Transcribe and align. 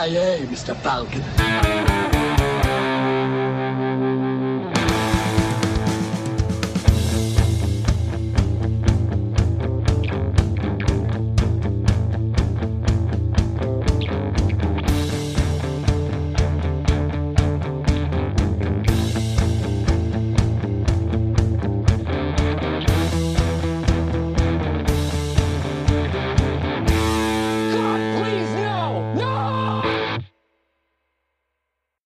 CIA, 0.00 0.46
Mr. 0.46 0.74
Falcon. 0.76 1.89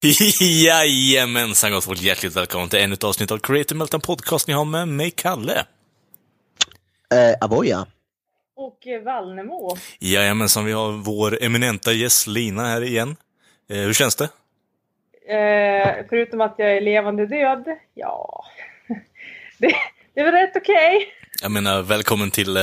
Jajamensan 0.40 1.72
gott 1.72 1.84
folk, 1.84 2.02
hjärtligt 2.02 2.36
välkommen 2.36 2.68
till 2.68 2.78
ännu 2.78 2.94
ett 2.94 3.04
avsnitt 3.04 3.30
av 3.30 3.38
Creative 3.38 3.78
Meltdown 3.78 4.00
Podcast. 4.00 4.48
Ni 4.48 4.54
har 4.54 4.64
med 4.64 4.88
mig, 4.88 5.10
Kalle. 5.10 5.66
Eh, 7.12 7.36
Avoya. 7.40 7.86
Och 8.56 8.86
eh, 8.86 9.02
Vallnemo. 9.02 9.76
Jajamensan, 9.98 10.64
vi 10.64 10.72
har 10.72 10.92
vår 10.92 11.42
eminenta 11.42 11.92
gäst 11.92 12.26
Lina 12.26 12.62
här 12.62 12.82
igen. 12.82 13.16
Eh, 13.70 13.76
hur 13.76 13.92
känns 13.92 14.16
det? 14.16 14.24
Eh, 15.34 16.06
förutom 16.08 16.40
att 16.40 16.54
jag 16.58 16.76
är 16.76 16.80
levande 16.80 17.26
död, 17.26 17.64
ja. 17.94 18.44
det, 19.58 19.74
det 20.14 20.20
är 20.20 20.24
väl 20.24 20.34
rätt 20.34 20.56
okej. 20.56 21.06
Jag 21.42 21.50
menar, 21.50 21.82
välkommen 21.82 22.30
till 22.30 22.56
eh, 22.56 22.62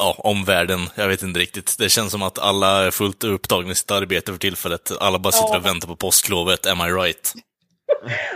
ja, 0.00 0.14
omvärlden. 0.18 0.80
Jag 0.94 1.08
vet 1.08 1.22
inte 1.22 1.40
riktigt. 1.40 1.76
Det 1.78 1.88
känns 1.88 2.12
som 2.12 2.22
att 2.22 2.38
alla 2.38 2.86
är 2.86 2.90
fullt 2.90 3.24
upptagna 3.24 3.72
i 3.72 3.74
sitt 3.74 3.90
arbete 3.90 4.32
för 4.32 4.38
tillfället. 4.38 4.90
Alla 5.00 5.18
bara 5.18 5.32
sitter 5.32 5.48
Ja. 5.52 5.58
och 5.58 5.66
väntar 5.66 5.88
på 5.88 5.96
påsklovet, 5.96 6.66
am 6.66 6.80
I 6.80 6.90
right? 6.92 7.32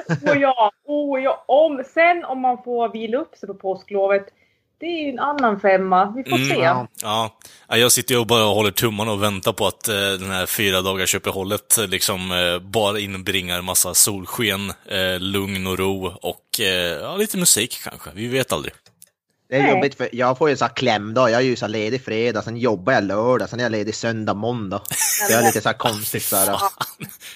Och 0.30 0.36
ja, 0.36 0.70
oh, 0.84 1.20
ja, 1.22 1.44
om, 1.48 1.82
sen 1.94 2.24
om 2.24 2.40
man 2.40 2.62
får 2.64 2.88
vila 2.92 3.18
upp 3.18 3.34
sig 3.36 3.46
på 3.46 3.54
påsklovet, 3.54 4.22
det 4.80 4.86
är 4.86 5.04
ju 5.04 5.10
en 5.10 5.18
annan 5.18 5.60
femma. 5.60 6.12
Vi 6.16 6.24
får 6.30 6.36
Mm, 6.36 6.48
se. 6.48 6.54
ja. 6.54 6.86
Ja, 7.02 7.38
Ja, 7.68 7.76
jag 7.76 7.92
sitter 7.92 8.14
ju 8.14 8.20
och 8.20 8.26
bara 8.26 8.44
håller 8.44 8.70
tummarna 8.70 9.12
och 9.12 9.22
väntar 9.22 9.52
på 9.52 9.66
att 9.66 9.88
eh, 9.88 9.94
den 9.94 10.30
här 10.30 10.46
fyra 10.46 10.80
dagars 10.82 11.14
uppehållet 11.14 11.78
eh, 11.78 11.86
liksom 11.86 12.32
eh, 12.32 12.58
bara 12.58 12.98
inbringar 12.98 13.62
massa 13.62 13.94
solsken, 13.94 14.72
eh, 14.88 15.18
lugn 15.20 15.66
och 15.66 15.78
ro 15.78 16.06
och 16.22 16.60
eh, 16.60 16.66
ja, 17.02 17.16
lite 17.16 17.36
musik 17.38 17.80
kanske. 17.84 18.10
Vi 18.14 18.26
vet 18.28 18.52
aldrig. 18.52 18.72
Det 19.54 19.58
är 19.58 19.62
Nej. 19.62 19.70
jobbigt 19.74 19.94
för 19.94 20.08
jag 20.12 20.38
får 20.38 20.50
ju 20.50 20.56
så 20.56 20.64
här 20.64 20.72
klämdag. 20.72 21.30
Jag 21.30 21.40
är 21.40 21.44
ju 21.44 21.56
så 21.56 21.66
ledig 21.66 22.04
fredag, 22.04 22.42
sen 22.42 22.56
jobbar 22.56 22.92
jag 22.92 23.04
lördag, 23.04 23.48
sen 23.48 23.60
är 23.60 23.64
jag 23.64 23.72
ledig 23.72 23.94
söndag, 23.94 24.34
måndag. 24.34 24.82
Så 25.26 25.32
jag 25.32 25.40
är 25.42 25.46
lite 25.46 25.60
så 25.60 25.68
här 25.68 25.76
konstigt 25.76 26.22
så 26.22 26.36
här. 26.36 26.58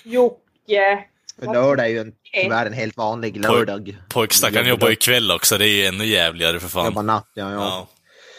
Jocke. 0.04 1.04
För 1.38 1.52
lördag 1.52 1.86
är 1.86 1.90
ju 1.90 1.98
en, 1.98 2.12
tyvärr 2.42 2.66
en 2.66 2.72
helt 2.72 2.96
vanlig 2.96 3.36
lördag. 3.36 3.96
Pojkstackaren 4.08 4.68
jobbar 4.68 4.88
ju 4.88 4.96
kväll 4.96 5.30
också, 5.30 5.58
det 5.58 5.64
är 5.68 5.68
ju 5.68 5.84
ännu 5.86 6.04
jävligare 6.06 6.60
för 6.60 6.68
fan. 6.68 6.84
Jobbar 6.84 7.02
natt, 7.02 7.30
ja. 7.34 7.52
ja. 7.52 7.58
Ja. 7.60 7.88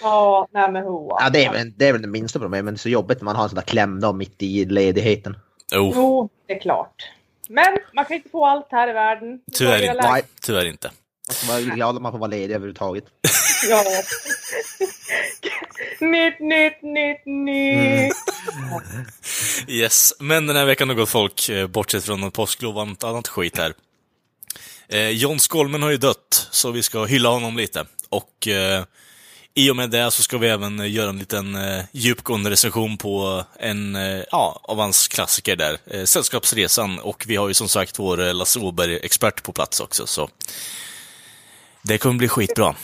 Ja, 0.02 0.48
nej 0.52 0.72
men 0.72 0.84
hoa. 0.84 1.18
Ja, 1.24 1.30
det 1.30 1.46
är, 1.46 1.52
väl- 1.52 1.74
det 1.78 1.88
är 1.88 1.92
väl 1.94 2.02
det 2.02 2.08
minsta 2.08 2.40
problemet, 2.40 2.66
men 2.66 2.74
det 2.74 2.78
är 2.78 2.80
så 2.80 2.90
jobbigt 2.90 3.18
när 3.22 3.26
man 3.26 3.36
har 3.36 3.44
en 3.44 3.50
sån 3.50 3.56
där 3.56 3.62
klämdag 3.62 4.16
mitt 4.16 4.44
i 4.44 4.66
ledigheten. 4.66 5.34
Oh, 5.76 5.92
Jo, 5.96 6.30
det 6.48 6.54
är 6.54 6.60
klart. 6.60 7.10
Men 7.50 7.78
man 7.94 8.06
kan 8.06 8.18
inte 8.18 8.30
få 8.30 8.46
allt 8.46 8.68
här 8.72 8.90
i 8.90 8.94
världen. 8.94 9.40
Tyvärr 9.54 9.82
inte. 9.96 10.22
Tyvärr 10.42 10.66
inte. 10.66 10.92
Man 11.30 11.36
får 11.36 11.48
vara 11.48 11.76
glad 11.76 11.96
att 11.96 12.02
man 12.02 12.12
får 12.12 12.20
vara 12.20 12.32
ledig 12.32 12.56
överhuvudtaget. 12.56 13.04
Ja. 13.70 13.84
nytt, 16.08 16.40
nytt, 16.40 16.82
nytt, 16.82 17.26
nytt. 17.26 18.14
Yes, 19.68 20.14
men 20.20 20.48
den 20.48 20.56
här 20.56 20.66
veckan 20.66 20.89
har 20.89 20.95
gått 20.95 21.10
folk, 21.10 21.50
eh, 21.50 21.68
bortsett 21.68 22.04
från 22.04 22.22
något 22.22 22.34
påsklov 22.34 22.76
och 22.76 22.82
annat, 22.82 23.04
annat 23.04 23.28
skit 23.28 23.58
här. 23.58 23.73
Eh, 24.88 25.10
John 25.10 25.39
Skolmen 25.39 25.84
har 25.84 25.89
ju 25.89 25.98
dött, 25.98 26.48
så 26.52 26.72
vi 26.72 26.84
ska 26.84 27.06
hylla 27.06 27.30
honom 27.30 27.58
lite. 27.58 27.86
Och 28.10 28.48
eh, 28.48 28.84
i 29.54 29.72
och 29.72 29.76
med 29.76 29.89
det 29.89 30.12
så 30.12 30.23
ska 30.23 30.38
vi 30.38 30.48
även 30.48 30.92
göra 30.92 31.10
en 31.10 31.20
liten 31.20 31.56
eh, 31.56 31.84
djupgående 31.92 32.50
recension 32.50 32.98
på 32.98 33.44
en 33.60 33.95
eh, 33.95 34.23
ja, 34.32 34.62
av 34.64 34.78
hans 34.78 35.08
klassiker 35.08 35.56
där, 35.56 35.78
eh, 35.86 36.04
Sällskapsresan. 36.04 37.00
Och 37.00 37.26
vi 37.28 37.36
har 37.36 37.48
ju 37.48 37.54
som 37.54 37.70
sagt 37.70 38.00
vår 38.00 38.22
eh, 38.28 38.34
Lasse 38.34 38.60
Åberg-expert 38.60 39.44
på 39.44 39.52
plats 39.52 39.80
också, 39.80 40.08
så 40.08 40.30
det 41.84 41.98
kommer 41.98 42.17
bli 42.17 42.28
skitbra. 42.28 42.76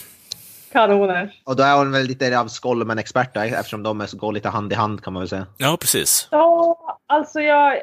Kanoner. 0.71 1.33
Och 1.43 1.55
då 1.55 1.63
är 1.63 1.77
hon 1.77 1.91
väl 1.91 2.05
lite 2.05 2.39
av 2.39 2.47
Skolmen-expert 2.47 3.37
eftersom 3.37 3.83
de 3.83 4.01
är 4.01 4.05
så- 4.05 4.17
går 4.17 4.31
lite 4.33 4.49
hand 4.49 4.71
i 4.71 4.75
hand 4.75 5.03
kan 5.03 5.13
man 5.13 5.21
väl 5.21 5.29
säga. 5.29 5.47
Ja, 5.57 5.77
precis. 5.81 6.27
Ja, 6.31 6.99
alltså 7.07 7.39
jag... 7.41 7.79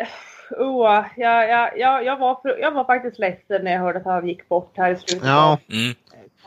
Oh, 0.58 1.04
jag, 1.16 1.48
jag, 1.50 1.78
jag, 1.78 2.04
jag, 2.04 2.16
var, 2.18 2.38
för- 2.42 2.58
jag 2.58 2.70
var 2.72 2.84
faktiskt 2.84 3.18
ledsen 3.18 3.64
när 3.64 3.72
jag 3.72 3.80
hörde 3.80 3.98
att 3.98 4.04
han 4.04 4.28
gick 4.28 4.48
bort 4.48 4.72
här 4.76 4.90
i 4.90 4.96
slutet 4.96 5.28
Ja, 5.28 5.52
av 5.52 5.58
Mm. 5.72 5.94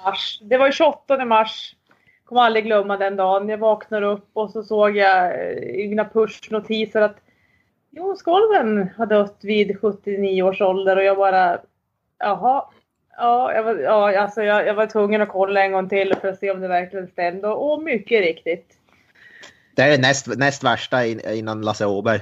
mars. 0.04 0.40
Det 0.42 0.58
var 0.58 0.66
ju 0.66 0.72
28 0.72 1.26
mars. 1.26 1.76
Kommer 2.26 2.42
aldrig 2.42 2.66
glömma 2.66 2.98
den 2.98 3.16
dagen. 3.16 3.50
Jag 3.50 3.58
vaknade 3.58 4.06
upp 4.06 4.30
och 4.34 4.52
så 4.52 4.64
såg 4.64 4.98
jag 4.98 5.26
eh, 5.26 5.58
i 5.58 5.88
mina 5.90 6.06
pushnotiser 6.06 7.02
att 7.02 7.18
Jon 7.92 8.18
Skolven 8.18 8.90
har 8.98 9.06
dött 9.06 9.38
vid 9.42 9.80
79 9.82 10.44
års 10.44 10.62
ålder 10.62 10.96
och 10.98 11.04
jag 11.04 11.18
bara 11.18 11.58
jaha. 12.20 12.64
Ja, 13.18 13.54
jag 13.54 13.64
var, 13.64 13.76
ja 13.76 14.20
alltså 14.22 14.44
jag, 14.44 14.68
jag 14.68 14.74
var 14.74 14.86
tvungen 14.88 15.22
att 15.22 15.30
kolla 15.30 15.64
en 15.64 15.72
gång 15.72 15.90
till 15.90 16.14
för 16.22 16.28
att 16.28 16.40
se 16.40 16.52
om 16.52 16.62
det 16.62 16.68
verkligen 16.68 17.08
stämde 17.08 17.48
och, 17.48 17.84
mycket 17.84 18.22
riktigt. 18.22 18.68
det 19.76 19.82
är 19.84 19.98
näst, 19.98 20.28
näst 20.28 20.64
värsta 20.64 21.06
in, 21.06 21.20
innan 21.30 21.62
Lasse 21.62 21.86
Åberg. 21.86 22.20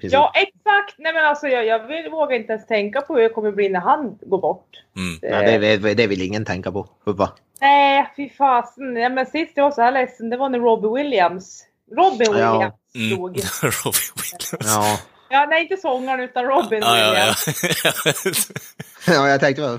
Ja, 0.00 0.32
exakt! 0.34 0.94
Nej 0.98 1.12
men 1.12 1.24
alltså 1.26 1.46
jag, 1.48 1.66
jag 1.66 1.86
vill, 1.86 2.10
vågar 2.10 2.36
inte 2.36 2.52
ens 2.52 2.66
tänka 2.66 3.00
på 3.00 3.14
hur 3.14 3.22
det 3.22 3.28
kommer 3.28 3.52
bli 3.52 3.68
när 3.68 3.80
han 3.80 4.18
går 4.22 4.38
bort. 4.38 4.68
Mm. 4.96 5.18
Ja, 5.22 5.58
det, 5.58 5.76
det, 5.76 5.94
det 5.94 6.06
vill 6.06 6.22
ingen 6.22 6.44
tänka 6.44 6.72
på. 6.72 6.86
Hubba. 7.04 7.32
Nej, 7.60 8.12
fy 8.16 8.28
fasen. 8.30 8.96
Ja, 8.96 9.08
men 9.08 9.26
sist 9.26 9.52
jag 9.54 9.64
var 9.64 9.70
så 9.70 9.82
här 9.82 9.92
ledsen, 9.92 10.30
det 10.30 10.36
var 10.36 10.48
när 10.48 10.58
Robbie 10.58 11.02
Williams, 11.02 11.64
Robin 11.96 12.26
Ja. 12.38 12.52
Williams 12.52 12.74
Mm. 12.94 13.10
dog. 13.18 13.30
Robbie 13.62 14.10
Williams. 14.16 14.54
Ja. 14.60 14.98
Ja, 15.30 15.46
nej 15.50 15.62
inte 15.62 15.76
sångaren 15.76 16.20
utan 16.20 16.44
Robin 16.44 16.80
Ja, 16.82 16.98
ja, 16.98 17.10
Williams. 17.10 17.62
ja. 17.84 17.92
ja, 19.06 19.28
jag 19.28 19.40
tänkte, 19.40 19.78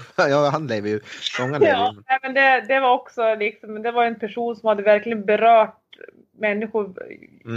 han 0.51 0.67
lever 0.67 0.89
ju. 0.89 1.00
Sångaren 1.22 1.61
lever 1.61 1.75
Ja, 2.07 2.19
men 2.22 2.34
det, 2.34 2.66
det 2.67 2.79
var 2.79 2.94
också 2.94 3.35
liksom, 3.35 3.81
det 3.81 3.91
var 3.91 4.06
en 4.06 4.19
person 4.19 4.56
som 4.56 4.67
hade 4.67 4.84
verkligen 4.84 5.25
berört 5.25 5.79
människor 6.38 6.94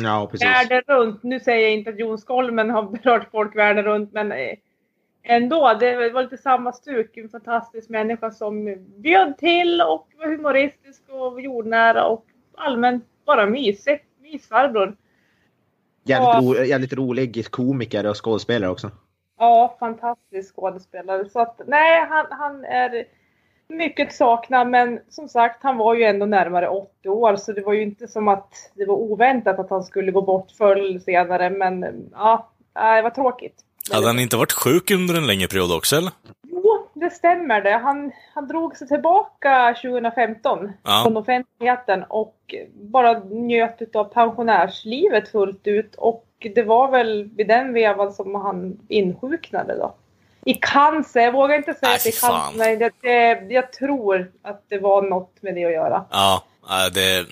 Ja, 0.02 0.28
precis. 0.30 0.46
världen 0.46 0.82
runt. 0.86 1.22
Nu 1.22 1.40
säger 1.40 1.62
jag 1.62 1.72
inte 1.72 1.90
att 1.90 1.98
Jon 1.98 2.18
Skolmen 2.18 2.70
har 2.70 2.82
berört 3.02 3.30
folk 3.30 3.56
världen 3.56 3.84
runt, 3.84 4.12
men 4.12 4.32
eh, 4.32 4.54
ändå, 5.22 5.76
det 5.80 6.10
var 6.10 6.22
lite 6.22 6.36
samma 6.36 6.72
stuk. 6.72 7.16
En 7.16 7.28
fantastisk 7.28 7.88
människa 7.88 8.30
som 8.30 8.76
bjöd 8.96 9.38
till 9.38 9.80
och 9.80 10.08
var 10.18 10.26
humoristisk 10.26 11.02
och 11.08 11.40
jordnära 11.40 12.04
och 12.06 12.26
allmänt 12.56 13.04
bara 13.26 13.46
mysig. 13.46 14.04
Mysfarbror. 14.22 14.96
Jävligt, 16.04 16.58
ro, 16.58 16.64
jävligt 16.64 16.92
rolig 16.92 17.50
komiker 17.50 18.06
och 18.06 18.24
skådespelare 18.24 18.70
också. 18.70 18.90
Ja, 19.38 19.76
fantastisk 19.80 20.56
skådespelare. 20.56 21.28
Så 21.28 21.40
att 21.40 21.60
nej, 21.66 22.06
han, 22.08 22.26
han 22.30 22.64
är 22.64 23.04
mycket 23.68 24.12
saknad, 24.12 24.68
men 24.68 25.00
som 25.08 25.28
sagt, 25.28 25.62
han 25.62 25.76
var 25.76 25.94
ju 25.94 26.04
ändå 26.04 26.26
närmare 26.26 26.68
80 26.68 27.08
år, 27.08 27.36
så 27.36 27.52
det 27.52 27.60
var 27.60 27.72
ju 27.72 27.82
inte 27.82 28.08
som 28.08 28.28
att 28.28 28.70
det 28.74 28.84
var 28.86 28.94
oväntat 28.94 29.58
att 29.58 29.70
han 29.70 29.84
skulle 29.84 30.12
gå 30.12 30.22
bort 30.22 30.50
förr 30.50 30.98
senare, 30.98 31.50
men 31.50 32.08
ja, 32.12 32.50
det 32.74 33.02
var 33.02 33.10
tråkigt. 33.10 33.62
Hade 33.92 34.06
han 34.06 34.18
inte 34.18 34.36
varit 34.36 34.52
sjuk 34.52 34.90
under 34.90 35.14
en 35.14 35.26
längre 35.26 35.48
period 35.48 35.76
också, 35.76 35.96
eller? 35.96 36.12
Jo, 36.48 36.88
det 36.94 37.10
stämmer 37.10 37.60
det. 37.60 37.76
Han, 37.76 38.12
han 38.34 38.48
drog 38.48 38.76
sig 38.76 38.88
tillbaka 38.88 39.74
2015 39.82 40.72
Ja. 40.82 41.02
från 41.04 41.16
offentligheten 41.16 42.04
och 42.08 42.54
bara 42.74 43.18
njöt 43.18 43.96
av 43.96 44.04
pensionärslivet 44.04 45.28
fullt 45.28 45.66
ut. 45.66 45.94
Och 45.94 46.25
det 46.54 46.62
var 46.62 46.90
väl 46.90 47.24
vid 47.36 47.48
den 47.48 47.72
vevan 47.72 48.12
som 48.12 48.34
han 48.34 48.78
insjuknade 48.88 49.74
då. 49.78 49.94
I 50.44 50.54
cancer, 50.54 51.20
jag 51.20 51.32
vågar 51.32 51.56
inte 51.56 51.74
säga 51.74 51.88
Nej, 51.90 51.96
att 51.96 52.02
det 52.04 52.08
är 52.08 52.20
cancer, 52.20 52.58
men 52.58 52.78
det, 52.78 52.90
det, 53.02 53.54
jag 53.54 53.72
tror 53.72 54.32
att 54.42 54.64
det 54.68 54.78
var 54.78 55.02
något 55.02 55.42
med 55.42 55.54
det 55.54 55.64
att 55.64 55.72
göra. 55.72 56.04
Ja, 56.10 56.44
ja, 56.68 56.90
det, 56.90 57.26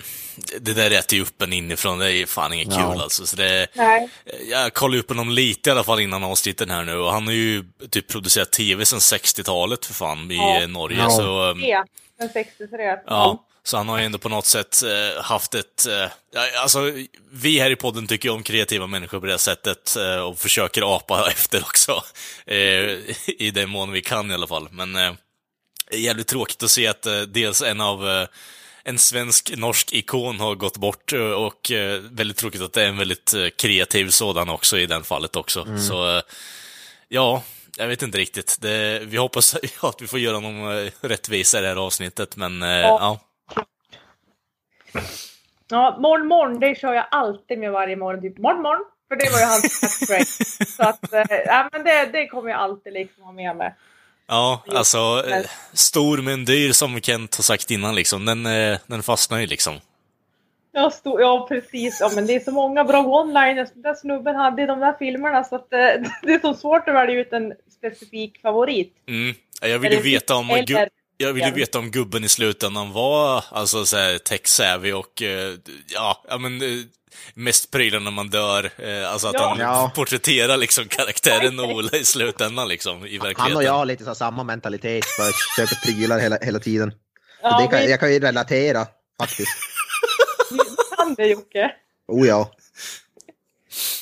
det 0.61 0.73
där 0.73 0.99
äter 0.99 1.17
ju 1.17 1.21
upp 1.23 1.41
en 1.41 1.53
inifrån. 1.53 1.99
Det 1.99 2.05
är 2.05 2.09
ju 2.09 2.25
fan 2.25 2.53
inget 2.53 2.67
Ja. 2.75 2.91
kul 2.91 3.01
alltså. 3.01 3.25
Så 3.25 3.35
det, 3.35 3.67
Nej. 3.73 4.09
jag 4.51 4.73
kollade 4.73 4.99
upp 4.99 5.09
honom 5.09 5.29
lite 5.29 5.69
i 5.69 5.71
alla 5.71 5.83
fall 5.83 5.99
innan 5.99 6.23
avsnitten 6.23 6.69
här 6.69 6.83
nu 6.83 6.97
och 6.97 7.11
han 7.11 7.25
har 7.25 7.33
ju 7.33 7.63
typ 7.89 8.07
producerat 8.07 8.51
tv 8.51 8.85
sedan 8.85 8.99
60-talet 8.99 9.85
för 9.85 9.93
fan 9.93 10.31
i 10.31 10.35
Ja. 10.35 10.67
Norge. 10.67 10.97
Ja. 10.99 11.09
Så, 11.09 11.49
um, 11.51 11.61
Det, 11.61 11.83
den 12.19 12.29
63. 12.29 12.97
ja, 13.07 13.43
så 13.67 13.77
han 13.77 13.89
har 13.89 13.99
ju 13.99 14.05
ändå 14.05 14.17
på 14.17 14.29
något 14.29 14.45
sätt 14.45 14.83
eh, 14.83 15.23
haft 15.23 15.55
ett... 15.55 15.85
Eh, 15.85 16.07
ja, 16.33 16.61
alltså, 16.61 16.91
vi 17.31 17.59
här 17.59 17.71
i 17.71 17.75
podden 17.75 18.07
tycker 18.07 18.29
ju 18.29 18.35
om 18.35 18.43
kreativa 18.43 18.87
människor 18.87 19.19
på 19.19 19.25
det 19.25 19.37
sättet 19.37 19.95
eh, 19.95 20.17
och 20.17 20.39
försöker 20.39 20.95
apa 20.95 21.29
efter 21.31 21.61
också. 21.61 22.03
Eh, 22.45 22.55
I 23.27 23.51
den 23.53 23.69
mån 23.69 23.91
vi 23.91 24.01
kan 24.01 24.31
i 24.31 24.33
alla 24.33 24.47
fall. 24.47 24.67
Men 24.71 24.95
eh, 24.95 25.13
det 25.89 25.95
är 25.95 25.99
jävligt 25.99 26.27
tråkigt 26.27 26.63
att 26.63 26.71
se 26.71 26.87
att 26.87 27.05
eh, 27.05 27.21
dels 27.21 27.61
en 27.61 27.81
av 27.81 28.09
eh, 28.09 28.27
en 28.83 28.97
svensk-norsk 28.97 29.93
ikon 29.93 30.39
har 30.39 30.55
gått 30.55 30.77
bort 30.77 31.13
och 31.37 31.71
väldigt 32.01 32.37
tråkigt 32.37 32.61
att 32.61 32.73
det 32.73 32.83
är 32.83 32.87
en 32.87 32.97
väldigt 32.97 33.33
kreativ 33.57 34.09
sådan 34.09 34.49
också 34.49 34.77
i 34.77 34.85
den 34.85 35.03
fallet 35.03 35.35
också. 35.35 35.61
Mm. 35.61 35.81
Så, 35.81 36.21
ja, 37.07 37.43
jag 37.77 37.87
vet 37.87 38.01
inte 38.01 38.17
riktigt. 38.17 38.57
Det, 38.61 39.01
vi 39.05 39.17
hoppas 39.17 39.55
att 39.81 40.01
vi 40.01 40.07
får 40.07 40.19
göra 40.19 40.39
någon 40.39 40.89
rättvisa 41.01 41.57
i 41.59 41.61
det 41.61 41.67
här 41.67 41.75
avsnittet, 41.75 42.35
men 42.35 42.63
eh, 42.63 42.69
ja. 42.69 43.19
Ja, 45.69 45.97
morgon, 45.99 46.27
morgon, 46.27 46.59
det 46.59 46.75
kör 46.79 46.93
jag 46.93 47.05
alltid 47.11 47.59
med 47.59 47.71
varje 47.71 47.95
morgon. 47.95 48.21
Typ 48.21 48.37
morgon, 48.37 48.61
morgon. 48.61 48.85
För 49.07 49.15
det 49.15 49.29
var 49.31 49.39
ju 49.39 49.45
hans 49.45 49.79
catchphrase. 49.81 50.65
Så 50.65 50.83
att, 50.83 50.99
ja, 51.45 51.69
men 51.71 51.83
det, 51.83 52.05
det 52.05 52.27
kommer 52.27 52.49
jag 52.49 52.59
alltid 52.59 52.93
liksom 52.93 53.23
ha 53.23 53.31
med 53.31 53.55
mig. 53.55 53.73
Ja, 54.27 54.63
alltså 54.67 55.23
men- 55.29 55.39
eh, 55.41 55.49
stor 55.73 56.17
men 56.17 56.45
dyr 56.45 56.71
som 56.71 57.01
Kent 57.01 57.35
har 57.35 57.43
sagt 57.43 57.71
innan 57.71 57.95
liksom. 57.95 58.25
Den, 58.25 58.45
eh, 58.45 58.77
den 58.87 59.03
fastnar 59.03 59.37
ju 59.39 59.47
liksom. 59.47 59.73
Ja, 60.71 60.91
stod, 60.91 61.21
ja 61.21 61.45
precis. 61.49 61.97
Ja, 62.01 62.11
men 62.15 62.27
det 62.27 62.35
är 62.35 62.39
så 62.39 62.51
många 62.51 62.83
bra 62.83 63.03
one-liners 63.03 63.69
den 63.73 63.81
där 63.81 63.93
snubben 63.95 64.35
hade 64.35 64.61
i 64.61 64.65
de 64.65 64.79
där 64.79 64.93
filmerna 64.99 65.43
så 65.43 65.55
att 65.55 65.69
det 66.21 66.33
är 66.33 66.39
så 66.41 66.53
svårt 66.53 66.87
att 66.87 66.95
välja 66.95 67.19
ut 67.19 67.33
en 67.33 67.53
specifik 67.77 68.41
favorit. 68.41 68.93
Mm. 69.07 69.35
Jag 69.61 69.79
vill 69.79 69.93
ju 69.93 70.01
veta 70.01 70.35
om... 70.35 70.49
eller- 70.49 70.89
Jag 71.17 71.33
vill 71.33 71.43
ju 71.45 71.51
veta 71.51 71.79
om 71.79 71.91
gubben 71.91 72.23
i 72.23 72.29
slutändan 72.29 72.91
var 72.91 73.43
alltså 73.51 73.85
så 73.85 73.97
här 73.97 74.17
tech-savvy 74.17 74.91
och 74.93 75.21
eh, 75.21 75.53
ja, 75.87 76.23
ja 76.29 76.37
men 76.37 76.61
eh, 76.61 76.67
mest 77.33 77.71
prylar 77.71 77.99
när 77.99 78.11
man 78.11 78.29
dör. 78.29 78.69
Eh, 78.77 79.11
alltså 79.11 79.27
att 79.27 79.33
Ja. 79.33 79.47
han 79.49 79.59
Ja. 79.59 79.91
porträtterar 79.95 80.57
liksom 80.57 80.87
karaktären 80.87 81.59
Ola 81.59 81.97
i 81.97 82.05
slutändan 82.05 82.67
liksom, 82.67 82.97
i 82.97 83.17
verkligheten. 83.17 83.35
Han 83.43 83.55
och 83.55 83.63
jag 83.63 83.71
har 83.73 83.85
lite 83.85 84.03
så 84.05 84.15
samma 84.15 84.43
mentalitet, 84.43 85.05
bara 85.19 85.31
köper 85.57 85.75
prylar 85.85 86.19
hela, 86.19 86.37
hela 86.41 86.59
tiden. 86.59 86.93
Ja, 87.41 87.61
det 87.61 87.67
kan, 87.67 87.79
vi 87.85 87.89
jag 87.91 87.99
kan 87.99 88.13
ju 88.13 88.19
relatera 88.19 88.87
faktiskt. 89.19 89.57
kan 90.97 91.15
det 91.15 91.25
Jocke. 91.27 91.71
Oh 92.07 92.27
ja. 92.27 92.51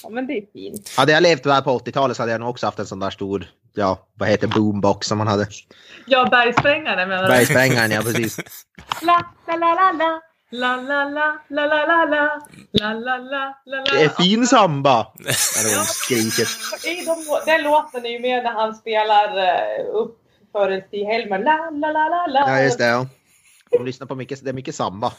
Ja, 0.03 0.09
men 0.09 0.27
det 0.27 0.33
är 0.33 0.45
fint. 0.53 0.93
Hade 0.97 1.11
jag 1.11 1.23
levt 1.23 1.43
där 1.43 1.61
på 1.61 1.79
80-talet 1.79 2.17
så 2.17 2.23
hade 2.23 2.31
jag 2.31 2.41
nog 2.41 2.49
också 2.49 2.65
haft 2.65 2.79
en 2.79 2.85
sån 2.85 2.99
där 2.99 3.09
stor, 3.09 3.45
ja, 3.73 4.07
vad 4.13 4.29
heter 4.29 4.47
boombox 4.47 5.07
som 5.07 5.17
man 5.17 5.27
hade. 5.27 5.47
Ja, 6.05 6.27
bergsprängare 6.31 7.05
menar 7.05 7.23
du? 7.23 7.29
Bergsprängaren, 7.29 7.91
ja 7.91 8.01
precis. 8.01 8.37
La, 9.01 9.25
la, 9.47 9.55
la, 9.55 9.73
la, 9.73 9.91
la. 9.91 10.21
La, 10.51 10.75
la, 10.75 11.03
la, 11.03 11.37
la, 11.49 11.65
la, 11.65 11.85
la, 11.85 12.05
la. 12.05 12.41
La, 12.71 12.93
la, 12.93 13.17
la. 13.17 13.53
Det 13.65 14.03
är 14.03 14.09
fin 14.09 14.47
samba! 14.47 15.07
När 15.19 15.75
hon 15.77 15.85
skriker. 15.85 16.47
I 16.87 17.05
de, 17.05 17.15
den 17.45 17.63
låten 17.63 18.05
är 18.05 18.09
ju 18.09 18.19
med 18.19 18.43
när 18.43 18.51
han 18.51 18.75
spelar 18.75 19.37
eh, 19.37 19.85
upp 19.93 20.17
för 20.51 20.81
Stig-Helmer. 20.87 21.39
La, 21.39 21.69
la, 21.71 21.91
la, 21.91 22.09
la, 22.09 22.27
la. 22.27 22.49
Ja, 22.49 22.63
just 22.63 22.77
det. 22.77 22.85
Ja. 22.85 23.07
De 23.71 23.85
lyssnar 23.85 24.07
på 24.07 24.15
mycket, 24.15 24.43
det 24.43 24.49
är 24.49 24.53
mycket 24.53 24.75
samba. 24.75 25.13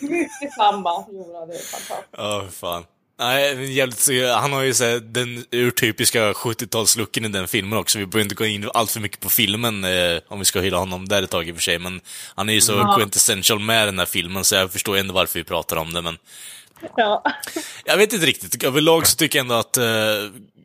Mycket 0.00 0.52
samba. 0.56 1.04
Jo, 1.12 1.46
det 1.48 1.54
är 1.54 1.58
fantastiskt. 1.58 2.08
Ja, 2.16 2.44
fan. 2.52 2.84
Nej, 3.18 3.72
jävligt, 3.72 4.08
han 4.34 4.52
har 4.52 4.62
ju 4.62 4.74
så 4.74 4.84
här, 4.84 4.98
den 5.00 5.44
urtypiska 5.50 6.32
70-talslooken 6.32 7.24
i 7.24 7.28
den 7.28 7.48
filmen 7.48 7.78
också. 7.78 7.98
Vi 7.98 8.06
behöver 8.06 8.24
inte 8.24 8.34
gå 8.34 8.44
in 8.46 8.70
allt 8.74 8.90
för 8.90 9.00
mycket 9.00 9.20
på 9.20 9.28
filmen 9.28 9.84
eh, 9.84 10.18
om 10.28 10.38
vi 10.38 10.44
ska 10.44 10.60
hylla 10.60 10.78
honom 10.78 11.08
där 11.08 11.22
ett 11.22 11.30
tag 11.30 11.48
i 11.48 11.52
och 11.52 11.56
för 11.56 11.62
sig. 11.62 11.78
Men 11.78 12.00
han 12.34 12.48
är 12.48 12.52
ju 12.52 12.60
så 12.60 12.72
Ja. 12.72 12.94
quintessential 12.98 13.58
med 13.60 13.88
den 13.88 13.98
här 13.98 14.06
filmen 14.06 14.44
så 14.44 14.54
jag 14.54 14.72
förstår 14.72 14.96
ändå 14.96 15.14
varför 15.14 15.38
vi 15.38 15.44
pratar 15.44 15.76
om 15.76 15.92
det. 15.92 16.02
Men 16.02 16.18
Ja. 16.96 17.22
jag 17.84 17.96
vet 17.96 18.12
inte 18.12 18.26
riktigt. 18.26 18.64
Överlag 18.64 19.06
så 19.06 19.16
tycker 19.16 19.38
jag 19.38 19.44
ändå 19.44 19.54
att 19.54 19.78
uh, 19.78 19.84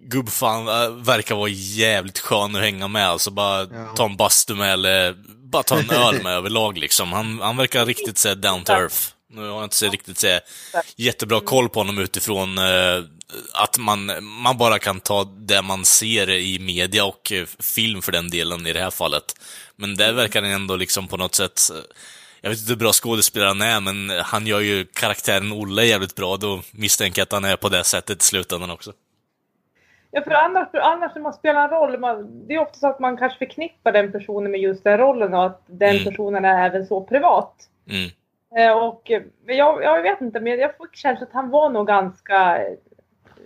gubbfan 0.01 0.67
eh, 0.67 0.89
verkar 0.89 1.35
vara 1.35 1.49
jävligt 1.49 2.19
skön 2.19 2.55
att 2.55 2.61
hänga 2.61 2.87
med. 2.87 3.07
Alltså 3.09 3.31
bara 3.31 3.59
Ja. 3.61 3.93
ta 3.95 4.05
en 4.05 4.17
bastu 4.17 4.55
med 4.55 4.73
eller 4.73 5.15
bara 5.27 5.63
ta 5.63 5.77
en 5.79 5.89
öl 5.89 6.23
med 6.23 6.33
överlag 6.37 6.77
liksom. 6.77 7.13
Han, 7.13 7.39
han 7.41 7.57
verkar 7.57 7.85
riktigt 7.85 8.17
så 8.17 8.27
här, 8.27 8.35
down 8.35 8.63
to 8.63 8.71
earth. 8.73 8.95
Nu 9.35 9.41
har 9.41 9.47
jag 9.47 9.63
inte 9.63 9.75
så 9.75 9.89
riktigt 9.89 10.17
så 10.17 10.39
jättebra 10.95 11.39
koll 11.39 11.69
på 11.69 11.79
honom 11.79 11.97
utifrån 11.97 12.57
eh, 12.57 13.03
att 13.53 13.77
man, 13.77 14.11
man 14.23 14.57
bara 14.57 14.79
kan 14.79 14.99
ta 14.99 15.23
det 15.23 15.61
man 15.61 15.85
ser 15.85 16.29
i 16.29 16.59
media 16.59 17.05
och 17.05 17.31
eh, 17.31 17.45
film 17.59 18.01
för 18.01 18.11
den 18.11 18.29
delen 18.29 18.67
i 18.67 18.73
det 18.73 18.81
här 18.81 18.91
fallet. 18.91 19.23
Men 19.75 19.95
där 19.95 20.13
verkar 20.13 20.41
han 20.41 20.51
ändå 20.51 20.75
liksom 20.75 21.07
på 21.07 21.17
något 21.17 21.35
sätt 21.35 21.59
eh, 21.73 21.77
jag 22.41 22.49
vet 22.49 22.59
inte 22.59 22.71
hur 22.71 22.79
bra 22.79 22.91
skådespelare 22.93 23.47
han 23.47 23.61
är, 23.61 23.79
men 23.81 24.09
han 24.23 24.47
gör 24.47 24.59
ju 24.59 24.85
karaktären 24.85 25.51
Olle 25.51 25.85
jävligt 25.85 26.15
bra. 26.15 26.37
Då 26.37 26.61
misstänker 26.71 27.19
jag 27.21 27.25
att 27.25 27.31
han 27.31 27.45
är 27.45 27.55
på 27.55 27.69
det 27.69 27.83
sättet 27.83 28.21
i 28.21 28.25
slutändan 28.25 28.71
också. 28.71 28.91
Ja, 30.11 30.21
för 30.23 30.31
annars, 30.31 30.71
för 30.71 30.77
annars 30.77 31.11
när 31.15 31.21
man 31.21 31.33
spelar 31.33 31.63
en 31.63 31.69
roll, 31.69 31.99
man, 31.99 32.47
det 32.47 32.53
är 32.53 32.59
ofta 32.59 32.79
så 32.79 32.87
att 32.87 32.99
man 32.99 33.17
kanske 33.17 33.37
förknippar 33.37 33.91
den 33.91 34.11
personen 34.11 34.51
med 34.51 34.61
just 34.61 34.83
den 34.83 34.97
rollen 34.97 35.33
och 35.33 35.45
att 35.45 35.63
den 35.67 35.95
Mm. 35.95 36.03
personen 36.03 36.45
är 36.45 36.65
även 36.65 36.85
så 36.85 37.01
privat. 37.01 37.53
Mm. 37.89 38.09
Eh, 38.57 38.71
och 38.71 39.11
jag, 39.45 39.83
jag 39.83 40.01
vet 40.01 40.21
inte, 40.21 40.39
men 40.39 40.59
jag 40.59 40.77
får 40.77 40.87
känslan 40.93 41.27
att 41.27 41.33
han 41.33 41.49
var 41.49 41.69
nog 41.69 41.87
ganska 41.87 42.57
eh, 42.57 42.73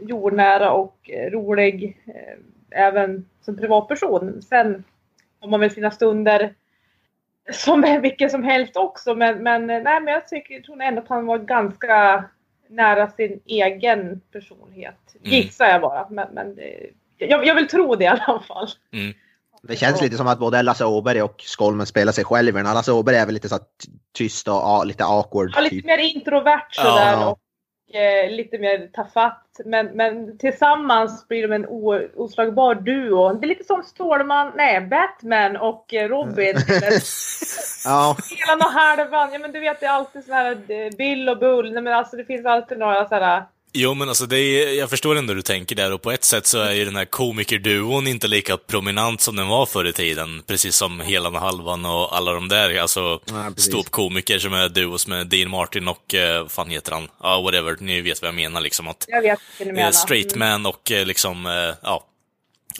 jordnära 0.01 0.71
och 0.71 1.09
eh, 1.09 1.31
rolig 1.31 1.97
även 2.71 3.29
som 3.41 3.57
privatperson. 3.57 4.41
Sen 4.41 4.83
har 5.39 5.49
man 5.49 5.59
väl 5.59 5.71
sina 5.71 5.91
stunder 5.91 6.53
som 7.51 7.83
är 7.83 7.99
vilken 7.99 8.29
som 8.29 8.43
helst 8.43 8.75
också, 8.75 9.15
men, 9.15 9.43
men, 9.43 9.67
nej, 9.67 9.83
men 9.83 10.07
jag 10.07 10.27
tycker, 10.27 10.61
tror 10.61 10.81
ändå 10.81 11.01
att 11.01 11.07
han 11.07 11.25
var 11.25 11.37
ganska 11.37 12.23
nära 12.67 13.09
sin 13.09 13.39
egen 13.45 14.21
personlighet. 14.31 15.15
Mm. 15.15 15.31
Gissar 15.31 15.65
jag 15.65 15.81
bara, 15.81 16.07
men, 16.09 16.27
men 16.33 16.55
det, 16.55 16.89
jag, 17.17 17.45
jag 17.45 17.55
vill 17.55 17.67
tro 17.67 17.95
det 17.95 18.03
i 18.03 18.07
alla 18.07 18.39
fall. 18.47 18.67
Mm. 18.91 19.13
Det 19.61 19.75
känns 19.75 20.01
lite 20.01 20.17
som 20.17 20.27
att 20.27 20.39
både 20.39 20.61
Lasse 20.61 20.85
Åberg 20.85 21.21
och 21.21 21.41
Skolmen 21.45 21.85
spelar 21.85 22.11
sig 22.11 22.23
själv 22.23 22.49
i 22.57 22.61
den. 22.61 22.73
Lasse 22.73 22.91
Åberg 22.91 23.15
är 23.15 23.25
väl 23.25 23.33
lite 23.33 23.49
så 23.49 23.59
tyst 24.17 24.47
och 24.47 24.85
lite 24.85 25.05
awkward. 25.05 25.51
Ja, 25.55 25.61
lite 25.61 25.75
Typ. 25.75 25.85
mer 25.85 25.97
introvert 25.97 26.67
Ja. 26.77 26.83
sådär 26.83 27.27
och 27.29 27.39
eh, 27.95 28.31
lite 28.31 28.57
mer 28.57 28.87
tafatt. 28.93 29.45
Men, 29.65 29.85
men 29.85 30.37
tillsammans 30.37 31.27
blir 31.27 31.47
de 31.47 31.55
en 31.55 31.65
o, 31.65 31.99
oslagbar 32.15 32.75
duo. 32.75 33.33
Det 33.33 33.45
är 33.45 33.49
lite 33.49 33.63
som 33.63 33.83
Stålman, 33.83 34.51
nej, 34.55 34.81
Batman 34.81 35.57
och 35.57 35.93
eh, 35.93 36.07
Robin. 36.07 36.55
Eller 36.67 37.01
Ja, 37.85 38.15
Hela 38.29 38.65
och 38.65 38.71
halvan. 38.71 39.29
Ja 39.33 39.39
men 39.39 39.51
du 39.51 39.59
vet 39.59 39.79
det 39.79 39.85
är 39.85 39.89
alltid 39.91 40.25
sån 40.25 40.33
här 40.33 40.51
eh, 40.51 40.89
Bill 40.97 41.29
och 41.29 41.37
Bull. 41.39 41.73
Nej 41.73 41.83
men 41.83 41.93
alltså 41.93 42.15
det 42.17 42.25
finns 42.25 42.45
alltid 42.45 42.77
några 42.77 43.07
sådana. 43.07 43.47
Jo, 43.73 43.93
men 43.93 44.09
alltså 44.09 44.25
det 44.25 44.39
är, 44.39 44.73
jag 44.73 44.89
förstår 44.89 45.15
ändå 45.17 45.31
hur 45.31 45.35
du 45.35 45.41
tänker 45.41 45.75
där 45.75 45.91
och 45.91 46.01
på 46.01 46.11
ett 46.11 46.23
sätt 46.23 46.45
så 46.47 46.59
är 46.59 46.73
ju 46.73 46.85
den 46.85 46.95
här 46.95 47.05
komikerduon 47.05 48.07
inte 48.07 48.27
lika 48.27 48.57
prominent 48.57 49.21
som 49.21 49.35
den 49.35 49.47
var 49.47 49.65
förr 49.65 49.85
i 49.87 49.93
tiden. 49.93 50.43
Precis 50.47 50.75
som 50.75 50.99
Helan 50.99 51.35
och 51.35 51.41
Halvan 51.41 51.85
och 51.85 52.15
alla 52.17 52.33
de 52.33 52.47
där, 52.47 52.77
alltså 52.79 53.19
Ja, 53.25 53.51
ståuppkomiker 53.57 54.39
som 54.39 54.53
är 54.53 54.69
duos 54.69 55.07
med 55.07 55.27
Dean 55.27 55.49
Martin 55.49 55.87
och, 55.87 56.13
eh, 56.15 56.41
vad 56.41 56.51
fan 56.51 56.69
heter 56.69 56.91
han? 56.91 57.07
Ja, 57.23 57.41
whatever, 57.41 57.77
ni 57.79 58.01
vet 58.01 58.21
vad 58.21 58.27
jag 58.27 58.35
menar 58.35 58.61
liksom. 58.61 58.87
Att 58.87 59.05
Jag 59.07 59.21
vet 59.21 59.39
menar. 59.59 59.81
eh, 59.81 59.91
straight 59.91 60.35
man 60.35 60.65
och 60.65 60.91
eh, 60.91 61.05
liksom, 61.05 61.45
eh, 61.45 61.75
ja, 61.83 62.05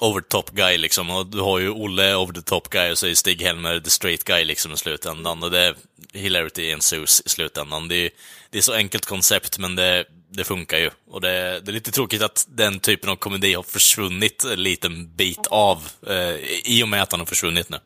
over 0.01 0.21
the 0.21 0.27
top 0.27 0.49
guy 0.51 0.77
liksom. 0.77 1.09
Och 1.09 1.25
du 1.25 1.39
har 1.39 1.59
ju 1.59 1.69
Olle 1.69 2.15
over 2.15 2.33
the 2.33 2.41
top 2.41 2.69
guy 2.69 2.91
och 2.91 2.97
så 2.97 3.07
är 3.07 3.13
Stig-Helmer 3.13 3.79
the 3.79 3.89
straight 3.89 4.23
guy 4.23 4.43
liksom 4.43 4.73
i 4.73 4.77
slutändan. 4.77 5.43
Och 5.43 5.51
det 5.51 5.59
är 5.59 5.75
hilarity 6.13 6.71
ensues 6.71 7.21
i 7.25 7.29
slutändan. 7.29 7.87
Det 7.87 7.95
är, 7.95 8.09
det 8.49 8.57
är 8.57 8.61
så 8.61 8.73
enkelt 8.73 9.05
koncept, 9.05 9.57
men 9.57 9.75
det, 9.75 10.05
det 10.29 10.43
funkar 10.43 10.77
ju. 10.77 10.89
Och 11.07 11.21
det, 11.21 11.59
det 11.59 11.71
är 11.71 11.73
lite 11.73 11.91
tråkigt 11.91 12.23
att 12.23 12.45
den 12.49 12.79
typen 12.79 13.09
av 13.09 13.15
komedi 13.15 13.53
har 13.53 13.63
försvunnit 13.63 14.43
en 14.53 14.63
liten 14.63 15.15
bit 15.15 15.47
av, 15.47 15.77
eh, 16.07 16.35
i 16.65 16.83
och 16.83 16.87
med 16.87 17.01
att 17.01 17.11
han 17.11 17.21
har 17.21 17.25
försvunnit 17.25 17.69
nu. 17.69 17.77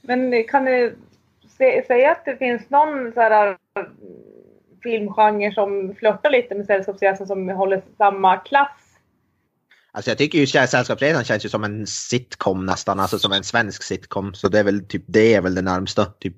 Men 0.00 0.44
kan 0.44 0.64
du 0.64 0.96
se, 1.58 1.84
säga 1.86 2.12
att 2.12 2.24
det 2.24 2.36
finns 2.36 2.70
någon 2.70 3.12
så 3.12 3.20
här 3.20 3.48
eh, 3.50 3.56
filmgenre 4.82 5.54
som 5.54 5.94
flörtar 5.98 6.30
lite 6.30 6.54
med 6.54 6.66
Sällskapsresan 6.66 7.26
som 7.26 7.48
håller 7.48 7.82
samma 7.98 8.36
klass? 8.36 8.70
alltså 9.92 10.10
jag 10.10 10.18
tycker 10.18 10.38
ju 10.38 10.46
Sällskapsresan 10.46 11.24
känns 11.24 11.44
ju 11.44 11.48
som 11.48 11.64
en 11.64 11.86
sitcom 11.86 12.66
nästan, 12.66 13.00
alltså 13.00 13.18
som 13.18 13.32
en 13.32 13.44
svensk 13.44 13.82
sitcom. 13.82 14.34
Så 14.34 14.48
det 14.48 14.58
är 14.58 14.64
väl 14.64 14.86
typ 14.86 15.02
det 15.06 15.34
är 15.34 15.40
väl 15.40 15.54
det 15.54 15.62
närmsta. 15.62 16.04
Typ. 16.04 16.36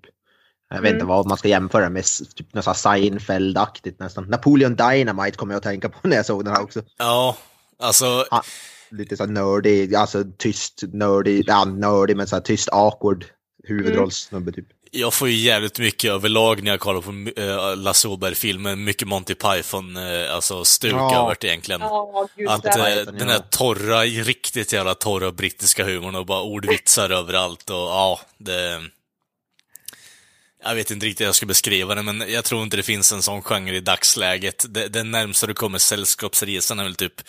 Jag 0.70 0.76
vet 0.80 0.90
Mm. 0.90 0.94
inte 0.96 1.06
vad 1.06 1.26
man 1.26 1.38
ska 1.38 1.48
jämföra 1.48 1.88
med, 1.90 2.04
typ 2.36 2.54
något 2.54 2.64
Seinfeld-aktigt 2.76 3.96
nästan. 3.98 4.24
Napoleon 4.24 4.76
Dynamite 4.76 5.36
kommer 5.36 5.54
jag 5.54 5.58
att 5.58 5.64
tänka 5.64 5.88
på 5.88 6.08
när 6.08 6.16
jag 6.16 6.26
såg 6.26 6.44
den 6.44 6.54
här 6.54 6.62
också. 6.62 6.82
Ja, 6.98 7.36
alltså, 7.78 8.24
Ah, 8.30 8.42
lite 8.90 9.16
så 9.16 9.26
nördig, 9.26 9.94
alltså 9.94 10.24
tyst, 10.38 10.82
nördig, 10.92 11.44
ja 11.46 11.64
nördig 11.64 12.16
men 12.16 12.26
så 12.26 12.40
tyst 12.40 12.68
awkward 12.72 13.24
huvudrollssnubbe 13.64 14.52
typ. 14.52 14.66
Jag 14.90 15.14
får 15.14 15.28
ju 15.28 15.34
jävligt 15.36 15.78
mycket 15.78 16.10
överlag 16.10 16.62
när 16.62 16.70
jag 16.70 16.80
kollar 16.80 17.00
på 17.00 17.40
äh, 17.40 17.76
Lasse 17.76 18.08
Åberg-filmer, 18.08 18.76
mycket 18.76 19.08
Monty 19.08 19.34
Python, 19.34 19.96
äh, 19.96 20.34
alltså 20.34 20.64
stuk 20.64 20.92
Ja. 20.92 21.22
över 21.24 21.36
det 21.40 21.46
egentligen. 21.46 21.80
Ja. 21.80 22.26
Att 22.48 22.66
äh, 22.66 23.12
den 23.12 23.28
här 23.28 23.42
torra, 23.50 24.02
riktigt 24.02 24.72
jävla 24.72 24.94
torra 24.94 25.32
brittiska 25.32 25.84
humorn 25.84 26.14
och 26.14 26.26
bara 26.26 26.42
ordvitsar 26.42 27.10
överallt 27.20 27.70
och 27.70 27.76
ja, 27.76 28.20
det... 28.38 28.80
jag 30.64 30.74
vet 30.74 30.90
inte 30.90 31.06
riktigt 31.06 31.20
hur 31.20 31.26
jag 31.26 31.34
ska 31.34 31.46
beskriva 31.46 31.94
det, 31.94 32.02
men 32.02 32.24
jag 32.28 32.44
tror 32.44 32.62
inte 32.62 32.76
det 32.76 32.82
finns 32.82 33.12
en 33.12 33.22
sån 33.22 33.42
genre 33.42 33.76
i 33.76 33.80
dagsläget. 33.80 34.74
Det, 34.74 34.88
det 34.88 35.02
närmsta 35.02 35.46
du 35.46 35.54
kommer 35.54 35.78
Sällskapsresan 35.78 36.78
är 36.78 36.84
väl 36.84 36.94
typ 36.94 37.20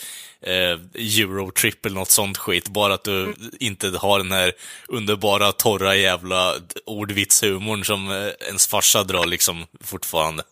eh, 0.41 0.79
Eurotrip 1.21 1.85
eller 1.85 1.95
något 1.95 2.09
sånt 2.09 2.37
skit. 2.37 2.69
Bara 2.69 2.93
att 2.93 3.03
du 3.03 3.23
mm. 3.23 3.35
inte 3.59 3.87
har 3.97 4.17
den 4.17 4.31
här 4.31 4.51
underbara, 4.87 5.51
torra 5.51 5.95
jävla 5.95 6.53
ordvitshumorn 6.85 7.83
som 7.83 8.11
eh, 8.11 8.47
ens 8.47 8.67
farsa 8.67 9.03
drar 9.03 9.25
liksom 9.25 9.65
fortfarande. 9.83 10.43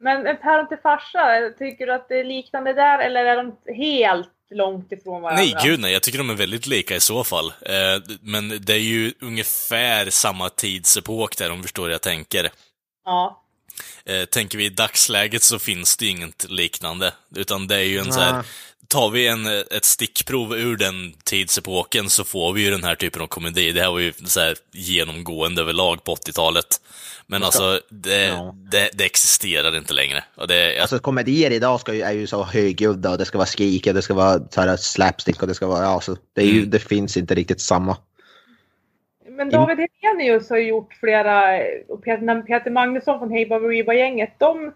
Men 0.00 0.26
en 0.26 0.36
päron 0.36 0.68
till 0.68 0.78
farsa, 0.82 1.50
tycker 1.58 1.86
du 1.86 1.92
att 1.92 2.08
det 2.08 2.20
är 2.20 2.24
liknande 2.24 2.72
där 2.72 2.98
eller 2.98 3.24
är 3.24 3.36
de 3.36 3.56
helt 3.74 4.33
långt 4.50 4.92
ifrån 4.92 5.22
varandra. 5.22 5.42
Nej, 5.42 5.56
gud 5.62 5.80
nej. 5.80 5.92
Jag 5.92 6.02
tycker 6.02 6.18
de 6.18 6.30
är 6.30 6.34
väldigt 6.34 6.66
lika 6.66 6.96
i 6.96 7.00
så 7.00 7.24
fall. 7.24 7.46
Eh, 7.46 8.02
men 8.20 8.64
det 8.64 8.72
är 8.72 8.78
ju 8.78 9.12
ungefär 9.20 10.10
samma 10.10 10.50
tidsepok 10.50 11.36
där, 11.36 11.50
om 11.50 11.56
du 11.56 11.62
förstår 11.62 11.84
hur 11.84 11.92
jag 11.92 12.02
tänker. 12.02 12.50
Ja. 13.04 13.40
Eh, 14.04 14.24
tänker 14.24 14.58
vi 14.58 14.64
i 14.64 14.68
dagsläget 14.68 15.42
så 15.42 15.58
finns 15.58 15.96
det 15.96 16.06
inget 16.06 16.50
liknande. 16.50 17.12
Utan 17.36 17.66
det 17.66 17.76
är 17.76 17.84
ju 17.84 17.98
en 17.98 18.12
så 18.12 18.20
här, 18.20 18.44
tar 18.94 19.10
vi 19.10 19.28
en, 19.28 19.46
ett 19.76 19.84
stickprov 19.84 20.54
ur 20.54 20.76
den 20.76 21.12
tidsepoken 21.24 22.08
så 22.08 22.24
får 22.24 22.52
vi 22.52 22.64
ju 22.64 22.70
den 22.70 22.84
här 22.84 22.94
typen 22.94 23.22
av 23.22 23.26
komedi. 23.26 23.72
Det 23.72 23.80
här 23.80 23.90
var 23.90 23.98
ju 23.98 24.12
så 24.12 24.40
här 24.40 24.54
genomgående 24.72 25.62
överlag 25.62 26.04
på 26.04 26.14
80-talet. 26.14 26.66
Men 27.26 27.40
ska, 27.40 27.46
alltså, 27.46 27.80
det, 27.90 28.24
ja. 28.24 28.54
det, 28.70 28.90
det, 28.92 29.04
existerar 29.04 29.76
inte 29.76 29.92
längre. 29.92 30.24
Och 30.34 30.48
det, 30.48 30.80
alltså 30.80 30.98
komedier 30.98 31.50
idag 31.50 31.80
ska 31.80 31.94
ju, 31.94 32.02
är 32.02 32.12
ju 32.12 32.26
så 32.26 32.42
högljudda 32.42 33.10
och 33.10 33.18
det 33.18 33.24
ska 33.24 33.38
vara 33.38 33.46
skrik 33.46 33.86
och 33.86 33.94
det 33.94 34.02
ska 34.02 34.14
vara 34.14 34.40
så 34.50 34.60
här 34.60 34.76
slapstick 34.76 35.42
och 35.42 35.48
det 35.48 35.54
ska 35.54 35.66
vara, 35.66 35.84
ja, 35.84 36.00
så 36.00 36.16
det, 36.34 36.42
är 36.42 36.46
ju, 36.46 36.58
mm. 36.58 36.70
det 36.70 36.78
finns 36.78 37.16
inte 37.16 37.34
riktigt 37.34 37.60
samma. 37.60 37.96
Men 39.28 39.50
David 39.50 39.78
Hellenius 39.78 40.50
har 40.50 40.56
ju 40.56 40.68
gjort 40.68 40.94
flera, 41.00 41.58
och 41.88 42.04
Peter 42.04 42.70
Magnusson 42.70 43.18
från 43.18 43.30
Hey 43.30 43.46
Baberiba-gänget, 43.46 44.34
de 44.38 44.72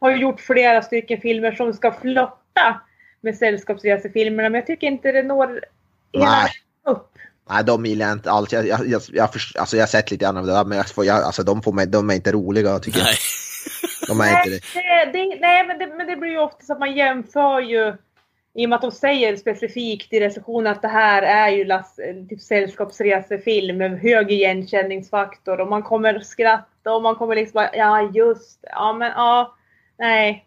har 0.00 0.10
ju 0.10 0.16
gjort 0.16 0.40
flera 0.40 0.82
stycken 0.82 1.20
filmer 1.20 1.52
som 1.52 1.72
ska 1.72 1.92
flotta 1.92 2.80
med 3.20 3.36
sällskapsresefilmerna, 3.36 4.48
men 4.48 4.58
jag 4.58 4.66
tycker 4.66 4.86
inte 4.86 5.12
det 5.12 5.22
når 5.22 5.60
hela 6.12 6.48
upp. 6.86 7.12
Nej, 7.50 7.64
de 7.64 7.86
gillar 7.86 8.06
jag 8.06 8.12
inte 8.12 8.30
alls. 8.30 8.52
Jag, 8.52 8.66
jag, 8.66 8.88
jag, 8.88 9.02
jag, 9.12 9.28
alltså 9.58 9.76
jag 9.76 9.82
har 9.82 9.88
sett 9.88 10.10
lite 10.10 10.24
grann 10.24 10.36
av 10.36 10.46
det 10.46 10.52
där, 10.52 10.64
men 10.64 10.78
jag 10.78 10.88
får, 10.88 11.04
jag, 11.04 11.22
alltså 11.22 11.42
de, 11.42 11.62
får 11.62 11.72
mig, 11.72 11.86
de 11.86 12.10
är 12.10 12.14
inte 12.14 12.32
roliga 12.32 12.78
tycker 12.78 12.98
nej. 12.98 13.08
jag. 13.08 13.16
De 14.08 14.20
är 14.20 14.24
nej, 14.24 14.34
inte 14.36 14.50
det. 14.50 14.80
det, 15.12 15.18
det 15.18 15.40
nej, 15.40 15.66
men 15.66 15.78
det, 15.78 15.86
men 15.86 16.06
det 16.06 16.16
blir 16.16 16.30
ju 16.30 16.38
ofta 16.38 16.64
så 16.64 16.72
att 16.72 16.78
man 16.78 16.96
jämför 16.96 17.60
ju 17.60 17.94
i 18.54 18.66
och 18.66 18.68
med 18.68 18.76
att 18.76 18.82
de 18.82 18.90
säger 18.92 19.36
specifikt 19.36 20.12
i 20.12 20.20
recensionen 20.20 20.72
att 20.72 20.82
det 20.82 20.88
här 20.88 21.22
är 21.22 21.48
ju 21.48 21.64
las, 21.64 21.96
typ 22.28 22.40
sällskapsresefilm 22.40 23.76
med 23.76 24.00
hög 24.00 24.32
igenkänningsfaktor 24.32 25.60
och 25.60 25.68
man 25.68 25.82
kommer 25.82 26.20
skratta 26.20 26.92
och 26.94 27.02
man 27.02 27.14
kommer 27.14 27.34
liksom 27.34 27.52
bara, 27.54 27.76
ja 27.76 28.10
just 28.14 28.60
ja 28.62 28.92
men 28.92 29.08
ja, 29.16 29.56
nej. 29.98 30.45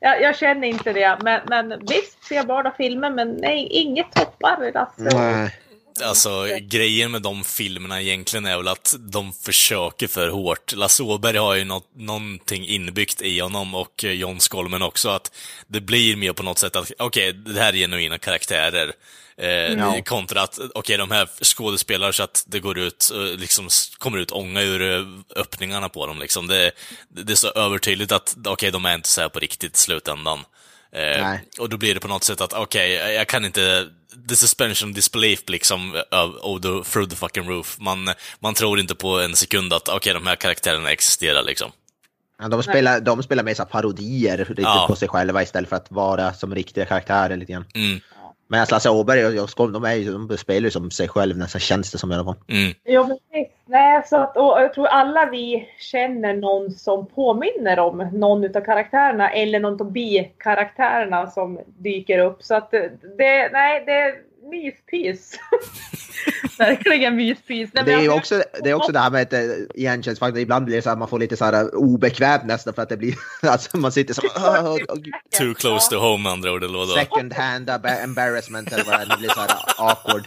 Jag, 0.00 0.22
jag, 0.22 0.38
känner 0.38 0.68
inte 0.68 0.92
det. 0.92 1.18
Men, 1.22 1.40
men 1.48 1.86
visst, 1.86 2.24
serbara 2.24 2.72
filmer, 2.76 3.10
men 3.10 3.28
nej, 3.28 3.68
inget 3.70 4.12
toppar 4.12 4.72
Lasse. 4.74 5.16
Nej. 5.16 5.50
Alltså, 6.04 6.46
grejen 6.60 7.10
med 7.10 7.22
de 7.22 7.44
filmerna 7.44 8.02
egentligen 8.02 8.46
är 8.46 8.56
väl 8.56 8.68
att 8.68 8.94
de 8.98 9.32
försöker 9.32 10.06
för 10.06 10.28
hårt. 10.28 10.72
Lasse 10.72 11.02
Åberg 11.02 11.36
har 11.36 11.54
ju 11.54 11.64
något, 11.64 11.90
någonting 11.94 12.66
inbyggt 12.66 13.22
i 13.22 13.40
honom 13.40 13.74
och 13.74 14.04
John 14.04 14.40
Skolmen 14.40 14.82
också, 14.82 15.08
att 15.08 15.36
det 15.66 15.80
blir 15.80 16.16
mer 16.16 16.32
på 16.32 16.42
något 16.42 16.58
sätt 16.58 16.76
att, 16.76 16.92
okej, 16.98 17.30
okay, 17.30 17.52
det 17.54 17.60
här 17.60 17.72
är 17.72 17.76
genuina 17.76 18.18
karaktärer. 18.18 18.92
Eh, 19.38 19.76
no. 19.76 20.02
Kontra 20.02 20.42
att, 20.42 20.58
okej, 20.58 20.70
okay, 20.74 20.96
de 20.96 21.10
här 21.10 21.28
skådespelar 21.42 22.12
så 22.12 22.22
att 22.22 22.44
det 22.46 22.60
går 22.60 22.78
ut, 22.78 23.10
liksom, 23.36 23.68
kommer 23.98 24.18
ut 24.18 24.32
ånga 24.32 24.62
ur 24.62 24.82
eh, 24.82 25.06
öppningarna 25.36 25.88
på 25.88 26.06
dem 26.06 26.18
liksom. 26.18 26.46
Det, 26.46 26.72
det 27.08 27.32
är 27.32 27.36
så 27.36 27.50
övertydligt 27.50 28.12
att, 28.12 28.36
okej, 28.38 28.52
okay, 28.52 28.70
de 28.70 28.84
är 28.84 28.94
inte 28.94 29.08
så 29.08 29.20
här 29.20 29.28
på 29.28 29.38
riktigt 29.38 29.74
i 29.74 29.78
slutändan. 29.78 30.44
Eh, 30.92 31.34
och 31.58 31.68
då 31.68 31.76
blir 31.76 31.94
det 31.94 32.00
på 32.00 32.08
något 32.08 32.24
sätt 32.24 32.40
att, 32.40 32.52
okej, 32.52 32.96
okay, 32.96 33.12
jag 33.12 33.28
kan 33.28 33.44
inte, 33.44 33.88
the 34.28 34.36
suspension 34.36 34.92
disbelief 34.92 35.40
liksom, 35.46 36.02
of 36.42 36.62
the, 36.62 36.68
through 36.92 37.08
the 37.08 37.16
fucking 37.16 37.48
roof. 37.48 37.76
Man, 37.78 38.10
man 38.40 38.54
tror 38.54 38.80
inte 38.80 38.94
på 38.94 39.20
en 39.20 39.36
sekund 39.36 39.72
att, 39.72 39.88
okej, 39.88 40.14
de 40.14 40.26
här 40.26 40.36
karaktärerna 40.36 40.90
existerar 40.90 41.42
liksom. 41.42 41.72
Ja, 42.38 42.48
de, 42.48 42.62
spelar, 42.62 43.00
de 43.00 43.22
spelar 43.22 43.44
mer 43.44 43.64
parodier 43.64 44.54
ja. 44.56 44.84
på 44.88 44.96
sig 44.96 45.08
själva 45.08 45.42
istället 45.42 45.68
för 45.68 45.76
att 45.76 45.90
vara 45.90 46.32
som 46.34 46.54
riktiga 46.54 46.84
karaktärer 46.84 47.36
lite 47.36 47.52
grann. 47.52 47.64
Mm. 47.74 48.00
Men 48.48 48.60
alltså, 48.60 48.74
Lasse 48.74 48.90
Åberg 48.90 49.40
och 49.40 49.50
Skål, 49.50 49.72
de, 49.72 49.84
är, 49.84 50.28
de 50.28 50.38
spelar 50.38 50.64
ju 50.64 50.70
som 50.70 50.90
sig 50.90 51.08
själva 51.08 51.38
nästan 51.38 51.60
känns 51.60 51.92
det 51.92 51.98
som 51.98 52.12
i 52.12 52.14
alla 52.14 52.24
fall. 52.24 52.36
Mm. 52.48 52.74
Ja, 52.84 53.04
precis. 53.04 53.52
Nej, 53.66 54.02
så 54.06 54.16
att, 54.16 54.36
och 54.36 54.62
jag 54.62 54.74
tror 54.74 54.86
alla 54.86 55.26
vi 55.30 55.68
känner 55.78 56.34
någon 56.34 56.70
som 56.70 57.06
påminner 57.06 57.78
om 57.78 58.10
någon 58.12 58.56
av 58.56 58.60
karaktärerna 58.60 59.30
eller 59.30 59.60
någon 59.60 59.80
av 59.80 59.92
bikaraktärerna 59.92 61.26
som 61.26 61.60
dyker 61.78 62.18
upp. 62.18 62.42
Så 62.42 62.54
att 62.54 62.70
det, 63.18 63.50
nej, 63.52 63.84
det 63.86 64.14
myspys. 64.50 65.38
Verkligen 66.58 67.16
myspys. 67.16 67.70
det 67.72 67.92
är 67.92 68.02
ju 68.02 68.10
också 68.10 68.42
det, 68.62 68.70
är 68.70 68.74
också 68.74 68.92
det 68.92 68.98
här 68.98 69.10
med 69.10 69.32
eh, 69.32 69.40
igenkänningsfaktorn. 69.74 70.42
Ibland 70.42 70.64
blir 70.64 70.76
det 70.76 70.82
så 70.82 70.90
att 70.90 70.98
man 70.98 71.08
får 71.08 71.18
lite 71.18 71.36
så 71.36 71.44
här 71.44 71.52
eh, 71.52 71.66
obekvämt 71.66 72.44
nästan 72.44 72.74
för 72.74 72.82
att 72.82 72.88
det 72.88 72.96
blir, 72.96 73.14
alltså 73.42 73.76
man 73.76 73.92
sitter 73.92 74.14
så 74.14 74.22
oh, 74.22 74.74
oh, 74.74 74.78
Too 75.38 75.54
close 75.54 75.90
to 75.90 75.96
home 75.96 76.30
andra 76.30 76.52
ord, 76.52 76.64
eller? 76.64 76.98
Second 76.98 77.32
hand 77.32 77.70
embarrassment 78.04 78.72
eller 78.72 78.84
vad 78.84 79.08
det 79.08 79.16
blir 79.18 79.28
så 79.28 79.40
här 79.40 79.50
awkward. 79.78 80.24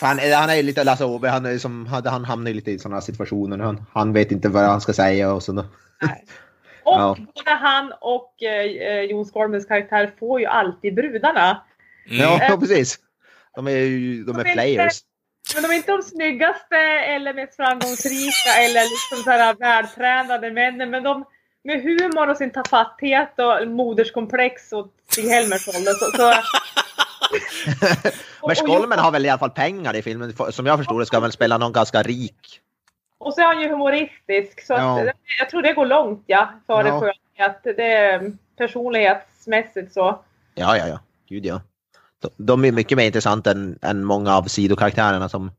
Han, 0.00 0.18
han 0.18 0.50
är 0.50 0.54
ju 0.54 0.62
lite 0.62 0.84
Lasse 0.84 1.04
Åberg, 1.04 1.30
han, 1.30 1.46
är 1.46 1.58
som, 1.58 1.86
han 1.86 2.24
hamnar 2.24 2.50
ju 2.50 2.54
lite 2.54 2.70
i 2.70 2.78
sådana 2.78 3.00
situationer. 3.00 3.58
Han, 3.58 3.86
han 3.92 4.12
vet 4.12 4.32
inte 4.32 4.48
vad 4.48 4.64
han 4.64 4.80
ska 4.80 4.92
säga 4.92 5.32
och 5.32 5.42
sådär. 5.42 5.64
Och 6.84 6.92
ja. 6.92 7.16
både 7.34 7.50
han 7.50 7.92
och 8.00 8.42
eh, 8.42 9.02
Jon 9.02 9.24
Skolmens 9.24 9.66
karaktär 9.66 10.12
får 10.18 10.40
ju 10.40 10.46
alltid 10.46 10.94
brudarna. 10.94 11.62
Mm. 12.10 12.40
Ja, 12.48 12.56
precis. 12.60 12.98
De 13.54 13.66
är 13.66 13.70
ju 13.70 14.24
de 14.24 14.38
är 14.38 14.54
players. 14.54 15.00
Men 15.54 15.62
de 15.62 15.68
är 15.68 15.76
inte 15.76 15.92
de 15.92 16.02
snyggaste 16.02 16.76
eller 16.76 17.34
mest 17.34 17.56
framgångsrika 17.56 18.50
eller 18.58 18.80
liksom 18.80 19.24
så 19.24 19.30
här 19.30 19.54
vältränade 19.54 20.50
männen. 20.50 20.90
Men 20.90 21.02
de 21.02 21.24
med 21.64 21.82
humor 21.82 22.30
och 22.30 22.36
sin 22.36 22.50
tafatthet 22.50 23.38
och 23.38 23.68
moderskomplex 23.68 24.72
och 24.72 24.86
Stig-Helmers 25.10 25.68
roll. 25.68 25.84
Så, 25.84 26.16
så, 26.16 26.34
Men 28.46 28.56
Skolmen 28.56 28.98
har 28.98 29.10
väl 29.10 29.26
i 29.26 29.28
alla 29.28 29.38
fall 29.38 29.50
pengar 29.50 29.96
i 29.96 30.02
filmen. 30.02 30.34
Som 30.50 30.66
jag 30.66 30.78
förstår 30.78 31.00
det 31.00 31.06
ska 31.06 31.16
han 31.16 31.22
väl 31.22 31.32
spela 31.32 31.58
någon 31.58 31.72
ganska 31.72 32.02
rik. 32.02 32.60
Och 33.18 33.34
så 33.34 33.40
är 33.40 33.46
han 33.46 33.60
ju 33.60 33.68
humoristisk. 33.68 34.66
Så 34.66 34.72
ja. 34.72 35.00
att, 35.00 35.16
jag 35.38 35.50
tror 35.50 35.62
det 35.62 35.72
går 35.72 35.86
långt 35.86 36.24
ja, 36.26 36.52
för 36.66 36.84
ja. 36.84 37.12
det 37.36 37.44
att 37.44 37.62
det 37.62 37.92
är 37.92 38.32
personlighetsmässigt 38.56 39.92
så. 39.92 40.24
Ja, 40.54 40.76
ja, 40.76 40.88
ja. 40.88 41.00
Gud 41.28 41.46
ja. 41.46 41.60
De 42.36 42.64
är 42.64 42.72
mycket 42.72 42.98
mer 42.98 43.06
intressanta 43.06 43.50
än, 43.50 43.78
än 43.82 44.04
många 44.04 44.36
av 44.36 44.44
sidokaraktärerna 44.44 45.28
som 45.28 45.50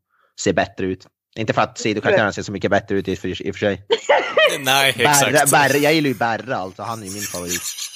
ser 0.42 0.54
bättre 0.54 0.86
ut. 0.86 1.08
Inte 1.36 1.54
för 1.54 1.62
att 1.62 1.78
sidokaraktärerna 1.78 2.32
ser 2.32 2.42
så 2.42 2.52
mycket 2.52 2.72
bättre 2.72 2.96
ut 2.96 3.08
i, 3.08 3.16
för, 3.16 3.28
i 3.28 3.52
och 3.52 3.56
för 3.56 3.60
sig. 3.60 3.86
Nej, 4.60 4.96
exakt. 4.98 5.32
Berra, 5.32 5.46
Berra, 5.52 5.78
jag 5.78 5.94
gillar 5.94 6.08
ju 6.08 6.16
Berra 6.16 6.56
alltså, 6.56 6.84
han 6.84 7.00
är 7.00 7.14
min 7.14 7.22
favorit. 7.22 7.62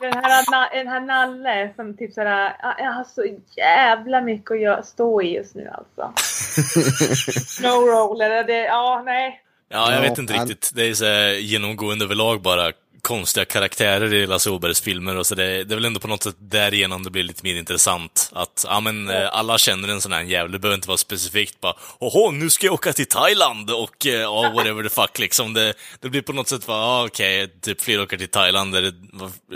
Den 0.00 0.12
här, 0.12 0.74
den 0.74 0.88
här 0.88 1.00
Nalle 1.00 1.72
som 1.76 1.96
typ 1.96 2.12
såhär, 2.12 2.56
jag 2.78 2.92
har 2.92 3.04
så 3.04 3.26
jävla 3.56 4.20
mycket 4.20 4.70
att 4.70 4.86
stå 4.86 5.22
i 5.22 5.34
just 5.34 5.54
nu 5.54 5.68
alltså. 5.68 6.12
Snowroller, 7.46 8.44
det, 8.44 8.64
ja 8.64 9.02
nej. 9.06 9.40
Ja, 9.68 9.92
jag 9.92 10.00
vet 10.00 10.18
inte 10.18 10.32
riktigt. 10.32 10.70
Det 10.74 10.82
är 10.82 10.94
så 10.94 11.40
genomgående 11.40 12.04
överlag 12.04 12.42
bara 12.42 12.72
konstiga 13.06 13.44
karaktärer 13.44 14.14
i 14.14 14.26
Lasse 14.26 14.50
Åbergs 14.50 14.80
filmer 14.80 15.16
och 15.16 15.26
så 15.26 15.34
det, 15.34 15.64
det 15.64 15.74
är 15.74 15.76
väl 15.76 15.84
ändå 15.84 16.00
på 16.00 16.08
något 16.08 16.22
sätt 16.22 16.36
därigenom 16.38 17.02
det 17.02 17.10
blir 17.10 17.22
lite 17.22 17.40
mer 17.42 17.54
intressant. 17.56 18.30
Att, 18.32 18.64
ja 18.68 18.80
men. 18.80 19.08
Eh, 19.08 19.28
alla 19.32 19.58
känner 19.58 19.88
en 19.88 20.00
sån 20.00 20.12
här 20.12 20.22
jävel, 20.22 20.52
det 20.52 20.58
behöver 20.58 20.74
inte 20.74 20.88
vara 20.88 20.98
specifikt 20.98 21.60
bara 21.60 21.74
Åhå, 21.98 22.30
nu 22.30 22.50
ska 22.50 22.66
jag 22.66 22.74
åka 22.74 22.92
till 22.92 23.06
Thailand 23.06 23.70
och 23.70 24.06
eh, 24.06 24.12
ja, 24.12 24.50
whatever 24.56 24.82
the 24.82 24.88
fuck 24.88 25.18
liksom. 25.18 25.54
Det, 25.54 25.74
det 26.00 26.08
blir 26.08 26.22
på 26.22 26.32
något 26.32 26.48
sätt 26.48 26.66
bara, 26.66 26.78
ja 26.78 27.04
okej, 27.06 27.44
okay, 27.44 27.60
typ 27.60 27.80
fler 27.80 28.02
åker 28.02 28.16
till 28.16 28.28
Thailand, 28.28 28.76
är 28.76 28.82
det, 28.82 28.94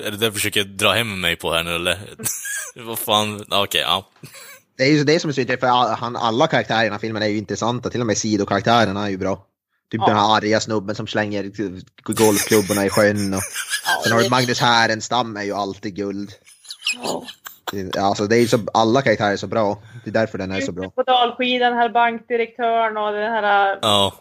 är 0.06 0.10
det 0.10 0.16
det 0.16 0.24
jag 0.24 0.34
försöker 0.34 0.64
dra 0.64 0.92
hem 0.92 1.20
mig 1.20 1.36
på 1.36 1.52
här 1.52 1.62
nu 1.62 1.74
eller? 1.74 1.98
Vad 2.74 2.98
fan, 2.98 3.40
okej, 3.40 3.62
okay, 3.62 3.80
ja. 3.80 4.08
Det 4.76 4.82
är 4.82 4.92
ju 4.92 5.04
det 5.04 5.20
som 5.20 5.30
är 5.30 5.38
intressant, 5.38 5.60
för 5.60 6.18
alla 6.18 6.46
karaktärer 6.46 6.80
i 6.80 6.84
den 6.84 6.92
här 6.92 6.98
filmen 6.98 7.22
är 7.22 7.26
ju 7.26 7.38
intressanta, 7.38 7.90
till 7.90 8.00
och 8.00 8.06
med 8.06 8.18
sidokaraktärerna 8.18 9.06
är 9.06 9.10
ju 9.10 9.18
bra. 9.18 9.46
Typ 9.90 10.00
ja. 10.00 10.06
den 10.06 10.16
här 10.16 10.36
arga 10.36 10.60
snubben 10.60 10.94
som 10.94 11.06
slänger 11.06 11.50
golfklubborna 12.02 12.86
i 12.86 12.90
sjön. 12.90 13.34
Och... 13.34 13.40
Ja, 13.86 14.02
Sen 14.04 14.12
har 14.12 14.22
du 14.22 14.30
Magnus 14.30 14.60
Härenstam 14.60 15.36
är 15.36 15.42
ju 15.42 15.52
alltid 15.52 15.96
guld. 15.96 16.30
Ja. 17.02 17.24
Alltså 17.98 18.26
det 18.26 18.36
är 18.36 18.46
så, 18.46 18.58
alla 18.74 19.02
karaktärer 19.02 19.32
är 19.32 19.36
så 19.36 19.46
bra. 19.46 19.78
Det 20.04 20.10
är 20.10 20.14
därför 20.14 20.38
den 20.38 20.52
är 20.52 20.60
så 20.60 20.72
bra. 20.72 20.90
På 20.90 21.02
dalskidan, 21.02 21.72
här 21.72 21.88
bankdirektören 21.88 22.96
och 22.96 23.12
den 23.12 23.32
här... 23.32 23.78
Ja. 23.82 24.14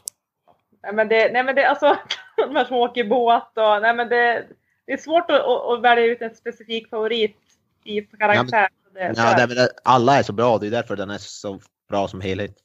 Nej 0.83 0.93
men 0.93 1.07
det, 1.07 1.31
nej 1.33 1.43
men 1.43 1.55
det, 1.55 1.69
alltså 1.69 1.97
de 2.37 2.55
här 2.55 2.65
som 2.65 2.77
åker 2.77 3.03
båt 3.03 3.57
och, 3.57 3.81
nej 3.81 3.93
men 3.93 4.09
det, 4.09 4.45
det 4.85 4.93
är 4.93 4.97
svårt 4.97 5.31
att, 5.31 5.41
att, 5.45 5.81
välja 5.81 6.05
ut 6.05 6.21
en 6.21 6.35
specifik 6.35 6.89
favorit 6.89 7.37
i 7.83 8.01
karaktär. 8.01 8.69
Ja, 8.93 9.03
men, 9.05 9.13
det, 9.15 9.21
ja, 9.21 9.45
det, 9.47 9.69
alla 9.83 10.17
är 10.19 10.23
så 10.23 10.33
bra, 10.33 10.57
det 10.57 10.67
är 10.67 10.71
därför 10.71 10.95
den 10.95 11.09
är 11.09 11.17
så 11.17 11.59
bra 11.89 12.07
som 12.07 12.21
helhet. 12.21 12.55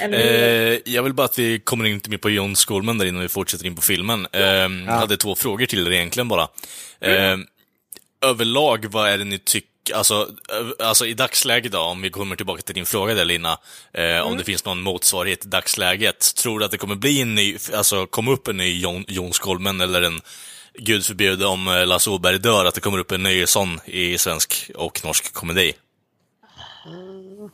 Eh, 0.00 0.78
jag 0.84 1.02
vill 1.02 1.14
bara 1.14 1.24
att 1.24 1.38
vi 1.38 1.60
kommer 1.60 1.84
in 1.84 1.94
lite 1.94 2.10
mer 2.10 2.18
på 2.18 2.30
John 2.30 2.56
Skolman 2.56 2.98
där 2.98 3.06
innan 3.06 3.22
vi 3.22 3.28
fortsätter 3.28 3.66
in 3.66 3.76
på 3.76 3.82
filmen. 3.82 4.26
Eh, 4.32 4.42
Jag 4.42 4.92
hade 4.92 5.16
två 5.16 5.34
frågor 5.34 5.66
till 5.66 5.86
er 5.86 5.92
egentligen 5.92 6.28
bara. 6.28 6.48
Eh, 7.00 7.36
överlag, 8.24 8.86
vad 8.90 9.08
är 9.08 9.18
det 9.18 9.24
ni 9.24 9.38
tycker, 9.38 9.94
alltså, 9.94 10.28
alltså 10.82 11.06
i 11.06 11.14
dagsläget 11.14 11.72
då, 11.72 11.78
om 11.78 12.02
vi 12.02 12.10
kommer 12.10 12.36
tillbaka 12.36 12.62
till 12.62 12.74
din 12.74 12.86
fråga 12.86 13.14
där 13.14 13.24
Lina, 13.24 13.58
eh, 13.92 14.20
om 14.20 14.36
det 14.36 14.44
finns 14.44 14.64
någon 14.64 14.80
motsvarighet 14.82 15.44
i 15.44 15.48
dagsläget. 15.48 16.34
Tror 16.34 16.58
du 16.58 16.64
att 16.64 16.70
det 16.70 16.78
kommer 16.78 16.94
bli 16.94 17.20
en 17.20 17.34
ny, 17.34 17.56
alltså 17.74 18.06
komma 18.06 18.30
upp 18.32 18.48
en 18.48 18.56
ny 18.56 18.80
Jon, 18.80 19.04
Jon 19.08 19.32
Skolmen 19.32 19.80
eller 19.80 20.02
en, 20.02 20.20
gud 20.78 21.04
förbjude 21.04 21.46
om 21.46 21.68
eh, 21.68 21.86
Lasse 21.86 22.10
Åberg 22.10 22.38
dör, 22.38 22.64
att 22.64 22.74
det 22.74 22.80
kommer 22.80 22.98
upp 22.98 23.12
en 23.12 23.22
ny 23.22 23.46
sån 23.46 23.80
i 23.84 24.18
svensk 24.18 24.70
och 24.74 25.00
norsk 25.04 25.32
komedi? 25.34 25.72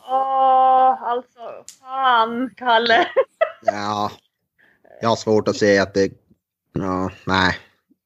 Åh, 0.09 0.84
alltså, 1.01 1.65
fan, 1.81 2.55
Kalle. 2.57 3.07
Ja, 3.63 4.11
jag 5.01 5.09
har 5.09 5.17
svårt 5.17 5.49
att 5.49 5.57
se 5.57 5.79
att 5.79 5.95
det... 5.95 6.13
Ja, 6.73 7.11
nej, 7.27 7.57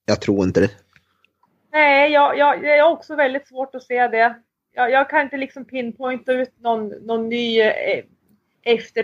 jag 0.06 0.20
tror 0.20 0.44
inte 0.44 0.60
det. 0.60 0.70
Nej, 1.72 2.12
jag, 2.12 2.38
jag, 2.38 2.64
jag 2.64 2.84
har 2.84 2.92
också 2.92 3.14
väldigt 3.14 3.48
svårt 3.48 3.74
att 3.74 3.82
se 3.82 4.08
det. 4.08 4.34
Jag, 4.74 4.90
jag 4.90 5.10
kan 5.10 5.20
inte 5.20 5.36
liksom 5.36 5.64
pinpointa 5.64 6.32
ut 6.32 6.60
någon, 6.60 6.88
någon 6.88 7.28
ny 7.28 7.60
eh, 7.60 8.04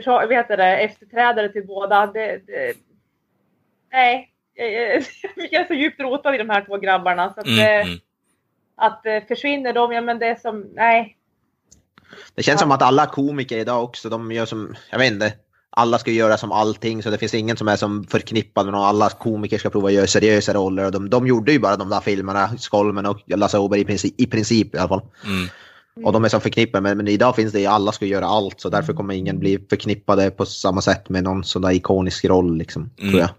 vad 0.05 0.33
heter 0.33 0.57
det, 0.57 0.79
efterträdare 0.79 1.49
till 1.49 1.67
båda. 1.67 2.07
Det, 2.07 2.39
det, 2.47 2.75
nej, 3.93 4.31
jag 4.55 5.63
är 5.63 5.67
så 5.67 5.75
djupt 5.75 6.01
rotad 6.01 6.35
i 6.35 6.39
de 6.39 6.51
här 6.51 6.65
två 6.65 6.77
grabbarna. 6.77 7.35
Så 7.35 7.41
att, 7.41 7.47
Mm, 7.47 7.59
eh, 7.59 7.87
mm. 7.87 7.99
att 8.77 9.07
eh, 9.07 9.25
försvinner 9.29 9.73
de, 9.73 9.93
ja 9.93 10.01
men 10.01 10.19
det 10.19 10.27
är 10.27 10.35
som, 10.35 10.61
nej. 10.61 11.17
Det 12.35 12.43
känns 12.43 12.61
Ja. 12.61 12.65
som 12.65 12.73
att 12.73 12.83
alla 12.83 13.07
komiker 13.07 13.59
idag 13.59 13.85
också, 13.85 14.09
de 14.09 14.33
gör 14.33 14.47
som, 14.47 14.75
jag 14.91 14.99
vet 14.99 15.13
inte, 15.13 15.33
alla 15.77 15.99
ska 15.99 16.11
göra 16.11 16.37
som 16.37 16.53
allting 16.53 17.03
så 17.03 17.11
det 17.11 17.19
finns 17.19 17.35
ingen 17.35 17.57
som 17.57 17.69
är 17.69 17.77
som 17.77 18.05
förknippad 18.05 18.67
med 18.67 18.73
någon. 18.73 18.85
Alla 18.85 19.11
komiker 19.11 19.59
ska 19.59 19.71
prova 19.71 19.89
att 19.89 19.95
göra 19.95 20.07
seriösa 20.07 20.55
roller 20.55 20.85
och 20.85 20.93
de, 20.93 21.11
de 21.11 21.27
gjorde 21.27 21.53
ju 21.53 21.59
bara 21.59 21.77
de 21.77 21.89
där 21.89 22.01
filmerna, 22.01 22.59
Skolmen 22.59 23.07
och 23.07 23.19
Lasse 23.27 23.59
Åberg 23.59 23.81
i 23.81 23.85
princip, 23.85 24.21
i 24.21 24.27
princip 24.27 24.75
i 24.75 24.79
alla 24.79 24.89
fall. 24.89 25.03
Mm. 25.25 25.49
Och 26.07 26.13
de 26.13 26.25
är 26.25 26.29
som 26.29 26.41
förknippade 26.41 26.83
men, 26.83 26.97
men 26.97 27.09
idag 27.09 27.37
finns 27.37 27.53
det 27.53 27.61
ju, 27.61 27.67
alla 27.67 27.93
ska 27.93 28.07
göra 28.07 28.27
allt 28.27 28.61
så 28.61 28.69
därför 28.69 28.93
kommer 28.93 29.15
ingen 29.15 29.39
bli 29.39 29.59
förknippade 29.71 30.31
på 30.31 30.47
samma 30.47 30.81
sätt 30.81 31.09
med 31.09 31.25
någon 31.25 31.45
sån 31.45 31.63
där 31.63 31.71
ikonisk 31.73 32.25
roll 32.25 32.59
liksom, 32.59 32.91
Mm. 32.99 33.11
tror 33.11 33.21
jag. 33.21 33.31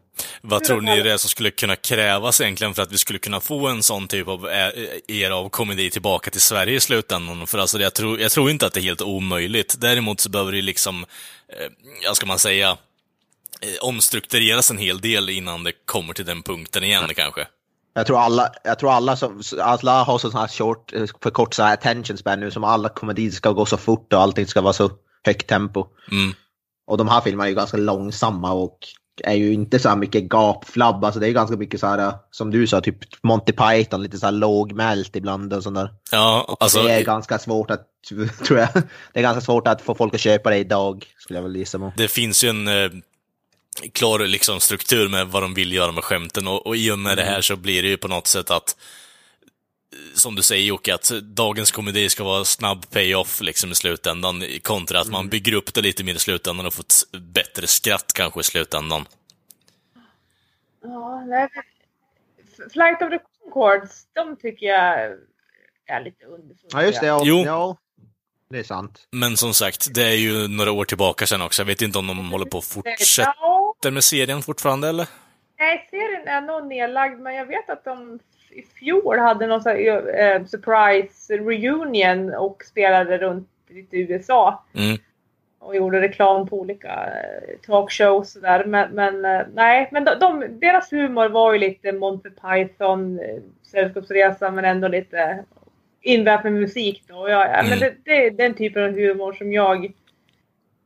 Vad 0.41 0.63
tror 0.63 0.81
ni 0.81 1.01
det 1.01 1.11
är 1.11 1.17
som 1.17 1.29
skulle 1.29 1.51
kunna 1.51 1.75
krävas 1.75 2.41
egentligen 2.41 2.73
för 2.73 2.81
att 2.81 2.91
vi 2.91 2.97
skulle 2.97 3.19
kunna 3.19 3.39
få 3.39 3.67
en 3.67 3.83
sån 3.83 4.07
typ 4.07 4.27
av 4.27 4.47
ä- 4.47 5.01
era 5.07 5.35
av 5.35 5.49
komedi 5.49 5.89
tillbaka 5.89 6.31
till 6.31 6.41
Sverige 6.41 6.75
i 6.75 6.79
slutändan? 6.79 7.47
För 7.47 7.57
alltså, 7.57 7.79
jag 7.79 7.93
tror, 7.93 8.19
jag 8.19 8.31
tror 8.31 8.51
inte 8.51 8.65
att 8.65 8.73
det 8.73 8.79
är 8.79 8.81
helt 8.81 9.01
omöjligt. 9.01 9.75
Däremot 9.81 10.19
så 10.19 10.29
behöver 10.29 10.51
det 10.51 10.61
liksom, 10.61 11.05
eh, 12.05 12.13
ska 12.13 12.25
man 12.25 12.39
säga, 12.39 12.69
eh, 12.69 12.77
omstruktureras 13.81 14.71
en 14.71 14.77
hel 14.77 15.01
del 15.01 15.29
innan 15.29 15.63
det 15.63 15.71
kommer 15.85 16.13
till 16.13 16.25
den 16.25 16.43
punkten 16.43 16.83
igen 16.83 17.09
kanske. 17.15 17.47
Jag 17.93 18.05
tror 18.07 18.19
alla, 18.19 18.51
jag 18.63 18.79
tror 18.79 18.91
alla, 18.91 19.15
som, 19.15 19.41
alla 19.59 20.03
har 20.03 20.17
sån 20.17 20.33
här 20.33 20.47
short, 20.47 20.93
eh, 20.93 21.05
för 21.23 21.29
kort 21.29 21.53
så 21.53 21.63
här 21.63 21.73
attention 21.73 22.17
span 22.17 22.39
nu 22.39 22.51
som 22.51 22.63
alla 22.63 22.89
komedier 22.89 23.31
ska 23.31 23.51
gå 23.51 23.65
så 23.65 23.77
fort 23.77 24.13
och 24.13 24.21
allting 24.21 24.47
ska 24.47 24.61
vara 24.61 24.73
så 24.73 24.91
högt 25.23 25.47
tempo. 25.47 25.87
Mm. 26.11 26.33
Och 26.87 26.97
de 26.97 27.07
här 27.07 27.21
filmerna 27.21 27.43
är 27.45 27.49
ju 27.49 27.55
ganska 27.55 27.77
långsamma 27.77 28.53
och 28.53 28.77
är 29.23 29.33
ju 29.33 29.53
inte 29.53 29.79
så 29.79 29.89
här 29.89 29.95
mycket 29.95 30.23
gapflabb. 30.23 31.05
Alltså 31.05 31.19
det 31.19 31.27
är 31.27 31.31
ganska 31.31 31.57
mycket 31.57 31.79
så 31.79 31.87
här, 31.87 32.13
som 32.31 32.51
du 32.51 32.67
sa, 32.67 32.81
typ 32.81 32.97
Monty 33.23 33.53
Python, 33.53 34.03
lite 34.03 34.17
så 34.17 34.25
här 34.25 34.31
lågmält 34.31 35.15
ibland 35.15 35.53
och 35.53 35.63
sånt 35.63 35.75
där. 35.75 35.89
Ja, 36.11 36.57
alltså, 36.59 36.83
det 36.83 36.93
är 36.93 37.03
ganska 37.03 37.39
svårt 37.39 37.71
att, 37.71 37.87
tror 38.47 38.59
jag, 38.59 38.69
det 39.13 39.19
är 39.19 39.21
ganska 39.21 39.41
svårt 39.41 39.67
att 39.67 39.81
få 39.81 39.95
folk 39.95 40.13
att 40.13 40.19
köpa 40.19 40.49
det 40.49 40.57
idag, 40.57 41.05
skulle 41.17 41.39
jag 41.39 41.43
väl 41.43 41.55
gissa 41.55 41.79
på. 41.79 41.93
det 41.97 42.07
finns 42.07 42.43
ju 42.43 42.49
en 42.49 42.67
eh, 42.67 42.91
klar 43.93 44.19
liksom, 44.19 44.59
struktur 44.59 45.09
med 45.09 45.27
vad 45.27 45.43
de 45.43 45.53
vill 45.53 45.73
göra 45.73 45.91
med 45.91 46.03
skämten 46.03 46.47
och, 46.47 46.67
och 46.67 46.77
i 46.77 46.91
och 46.91 46.99
med 46.99 47.17
det 47.17 47.23
här 47.23 47.41
så 47.41 47.55
blir 47.55 47.83
det 47.83 47.89
ju 47.89 47.97
på 47.97 48.07
något 48.07 48.27
sätt 48.27 48.51
att 48.51 48.69
eh, 48.69 48.75
som 50.13 50.35
du 50.35 50.41
säger 50.41 50.63
Jocke, 50.63 50.93
att 50.93 51.09
dagens 51.23 51.71
komedi 51.71 52.09
ska 52.09 52.23
vara 52.23 52.45
snabb 52.45 52.89
payoff 52.89 53.41
liksom 53.41 53.71
i 53.71 53.75
slutändan 53.75 54.43
kontra 54.63 54.99
att 54.99 55.07
man 55.07 55.29
bygger 55.29 55.53
upp 55.53 55.73
det 55.73 55.81
lite 55.81 56.03
mer 56.03 56.15
i 56.15 56.19
slutändan 56.19 56.65
och 56.65 56.73
får 56.73 56.83
ett 56.83 57.21
bättre 57.21 57.67
skratt 57.67 58.13
kanske 58.13 58.39
i 58.39 58.43
slutändan. 58.43 59.05
Ja, 60.83 61.25
nej. 61.25 61.49
Flight 62.73 63.01
of 63.01 63.09
the 63.09 63.19
Conchords, 63.43 64.05
de 64.13 64.35
tycker 64.35 64.65
jag 64.65 65.17
är 65.85 66.03
lite 66.03 66.25
underfundiga. 66.25 66.69
Ja 66.71 66.83
just 66.83 67.01
det, 67.01 67.07
ja. 67.07 67.21
Jo. 67.23 67.43
ja. 67.45 67.77
Det 68.49 68.59
är 68.59 68.63
sant. 68.63 69.07
Men 69.11 69.37
som 69.37 69.53
sagt, 69.53 69.93
det 69.93 70.03
är 70.03 70.15
ju 70.15 70.47
några 70.47 70.71
år 70.71 70.85
tillbaka 70.85 71.27
sedan 71.27 71.41
också. 71.41 71.61
Jag 71.61 71.67
vet 71.67 71.81
inte 71.81 71.99
om 71.99 72.07
de 72.07 72.31
håller 72.31 72.45
på 72.45 72.57
att 72.57 72.65
fortsätta 72.65 73.91
med 73.91 74.03
serien 74.03 74.41
fortfarande 74.41 74.89
eller? 74.89 75.07
nej, 75.59 75.87
serien 75.91 76.27
är 76.27 76.41
nog 76.41 76.67
nedlagd, 76.67 77.19
men 77.19 77.35
jag 77.35 77.45
vet 77.45 77.69
att 77.69 77.83
de 77.83 78.19
i 78.49 78.61
fjol 78.61 79.19
hade 79.19 79.47
någon 79.47 79.61
här, 79.65 80.19
eh, 80.19 80.45
surprise 80.45 81.37
reunion 81.37 82.33
och 82.33 82.63
spelade 82.63 83.17
runt 83.17 83.49
lite 83.69 83.97
i 83.97 83.99
USA. 84.11 84.63
Mm. 84.75 84.97
och 85.59 85.75
gjorde 85.75 86.01
reklam 86.01 86.47
på 86.47 86.59
olika 86.59 86.89
eh, 86.89 87.55
talkshows 87.67 88.35
och 88.35 88.41
där. 88.41 88.65
Men, 88.65 88.91
men 88.91 89.25
eh, 89.25 89.41
nej, 89.53 89.89
men 89.91 90.05
de, 90.05 90.19
de, 90.19 90.59
deras 90.59 90.91
humor 90.93 91.29
var 91.29 91.53
ju 91.53 91.59
lite 91.59 91.91
Monty 91.91 92.29
Python, 92.29 93.19
eh, 93.19 93.41
Sällskapsresa, 93.63 94.51
men 94.51 94.65
ändå 94.65 94.87
lite 94.87 95.43
invävt 96.01 96.43
med 96.43 96.53
musik 96.53 97.03
då. 97.07 97.29
Ja, 97.29 97.45
Mm. 97.45 97.69
men 97.69 97.79
det, 97.79 97.93
det 98.03 98.25
är 98.27 98.31
den 98.31 98.53
typen 98.53 98.83
av 98.83 98.91
humor 98.91 99.33
som 99.33 99.53
jag 99.53 99.91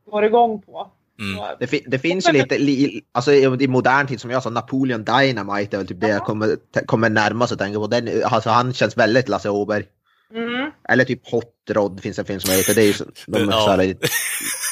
går 0.04 0.24
igång 0.24 0.62
på. 0.62 0.90
Mm. 1.20 1.56
Det, 1.60 1.66
fi- 1.66 1.84
det 1.86 1.98
finns 1.98 2.28
ju 2.28 2.32
lite, 2.32 2.58
li, 2.58 3.00
alltså 3.12 3.32
i, 3.32 3.68
modern 3.68 4.06
tid 4.06 4.20
som 4.20 4.30
jag 4.30 4.42
sa, 4.42 4.50
Napoleon 4.50 5.04
Dynamite 5.04 5.76
är 5.76 5.78
väl 5.78 5.86
typ 5.86 6.00
det 6.00 6.08
jag 6.08 6.24
kommer, 6.24 6.56
kommer 6.86 7.08
närmast 7.10 7.52
att 7.52 7.58
tänka 7.58 7.78
på. 7.78 7.86
Den, 7.86 8.24
alltså 8.24 8.50
han 8.50 8.72
känns 8.72 8.96
väldigt 8.96 9.28
Lasse 9.28 9.50
Åberg. 9.50 9.84
mm, 10.34 10.70
Eller 10.88 11.04
typ 11.04 11.30
Hot 11.30 11.44
Rod 11.70 12.00
finns 12.02 12.18
en 12.18 12.24
film 12.24 12.40
som 12.40 12.54
heter. 12.54 12.74
Det 12.74 12.82
är, 12.82 12.86
ju 12.86 12.92
så, 12.92 13.04
de, 13.26 13.38
Ja. 13.50 13.52
så 13.64 13.70
här, 13.70 13.96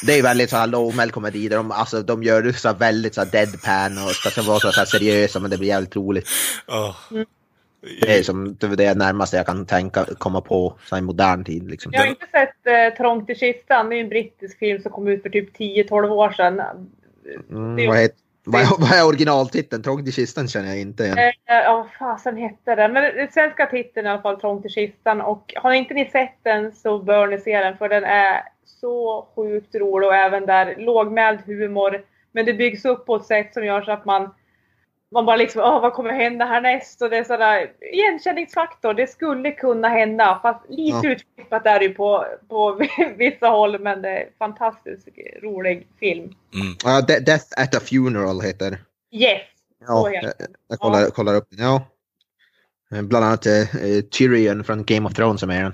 det 0.05 0.19
är 0.19 0.23
väldigt 0.23 0.49
så 0.49 0.57
här 0.57 0.67
lågmäld 0.67 1.11
komedi 1.11 1.49
där 1.49 1.57
de, 1.57 1.71
alltså, 1.71 2.01
de 2.01 2.23
gör 2.23 2.41
det 2.41 2.53
så 2.53 2.67
här 2.67 2.75
väldigt 2.75 3.15
så 3.15 3.21
här 3.21 3.31
deadpan 3.31 3.97
och 4.05 4.15
ska 4.31 4.41
vara 4.41 4.59
så 4.59 4.71
här 4.71 4.85
seriösa 4.85 5.39
men 5.39 5.51
det 5.51 5.57
blir 5.57 5.67
jävligt 5.69 5.95
roligt. 5.95 6.27
Åh. 6.67 6.95
Det 7.81 8.17
är 8.17 8.23
som 8.23 8.55
det 8.59 8.65
är 8.67 8.75
det 8.75 8.93
närmaste 8.95 9.37
jag 9.37 9.45
kan 9.45 9.65
tänka 9.65 10.05
komma 10.17 10.41
på 10.41 10.73
så 10.85 10.97
i 10.97 11.01
modern 11.01 11.43
tid. 11.43 11.69
Liksom. 11.69 11.91
jag 11.95 12.01
har 12.01 12.07
inte 12.07 12.25
sett 12.31 12.67
eh, 12.67 12.97
Trångt 12.97 13.29
i 13.29 13.35
kistan. 13.35 13.89
Det 13.89 13.95
är 13.95 13.99
en 13.99 14.09
brittisk 14.09 14.59
film 14.59 14.81
som 14.81 14.91
kom 14.91 15.07
ut 15.07 15.21
för 15.21 15.29
typ 15.29 15.57
10-12 15.57 16.09
år 16.09 16.31
sedan. 16.31 16.61
Mm, 17.49 17.75
det- 17.75 17.87
vad, 17.87 17.97
heter, 17.97 18.17
vad, 18.43 18.61
är, 18.61 18.67
vad 18.79 18.91
är 18.91 19.07
originaltiteln? 19.07 19.83
Trångt 19.83 20.07
i 20.07 20.11
kistan 20.11 20.47
känner 20.47 20.67
jag 20.67 20.79
inte 20.79 21.03
igen. 21.03 21.17
Eh, 21.17 21.31
Ja, 21.45 21.75
vad 21.77 21.91
fasen 22.09 22.37
hette 22.37 22.75
den? 22.75 22.93
Men 22.93 23.15
den 23.15 23.31
svenska 23.31 23.65
titeln 23.65 24.07
i 24.07 24.09
alla 24.09 24.21
fall 24.21 24.39
Trångt 24.39 24.65
i 24.65 24.69
kistan. 24.69 25.21
Och 25.21 25.53
har 25.57 25.73
inte 25.73 25.93
ni 25.93 26.05
sett 26.05 26.37
den 26.43 26.71
så 26.71 26.99
bör 26.99 27.27
ni 27.27 27.37
se 27.37 27.57
den 27.59 27.77
för 27.77 27.89
den 27.89 28.03
är 28.03 28.43
så 28.65 29.27
sjukt 29.35 29.75
rolig 29.75 30.07
och 30.09 30.15
även 30.15 30.45
där 30.45 30.75
lågmäld 30.77 31.39
humor. 31.45 32.01
Men 32.31 32.45
det 32.45 32.53
byggs 32.53 32.85
upp 32.85 33.05
på 33.05 33.15
ett 33.15 33.25
sätt 33.25 33.53
som 33.53 33.65
gör 33.65 33.81
så 33.81 33.91
att 33.91 34.05
man 34.05 34.33
man 35.11 35.25
bara 35.25 35.35
liksom, 35.35 35.61
åh 35.61 35.81
vad 35.81 35.93
kommer 35.93 36.09
hända 36.13 36.45
härnäst? 36.45 37.01
Och 37.01 37.09
det 37.09 37.17
är 37.17 37.23
sådär 37.23 37.71
igenkänningsfaktor. 37.93 38.93
Det 38.93 39.07
skulle 39.07 39.51
kunna 39.51 39.87
hända. 39.87 40.39
Fast 40.41 40.69
lite 40.69 41.07
Ja. 41.07 41.11
utklippat 41.11 41.65
är 41.65 41.79
det 41.79 41.85
ju 41.85 41.93
på, 41.93 42.25
på 42.49 42.81
vissa 43.17 43.47
håll. 43.47 43.79
Men 43.79 44.01
det 44.01 44.09
är 44.09 44.29
fantastiskt 44.39 45.07
rolig 45.43 45.87
film. 45.99 46.23
Mm. 46.23 46.75
Ja, 46.83 47.01
De- 47.07 47.19
Death 47.19 47.45
at 47.57 47.75
a 47.75 47.79
Funeral 47.79 48.41
heter 48.41 48.77
Yes! 49.11 49.41
Ja, 49.87 50.11
jag, 50.11 50.33
jag 50.69 50.79
kollar, 50.79 51.09
kollar 51.09 51.35
upp 51.35 51.47
den. 51.49 51.59
Ja. 51.65 51.81
Eh, 52.97 53.01
Bland 53.01 53.25
annat 53.25 53.45
eh, 53.45 53.59
eh, 53.61 54.01
Tyrion 54.01 54.63
från 54.63 54.83
Game 54.85 55.07
of 55.07 55.13
Thrones 55.13 55.39
som 55.39 55.49
är 55.49 55.63
den. 55.63 55.73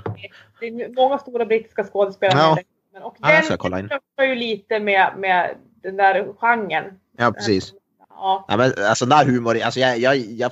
Det 0.60 0.68
är 0.68 0.96
många 0.96 1.18
stora 1.18 1.46
brittiska 1.46 1.84
skådespelare 1.84 2.40
Ja. 2.40 2.58
den. 2.94 3.04
Och 3.04 3.16
Ja, 3.20 3.28
jag 3.30 3.38
den 3.38 3.44
ska 3.44 3.58
kolla 3.58 3.80
in. 3.80 3.90
ju 4.22 4.36
lite 4.36 4.80
med, 4.80 5.14
med 5.18 5.56
den 5.84 5.98
där 5.98 6.34
genren. 6.40 7.00
Ja, 7.18 7.32
precis. 7.32 7.74
Ja. 8.18 8.46
Ja, 8.48 8.58
men, 8.58 8.74
alltså, 8.90 9.06
där 9.06 9.26
humor, 9.26 9.60
alltså, 9.62 9.80
jag, 9.80 9.98
jag, 10.00 10.18
jag, 10.18 10.52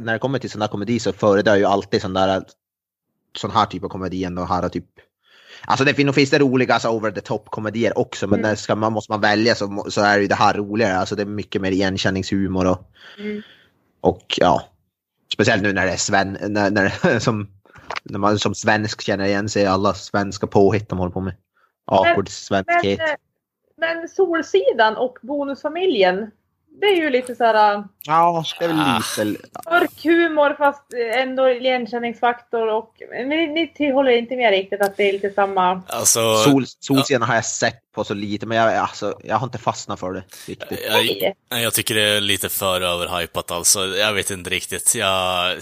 när 0.00 0.12
det 0.12 0.18
kommer 0.18 0.38
till 0.38 0.50
sån 0.50 0.60
där 0.60 0.68
komedi 0.68 0.98
så 1.00 1.12
föredrar 1.12 1.52
jag 1.52 1.58
ju 1.58 1.64
alltid 1.66 2.02
sån 2.02 2.14
där 2.14 2.42
sån 3.36 3.50
här 3.50 3.66
typ 3.66 3.84
av 3.84 3.88
komedi 3.88 4.24
ändå. 4.24 4.44
Här, 4.44 4.68
typ. 4.68 4.84
Alltså 5.66 5.84
det 5.84 5.94
finns, 5.94 6.14
finns 6.14 6.30
det 6.30 6.38
roliga 6.38 6.74
alltså, 6.74 6.88
over 6.88 7.10
the 7.10 7.20
top 7.20 7.48
komedier 7.50 7.98
också 7.98 8.26
men 8.26 8.38
Mm. 8.38 8.48
när 8.50 8.56
ska 8.56 8.74
man, 8.74 8.92
måste 8.92 9.12
man 9.12 9.20
välja 9.20 9.54
så, 9.54 9.84
så 9.88 10.00
är 10.00 10.18
ju 10.18 10.26
det 10.26 10.34
här 10.34 10.54
roligare. 10.54 10.96
Alltså 10.96 11.14
det 11.16 11.22
är 11.22 11.26
mycket 11.26 11.62
mer 11.62 11.70
igenkänningshumor 11.70 12.66
och, 12.66 12.90
Mm. 13.18 13.42
och 14.00 14.24
ja. 14.36 14.62
Speciellt 15.32 15.62
nu 15.62 15.72
när 15.72 15.86
det 15.86 15.92
är 15.92 15.96
sven, 15.96 16.38
när, 16.48 16.70
när, 16.70 17.18
som, 17.18 17.48
när 18.04 18.18
man 18.18 18.38
som 18.38 18.54
svensk 18.54 19.02
känner 19.02 19.24
igen 19.24 19.48
sig 19.48 19.66
alla 19.66 19.94
svenska 19.94 20.46
påhitt 20.46 20.88
de 20.88 20.98
håller 20.98 21.12
på 21.12 21.20
med. 21.20 21.34
Awkward 21.84 22.16
Men, 22.16 22.26
svenskhet. 22.26 23.00
eh, 23.00 23.06
men 23.76 24.08
Solsidan 24.08 24.96
och 24.96 25.18
Bonusfamiljen. 25.22 26.30
Det 26.80 26.86
är 26.86 26.96
ju 26.96 27.10
lite 27.10 27.34
så 27.34 27.44
här 27.44 27.84
Ja, 28.02 28.44
det 28.58 28.64
är 28.64 28.68
väl 28.68 28.80
Ah. 28.80 29.02
lite... 29.24 29.46
mörk 29.70 30.04
humor 30.04 30.54
fast 30.58 30.82
ändå 31.16 31.50
igenkänningsfaktor 31.50 32.66
och 32.68 32.94
men 33.10 33.28
ni, 33.28 33.72
ni 33.78 33.90
håller 33.92 34.12
inte 34.12 34.36
med 34.36 34.50
riktigt 34.50 34.80
att 34.80 34.96
det 34.96 35.08
är 35.08 35.12
lite 35.12 35.30
samma. 35.30 35.82
Alltså, 35.88 36.36
Sol, 36.36 36.64
Solscenen 36.66 37.22
har 37.28 37.34
jag 37.34 37.44
sett 37.44 37.92
på 37.94 38.04
så 38.04 38.14
lite, 38.14 38.46
men 38.46 38.58
jag, 38.58 38.74
alltså, 38.74 39.18
jag 39.24 39.36
har 39.36 39.46
inte 39.46 39.58
fastnat 39.58 40.00
för 40.00 40.12
det 40.12 40.22
riktigt. 40.48 40.78
jag, 40.86 40.92
Nej. 40.92 41.34
nej, 41.50 41.62
jag 41.62 41.74
tycker 41.74 41.94
det 41.94 42.02
är 42.02 42.20
lite 42.20 42.48
för 42.48 42.80
överhypat 42.80 43.50
alltså. 43.50 43.86
Jag 43.86 44.12
vet 44.12 44.30
inte 44.30 44.50
riktigt. 44.50 44.94
Jag... 44.94 45.56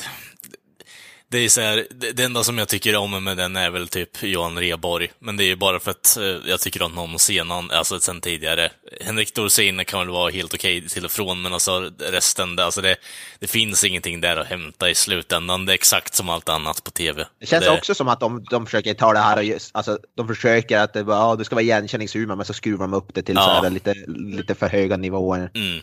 Det 1.33 1.39
är 1.39 1.49
så 1.49 1.61
här, 1.61 1.87
det 1.91 2.13
det 2.13 2.23
enda 2.25 2.45
som 2.45 2.59
jag 2.59 2.69
tycker 2.69 2.97
om 2.97 3.25
med 3.25 3.37
den 3.37 3.57
är 3.57 3.71
väl 3.71 3.89
typ 3.89 4.23
Johan 4.23 4.59
Rheborg. 4.59 5.11
Men 5.19 5.37
det 5.37 5.45
är 5.45 5.47
ju 5.47 5.57
bara 5.57 5.81
för 5.81 5.91
att 5.91 6.17
eh, 6.17 6.25
jag 6.51 6.61
tycker 6.61 6.83
om 6.83 6.97
honom 6.97 7.19
sedan, 7.19 7.71
alltså 7.71 8.01
sen 8.01 8.21
tidigare. 8.21 8.71
Henrik 9.01 9.35
Dorsin 9.35 9.85
kan 9.85 10.01
väl 10.01 10.09
vara 10.11 10.31
helt 10.31 10.55
okej 10.55 10.89
till 10.89 11.05
och 11.05 11.11
från, 11.11 11.43
men 11.43 11.53
alltså 11.53 11.91
resten, 11.99 12.57
det- 12.57 12.65
alltså 12.65 12.81
det, 12.81 12.97
det 13.39 13.47
finns 13.47 13.85
ingenting 13.85 14.21
där 14.21 14.37
att 14.37 14.47
hämta 14.47 14.91
i 14.91 14.95
slutändan. 14.95 15.67
Det 15.67 15.73
är 15.73 15.75
exakt 15.75 16.15
som 16.15 16.29
allt 16.29 16.49
annat 16.49 16.85
på 16.85 16.91
TV. 16.91 17.27
Det 17.41 17.47
känns 17.47 17.67
också 17.69 17.95
som 17.95 18.09
att 18.09 18.21
de, 18.21 18.45
de 18.51 18.67
försöker 18.67 18.95
ta 18.95 19.13
det 19.13 19.19
här 19.19 19.37
och 19.37 19.45
just, 19.45 19.71
alltså, 19.77 19.99
de 20.17 20.29
försöker 20.29 20.79
att 20.79 20.93
det, 20.93 21.05
bara, 21.05 21.17
ja, 21.17 21.37
det 21.37 21.45
ska 21.45 21.55
vara 21.55 21.63
igenkänningshumor 21.63 22.37
men 22.37 22.47
så 22.47 22.53
skruvar 22.55 22.85
de 22.85 22.95
upp 22.95 23.15
det 23.15 23.23
till 23.23 23.35
Ja. 23.35 23.43
så 23.43 23.51
här, 23.63 23.71
lite, 23.71 23.95
lite 24.09 24.55
för 24.55 24.69
höga 24.69 24.97
nivåer. 24.97 25.51
Mm. 25.55 25.81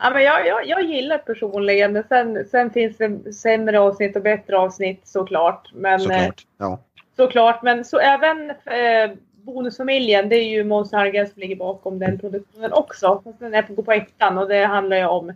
Ja, 0.00 0.10
men 0.10 0.22
jag, 0.22 0.46
jag, 0.46 0.66
jag 0.66 0.82
gillar 0.82 1.18
personligen 1.18 1.92
men 1.92 2.04
sen, 2.08 2.44
sen 2.50 2.70
finns 2.70 2.96
det 2.96 3.32
sämre 3.32 3.80
avsnitt 3.80 4.16
och 4.16 4.22
bättre 4.22 4.58
avsnitt 4.58 5.00
såklart. 5.08 5.70
Men, 5.74 6.00
eh, 6.00 6.00
Såklart. 6.00 6.46
Ja. 6.58 6.78
såklart. 7.16 7.62
Men 7.62 7.84
så 7.84 7.98
även 7.98 8.50
eh, 8.50 9.10
Bonusfamiljen, 9.46 10.28
det 10.28 10.36
är 10.36 10.48
ju 10.48 10.64
Måns 10.64 10.92
Herngren 10.92 11.26
som 11.26 11.40
ligger 11.40 11.56
bakom 11.56 11.98
den 11.98 12.18
produktionen 12.18 12.72
också. 12.72 13.20
Fast 13.24 13.38
den 13.38 13.54
är 13.54 13.62
på, 13.62 13.82
på 13.82 13.92
ettan 13.92 14.38
och 14.38 14.48
det 14.48 14.64
handlar 14.64 14.96
ju 14.96 15.06
om 15.06 15.32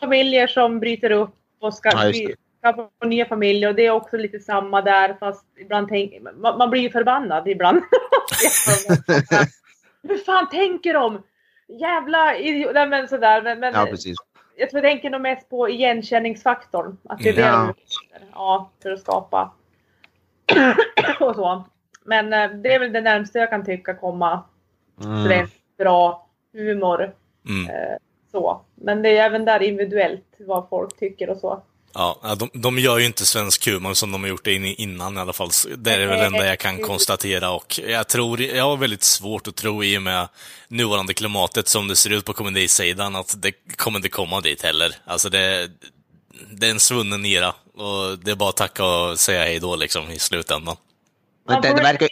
familjer 0.00 0.46
som 0.46 0.80
bryter 0.80 1.10
upp 1.10 1.34
och 1.60 1.74
ska 1.74 1.90
Ja, 1.92 2.12
skaffa 2.62 3.06
nya 3.06 3.26
familjer. 3.26 3.68
Och 3.68 3.74
det 3.74 3.86
är 3.86 3.90
också 3.90 4.16
lite 4.16 4.40
samma 4.40 4.82
där 4.82 5.16
fast 5.20 5.46
ibland 5.58 5.88
tänk, 5.88 6.22
man, 6.22 6.58
man 6.58 6.70
blir 6.70 6.80
ju 6.80 6.90
förbannad 6.90 7.48
ibland. 7.48 7.76
Hur 10.02 10.18
fan 10.18 10.48
tänker 10.48 10.94
de? 10.94 11.22
Jävla 11.78 12.36
idiot. 12.36 12.70
Nej 12.74 12.86
men 12.88 13.08
sådär. 13.08 13.42
Men, 13.42 13.60
men 13.60 13.74
ja, 13.74 13.86
precis. 13.86 14.16
jag 14.56 14.70
tror 14.70 14.84
jag 14.84 14.92
tänker 14.92 15.10
nog 15.10 15.20
mest 15.20 15.48
på 15.48 15.68
igenkänningsfaktorn. 15.68 16.96
Att 17.08 17.18
det 17.18 17.28
är 17.28 17.34
det 17.36 17.74
Ja. 18.32 18.70
för 18.82 18.90
att 18.92 19.00
skapa. 19.00 19.52
och 21.20 21.34
så. 21.36 21.64
Men 22.04 22.32
eh, 22.32 22.50
det 22.50 22.74
är 22.74 22.78
väl 22.78 22.92
det 22.92 23.00
närmaste 23.00 23.38
jag 23.38 23.50
kan 23.50 23.64
tycka 23.64 23.94
komma. 23.94 24.42
Så 25.02 25.08
det 25.08 25.34
är 25.34 25.38
Mm. 25.38 25.48
bra 25.78 26.26
humor. 26.52 27.14
Mm. 27.48 27.70
Eh, 27.70 27.96
så. 28.32 28.60
Men 28.74 29.02
det 29.02 29.18
är 29.18 29.24
även 29.26 29.44
där 29.44 29.62
individuellt 29.62 30.34
vad 30.38 30.68
folk 30.68 30.96
tycker 30.98 31.30
och 31.30 31.36
så. 31.36 31.62
Ja, 31.94 32.36
de, 32.38 32.50
de 32.52 32.78
gör 32.78 32.98
ju 32.98 33.06
inte 33.06 33.26
svensk 33.26 33.66
humor 33.66 33.94
som 33.94 34.12
de 34.12 34.22
har 34.22 34.28
gjort 34.28 34.44
det 34.44 34.54
in- 34.54 34.64
innan 34.64 35.16
i 35.16 35.20
alla 35.20 35.32
fall. 35.32 35.50
Det 35.76 35.90
är 35.94 36.06
väl 36.06 36.18
det 36.18 36.24
enda 36.26 36.46
jag 36.46 36.58
kan 36.58 36.78
konstatera 36.78 37.50
och 37.50 37.80
jag 37.88 38.08
tror, 38.08 38.40
jag 38.40 38.64
har 38.64 38.76
väldigt 38.76 39.02
svårt 39.02 39.46
att 39.48 39.56
tro 39.56 39.84
i 39.84 39.98
och 39.98 40.02
med 40.02 40.28
nuvarande 40.68 41.14
klimatet 41.14 41.68
som 41.68 41.88
det 41.88 41.96
ser 41.96 42.10
ut 42.10 42.24
på 42.24 42.32
komedisidan 42.32 43.16
att 43.16 43.42
det 43.42 43.52
kommer 43.76 43.98
inte 43.98 44.08
komma 44.08 44.40
dit 44.40 44.62
heller. 44.62 44.94
Alltså 45.04 45.28
det, 45.30 45.70
det 46.50 46.66
är 46.66 46.70
en 46.70 46.80
svunnen 46.80 47.26
era 47.26 47.48
och 47.76 48.18
det 48.18 48.30
är 48.30 48.36
bara 48.36 48.48
att 48.48 48.56
tacka 48.56 48.84
och 48.84 49.18
säga 49.20 49.42
hej 49.42 49.58
då 49.60 49.76
liksom 49.76 50.10
i 50.10 50.18
slutändan. 50.18 50.76
Men 51.48 51.62
det, 51.62 51.68
det, 51.68 51.82
verkar, 51.82 52.08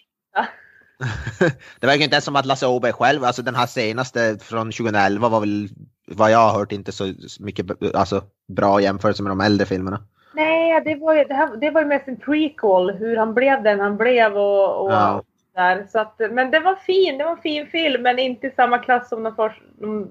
det 1.81 1.87
verkar 1.87 2.05
inte 2.05 2.15
ens 2.15 2.25
som 2.25 2.37
att 2.37 2.47
Lasse 2.47 2.67
Åberg 2.67 2.93
själv, 2.93 3.25
alltså 3.25 3.43
den 3.43 3.55
här 3.55 3.67
senaste 3.67 4.39
från 4.43 4.73
2011 4.73 5.29
var 5.29 5.41
väl 5.41 5.69
vad 6.07 6.31
jag 6.31 6.39
har 6.39 6.53
hört 6.59 6.73
inte 6.73 6.93
så 6.93 7.15
mycket 7.41 7.67
alltså, 7.95 8.25
bra 8.49 8.81
jämförelse 8.81 9.23
med 9.23 9.31
de 9.31 9.41
äldre 9.41 9.67
filmerna. 9.67 10.01
Nej, 10.35 10.83
det 10.85 10.95
var 10.95 11.15
ju, 11.15 11.25
det, 11.25 11.35
här, 11.35 11.57
det 11.57 11.71
var 11.71 11.81
ju 11.81 11.87
mest 11.87 12.09
en 12.09 12.17
prequel. 12.17 12.91
Hur 12.91 13.17
han 13.17 13.35
blev 13.35 13.63
den 13.63 13.81
han 13.81 13.97
blev 13.97 14.37
och, 14.37 14.85
och 14.85 14.93
Ja. 14.93 15.23
där. 15.55 15.87
Så 15.93 15.99
att, 15.99 16.21
men 16.31 16.51
det 16.51 16.61
var 16.61 16.75
fin. 16.75 17.19
Det 17.19 17.25
var 17.25 17.31
en 17.31 17.39
fin 17.43 17.67
film 17.67 18.03
men 18.03 18.19
inte 18.19 18.47
i 18.47 18.51
samma 18.51 18.79
klass 18.79 19.09
som 19.09 19.23
de 19.23 19.35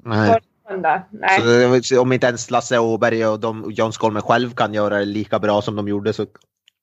Nej. 0.03 0.33
första. 0.33 1.01
Nej. 1.09 1.83
Så 1.83 2.01
om 2.01 2.13
inte 2.13 2.27
ens 2.27 2.51
Lasse 2.51 2.79
Åberg 2.79 3.25
och 3.25 3.39
de, 3.39 3.71
John 3.71 3.93
Skolmen 3.93 4.21
själv 4.21 4.49
kan 4.49 4.73
göra 4.73 4.97
det 4.97 5.05
lika 5.05 5.39
bra 5.39 5.61
som 5.61 5.75
de 5.75 5.87
gjorde 5.87 6.13
så 6.13 6.25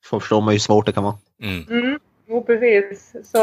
förstår 0.09 0.41
man 0.41 0.53
ju 0.53 0.55
hur 0.55 0.59
svårt 0.59 0.85
det 0.85 0.91
kan 0.91 1.03
vara. 1.03 1.15
Mm. 1.41 1.81
Mm, 1.81 1.99
jo, 2.27 2.43
precis. 2.43 3.15
Så 3.23 3.37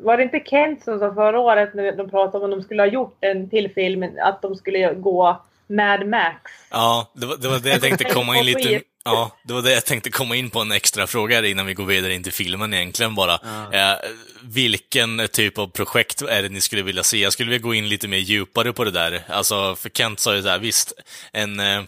var 0.00 0.16
det 0.16 0.22
inte 0.22 0.42
Kent 0.44 0.84
som 0.84 0.98
sa 0.98 1.14
förra 1.14 1.40
året 1.40 1.74
när 1.74 1.92
de 1.92 2.10
pratade 2.10 2.44
om 2.44 2.52
att 2.52 2.58
de 2.58 2.64
skulle 2.64 2.82
ha 2.82 2.86
gjort 2.86 3.16
en 3.20 3.50
till 3.50 3.70
film, 3.74 4.04
att 4.22 4.42
de 4.42 4.54
skulle 4.54 4.94
gå 4.94 5.40
Mad 5.68 6.06
Max? 6.06 6.52
Ja, 6.70 7.12
det 7.14 7.26
var, 7.26 7.36
det 7.36 7.48
var 7.48 7.58
det 7.58 7.70
jag 7.70 7.80
tänkte 7.80 8.04
komma 8.14 8.38
in 8.38 8.46
lite... 8.46 8.82
Ja, 9.04 9.36
det 9.44 9.52
var 9.52 9.62
det 9.62 9.72
jag 9.72 9.84
tänkte 9.84 10.10
komma 10.10 10.36
in 10.36 10.50
på 10.50 10.60
en 10.60 10.72
extra 10.72 11.06
fråga 11.06 11.46
innan 11.46 11.66
vi 11.66 11.74
går 11.74 11.84
vidare 11.84 12.14
in 12.14 12.22
till 12.22 12.32
filmen 12.32 12.74
egentligen 12.74 13.14
bara. 13.14 13.34
Eh, 13.72 13.96
vilken 14.42 15.28
typ 15.32 15.58
av 15.58 15.66
projekt 15.66 16.22
är 16.22 16.42
det 16.42 16.48
ni 16.48 16.60
skulle 16.60 16.82
vilja 16.82 17.02
se? 17.02 17.18
Jag 17.18 17.32
skulle 17.32 17.50
vilja 17.50 17.62
gå 17.62 17.74
in 17.74 17.88
lite 17.88 18.08
mer 18.08 18.18
djupare 18.18 18.72
på 18.72 18.84
det 18.84 18.90
där. 18.90 19.22
Alltså, 19.28 19.76
för 19.76 19.88
Kent 19.88 20.20
sa 20.20 20.34
ju 20.34 20.42
så 20.42 20.48
här, 20.48 20.58
visst, 20.58 20.92
en... 21.32 21.60
Eh, 21.60 21.82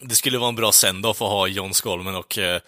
det 0.00 0.14
skulle 0.14 0.38
vara 0.38 0.48
en 0.48 0.56
bra 0.56 0.72
send-off 0.72 1.22
att 1.22 1.28
ha 1.28 1.46
John 1.46 1.74
Skolmen 1.74 2.14
och 2.14 2.38
eh, 2.38 2.60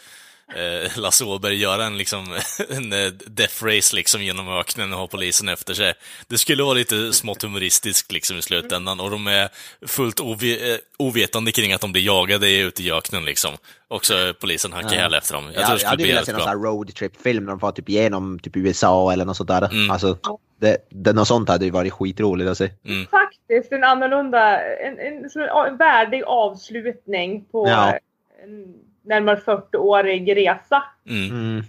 eh, 0.48 0.98
Lasse 0.98 1.24
Åberg 1.24 1.54
göra 1.54 1.84
en, 1.84 1.98
liksom, 1.98 2.38
en 2.70 2.92
eh, 2.92 3.06
death 3.26 3.64
race 3.64 3.96
liksom 3.96 4.22
genom 4.22 4.48
öknen 4.48 4.92
och 4.92 4.98
ha 4.98 5.06
polisen 5.06 5.48
efter 5.48 5.74
sig. 5.74 5.94
Det 6.28 6.38
skulle 6.38 6.62
vara 6.62 6.74
lite 6.74 7.12
smått 7.12 7.42
humoristiskt 7.42 8.12
liksom 8.12 8.36
i 8.38 8.42
slutändan 8.42 9.00
och 9.00 9.10
de 9.10 9.26
är 9.26 9.48
fullt 9.86 10.20
ovi- 10.20 10.72
eh, 10.72 10.78
ovetande 10.98 11.52
kring 11.52 11.72
att 11.72 11.80
de 11.80 11.92
blir 11.92 12.02
jagade 12.02 12.56
ute 12.58 12.82
i 12.82 12.92
öknen 12.92 13.24
liksom. 13.24 13.54
Också 13.88 14.14
eh, 14.14 14.32
polisen 14.32 14.72
hackar 14.72 14.94
Ja. 14.94 15.00
häl 15.00 15.14
efter 15.14 15.34
dem. 15.34 15.44
Jag 15.44 15.54
Jag, 15.54 15.66
tror 15.66 15.68
jag, 15.68 15.74
det 15.76 15.78
skulle 15.78 15.90
hade 15.90 16.04
velat 16.04 16.26
se 16.26 16.32
någon 16.32 16.40
sån 16.40 16.48
här 16.48 16.56
roadtrip-film 16.56 17.44
när 17.44 17.50
de 17.52 17.60
får 17.60 17.72
typ 17.72 17.88
igenom 17.88 18.38
typ 18.38 18.56
USA 18.56 19.12
eller 19.12 19.24
något 19.24 19.36
sånt 19.36 19.48
där. 19.48 19.64
Mm. 19.72 19.90
Alltså, 19.90 20.18
det, 20.60 20.76
det, 20.90 21.12
något 21.12 21.28
sånt 21.28 21.48
hade 21.48 21.64
ju 21.64 21.70
varit 21.70 21.92
skitroligt 21.92 22.50
att 22.50 22.58
se. 22.58 22.70
Mm. 22.86 23.06
Faktiskt 23.06 23.72
en 23.72 23.84
annorlunda, 23.84 24.60
en, 24.76 24.98
en, 24.98 25.24
en, 25.24 25.66
en 25.68 25.76
värdig 25.76 26.22
avslutning 26.26 27.44
på 27.44 27.68
Ja. 27.68 27.98
en 28.44 28.74
närmare 29.04 29.36
40-årig 29.36 30.36
resa. 30.36 30.82
Mm. 31.08 31.30
Mm. 31.30 31.64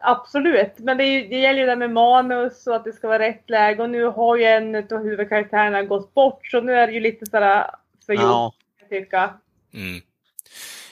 Absolut, 0.00 0.78
men 0.78 0.96
det, 0.98 1.04
är 1.04 1.28
det 1.28 1.36
gäller 1.40 1.60
ju 1.60 1.66
det 1.66 1.76
med 1.76 1.90
manus 1.90 2.66
och 2.66 2.76
att 2.76 2.84
det 2.84 2.92
ska 2.92 3.08
vara 3.08 3.18
rätt 3.18 3.50
läge 3.50 3.82
och 3.82 3.90
nu 3.90 4.04
har 4.04 4.36
ju 4.36 4.44
en 4.44 4.74
av 4.76 5.02
huvudkaraktärerna 5.04 5.82
gått 5.82 6.14
bort 6.14 6.46
så 6.46 6.60
nu 6.60 6.74
är 6.74 6.86
det 6.86 6.92
ju 6.92 7.00
lite 7.00 7.26
sådär 7.26 7.70
för 8.06 8.12
gjort, 8.12 8.22
Ja, 8.22 8.52
jag 8.80 8.88
tycka. 8.88 9.30
Mm. 9.74 9.96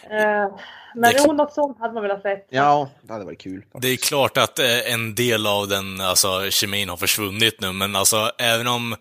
Eh, 0.02 0.56
men 0.94 1.02
Det 1.12 1.18
är 1.18 1.26
jo, 1.26 1.32
något 1.32 1.52
sånt 1.52 1.78
hade 1.78 1.94
man 1.94 2.02
velat 2.02 2.22
sett. 2.22 2.46
ja, 2.50 2.90
det 3.02 3.12
hade 3.12 3.24
varit 3.24 3.40
kul. 3.40 3.64
Det 3.72 3.88
är 3.88 3.96
klart 3.96 4.36
att 4.36 4.58
eh, 4.58 4.92
en 4.92 5.14
del 5.14 5.46
av 5.46 5.68
den 5.68 6.00
alltså, 6.00 6.50
kemin 6.50 6.88
har 6.88 6.96
försvunnit 6.96 7.60
nu, 7.60 7.72
men 7.72 7.96
alltså 7.96 8.30
även 8.38 8.66
om 8.66 8.96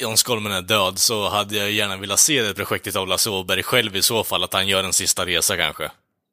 John 0.00 0.16
Skolmen 0.16 0.52
är 0.52 0.62
död 0.62 0.98
så 0.98 1.28
hade 1.28 1.56
jag 1.56 1.70
gärna 1.70 1.96
velat 1.96 2.18
se 2.18 2.42
det 2.42 2.54
projektet 2.54 2.96
av 2.96 3.08
Lasse 3.08 3.30
Åberg 3.30 3.62
själv 3.62 3.96
i 3.96 4.02
så 4.02 4.24
fall, 4.24 4.44
att 4.44 4.52
han 4.52 4.68
gör 4.68 4.84
en 4.84 4.92
sista 4.92 5.26
resa 5.26 5.56
kanske. 5.56 5.90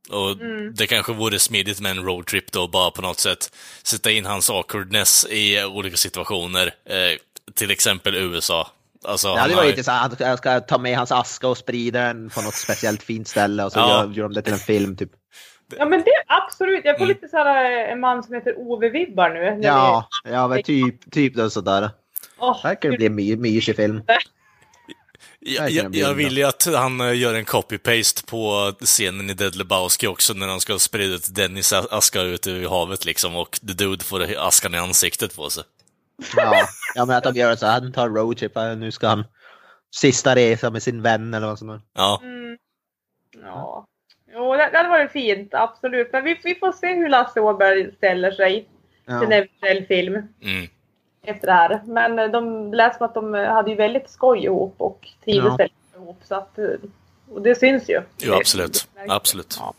Och 0.09 0.31
Mm. 0.31 0.73
det 0.75 0.87
kanske 0.87 1.13
vore 1.13 1.39
smidigt 1.39 1.79
med 1.79 1.91
en 1.91 2.03
roadtrip 2.03 2.51
då, 2.51 2.67
bara 2.67 2.91
på 2.91 3.01
något 3.01 3.19
sätt 3.19 3.51
sätta 3.83 4.11
in 4.11 4.25
hans 4.25 4.49
awkwardness 4.49 5.25
i 5.29 5.63
olika 5.63 5.97
situationer. 5.97 6.67
Eh, 6.67 7.17
till 7.55 7.71
exempel 7.71 8.15
USA. 8.15 8.67
Alltså, 9.05 9.27
Det 9.27 9.31
han 9.33 9.39
hade 9.41 9.55
varit 9.55 9.69
intressant 9.69 10.13
att 10.13 10.19
jag 10.19 10.37
ska 10.37 10.59
ta 10.59 10.77
med 10.77 10.97
hans 10.97 11.11
aska 11.11 11.47
och 11.47 11.57
sprida 11.57 11.99
den 12.01 12.29
på 12.29 12.41
något 12.41 12.53
speciellt 12.53 13.03
fint 13.03 13.27
ställe 13.27 13.63
och 13.63 13.71
så 13.71 13.79
Ja. 13.79 13.89
gör, 14.05 14.11
gör 14.13 14.23
de 14.23 14.33
det 14.33 14.41
till 14.41 14.53
en 14.53 14.59
film 14.59 14.95
typ. 14.97 15.09
Ja 15.77 15.85
men 15.85 15.99
det 15.99 16.11
absolut, 16.27 16.81
jag 16.85 16.97
får 16.97 17.05
Mm. 17.05 17.15
lite 17.15 17.27
såhär 17.27 17.65
eh, 17.85 17.91
en 17.91 17.99
man 17.99 18.23
som 18.23 18.33
heter 18.33 18.53
Ove-vibbar 18.57 19.29
nu. 19.29 19.39
när 19.39 19.67
Ja, 19.67 20.07
ja 20.23 20.47
men 20.47 20.63
typ, 20.63 21.11
typ 21.11 21.35
något 21.35 21.53
sådär. 21.53 21.89
Vi- 22.39 22.45
Åh, 22.45 22.63
Verkar 22.63 22.89
det 22.89 22.97
bli 22.97 23.05
en 23.05 23.15
my, 23.15 23.35
mysig 23.35 23.75
film. 23.75 24.01
Jag, 25.39 25.69
jag, 25.69 25.95
jag 25.95 26.09
det 26.11 26.13
vill 26.13 26.37
ju 26.37 26.43
att 26.43 26.67
han 26.75 27.01
eh, 27.01 27.17
gör 27.17 27.33
en 27.33 27.45
copy-paste 27.45 28.25
på 28.29 28.71
scenen 28.85 29.29
i 29.29 29.33
Dead 29.33 29.55
Lebowski 29.55 30.07
också, 30.07 30.33
när 30.33 30.47
han 30.47 30.59
ska 30.59 30.79
sprida 30.79 31.15
ut 31.15 31.35
Dennis 31.35 31.73
aska 31.73 32.21
ut 32.21 32.47
i 32.47 32.65
havet 32.65 33.05
liksom, 33.05 33.35
och 33.35 33.59
The 33.67 33.73
Dude 33.73 34.03
får 34.03 34.37
askan 34.37 34.75
i 34.75 34.77
ansiktet 34.77 35.35
på 35.35 35.49
sig. 35.49 35.63
Ja, 36.35 36.55
ja 36.95 37.05
men 37.05 37.15
att 37.17 37.23
de 37.23 37.35
gör 37.35 37.55
så 37.55 37.65
här, 37.65 37.81
han 37.81 37.91
tar 37.91 38.09
roadtrip, 38.09 38.55
nu 38.77 38.91
ska 38.91 39.07
han 39.07 39.23
sista 39.95 40.35
resa 40.35 40.69
med 40.69 40.83
sin 40.83 41.01
vän 41.01 41.33
eller 41.33 41.47
vad 41.47 41.59
som 41.59 41.69
är. 41.69 41.81
Ja, 41.95 42.19
Mm. 42.23 42.57
Ja. 43.43 43.85
Jo, 44.33 44.53
det, 44.53 44.69
det 44.71 44.77
hade 44.77 44.89
varit 44.89 45.11
fint, 45.11 45.53
absolut. 45.53 46.09
Men 46.13 46.23
vi, 46.23 46.39
vi 46.43 46.55
får 46.55 46.71
se 46.71 46.95
hur 46.95 47.09
Lasse 47.09 47.41
Åberg 47.41 47.91
ställer 47.97 48.31
sig 48.31 48.53
till 49.05 49.13
en 49.13 49.31
Ja. 49.31 49.35
eventuell 49.37 49.85
film 49.85 50.15
mm. 50.43 50.67
Efter 51.23 51.47
det 51.47 51.53
här. 51.53 51.81
Men 51.85 52.19
eh, 52.19 52.27
de 52.27 52.73
lät 52.73 52.97
som 52.97 53.05
att 53.05 53.13
de 53.13 53.35
eh, 53.35 53.53
hade 53.53 53.69
ju 53.69 53.75
väldigt 53.75 54.09
skoj 54.09 54.39
ihop 54.43 54.75
och 54.77 55.07
trivdes 55.23 55.45
Ja. 55.49 55.55
väldigt 55.57 55.95
ihop. 55.95 56.19
Så 56.23 56.35
att, 56.35 56.57
eh, 56.59 56.65
och 57.33 57.41
det 57.41 57.55
syns 57.55 57.89
ju. 57.89 58.01
Jo, 58.17 58.33
absolut. 58.33 58.87
Det- 59.07 59.13
Absolut. 59.13 59.57
Ja. 59.59 59.73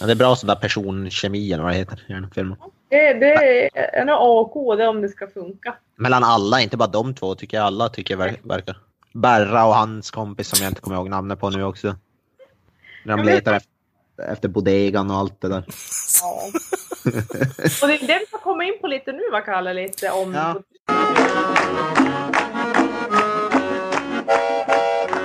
ja, 0.00 0.06
det 0.06 0.12
är 0.12 0.16
bra 0.16 0.36
där 0.44 0.54
personkemi 0.56 1.52
eller 1.52 1.62
vad 1.62 1.72
det 1.72 1.76
heter 1.78 2.04
i 2.08 2.12
den 2.12 2.30
filmen. 2.34 2.58
Det, 2.88 3.12
det 3.14 3.68
är 3.76 4.04
nog 4.04 4.14
A 4.14 4.18
och 4.40 4.56
O 4.56 4.74
det 4.76 4.86
om 4.88 5.00
det 5.00 5.08
ska 5.08 5.26
funka. 5.26 5.74
Mellan 5.96 6.24
alla, 6.24 6.60
inte 6.60 6.76
bara 6.76 6.88
de 6.88 7.14
två, 7.14 7.34
tycker 7.34 7.56
jag 7.56 7.66
alla 7.66 7.88
tycker 7.88 8.16
ver 8.16 8.36
verkar. 8.42 8.76
Berra 9.12 9.66
och 9.66 9.74
hans 9.74 10.10
kompis 10.10 10.48
som 10.48 10.64
jag 10.64 10.70
inte 10.70 10.80
kommer 10.80 10.96
ihåg 10.96 11.08
namnet 11.10 11.40
på 11.40 11.50
nu 11.50 11.64
också. 11.64 11.96
När 13.04 13.16
de 13.16 13.22
letar 13.26 13.54
efter, 13.54 13.70
efter 14.18 14.48
bodegan 14.48 15.10
och 15.10 15.16
allt 15.16 15.40
det 15.40 15.48
där. 15.48 15.64
Ja. 16.22 16.40
Och 17.82 17.88
det 17.88 17.94
är 17.94 18.06
det 18.06 18.18
vi 18.18 18.26
ska 18.26 18.38
komma 18.38 18.64
in 18.64 18.78
på 18.80 18.86
lite 18.86 19.12
nu, 19.12 19.22
va 19.32 19.40
Kalle? 19.40 19.74
Lite 19.74 20.10
om... 20.10 20.34
Ja. 20.34 20.60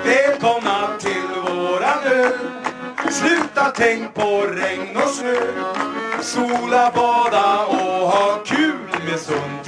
Välkomna 0.06 0.98
till 1.00 1.42
våran 1.46 2.04
ö 2.06 2.30
Sluta 3.12 3.72
tänk 3.76 4.14
på 4.14 4.42
regn 4.42 4.98
och 4.98 5.10
snö 5.10 5.36
Sola, 6.22 6.92
bada 6.96 7.66
och 7.66 8.08
ha 8.10 8.44
kul 8.46 8.88
med 9.10 9.20
sån 9.20 9.61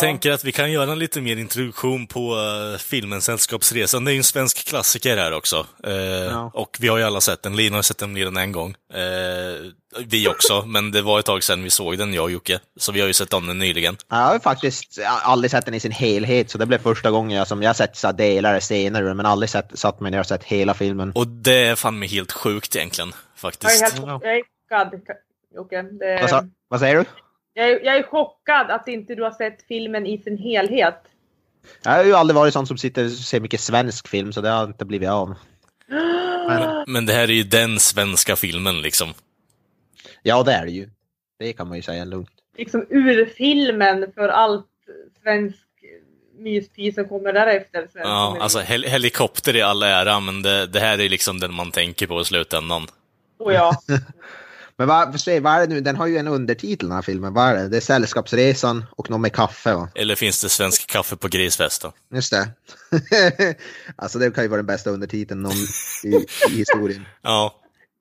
tänker 0.00 0.30
att 0.30 0.44
vi 0.44 0.52
kan 0.52 0.72
göra 0.72 0.92
en 0.92 0.98
lite 0.98 1.20
mer 1.20 1.36
introduktion 1.36 2.06
på 2.06 2.34
uh, 2.34 2.78
filmen 2.78 3.20
Sällskapsresan. 3.20 4.04
Det 4.04 4.10
är 4.10 4.12
ju 4.12 4.18
en 4.18 4.24
svensk 4.24 4.68
klassiker 4.68 5.16
här 5.16 5.32
också. 5.32 5.66
Uh, 5.86 6.30
Ja. 6.30 6.50
Och 6.54 6.76
vi 6.80 6.88
har 6.88 6.98
ju 6.98 7.04
alla 7.04 7.20
sett 7.20 7.42
den. 7.42 7.56
Lina 7.56 7.76
har 7.76 7.82
sett 7.82 7.98
den 7.98 8.12
mer 8.12 8.26
än 8.26 8.36
en 8.36 8.52
gång. 8.52 8.70
Uh, 8.70 9.70
vi 10.06 10.28
också, 10.28 10.62
men 10.66 10.92
det 10.92 11.02
var 11.02 11.18
ett 11.18 11.26
tag 11.26 11.42
sedan 11.42 11.62
vi 11.62 11.70
såg 11.70 11.98
den, 11.98 12.14
jag 12.14 12.24
och 12.24 12.30
Jocke. 12.30 12.60
Så 12.76 12.92
vi 12.92 13.00
har 13.00 13.06
ju 13.06 13.12
sett 13.12 13.32
om 13.32 13.46
den 13.46 13.58
nyligen. 13.58 13.96
Jag 14.08 14.16
har 14.16 14.34
ju 14.34 14.40
faktiskt 14.40 14.98
aldrig 15.22 15.50
sett 15.50 15.64
den 15.64 15.74
i 15.74 15.80
sin 15.80 15.92
helhet, 15.92 16.50
så 16.50 16.58
det 16.58 16.66
blev 16.66 16.78
första 16.78 17.10
gången 17.10 17.38
jag 17.38 17.48
som 17.48 17.62
jag 17.62 17.76
sett 17.76 17.96
så 17.96 18.12
delar 18.12 18.60
senare, 18.60 19.14
men 19.14 19.26
aldrig 19.26 19.50
sett, 19.50 19.78
satt 19.78 20.00
mig 20.00 20.10
ner 20.10 20.20
och 20.20 20.26
sett 20.26 20.44
hela 20.44 20.74
filmen. 20.74 21.12
Och 21.14 21.26
det 21.26 21.66
är 21.66 21.76
fan 21.76 21.98
mig 21.98 22.08
helt 22.08 22.32
sjukt 22.32 22.76
egentligen, 22.76 23.08
Jag 23.08 23.48
är 23.48 23.52
faktiskt. 23.52 23.82
helt 23.82 23.96
jag 23.96 24.24
är 24.24 24.42
chockad, 24.68 25.00
Jocke. 25.54 25.82
Det... 25.82 26.18
Vad, 26.20 26.30
sa, 26.30 26.44
vad 26.68 26.80
säger 26.80 26.96
du? 26.96 27.04
Jag 27.54 27.70
är, 27.70 27.80
jag 27.84 27.96
är 27.96 28.02
chockad 28.02 28.70
att 28.70 28.88
inte 28.88 29.14
du 29.14 29.22
har 29.22 29.30
sett 29.30 29.62
filmen 29.68 30.06
i 30.06 30.18
sin 30.18 30.38
helhet. 30.38 31.02
Jag 31.82 31.92
har 31.92 32.04
ju 32.04 32.14
aldrig 32.14 32.34
varit 32.34 32.52
sån 32.52 32.66
som 32.66 32.78
sitter 32.78 33.04
och 33.04 33.10
ser 33.10 33.40
mycket 33.40 33.60
svensk 33.60 34.08
film, 34.08 34.32
så 34.32 34.40
det 34.40 34.48
har 34.48 34.64
inte 34.64 34.84
blivit 34.84 35.08
av. 35.08 35.34
Men, 36.48 36.84
Men 36.86 37.06
det 37.06 37.12
här 37.12 37.22
är 37.22 37.32
ju 37.32 37.42
den 37.42 37.80
svenska 37.80 38.36
filmen 38.36 38.82
liksom. 38.82 39.08
ja, 40.22 40.42
det 40.42 40.52
är 40.52 40.64
det 40.64 40.72
ju. 40.72 40.90
Det 41.38 41.52
kan 41.52 41.68
man 41.68 41.76
ju 41.76 41.82
säga 41.82 42.04
lugnt. 42.04 42.30
Liksom 42.56 42.86
urfilmen 42.90 44.12
för 44.14 44.28
allt 44.28 44.66
svensk 45.22 45.66
myspy 46.38 46.92
som 46.92 47.08
kommer 47.08 47.32
därefter. 47.32 47.78
Svensk 47.80 48.08
Ja, 48.08 48.36
alltså 48.40 48.58
hel 48.58 48.84
helikopter 48.84 49.56
i 49.56 49.62
all 49.62 49.82
ära, 49.82 50.20
men 50.20 50.42
det, 50.42 50.66
det 50.66 50.80
här 50.80 51.00
är 51.00 51.08
liksom 51.08 51.40
den 51.40 51.54
man 51.54 51.70
tänker 51.70 52.06
på 52.06 52.20
i 52.20 52.24
slutändan. 52.24 52.86
Och 53.38 53.52
ja. 53.52 53.72
Men 54.80 54.88
vad, 54.88 55.08
vad 55.42 55.52
är 55.52 55.60
det 55.60 55.74
nu? 55.74 55.80
Den 55.80 55.96
har 55.96 56.06
ju 56.06 56.16
en 56.16 56.28
undertitel 56.28 56.88
den 56.88 56.94
här 56.94 57.02
filmen. 57.02 57.34
Vad 57.34 57.48
är 57.48 57.54
det? 57.54 57.68
Det 57.68 57.76
är 57.76 57.80
Sällskapsresan 57.80 58.84
och 58.90 59.10
någon 59.10 59.20
med 59.20 59.32
kaffe 59.32 59.74
va? 59.74 59.88
Eller 59.94 60.14
finns 60.14 60.42
det 60.42 60.48
svensk 60.48 60.86
kaffe 60.86 61.16
på 61.16 61.28
grisfest 61.28 61.82
då? 61.82 61.92
Just 62.14 62.32
det. 62.32 62.48
alltså 63.96 64.18
det 64.18 64.30
kan 64.30 64.44
ju 64.44 64.48
vara 64.48 64.58
den 64.58 64.66
bästa 64.66 64.90
undertiteln 64.90 65.42
någon 65.42 65.56
i, 66.04 66.26
i 66.50 66.56
historien. 66.56 67.06
Ja. 67.22 67.54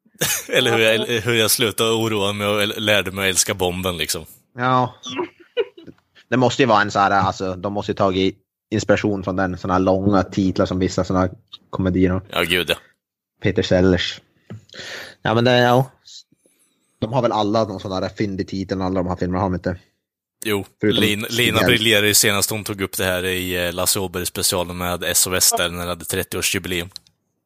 Eller 0.49 0.71
hur 0.71 0.79
jag, 0.79 1.21
hur 1.21 1.33
jag 1.33 1.51
slutade 1.51 1.91
oroa 1.91 2.33
mig 2.33 2.47
och 2.47 2.81
lärde 2.81 3.11
mig 3.11 3.29
att 3.29 3.33
älska 3.33 3.53
bomben 3.53 3.97
liksom. 3.97 4.25
Ja. 4.57 4.95
Det 6.29 6.37
måste 6.37 6.61
ju 6.61 6.67
vara 6.67 6.81
en 6.81 6.91
så 6.91 6.99
här, 6.99 7.11
alltså 7.11 7.55
de 7.55 7.73
måste 7.73 7.91
ju 7.91 7.95
tagit 7.95 8.37
inspiration 8.71 9.23
från 9.23 9.35
den, 9.35 9.57
sådana 9.57 9.73
här 9.73 9.79
långa 9.79 10.23
titlar 10.23 10.65
som 10.65 10.79
vissa 10.79 11.03
sådana 11.03 11.25
här 11.25 11.31
komedier. 11.69 12.21
Ja, 12.29 12.41
gud 12.41 12.69
ja. 12.69 12.75
Peter 13.43 13.63
Sellers. 13.63 14.21
Ja 15.21 15.33
men 15.33 15.43
det, 15.43 15.57
ja. 15.57 15.91
De 16.99 17.13
har 17.13 17.21
väl 17.21 17.31
alla 17.31 17.63
någon 17.63 17.79
sån 17.79 18.01
där 18.01 18.09
fyndig 18.09 18.47
titel, 18.47 18.81
alla 18.81 18.99
de 18.99 19.07
här 19.07 19.15
filmerna 19.15 19.39
har 19.39 19.49
de 19.49 19.55
inte. 19.55 19.77
Jo, 20.45 20.65
Förutom 20.81 21.25
Lina, 21.29 21.59
briljerade 21.65 22.07
ju 22.07 22.13
senast 22.13 22.49
hon 22.49 22.63
tog 22.63 22.81
upp 22.81 22.97
det 22.97 23.05
här 23.05 23.25
i 23.25 23.65
eh, 23.65 23.73
Lasse 23.73 23.99
Åberg 23.99 24.25
specialen 24.25 24.77
med 24.77 25.17
SOS 25.17 25.53
där 25.57 25.69
när 25.69 25.83
det 25.83 25.89
hade 25.89 26.05
30-årsjubileum. 26.05 26.89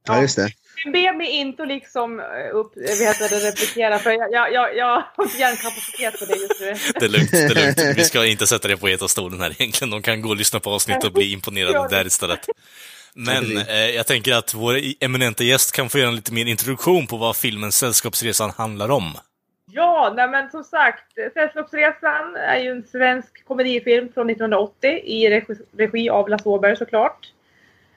Ja 0.08 0.22
just 0.22 0.36
det. 0.36 0.52
Be 0.94 1.14
mig 1.14 1.30
inte 1.30 1.62
att 1.64 1.68
liksom 1.68 2.20
eh, 2.20 2.26
upp, 2.56 2.78
eh, 2.78 2.98
vad 3.00 3.08
heter 3.08 3.30
det, 3.30 3.50
replikera 3.50 4.00
för 4.00 4.12
jag, 4.12 4.32
jag, 4.32 4.54
jag, 4.54 4.78
jag 4.78 5.04
har 5.16 5.24
inte 5.24 5.38
hjärnkapacitet 5.38 6.20
för 6.20 6.26
det 6.26 6.36
just 6.36 6.62
nu. 6.62 6.94
Det 7.00 7.06
är 7.06 7.10
lugnt, 7.10 7.32
det 7.32 7.38
är 7.38 7.66
lugnt. 7.66 7.98
Vi 7.98 8.04
ska 8.04 8.26
inte 8.26 8.48
sätta 8.48 8.68
det 8.68 8.78
på 8.78 8.88
etastolen 8.88 9.42
här 9.42 9.56
egentligen. 9.60 9.90
De 9.90 10.02
kan 10.02 10.22
gå 10.22 10.30
och 10.30 10.36
lyssna 10.36 10.60
på 10.60 10.70
avsnitt 10.70 11.04
och 11.04 11.12
bli 11.14 11.32
imponerade 11.32 11.88
där 11.90 12.08
istället. 12.08 12.40
Men 13.16 13.58
eh, 13.58 13.76
jag 13.76 14.08
tänker 14.08 14.34
att 14.34 14.54
vår 14.54 14.80
eminenta 15.00 15.44
gäst 15.44 15.72
kan 15.72 15.90
få 15.90 15.98
göra 15.98 16.10
en 16.10 16.16
lite 16.16 16.34
mer 16.34 16.46
introduktion 16.46 17.08
på 17.08 17.18
vad 17.18 17.36
filmen 17.36 17.72
Sällskapsresan 17.72 18.52
handlar 18.58 18.90
om. 18.92 19.18
Ja, 19.76 20.14
nej 20.16 20.28
men 20.30 20.50
som 20.52 20.64
sagt, 20.64 21.14
Sällskapsresan 21.34 22.36
är 22.36 22.58
ju 22.58 22.72
en 22.72 22.84
svensk 22.84 23.46
komedifilm 23.46 24.14
från 24.14 24.30
1980 24.30 24.90
i 25.04 25.30
regi, 25.30 25.54
regi 25.78 26.10
av 26.10 26.30
Lasse 26.30 26.50
Åberg 26.50 26.78
såklart. 26.78 27.28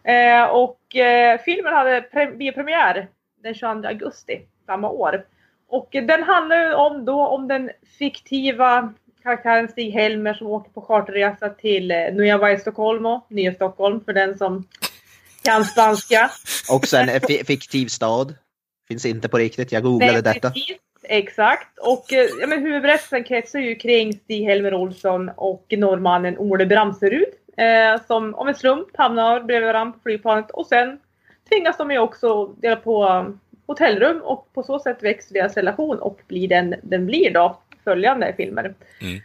Eh, 0.05 0.45
och 0.45 0.97
eh, 0.97 1.41
filmen 1.41 1.73
hade 1.75 2.01
pre- 2.01 2.37
biopremiär 2.37 3.09
den 3.43 3.55
22 3.55 3.89
augusti 3.89 4.41
samma 4.67 4.91
år. 4.91 5.25
Och 5.69 5.89
den 5.93 6.23
handlar 6.23 6.57
ju 6.69 6.75
om 6.75 7.05
då 7.05 7.27
om 7.27 7.49
den 7.49 7.71
fiktiva 7.99 8.93
karaktären 9.23 9.69
Stig-Helmer 9.69 10.35
som 10.35 10.47
åker 10.47 10.71
på 10.71 10.81
charterresa 10.81 11.49
till 11.49 11.91
eh, 11.91 11.97
Nueva 12.13 12.51
Estocolmo, 12.51 13.27
Nya 13.29 13.55
Stockholm 13.55 14.05
för 14.05 14.13
den 14.13 14.39
som 14.39 14.65
kan 15.45 15.65
spanska. 15.65 16.31
Också 16.71 16.97
en 16.97 17.21
fi- 17.21 17.45
fiktiv 17.45 17.87
stad. 17.87 18.35
Finns 18.89 19.07
inte 19.07 19.29
på 19.29 19.39
riktigt, 19.39 19.73
jag 19.73 19.83
googlade 19.83 20.21
detta. 20.21 20.49
Definitivt, 20.49 20.81
Exakt. 21.09 21.79
Och 21.79 22.13
eh, 22.13 22.27
ja, 22.41 22.47
men 22.47 22.63
huvudberättelsen 22.63 23.25
kretsar 23.25 23.59
ju 23.59 23.75
kring 23.75 24.13
Stig-Helmer 24.13 24.75
Olsson 24.75 25.31
och 25.37 25.65
norrmannen 25.77 26.39
Ole 26.39 26.67
Bramserud. 26.67 27.29
Eh, 27.57 28.03
som 28.07 28.35
om 28.35 28.49
en 28.49 28.55
slump 28.55 28.97
hamnar 28.97 29.41
bredvid 29.41 29.67
varandra 29.67 29.93
på 29.93 29.99
flygplanet 30.03 30.51
och 30.51 30.67
sen 30.67 30.99
tvingas 31.49 31.77
de 31.77 31.91
ju 31.91 31.99
också 31.99 32.47
dela 32.47 32.77
på 32.77 33.05
um, 33.05 33.41
hotellrum 33.67 34.23
och 34.23 34.53
på 34.53 34.63
så 34.63 34.79
sätt 34.79 35.03
växer 35.03 35.35
deras 35.35 35.57
relation 35.57 35.99
och 35.99 36.21
blir 36.29 36.49
den 36.49 36.75
den 36.83 37.07
blir 37.07 37.31
då 37.31 37.59
följande 37.85 38.35
filmer. 38.37 38.75
Mm. 39.01 39.21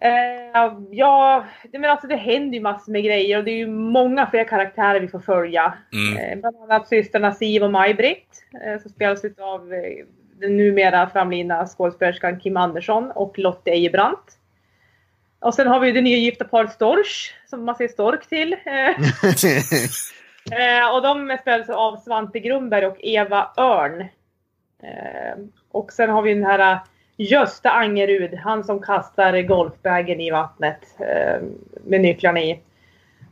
Eh, 0.00 0.72
ja, 0.90 1.44
det, 1.72 1.78
men 1.78 1.90
alltså 1.90 2.06
det 2.06 2.16
händer 2.16 2.54
ju 2.54 2.60
massor 2.60 2.92
med 2.92 3.04
grejer 3.04 3.38
och 3.38 3.44
det 3.44 3.50
är 3.50 3.56
ju 3.56 3.66
många 3.66 4.26
fler 4.26 4.44
karaktärer 4.44 5.00
vi 5.00 5.08
får 5.08 5.20
följa. 5.20 5.74
Mm. 5.92 6.18
Eh, 6.18 6.38
bland 6.38 6.56
annat 6.56 6.88
systrarna 6.88 7.34
Siv 7.34 7.62
och 7.62 7.70
Maj-Britt 7.70 8.44
eh, 8.64 8.82
som 8.82 8.90
spelas 8.90 9.24
av 9.38 9.74
eh, 9.74 10.04
den 10.40 10.56
numera 10.56 11.10
framlidna 11.10 11.66
skådespelerskan 11.66 12.40
Kim 12.40 12.56
Andersson 12.56 13.10
och 13.10 13.38
Lotte 13.38 13.70
Ejebrant. 13.70 14.38
Och 15.38 15.54
sen 15.54 15.66
har 15.66 15.80
vi 15.80 15.92
det 15.92 16.00
nya 16.00 16.16
gifta 16.16 16.44
paret 16.44 16.72
Storch 16.72 17.34
som 17.46 17.64
man 17.64 17.74
ser 17.74 17.88
stork 17.88 18.28
till. 18.28 18.56
Eh, 20.52 20.94
och 20.94 21.02
de 21.02 21.38
spelas 21.40 21.68
av 21.68 21.96
Svante 21.96 22.40
Grundberg 22.40 22.86
och 22.86 22.96
Eva 23.00 23.50
Örn. 23.56 24.00
Eh, 24.82 25.44
och 25.70 25.92
sen 25.92 26.10
har 26.10 26.22
vi 26.22 26.34
den 26.34 26.44
här 26.44 26.72
eh, 26.72 26.78
Gösta 27.16 27.70
Angerud, 27.70 28.34
han 28.34 28.64
som 28.64 28.82
kastar 28.82 29.42
golfbagen 29.42 30.20
i 30.20 30.30
vattnet 30.30 30.80
med 31.84 32.00
nycklarna 32.00 32.40
i. 32.40 32.60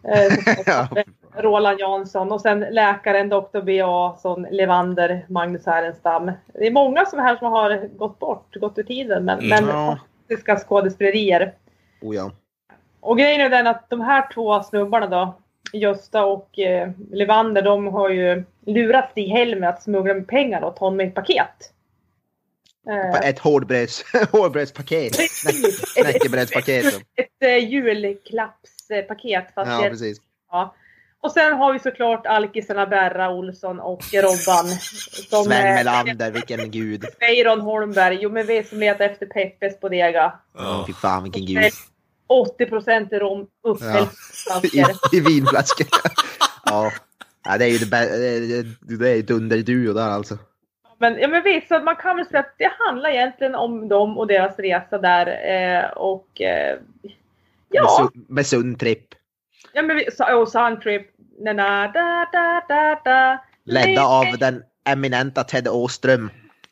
Ja. 0.67 0.89
Roland 1.37 1.81
Jansson 1.81 2.33
och 2.33 2.41
sen 2.41 2.61
läkaren 2.61 3.29
Dr. 3.29 3.61
B.A. 3.61 4.17
Levander, 4.51 5.27
Magnus 5.29 5.67
Härenstam. 5.67 6.33
Det 6.55 6.67
är 6.67 6.71
många 6.71 7.07
som 7.07 7.19
här 7.19 7.37
som 7.37 7.53
har 7.53 7.89
gått 7.97 8.19
bort, 8.19 8.57
gått 8.57 8.79
ur 8.79 8.83
tiden, 8.83 9.25
men, 9.25 9.39
Mm. 9.39 9.49
men 9.51 9.69
Ja. 9.69 9.99
fantastiska 10.27 10.57
skådespelerier. 10.59 11.55
oh, 12.03 12.17
ja. 12.17 12.31
Och 13.01 13.19
grejen 13.19 13.41
är 13.41 13.49
den 13.49 13.67
att 13.67 13.91
de 13.91 14.01
här 14.01 14.29
två 14.35 14.63
snubbarna 14.63 15.07
då, 15.07 15.35
Gösta 15.73 16.25
och 16.25 16.59
eh, 16.59 16.91
Levander, 17.13 17.63
de 17.63 17.87
har 17.87 18.09
ju 18.11 18.45
lurat 18.67 19.11
Stig-Helmer 19.11 19.69
att 19.69 19.83
smuggla 19.83 20.15
med 20.15 20.29
pengar 20.29 20.63
och 20.63 20.77
ta 20.77 20.85
honom 20.85 20.97
med 20.97 21.09
ett 21.09 21.15
paket. 21.15 21.73
Eh, 22.89 23.29
Ett 23.29 23.39
hårdbreds, 23.39 24.05
hårdbredspaket. 24.33 25.17
Precis. 25.17 25.95
Knäckebrödspaket. 25.95 26.85
ett 27.17 27.43
eh, 27.43 27.57
julklappspaket. 27.69 29.55
Fast 29.55 29.71
Ja, 29.71 29.83
det- 29.83 29.91
precis. 29.91 30.19
Ja. 30.51 30.75
Och 31.23 31.33
sen 31.33 31.53
har 31.53 31.73
vi 31.73 31.79
såklart 31.79 32.27
alkisarna 32.27 32.87
Berra 32.87 33.31
Olsson 33.31 33.81
och 33.81 34.03
Robban. 34.15 34.67
Som, 35.31 35.45
Sven 35.45 35.75
Melander, 35.75 36.31
vilken 36.31 36.71
gud. 36.71 37.05
Weiron 37.21 37.61
Holmberg. 37.61 38.19
Jo 38.21 38.31
men 38.31 38.47
vi 38.47 38.65
som 38.65 38.79
letar 38.79 39.05
efter 39.05 39.27
Peppes 39.27 39.81
bodega. 39.81 40.33
Ja. 40.55 40.85
Fy 40.87 40.93
fan 40.93 41.23
vilken 41.23 41.47
gud. 41.47 41.73
80 42.27 42.67
procent 42.67 43.13
rom 43.13 43.47
upphällt 43.63 44.11
I, 44.75 44.85
I 45.17 45.21
vinflaskor. 45.21 45.87
ja. 46.65 46.93
ja, 47.45 47.59
det 47.59 47.65
är 47.65 47.69
ju 47.69 47.79
det, 47.79 47.87
det, 48.89 48.97
det 48.99 49.11
är 49.11 49.19
ett 49.21 49.31
underduo 49.31 49.93
där 49.93 50.09
alltså. 50.09 50.39
Men, 50.99 51.19
ja, 51.21 51.29
men 51.29 51.43
visst, 51.43 51.69
så 51.69 51.79
man 51.81 51.97
kan 51.97 52.17
väl 52.17 52.27
säga 52.27 52.41
att 52.41 52.55
det 52.59 52.71
handlar 52.79 53.11
egentligen 53.11 53.55
om 53.55 53.89
dem 53.89 54.19
och 54.19 54.27
deras 54.27 54.59
resa 54.59 54.99
där. 54.99 55.27
Eh, 55.27 55.91
och 55.91 56.41
eh, 56.41 56.79
Med, 57.03 57.13
ja, 57.69 58.11
su- 58.15 58.25
med 58.29 58.47
sund 58.47 58.79
tripp. 58.81 59.07
ja 59.73 59.83
men 59.83 59.97
vi, 59.97 60.09
så, 60.13 60.41
och 60.41 60.49
Suntrip. 60.49 61.11
Na, 61.39 61.53
na, 61.53 61.89
da, 61.89 62.27
da, 62.33 62.63
da, 62.69 63.01
da. 63.05 63.39
Ledda 63.65 64.05
av 64.05 64.25
den 64.39 64.63
eminenta 64.85 65.45
Ted 65.45 65.69
Åström. 65.69 66.31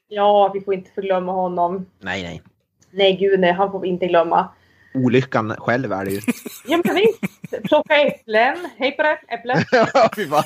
Ja, 0.09 0.51
vi 0.55 0.61
får 0.61 0.75
inte 0.75 0.91
förglömma 0.91 1.33
honom. 1.33 1.87
Nej, 1.99 2.23
nej. 2.23 2.43
Nej, 2.91 3.17
gud 3.17 3.41
nej, 3.41 3.53
han 3.53 3.73
får 3.73 3.81
vi 3.81 3.89
inte 3.89 4.07
glömma. 4.07 4.49
olyckan 4.95 5.55
själv 5.59 5.93
är 5.93 6.05
det 6.05 6.11
ju. 6.11 6.21
Ja 6.67 6.81
men 6.85 6.95
visst. 6.95 7.21
Plocka 7.69 7.97
äpplen. 8.01 8.57
Hej 8.77 8.93
på 8.97 9.03
det, 9.03 9.19
äpplen. 9.29 9.57
Ja, 9.73 10.11
fy 10.17 10.27
fan. 10.29 10.45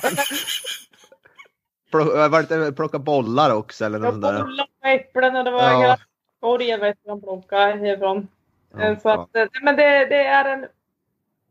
Plock- 1.91 2.29
Var 2.29 2.41
det 2.43 2.55
inte 2.65 2.71
plocka 2.75 2.99
bollar 2.99 3.53
också 3.55 3.85
eller 3.85 3.99
något 3.99 4.09
sånt 4.13 4.21
där? 4.23 4.41
bollar 4.43 4.67
och 4.81 4.87
äpplen 4.89 5.35
och 5.35 5.43
det 5.45 5.51
var 5.51 5.61
Ja. 5.83 5.97
korgen 6.41 6.79
vet 6.79 6.97
de 7.05 7.21
plockade 7.21 7.61
härifrån. 7.77 8.27
Ja, 8.77 8.95
Så 8.99 9.09
att, 9.09 9.35
eh, 9.35 9.45
men 9.61 9.75
det, 9.75 10.05
det 10.05 10.23
är 10.25 10.45
en 10.53 10.65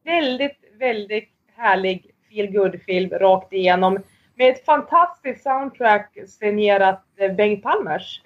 väldigt, 0.04 0.58
väldigt 0.78 1.30
härlig 1.56 2.10
feel 2.34 2.78
film 2.78 3.10
rakt 3.10 3.52
igenom. 3.52 3.98
Med 4.34 4.52
ett 4.52 4.64
fantastiskt 4.64 5.42
soundtrack 5.42 6.18
signerat 6.26 7.04
eh, 7.16 7.32
Bengt 7.32 7.62
Palmers. 7.62 8.22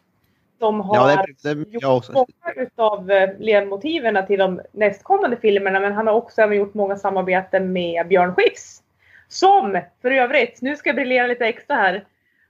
Som 0.58 0.80
har 0.80 0.96
Ja, 0.96 1.24
det, 1.42 1.54
det, 1.54 1.70
gjort 1.70 2.08
många 2.12 2.54
utav 2.56 3.10
eh, 3.10 3.30
ledmotiven 3.38 4.26
till 4.26 4.38
de 4.38 4.60
nästkommande 4.72 5.36
filmerna. 5.36 5.80
Men 5.80 5.92
han 5.92 6.06
har 6.06 6.14
också 6.14 6.42
även 6.42 6.56
gjort 6.56 6.74
många 6.74 6.96
samarbeten 6.96 7.72
med 7.72 8.08
Björn 8.08 8.34
Skifs. 8.34 8.82
Som 9.28 9.80
för 10.02 10.10
övrigt, 10.10 10.62
nu 10.62 10.76
ska 10.76 10.88
jag 10.88 10.96
briljera 10.96 11.26
lite 11.26 11.46
extra 11.46 11.76
här. 11.76 12.04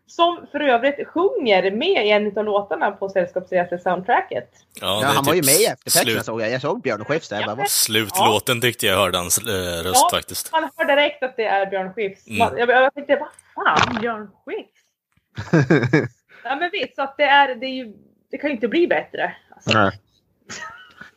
Som 0.08 0.46
för 0.52 0.60
övrigt 0.60 1.08
sjunger 1.08 1.70
med 1.70 2.06
i 2.06 2.10
en 2.10 2.38
av 2.38 2.44
låtarna 2.44 2.90
på 2.90 3.08
Sällskapsresor-soundtracket. 3.08 4.48
Ja, 4.80 5.00
Ja, 5.02 5.06
han 5.14 5.24
var 5.24 5.34
ju 5.34 5.40
typ 5.40 5.46
med 5.50 5.60
i 5.60 5.64
eftertexterna 5.64 6.22
såg 6.22 6.40
jag. 6.40 6.50
Jag 6.50 6.60
såg 6.60 6.82
Björn 6.82 7.04
Skifs 7.04 7.28
där. 7.28 7.40
Jag 7.40 7.56
bara, 7.56 7.66
Slutlåten 7.66 8.60
tyckte 8.60 8.86
jag 8.86 8.96
hörde 8.96 9.18
hans 9.18 9.38
eh, 9.38 9.82
röst 9.84 10.00
Ja. 10.10 10.16
faktiskt. 10.16 10.52
Man 10.52 10.70
hör 10.76 10.84
direkt 10.84 11.22
att 11.22 11.36
det 11.36 11.44
är 11.44 11.66
Björn 11.66 11.92
Skifs. 11.94 12.26
Mm. 12.26 12.58
Jag, 12.58 12.68
jag 12.68 12.94
tänkte, 12.94 13.18
vad 13.54 13.64
fan 13.64 14.00
Björn 14.00 14.30
Skifs? 14.46 16.08
Ja 16.44 16.56
men 16.56 16.70
visst, 16.72 16.96
så 16.96 17.02
att 17.02 17.14
det, 17.16 17.22
är, 17.24 17.54
det, 17.54 17.66
är 17.66 17.70
ju, 17.74 17.92
det 18.30 18.38
kan 18.38 18.50
ju 18.50 18.54
inte 18.54 18.68
bli 18.68 18.86
bättre. 18.86 19.36
Alltså, 19.54 19.78
Nej. 19.78 19.90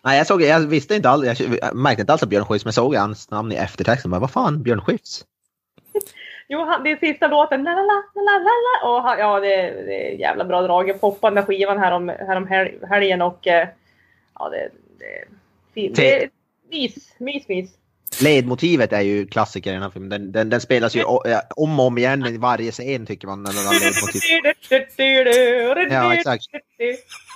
Nej, 0.03 0.17
jag, 0.17 0.27
såg, 0.27 0.41
jag 0.41 0.59
visste 0.59 0.95
inte 0.95 1.09
alls, 1.09 1.39
jag 1.39 1.75
märkte 1.75 2.01
inte 2.01 2.13
alls 2.13 2.23
att 2.23 2.29
Björn 2.29 2.45
Skifs, 2.45 2.65
men 2.65 2.73
såg 2.73 2.95
jag 2.95 3.01
hans 3.01 3.29
namn 3.31 3.51
i 3.51 3.55
eftertexten. 3.55 4.11
Bara, 4.11 4.19
vad 4.21 4.31
fan, 4.31 4.63
Björn 4.63 4.81
Skifs? 4.81 5.25
Jo, 6.53 6.65
det 6.83 6.91
är 6.91 6.97
sista 6.97 7.27
låten. 7.27 7.63
La, 7.63 7.71
la, 7.71 8.03
la, 8.15 8.39
la, 8.39 8.49
la, 8.83 8.89
och 8.89 9.01
han, 9.03 9.19
ja, 9.19 9.39
det, 9.39 9.55
är- 9.55 9.85
det 9.85 10.13
är 10.13 10.19
jävla 10.19 10.45
bra 10.45 10.61
drag. 10.61 10.87
Den 11.21 11.35
där 11.35 11.41
skivan 11.41 11.79
här 11.79 11.91
om, 11.91 12.09
här 12.09 12.35
om 12.35 12.47
hel, 12.47 12.69
helgen 12.89 13.21
och 13.21 13.47
eh, 13.47 13.67
ja, 14.39 14.49
det, 14.49 14.69
det 14.99 15.23
fint. 15.73 15.95
Det 15.95 16.23
är 16.23 16.29
mys, 16.71 16.95
mys, 17.17 17.47
mys. 17.47 17.69
Ledmotivet 18.21 18.93
är 18.93 19.01
ju 19.01 19.27
klassiker 19.27 19.69
i 19.69 19.73
den 19.73 19.83
här 19.83 19.89
filmen. 19.89 20.09
Den, 20.09 20.31
den, 20.31 20.49
den 20.49 20.61
spelas 20.61 20.95
ju 20.95 20.99
ja, 20.99 21.41
om 21.55 21.79
och 21.79 21.85
om 21.85 21.97
igen 21.97 22.25
i 22.25 22.37
varje 22.37 22.71
scen 22.71 23.05
tycker 23.05 23.27
man. 23.27 23.43
Den. 23.43 23.53
Ja, 25.91 26.13
exakt. 26.13 26.43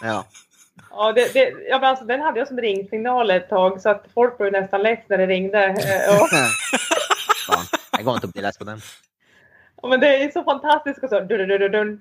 Ja. 0.04 0.25
Ja, 0.91 1.12
det, 1.12 1.34
det, 1.34 1.54
ja, 1.69 1.80
men 1.80 1.89
alltså, 1.89 2.06
den 2.06 2.21
hade 2.21 2.39
jag 2.39 2.47
som 2.47 2.58
ringsignal 2.58 3.32
ett 3.32 3.49
tag 3.49 3.82
så 3.82 3.89
att 3.89 4.06
folk 4.13 4.38
blev 4.38 4.51
nästan 4.51 4.84
less 4.84 4.99
när 5.08 5.17
det 5.17 5.25
ringde. 5.28 5.63
Eh, 5.65 6.21
Och, 6.21 6.28
det 7.97 8.03
går 8.03 8.13
inte 8.15 8.27
att 8.27 8.34
bli 8.34 8.41
less 8.41 8.58
på 8.58 8.63
den. 8.63 8.81
ja, 9.81 9.88
men 9.88 9.99
det 9.99 10.23
är 10.23 10.31
så 10.31 10.43
fantastiskt 10.43 11.03
och 11.03 11.10
så 11.10 11.19
dun, 11.19 11.47
dun, 11.47 11.60
dun, 11.60 11.71
dun, 11.71 11.99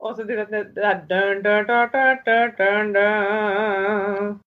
och 0.00 0.16
så 0.16 0.22
det, 0.22 0.34
här 0.34 1.06
dun, 1.08 1.42
dun, 1.42 1.66
dun, 1.66 1.88
dun, 1.92 2.18
dun, 2.24 2.52
dun, 2.58 2.92
dun. 2.92 4.40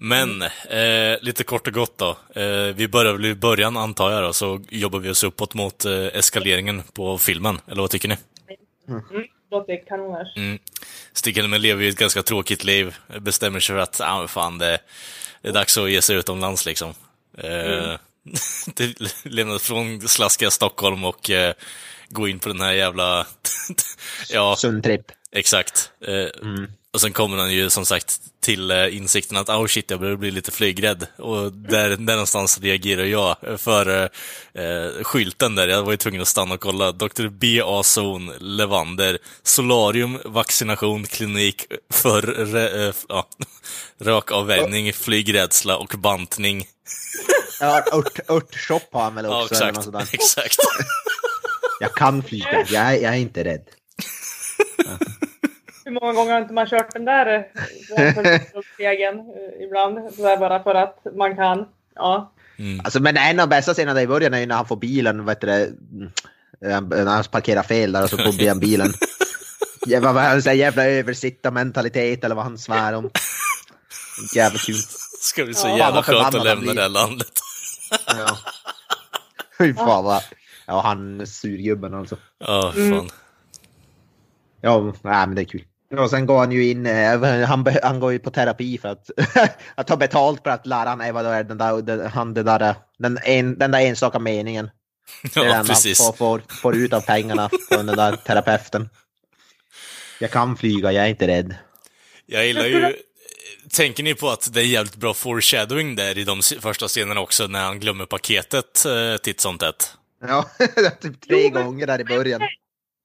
Men, 0.00 0.42
eh, 0.42 1.18
lite 1.20 1.44
kort 1.44 1.66
och 1.66 1.72
gott 1.72 1.98
då. 1.98 2.16
Eh, 2.40 2.74
vi 2.74 2.88
börjar 2.88 3.12
väl 3.12 3.24
i 3.24 3.34
början 3.34 3.76
antar 3.76 4.10
jag 4.10 4.22
då, 4.22 4.32
så 4.32 4.60
jobbar 4.68 4.98
vi 4.98 5.10
oss 5.10 5.24
uppåt 5.24 5.54
mot 5.54 5.84
eh, 5.84 5.92
eskaleringen 5.92 6.82
på 6.82 7.18
filmen. 7.18 7.60
Eller 7.66 7.80
vad 7.80 7.90
tycker 7.90 8.08
ni? 8.08 8.16
Mm, 8.88 9.02
låter 9.50 9.86
kanoners. 9.86 10.36
Mm. 10.36 10.58
Stig-Helmer 11.12 11.58
lever 11.58 11.82
ju 11.82 11.88
ett 11.88 11.98
ganska 11.98 12.22
tråkigt 12.22 12.64
liv. 12.64 12.96
Bestämmer 13.20 13.60
sig 13.60 13.74
för 13.76 13.82
att, 13.82 14.00
men 14.00 14.28
fan, 14.28 14.58
det, 14.58 14.78
det 15.42 15.48
är 15.48 15.52
dags 15.52 15.78
att 15.78 15.90
ge 15.90 16.02
sig 16.02 16.16
utomlands 16.16 16.66
liksom. 16.66 16.88
Eh, 17.38 17.48
det 17.48 17.98
lämnar 19.22 19.58
från 19.58 20.08
slaskiga 20.08 20.50
Stockholm 20.50 21.04
och 21.04 21.30
eh, 21.30 21.54
gå 22.08 22.28
in 22.28 22.38
på 22.38 22.48
den 22.48 22.60
här 22.60 22.72
jävla... 22.72 23.26
ja, 24.30 24.56
Sund 24.56 24.84
tripp. 24.84 25.06
exakt. 25.32 25.90
Eh, 26.06 26.48
Och 26.94 27.00
sen 27.00 27.12
kommer 27.12 27.36
han 27.36 27.52
ju 27.52 27.70
som 27.70 27.84
sagt 27.86 28.20
till 28.40 28.70
eh, 28.70 28.96
insikten 28.96 29.36
att 29.36 29.48
oh 29.48 29.66
shit, 29.66 29.90
jag 29.90 30.00
börjar 30.00 30.16
bli 30.16 30.30
lite 30.30 30.50
flygrädd. 30.50 31.06
Och 31.18 31.52
där, 31.52 31.88
där 31.90 31.96
någonstans 31.96 32.60
reagerar 32.60 33.04
jag 33.04 33.36
för 33.58 34.02
eh, 34.54 34.62
eh, 34.64 35.02
skylten 35.02 35.54
där. 35.54 35.68
Jag 35.68 35.82
var 35.82 35.90
ju 35.90 35.96
tvungen 35.96 36.22
att 36.22 36.28
stanna 36.28 36.54
och 36.54 36.60
kolla. 36.60 36.92
Dr. 36.92 37.28
B. 37.28 37.60
A. 37.64 37.82
Zon, 37.82 38.32
Levander, 38.40 39.18
Solarium, 39.42 40.18
vaccination, 40.24 41.06
klinik 41.06 41.64
för 41.92 42.22
re, 42.22 42.88
eh, 42.88 42.94
ja, 43.08 43.28
rökavvänjning, 44.00 44.92
flygrädsla 44.92 45.76
och 45.76 45.94
bantning. 45.98 46.66
Ja, 47.60 47.84
ört, 47.92 48.30
örtshop 48.30 48.82
har 48.92 49.02
han 49.02 49.14
väl 49.14 49.24
Ja, 49.24 49.42
också. 49.42 49.54
eller 49.54 49.72
något 49.72 49.76
exakt. 49.78 49.84
sådant. 49.84 50.08
exakt. 50.14 50.56
Jag 51.80 51.94
kan 51.94 52.22
flyga, 52.22 52.64
jag, 52.68 52.82
är- 52.94 53.02
jag 53.02 53.12
är 53.14 53.18
inte 53.18 53.44
rädd. 53.44 53.62
Hur 55.84 55.92
många 56.00 56.12
gånger 56.12 56.32
har 56.32 56.40
inte 56.40 56.54
man 56.54 56.66
kört 56.66 56.92
den 56.92 57.04
där 57.04 57.26
eh, 57.98 58.62
stegen 58.74 59.18
eh, 59.18 59.64
ibland? 59.66 60.14
Så 60.14 60.22
där 60.22 60.36
bara 60.36 60.62
för 60.62 60.74
att 60.74 61.02
man 61.16 61.36
kan. 61.36 61.64
Ja. 61.94 62.32
Alltså, 62.84 63.00
men 63.02 63.16
en 63.16 63.40
av 63.40 63.48
bästa 63.48 63.74
scenerna 63.74 64.02
i 64.02 64.06
början 64.06 64.34
är 64.34 64.38
ju 64.38 64.46
när 64.46 64.54
han 64.54 64.66
får 64.68 64.76
bilen, 64.76 65.24
vet 65.24 65.40
du 65.40 65.46
det, 65.46 65.70
mm, 66.66 66.88
när 66.88 67.06
han 67.06 67.24
parkerar 67.24 67.62
fel 67.62 67.92
där 67.92 68.02
och 68.04 68.10
så 68.10 68.16
får 68.16 68.48
han 68.48 68.60
bilen. 68.60 68.92
Jävla, 69.86 70.12
vad 70.12 70.22
han 70.22 70.42
säger, 70.42 70.56
jävla 70.64 70.84
översittarmentalitet 70.86 72.24
eller 72.24 72.34
vad 72.34 72.44
han 72.44 72.58
svär 72.58 72.92
om. 72.92 73.10
Jävla 74.34 74.58
kul. 74.58 74.76
Ska 75.20 75.44
bli 75.44 75.54
så 75.54 75.68
Ja, 75.68 75.78
jävla 75.78 75.94
vad 75.94 76.04
skönt 76.04 76.34
att 76.34 76.44
lämna 76.44 76.74
det 76.74 76.82
här 76.82 76.88
landet. 76.88 77.28
Ja. 78.06 78.38
Fy 79.58 79.74
fan 79.74 80.04
vad... 80.04 80.22
Ja, 80.66 80.80
han 80.80 81.26
surgubben 81.26 81.94
alltså. 81.94 82.16
Ja, 82.38 82.72
Mm. 82.76 82.98
fan. 82.98 83.08
Ja, 84.60 84.80
nej, 84.80 85.26
men 85.26 85.34
det 85.34 85.42
är 85.42 85.44
kul. 85.44 85.64
Och 85.98 86.10
sen 86.10 86.26
går 86.26 86.38
han 86.38 86.52
ju 86.52 86.70
in, 86.70 86.86
eh, 86.86 87.44
han, 87.46 87.66
han 87.82 88.00
går 88.00 88.12
ju 88.12 88.18
på 88.18 88.30
terapi 88.30 88.78
för 88.78 88.88
att, 88.88 89.10
att 89.74 89.86
ta 89.86 89.96
betalt 89.96 90.42
för 90.42 90.50
att 90.50 90.66
lära 90.66 90.88
han 90.88 91.14
vad 91.14 91.24
det 91.24 91.30
är, 91.30 91.44
den 91.44 91.58
där, 91.58 91.82
den, 91.82 92.06
han, 92.10 92.34
den 92.34 92.44
där, 92.44 92.74
den, 92.98 93.18
en, 93.22 93.58
den 93.58 93.70
där 93.70 93.80
enstaka 93.80 94.18
meningen. 94.18 94.70
Det 95.34 95.40
är 95.40 95.44
Ja, 95.44 95.52
den 95.54 95.66
precis. 95.66 96.04
han 96.04 96.12
får, 96.14 96.38
får, 96.38 96.54
får 96.54 96.76
ut 96.76 96.92
av 96.92 97.00
pengarna 97.00 97.50
från 97.68 97.86
den 97.86 97.96
där 97.96 98.16
terapeuten. 98.16 98.88
Jag 100.20 100.30
kan 100.30 100.56
flyga, 100.56 100.92
jag 100.92 101.04
är 101.04 101.08
inte 101.08 101.26
rädd. 101.26 101.54
Jag 102.26 102.46
gillar 102.46 102.64
ju... 102.64 102.96
Tänker 103.72 104.02
ni 104.02 104.14
på 104.14 104.28
att 104.28 104.52
det 104.54 104.60
är 104.60 104.64
jävligt 104.64 104.96
bra 104.96 105.14
foreshadowing 105.14 105.96
där 105.96 106.18
i 106.18 106.24
de 106.24 106.40
första 106.60 106.88
scenerna 106.88 107.20
också, 107.20 107.46
när 107.46 107.64
han 107.64 107.80
glömmer 107.80 108.06
paketet 108.06 108.84
eh, 108.84 109.16
titt 109.22 109.40
som 109.40 109.58
tätt? 109.58 109.96
Ja, 110.20 110.44
typ 111.00 111.20
tre 111.20 111.42
Jo, 111.42 111.50
men- 111.52 111.64
gånger 111.64 111.86
där 111.86 112.00
i 112.00 112.04
början. 112.04 112.40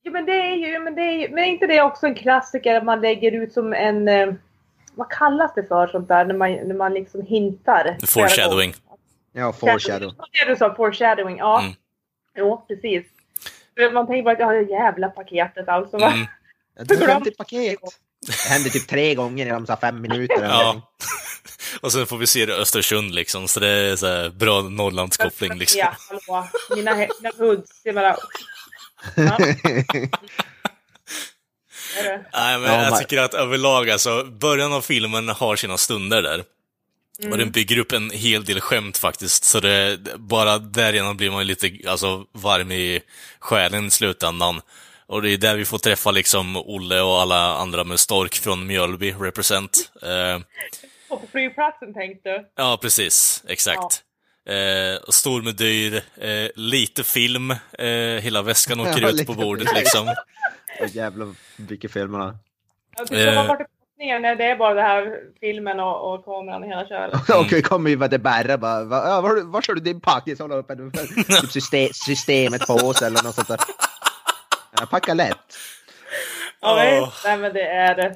Jo 0.06 0.12
men 0.12 0.26
det 0.26 0.32
är 0.32 0.56
ju, 0.56 0.80
men 0.80 0.96
det 0.96 1.02
är 1.02 1.12
ju, 1.12 1.30
men 1.30 1.40
är 1.40 1.48
inte 1.48 1.68
det 1.68 1.82
också 1.82 2.06
en 2.06 2.16
klassiker 2.16 2.76
att 2.76 2.84
man 2.84 3.02
lägger 3.02 3.32
ut 3.32 3.54
som 3.54 3.74
en, 3.74 4.08
eh, 4.08 4.34
vad 4.96 5.12
kallas 5.12 5.52
det 5.56 5.64
för 5.68 5.88
sånt 5.88 6.08
där 6.08 6.26
när 6.26 6.36
man, 6.36 6.52
när 6.54 6.76
man 6.76 6.94
liksom 6.94 7.26
hintar? 7.26 7.98
Foreshadowing. 8.08 8.74
Ja, 9.34 9.54
foreshadow. 9.54 10.12
Det 10.32 10.46
du 10.48 10.56
sa, 10.56 10.76
foreshadowing, 10.76 11.38
ja. 11.38 11.62
Mm. 11.62 11.74
Jo, 12.38 12.66
precis. 12.68 13.06
Man 13.94 14.08
tänker 14.08 14.24
bara 14.24 14.34
att 14.34 14.40
jag 14.40 14.46
har 14.46 14.54
det 14.56 14.72
jävla 14.72 15.10
paketet 15.10 15.68
alltså. 15.68 15.98
va? 15.98 16.14
Mm. 16.14 16.28
Du 16.88 16.98
har 16.98 17.06
glömt 17.06 17.24
ditt 17.24 17.38
paket. 17.38 17.80
Det 18.26 18.50
hände 18.50 18.70
typ 18.70 18.88
tre 18.88 19.16
gånger 19.16 19.46
inom 19.46 19.66
så 19.66 19.72
här 19.72 19.80
fem 19.80 20.02
minuter. 20.02 20.44
Ja. 20.44 20.94
Och 21.82 21.92
sen 21.92 22.08
får 22.08 22.18
vi 22.18 22.28
se 22.28 22.46
det 22.46 22.54
i 22.54 22.56
Östersund 22.56 23.16
liksom, 23.16 23.48
så 23.48 23.60
det 23.60 23.68
är 23.68 23.96
så 23.96 24.08
här 24.08 24.30
bra 24.30 24.62
Norrlandskoppling 24.62 25.58
liksom. 25.58 25.80
Ja, 25.80 25.96
hallå. 26.10 26.48
Mina, 26.76 26.96
mina 26.96 27.32
hoods, 27.38 27.82
jag 27.84 27.96
bara... 27.96 28.18
Ja, 29.16 29.38
är 31.98 32.04
det. 32.04 32.26
Nej, 32.34 32.60
men 32.60 32.74
Ja, 32.74 32.84
jag 32.84 33.00
tycker 33.00 33.18
att 33.18 33.34
överlag, 33.34 33.90
alltså, 33.90 34.24
början 34.24 34.74
av 34.74 34.82
filmen 34.82 35.30
har 35.30 35.56
sina 35.56 35.78
stunder 35.78 36.22
där. 36.22 36.44
Och 37.32 37.38
den 37.38 37.52
bygger 37.52 37.78
upp 37.78 37.92
en 37.92 38.10
hel 38.10 38.46
del 38.46 38.62
skämt 38.62 38.98
faktiskt, 38.98 39.44
så 39.44 39.60
det, 39.60 40.00
bara 40.18 40.58
därigenom 40.58 41.18
blir 41.18 41.32
man 41.32 41.48
lite 41.48 41.72
alltså, 41.88 42.26
varm 42.32 42.72
i 42.72 43.02
själen 43.40 43.88
i 43.88 43.92
slutändan. 43.92 44.62
Och 45.14 45.22
det 45.22 45.30
är 45.34 45.38
där 45.38 45.56
vi 45.56 45.66
får 45.66 45.78
träffa 45.78 46.12
liksom 46.12 46.58
Olle 46.58 47.02
och 47.02 47.20
alla 47.22 47.56
andra 47.58 47.84
med 47.84 48.00
Stork 48.00 48.36
från 48.36 48.68
Mjölby, 48.68 49.12
represent. 49.14 49.92
Eh, 50.02 50.42
Och 51.10 51.22
på 51.22 51.28
flygplatsen 51.32 51.94
tänkte 51.94 52.30
du? 52.30 52.46
ja, 52.56 52.78
precis. 52.82 53.44
Exakt. 53.48 54.04
Eh, 54.50 55.02
stor 55.10 55.42
med 55.42 55.56
dyr, 55.56 55.96
eh, 56.18 56.50
lite 56.56 57.04
film, 57.04 57.52
eh, 57.80 57.88
hela 58.22 58.42
väskan 58.42 58.80
åker 58.80 59.02
Ja, 59.02 59.10
ut 59.10 59.28
på 59.28 59.34
bordet 59.34 59.68
film. 59.70 59.80
liksom. 59.80 60.08
Åh, 60.82 60.88
Jävlar 60.96 61.28
vilka 61.58 61.90
filmer 61.90 62.20
han 62.20 62.28
har. 62.28 63.06
Det 63.10 63.36
var 63.36 63.68
Eh. 64.02 64.20
när 64.22 64.36
det 64.36 64.44
är 64.46 64.56
bara 64.56 64.74
det 64.74 64.82
här 64.82 65.20
filmen 65.40 65.80
och, 65.80 66.14
och 66.14 66.26
kameran 66.26 66.64
och 66.64 66.70
hela 66.70 66.88
köret. 66.88 67.30
Och 67.40 67.46
det 67.50 67.62
kommer 67.62 67.90
ju 67.90 67.96
det 67.96 68.20
bärrar 68.20 68.58
bara. 68.58 68.84
Va, 68.84 69.04
ja, 69.08 69.22
var, 69.22 69.42
var 69.52 69.62
står 69.62 69.74
du 69.76 69.82
din 69.82 70.02
paket? 70.02 70.38
Så 70.38 70.44
håller 70.44 70.58
upp 70.58 70.70
en, 70.70 70.92
typ 70.92 71.52
system, 71.52 71.90
systemet 71.94 72.68
på 72.68 72.94
sig 72.94 73.08
eller 73.08 73.24
något 73.24 73.36
sånt 73.36 73.48
där. 73.48 73.60
Jag 74.84 74.90
packar 74.90 75.16
lätt. 75.16 75.58
Ja, 76.62 76.76
visst. 76.76 77.26
Nej 77.26 77.38
men 77.38 77.54
det 77.54 77.62
är 77.68 77.96
det. 77.96 78.16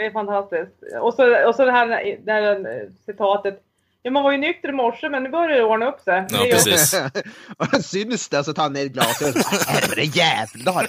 Är 0.00 0.10
fantastiskt. 0.10 0.72
Och 1.00 1.14
så, 1.14 1.48
och 1.48 1.54
så 1.54 1.64
det 1.64 1.72
här, 1.72 2.16
det 2.24 2.32
här 2.32 2.42
eh, 2.52 2.88
citatet. 3.06 3.62
Ja, 4.02 4.10
man 4.10 4.22
var 4.22 4.32
ju 4.32 4.38
nykter 4.38 4.68
i 4.68 4.72
morse 4.72 5.08
men 5.08 5.22
nu 5.22 5.30
börjar 5.30 5.48
det 5.56 5.64
ordna 5.64 5.86
upp 5.88 6.00
sig. 6.00 6.26
Ja, 6.30 6.38
precis. 6.38 6.94
och 7.58 7.66
han 7.72 7.82
syns 7.82 8.28
det 8.28 8.44
så 8.44 8.52
tar 8.52 8.62
han 8.62 8.72
ner 8.72 8.84
glasögonen 8.86 9.42
bara, 9.50 9.72
"Herre 9.72 10.02
jävlar! 10.04 10.88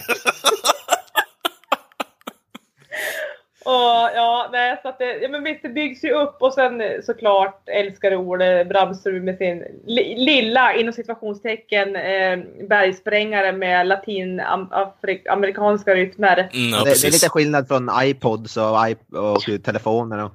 Och, 3.66 4.10
ja, 4.16 4.27
nej, 4.52 4.80
så 4.82 4.90
att 4.90 5.00
det, 5.00 5.18
ja, 5.22 5.30
men 5.30 5.44
visst, 5.44 5.62
det 5.64 5.70
byggs 5.70 6.04
ju 6.04 6.12
upp 6.12 6.36
och 6.40 6.54
sen 6.54 6.82
eh, 6.82 7.02
såklart 7.04 7.62
älskar 7.70 8.16
Ole 8.16 8.66
Bramsrud 8.66 9.24
med 9.24 9.38
sin 9.38 9.64
li, 9.86 10.16
lilla, 10.18 10.74
inom 10.74 10.94
situationstecken, 10.94 11.96
eh, 11.96 12.38
bergsprängare 12.70 13.52
med 13.52 13.88
latinamerikanska 13.88 15.96
rytmer. 15.96 16.50
Mm, 16.54 16.70
ja, 16.70 16.84
det, 16.84 17.02
det 17.02 17.08
är 17.08 17.12
lite 17.12 17.30
skillnad 17.30 17.68
från 17.68 17.90
iPods 18.02 18.58
och, 18.58 18.90
iP 18.90 19.14
och 19.14 19.64
telefoner. 19.64 20.24
Och, 20.24 20.32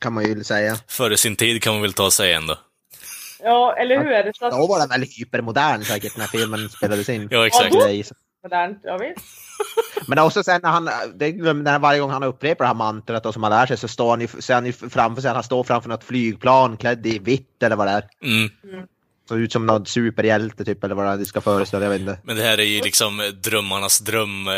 kan 0.00 0.12
man 0.12 0.24
ju 0.24 0.44
säga. 0.44 0.76
Före 0.88 1.16
sin 1.16 1.36
tid 1.36 1.62
kan 1.62 1.72
man 1.72 1.82
väl 1.82 1.92
ta 1.92 2.10
sig 2.10 2.32
ändå. 2.32 2.56
Ja, 3.42 3.76
eller 3.76 3.98
hur? 3.98 4.32
Så 4.32 4.46
att, 4.46 4.52
Då 4.52 4.66
var 4.66 4.78
den 4.78 4.88
väldigt 4.88 5.20
hypermodern 5.20 5.84
säkert 5.84 6.16
när 6.16 6.26
filmen 6.26 6.68
spelades 6.68 7.08
in. 7.08 7.28
Ja, 7.30 7.46
exakt. 7.46 7.74
Ja, 7.74 7.88
är- 7.88 8.27
modernt, 8.42 8.80
ja, 8.82 8.98
visst. 8.98 9.26
Men 10.06 10.18
också 10.18 10.42
sen 10.42 10.60
när 10.62 10.70
han, 10.70 10.90
det 11.14 11.32
glömde 11.32 11.70
när 11.70 11.78
varje 11.78 12.00
gång 12.00 12.10
han 12.10 12.22
upprepar 12.22 12.64
det 12.64 12.68
här 12.68 12.74
mantrat 12.74 13.26
och 13.26 13.32
som 13.34 13.42
han 13.42 13.52
lär 13.52 13.66
sig 13.66 13.76
så 13.76 13.88
står 13.88 14.10
han 14.10 14.20
ju, 14.20 14.28
ser 14.28 14.54
han 14.54 14.66
ju 14.66 14.72
framför 14.72 15.22
sig, 15.22 15.30
han 15.30 15.42
står 15.42 15.64
framför 15.64 15.88
något 15.88 16.04
flygplan 16.04 16.76
klädd 16.76 17.06
i 17.06 17.18
vitt 17.18 17.62
eller 17.62 17.76
vad 17.76 17.86
det 17.86 17.90
är. 17.90 18.04
Mm. 18.22 18.48
Ser 19.28 19.36
ut 19.38 19.52
som 19.52 19.66
någon 19.66 19.86
superhjälte 19.86 20.64
typ 20.64 20.84
eller 20.84 20.94
vad 20.94 21.18
det 21.18 21.26
ska 21.26 21.40
föreställa, 21.40 21.84
jag 21.84 21.90
vet 21.90 22.00
inte. 22.00 22.18
Men 22.22 22.36
det 22.36 22.42
här 22.42 22.58
är 22.58 22.64
ju 22.64 22.82
liksom 22.82 23.20
eh, 23.20 23.26
drömmarnas 23.26 23.98
dröm. 23.98 24.48
eh, 24.48 24.54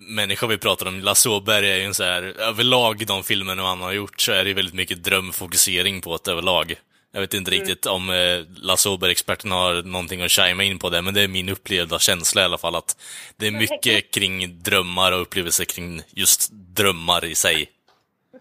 Människa 0.00 0.46
vi 0.46 0.58
pratar 0.58 0.86
om. 0.88 1.00
Lasse 1.00 1.28
Åberg 1.28 1.70
är 1.70 1.76
ju 1.76 1.82
en 1.84 1.94
så 1.94 2.04
här, 2.04 2.22
överlag 2.22 3.06
de 3.06 3.22
filmerna 3.22 3.62
han 3.62 3.80
har 3.80 3.92
gjort 3.92 4.20
så 4.20 4.32
är 4.32 4.44
det 4.44 4.48
ju 4.48 4.54
väldigt 4.54 4.74
mycket 4.74 5.04
drömfokusering 5.04 6.00
på 6.00 6.18
det 6.24 6.30
överlag. 6.30 6.74
Jag 7.12 7.20
vet 7.20 7.34
inte 7.34 7.50
riktigt 7.50 7.86
om 7.86 8.10
eh, 8.10 8.62
Lasse 8.62 8.88
Åberg-experten 8.88 9.50
har 9.50 9.82
någonting 9.82 10.22
att 10.22 10.30
chima 10.30 10.62
in 10.62 10.78
på 10.78 10.90
det, 10.90 11.02
men 11.02 11.14
det 11.14 11.22
är 11.22 11.28
min 11.28 11.48
upplevda 11.48 11.98
känsla 11.98 12.42
i 12.42 12.44
alla 12.44 12.58
fall 12.58 12.74
att 12.74 12.96
det 13.36 13.46
är 13.46 13.50
mycket 13.50 14.10
kring 14.14 14.62
drömmar 14.62 15.12
och 15.12 15.22
upplevelser 15.22 15.64
kring 15.64 16.02
just 16.10 16.50
drömmar 16.52 17.24
i 17.24 17.34
sig. 17.34 17.68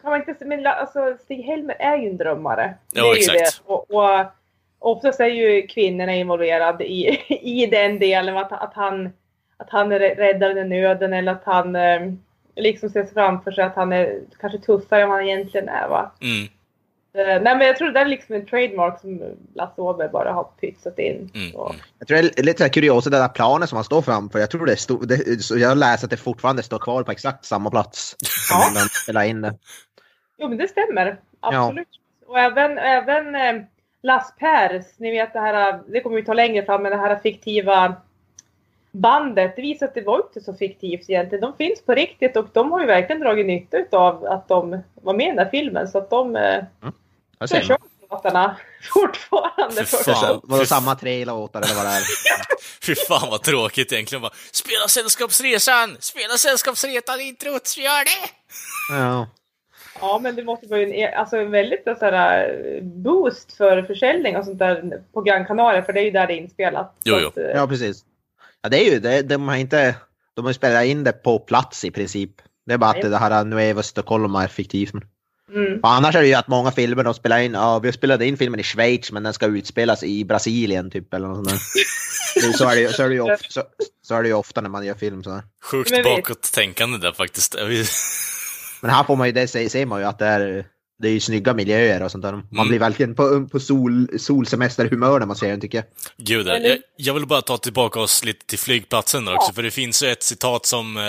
Kan 0.02 0.12
man 0.12 0.30
inte, 0.30 0.46
men 0.46 0.68
alltså, 0.68 1.18
Stig 1.24 1.44
Helmer 1.44 1.76
är 1.80 1.98
ju 1.98 2.10
en 2.10 2.18
drömmare. 2.18 2.74
Ja, 2.94 3.16
exakt. 3.16 3.62
Och, 3.66 3.92
och 3.92 4.26
oftast 4.80 5.20
är 5.20 5.26
ju 5.26 5.68
kvinnorna 5.68 6.16
involverade 6.16 6.92
i, 6.92 7.24
i 7.42 7.66
den 7.66 8.00
delen. 8.00 8.38
Att, 8.38 8.52
att, 8.52 8.74
han, 8.74 9.10
att 9.58 9.70
han 9.70 9.92
är 9.92 10.00
räddaren 10.00 10.58
i 10.58 10.64
nöden 10.64 11.14
eller 11.14 11.32
att 11.32 11.44
han 11.44 11.76
eh, 11.76 12.14
liksom 12.56 12.90
ser 12.90 13.06
framför 13.06 13.52
sig 13.52 13.64
att 13.64 13.76
han 13.76 13.94
är 13.94 14.20
kanske 14.40 14.60
tuffare 14.60 15.02
än 15.02 15.10
vad 15.10 15.18
han 15.18 15.28
egentligen 15.28 15.70
är. 15.70 15.88
Va? 15.88 16.12
Mm, 16.22 16.48
nej 17.26 17.58
men 17.58 17.62
jag 17.68 17.78
tror 17.78 17.88
det 17.88 17.94
där 17.94 18.06
är 18.06 18.10
liksom 18.10 18.36
en 18.36 18.46
trademark 18.46 19.00
som 19.02 19.22
Lasse 19.56 19.82
Åberg 19.82 20.10
bara 20.10 20.32
har 20.34 20.44
pytsat 20.44 21.00
in. 21.00 21.32
Mm, 21.36 21.52
Så. 21.52 21.66
mm. 21.70 21.82
Jag 22.00 22.08
tror 22.08 22.18
det 22.18 22.40
är 22.40 22.44
lite 22.44 22.70
kuriosa, 22.70 23.10
det 23.10 23.18
där 23.18 23.28
planet 23.28 23.70
som 23.70 23.76
han 23.76 23.84
står 23.86 24.02
framför, 24.02 24.40
jag 24.40 24.52
tror 24.52 24.66
det, 24.66 24.78
stod, 24.78 25.08
det 25.08 25.44
så 25.44 25.58
jag 25.58 25.78
läser 25.78 26.06
att 26.06 26.12
det 26.12 26.18
fortfarande 26.18 26.64
står 26.64 26.80
kvar 26.80 27.04
på 27.04 27.12
exakt 27.12 27.46
samma 27.46 27.70
plats. 27.70 28.16
Som 28.20 28.58
Ja. 28.60 28.80
han 28.80 28.90
spelade 29.04 29.28
in 29.28 29.42
det. 29.42 29.54
Jo 30.38 30.50
men 30.50 30.58
det 30.58 30.68
stämmer. 30.68 31.20
Absolut. 31.40 31.88
Och 32.28 32.40
även, 32.40 32.78
även 32.78 33.36
eh, 33.36 33.64
Las 34.02 34.34
Pers, 34.40 34.86
ni 34.98 35.12
vet 35.12 35.34
det 35.34 35.40
här, 35.40 35.80
det 35.88 36.02
kommer 36.02 36.16
vi 36.16 36.24
ta 36.26 36.34
längre 36.34 36.66
fram, 36.66 36.84
men 36.84 36.92
det 36.92 36.98
här 36.98 37.16
fiktiva 37.16 37.96
bandet, 38.92 39.56
det 39.56 39.62
visar 39.62 39.86
att 39.88 39.94
det 39.94 40.02
var 40.02 40.18
inte 40.18 40.42
så 40.42 40.54
fiktivt 40.54 41.10
egentligen. 41.10 41.42
De 41.42 41.54
finns 41.58 41.82
på 41.82 41.94
riktigt 41.94 42.38
och 42.38 42.48
de 42.54 42.72
har 42.72 42.80
ju 42.82 42.86
verkligen 42.86 43.22
dragit 43.22 43.46
nytta 43.46 43.98
av 43.98 44.26
att 44.26 44.48
de 44.48 44.80
var 44.94 45.14
med 45.14 45.26
i 45.26 45.30
den 45.30 45.38
här 45.40 45.50
filmen. 45.50 45.88
Så 45.88 45.98
att 45.98 46.10
de 46.10 46.36
eh, 46.36 46.64
Jag 47.40 47.50
så 47.50 47.56
ser 47.56 47.64
kör 47.64 47.78
låtarna 48.10 48.58
fortfarande. 48.94 49.76
Fy 49.76 49.86
för 49.86 50.14
fan. 50.14 50.42
Var 50.44 50.60
det 50.60 50.66
samma 50.66 50.96
tre 50.96 51.26
låtar 51.26 51.62
eller 51.62 51.76
vad 51.76 51.86
det 51.86 51.92
är? 51.92 52.04
Fy 52.86 52.96
fan 52.96 53.30
vad 53.30 53.44
tråkigt 53.44 53.92
egentligen 53.92 54.22
bara. 54.22 54.32
Spela 54.52 54.88
Sällskapsresan! 54.88 55.98
Spela 56.00 56.38
Sällskapsresan 56.38 57.22
introt, 57.22 57.78
gör 57.78 58.06
det! 58.06 58.30
Ja. 58.90 59.28
Ja, 60.02 60.20
men 60.24 60.36
det 60.36 60.44
måste 60.44 60.68
vara 60.68 60.82
en, 60.82 61.20
alltså 61.20 61.38
en 61.38 61.52
väldigt 61.52 61.84
så 62.00 62.06
här, 62.06 62.80
boost 62.82 63.58
för 63.58 63.84
försäljning 63.84 64.38
och 64.38 64.46
sånt 64.46 64.60
där 64.60 65.02
på 65.14 65.22
Grand 65.22 65.48
Canaria, 65.48 65.84
för 65.84 65.94
det 65.94 66.00
är 66.00 66.04
ju 66.04 66.12
där 66.12 66.28
det 66.28 66.34
är 66.34 66.38
inspelat. 66.38 66.96
Jo, 67.04 67.16
Så 67.16 67.22
jo. 67.22 67.28
att, 67.28 67.38
eh, 67.38 67.44
ja, 67.44 67.68
precis. 67.68 68.06
Ja, 68.62 68.70
det 68.70 68.88
är 68.88 68.94
ju 68.94 69.00
det. 69.00 69.22
De 69.22 69.48
har 69.48 69.56
inte... 69.56 69.96
De 70.34 70.46
har 70.46 70.50
ju 70.50 70.54
spelat 70.54 70.86
in 70.86 71.04
det 71.04 71.12
på 71.12 71.40
plats 71.40 71.86
i 71.86 71.92
princip. 71.92 72.32
Det 72.66 72.74
är 72.74 72.78
bara 72.78 72.90
att 72.90 73.04
Nej. 73.04 73.10
det 73.10 73.18
här 73.18 73.44
Nueva 73.44 73.84
Stockholm 73.84 74.36
är 74.36 74.48
fiktivt. 74.48 74.94
Mm. 75.56 75.80
Och 75.84 75.90
annars 75.92 76.16
är 76.16 76.22
det 76.22 76.28
ju 76.28 76.34
att 76.34 76.48
många 76.48 76.72
filmer 76.72 77.04
de 77.04 77.14
spelar 77.14 77.40
in, 77.40 77.54
ja 77.54 77.80
vi 77.80 77.92
spelade 77.94 78.26
in 78.26 78.38
filmen 78.38 78.60
i 78.60 78.64
Schweiz 78.64 79.12
men 79.12 79.24
den 79.24 79.34
ska 79.34 79.46
utspelas 79.46 80.04
i 80.04 80.26
Brasilien 80.26 80.92
typ 80.92 81.14
eller 81.14 81.28
något 81.28 81.36
sånt 81.38 81.50
där. 81.50 82.48
Det- 82.48 82.54
så, 82.58 82.70
är 82.70 82.76
det, 82.76 82.82
ju- 82.82 82.90
så, 82.90 83.04
är 83.04 83.10
det 83.10 83.16
ju 83.16 83.22
ofta, 83.22 83.46
så, 83.50 83.64
så 84.02 84.16
är 84.16 84.22
det 84.24 84.28
ju 84.30 84.34
ofta 84.36 84.62
när 84.62 84.70
man 84.70 84.86
gör 84.86 84.96
film 84.96 85.24
sådär. 85.24 85.44
Sjukt 85.64 85.92
Men 85.92 86.04
vi- 86.04 86.10
bakåt 86.10 86.52
tänkande 86.54 86.98
där 86.98 87.12
faktiskt. 87.12 87.56
Men 88.82 88.92
här 88.92 89.04
får 89.04 89.16
man 89.16 89.28
ju, 89.28 89.34
det 89.34 89.48
ser, 89.48 89.70
ser 89.70 89.86
man 89.86 90.00
ju 90.00 90.06
att 90.06 90.20
det 90.20 90.26
är, 90.26 90.66
det 91.00 91.08
är 91.08 91.12
ju 91.12 91.20
snygga 91.20 91.54
miljöer 91.54 92.04
och 92.04 92.12
sånt 92.12 92.24
där. 92.24 92.32
Man 92.32 92.46
Mm. 92.54 92.68
blir 92.68 92.80
verkligen 92.80 93.16
på, 93.16 93.48
på 93.52 93.60
sol, 93.60 94.20
solsemesterhumör 94.20 95.20
när 95.20 95.26
man 95.26 95.36
ser 95.36 95.50
den 95.50 95.62
tycker 95.62 95.78
jag. 95.78 95.86
Gud, 96.18 96.48
jag, 96.48 96.78
jag 96.98 97.14
vill 97.14 97.26
bara 97.26 97.42
ta 97.42 97.58
tillbaka 97.58 98.00
oss 98.00 98.24
lite 98.24 98.46
till 98.46 98.60
flygplatsen 98.60 99.28
också, 99.28 99.54
för 99.54 99.64
det 99.64 99.72
finns 99.72 100.04
ju 100.04 100.08
ett 100.08 100.24
citat 100.24 100.66
som 100.66 100.98
eh, 100.98 101.04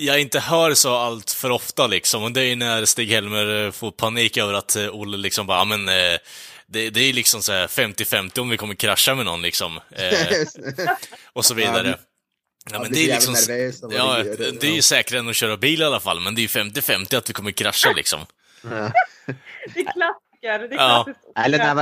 jag 0.00 0.20
inte 0.20 0.40
hör 0.40 0.74
så 0.74 0.94
allt 0.94 1.30
för 1.30 1.50
ofta 1.50 1.86
liksom, 1.86 2.22
och 2.22 2.32
det 2.32 2.40
är 2.40 2.44
ju 2.44 2.56
när 2.56 2.84
Stig-Helmer 2.84 3.64
eh, 3.64 3.70
får 3.70 3.90
panik 3.90 4.36
över 4.36 4.54
att 4.54 4.76
eh, 4.76 4.88
Olle 4.94 5.16
liksom 5.16 5.46
bara, 5.46 5.58
"Ja, 5.58 5.64
men 5.64 5.88
eh, 5.88 6.18
det, 6.66 6.90
det 6.90 7.00
är 7.00 7.12
liksom 7.12 7.42
så 7.42 7.52
här 7.52 7.66
50-50 7.66 8.38
om 8.38 8.48
vi 8.50 8.56
kommer 8.56 8.74
krascha 8.74 9.14
med 9.14 9.24
någon 9.24 9.42
liksom, 9.42 9.80
och 11.32 11.44
så 11.44 11.54
vidare. 11.54 11.98
Ja, 12.72 12.78
men 12.78 12.92
det 12.92 13.10
är 13.10 13.14
liksom, 13.14 13.34
ja, 13.90 14.22
det 14.60 14.64
är 14.68 14.74
ju 14.74 14.82
säkrare 14.82 15.20
än 15.20 15.28
att 15.28 15.36
köra 15.36 15.56
bil 15.56 15.82
i 15.82 15.84
alla 15.84 16.00
fall, 16.00 16.20
men 16.20 16.34
det 16.34 16.40
är 16.40 16.42
ju 16.42 16.48
50-50 16.70 17.16
att 17.16 17.28
vi 17.30 17.32
kommer 17.32 17.50
krascha 17.50 17.92
liksom. 17.92 18.20
Ja. 18.62 18.68
Det 19.74 19.80
är 19.80 19.92
klassiker. 19.92 20.68
Det 20.68 20.74
är 20.74 20.78
Ja. 20.78 21.06
Eller 21.44 21.58
när, 21.58 21.74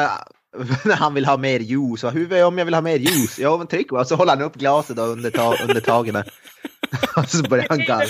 när 0.88 0.96
han 0.96 1.14
vill 1.14 1.24
ha 1.24 1.36
mer 1.36 1.60
juice. 1.60 2.04
Och 2.04 2.12
hur 2.12 2.32
är 2.32 2.44
om 2.44 2.58
jag 2.58 2.64
vill 2.64 2.74
ha 2.74 2.80
mer 2.80 2.98
juice? 2.98 3.38
Ja 3.38 3.56
men 3.56 3.66
tryck 3.66 3.88
bara. 3.88 4.04
Så 4.04 4.14
håller 4.16 4.36
han 4.36 4.42
upp 4.42 4.54
glaset 4.54 4.96
då 4.96 5.02
under, 5.02 5.30
ta, 5.30 5.56
under 5.62 5.80
tagen. 5.80 6.24
Och 7.16 7.28
så 7.28 7.42
börjar 7.48 7.66
han 7.68 7.78
Det 7.78 7.84
är, 7.84 7.88
garva. 7.88 8.04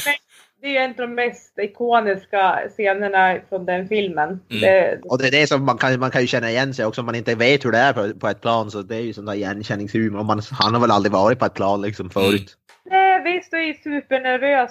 det, 0.60 0.66
är 0.66 0.70
ju 0.70 0.76
en 0.76 0.90
av 0.90 0.96
de 0.96 1.14
mest 1.14 1.58
ikoniska 1.58 2.58
scenerna 2.68 3.36
från 3.48 3.66
den 3.66 3.88
filmen. 3.88 4.28
Mm. 4.28 4.60
Det, 4.60 5.00
Och 5.04 5.18
det 5.18 5.26
är 5.26 5.30
det 5.30 5.46
som 5.46 5.64
man 5.64 5.78
kan, 5.78 6.00
man 6.00 6.10
kan 6.10 6.20
ju 6.20 6.26
känna 6.26 6.50
igen 6.50 6.74
sig 6.74 6.84
också 6.86 7.00
om 7.00 7.06
man 7.06 7.14
inte 7.14 7.34
vet 7.34 7.64
hur 7.64 7.72
det 7.72 7.78
är 7.78 7.92
på, 7.92 8.18
på 8.18 8.28
ett 8.28 8.40
plan. 8.40 8.70
Så 8.70 8.82
det 8.82 8.96
är 8.96 9.00
ju 9.00 9.12
sån 9.12 9.24
där 9.24 9.34
igenkänningshumor. 9.34 10.18
Och 10.18 10.24
Man, 10.26 10.42
han 10.50 10.74
har 10.74 10.80
väl 10.80 10.90
aldrig 10.90 11.12
varit 11.12 11.38
på 11.38 11.44
ett 11.46 11.54
plan 11.54 11.82
liksom 11.82 12.10
förut. 12.10 12.56
nej, 12.90 13.22
visst, 13.24 13.50
du 13.50 13.56
är 13.68 13.74
supernervös. 13.74 14.70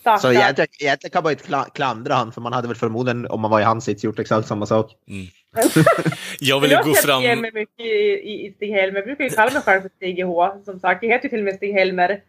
Stackarn. 0.00 0.18
Så 0.20 0.32
egentligen, 0.32 0.68
egentligen 0.80 1.12
kan 1.12 1.22
man 1.22 1.32
inte 1.32 1.44
kla- 1.44 1.70
klandra 1.74 2.14
han. 2.14 2.32
För 2.32 2.40
man 2.40 2.52
hade 2.52 2.68
väl 2.68 2.76
förmodligen 2.76 3.26
om 3.26 3.40
man 3.40 3.50
var 3.50 3.60
i 3.60 3.64
hans 3.64 3.84
sits 3.84 4.04
gjort 4.04 4.18
exakt 4.18 4.48
samma 4.48 4.66
sak. 4.66 4.90
Jag 6.40 6.60
ville 6.60 6.74
jag 6.74 6.84
gå 6.84 6.94
fram... 6.94 7.22
mig 7.22 7.50
mycket 7.54 7.80
i, 7.80 7.82
i, 7.82 8.46
i 8.46 8.52
Stig 8.56 8.72
Helmer. 8.72 8.96
Jag 8.98 9.04
brukar 9.04 9.24
ju 9.24 9.30
kalla 9.30 9.52
mig 9.52 9.62
själv 9.62 9.80
för 9.82 9.88
Stig 9.96 10.24
H. 10.24 10.52
Som 10.64 10.80
sagt, 10.80 11.02
jag 11.02 11.10
heter 11.10 11.24
ju 11.24 11.30
till 11.30 11.38
och 11.38 11.44
med 11.44 11.54
Stig 11.54 11.72
Helmer 11.74 12.20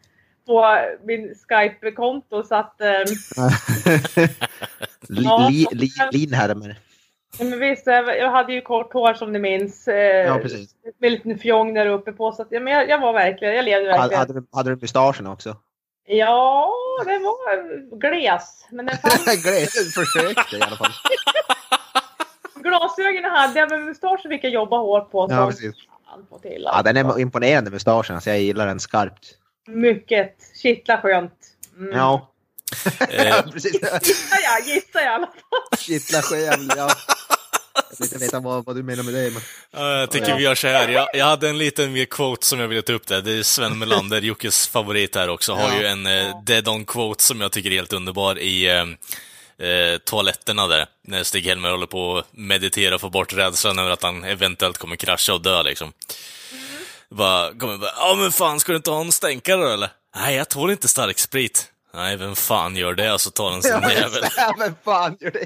på 0.50 0.78
min 1.04 1.36
Skype-konto. 1.48 2.44
Så 2.44 2.56
att, 2.56 2.82
eh, 2.82 2.88
li, 5.10 5.24
Ja. 5.24 5.48
li, 5.50 5.68
li, 6.12 6.28
men 7.40 7.60
visst, 7.60 7.88
jag 7.88 8.32
hade 8.32 8.54
ju 8.54 8.62
kort 8.62 8.94
hår 8.94 9.14
som 9.14 9.32
ni 9.32 9.40
minns. 9.40 9.88
Eh, 9.88 9.96
Ja 10.28 10.40
precis. 10.42 10.76
Med 10.98 11.08
en 11.08 11.14
liten 11.14 11.38
fjong 11.38 11.74
där 11.74 11.86
uppe 11.86 12.12
på. 12.12 12.32
Så 12.32 12.42
att, 12.42 12.48
ja, 12.52 12.60
men 12.60 12.74
jag, 12.74 12.90
jag 12.90 13.00
var 13.00 13.14
verkligen, 13.14 13.56
jag 13.56 13.66
levde 13.66 13.88
verkligen. 13.88 14.20
hade, 14.20 14.34
du, 14.34 14.48
hade 14.52 14.70
du 14.70 14.76
mustaschen 14.82 15.28
också? 15.28 15.56
Ja, 16.08 16.72
den 17.06 17.24
var 17.24 18.00
gles. 18.00 18.68
Men 18.72 18.86
den 18.86 18.98
fanns. 18.98 19.26
Glädjen 19.44 19.68
försökte 19.96 20.58
i 20.58 20.62
alla 20.62 20.76
fall. 20.76 20.92
Glasögonen 22.64 23.32
hade 23.32 23.60
jag, 23.60 23.70
men 23.70 23.86
mustaschen 23.86 24.32
fick 24.32 24.44
jag 24.44 24.52
jobba 24.52 24.78
hårt 24.78 25.12
på. 25.12 25.28
Ja, 25.30 25.38
som 25.38 25.48
precis. 25.50 25.76
till, 26.42 26.64
Ja, 26.66 26.82
den 26.82 26.98
alltså. 26.98 27.20
är 27.20 27.22
imponerande 27.22 27.72
mustaschen. 27.72 28.16
Alltså, 28.16 28.30
jag 28.30 28.40
gillar 28.40 28.68
den 28.68 28.80
skarpt. 28.80 29.36
Mycket. 29.68 30.36
Kittla 30.62 31.02
skönt. 31.02 31.34
Mm. 31.78 31.98
Ja. 31.98 32.32
Eh. 33.10 33.44
Gissar 33.56 34.40
jag, 34.44 34.68
gissar 34.68 35.00
jag 35.00 35.04
i 35.04 35.08
alla 35.08 35.28
fall. 35.28 35.80
Kittla 35.80 36.22
själv, 36.22 36.70
ja. 36.78 36.90
Jag 37.74 37.98
vill 38.00 38.04
inte 38.14 38.18
veta 38.18 38.40
vad, 38.40 38.66
vad 38.66 38.76
du 38.76 38.84
menar 38.84 39.04
med 39.04 39.14
det. 39.14 39.32
Men... 39.32 39.42
Ja, 39.72 40.00
jag 40.00 40.12
tycker 40.12 40.36
vi 40.38 40.44
gör 40.44 40.56
så 40.56 40.68
här. 40.68 40.90
Jag, 40.90 41.08
jag 41.14 41.26
hade 41.26 41.50
en 41.50 41.58
liten 41.58 41.94
mer 41.94 42.06
quote 42.06 42.46
som 42.46 42.60
jag 42.60 42.68
ville 42.68 42.82
ta 42.82 42.94
upp 42.94 43.08
där. 43.08 43.22
Det 43.22 43.32
är 43.32 43.44
Sven 43.44 43.80
Melander, 43.80 44.22
Jockes 44.22 44.68
favorit 44.68 45.16
här 45.16 45.30
också, 45.30 45.54
har 45.54 45.70
Ja. 45.70 45.80
ju 45.82 45.86
en 45.88 46.06
eh, 46.06 46.44
dead-on 46.44 46.86
quote 46.86 47.24
som 47.24 47.42
jag 47.42 47.52
tycker 47.52 47.72
är 47.72 47.76
helt 47.76 47.94
underbar 47.94 48.40
i 48.40 48.68
eh, 48.68 48.82
eh, 49.68 49.98
toaletterna 49.98 50.68
där. 50.68 50.86
När 51.08 51.24
Stig-Helmer 51.24 51.70
håller 51.72 51.86
på 51.88 52.18
att 52.18 52.28
meditera 52.32 52.96
och 52.96 53.02
få 53.02 53.10
bort 53.10 53.34
rädslan 53.34 53.80
över 53.80 53.90
att 53.92 54.04
han 54.04 54.24
eventuellt 54.24 54.78
kommer 54.78 54.96
krascha 54.96 55.34
och 55.34 55.42
dö 55.42 55.64
liksom. 55.64 55.94
Bara, 57.16 57.54
kommer 57.54 57.78
bara, 57.78 57.92
ja 57.98 58.16
men 58.16 58.32
fan, 58.32 58.60
ska 58.60 58.72
du 58.72 58.76
inte 58.76 58.92
ha 58.92 59.02
en 59.02 59.12
stänkare 59.12 59.62
då 59.62 59.68
eller? 59.70 59.90
Nej, 60.16 60.36
jag 60.36 60.50
tål 60.50 60.72
inte 60.72 60.88
stark 60.88 61.20
sprit. 61.20 61.72
Nej, 61.94 62.18
vem 62.18 62.36
fan 62.36 62.76
gör 62.76 62.94
det? 62.94 63.12
Alltså 63.12 63.32
tar 63.32 63.52
en 63.52 63.62
sån 63.62 63.72
jävel. 63.72 64.24
Ja, 64.38 64.56
men 64.58 64.76
fan 64.86 65.18
gör 65.20 65.32
det? 65.32 65.40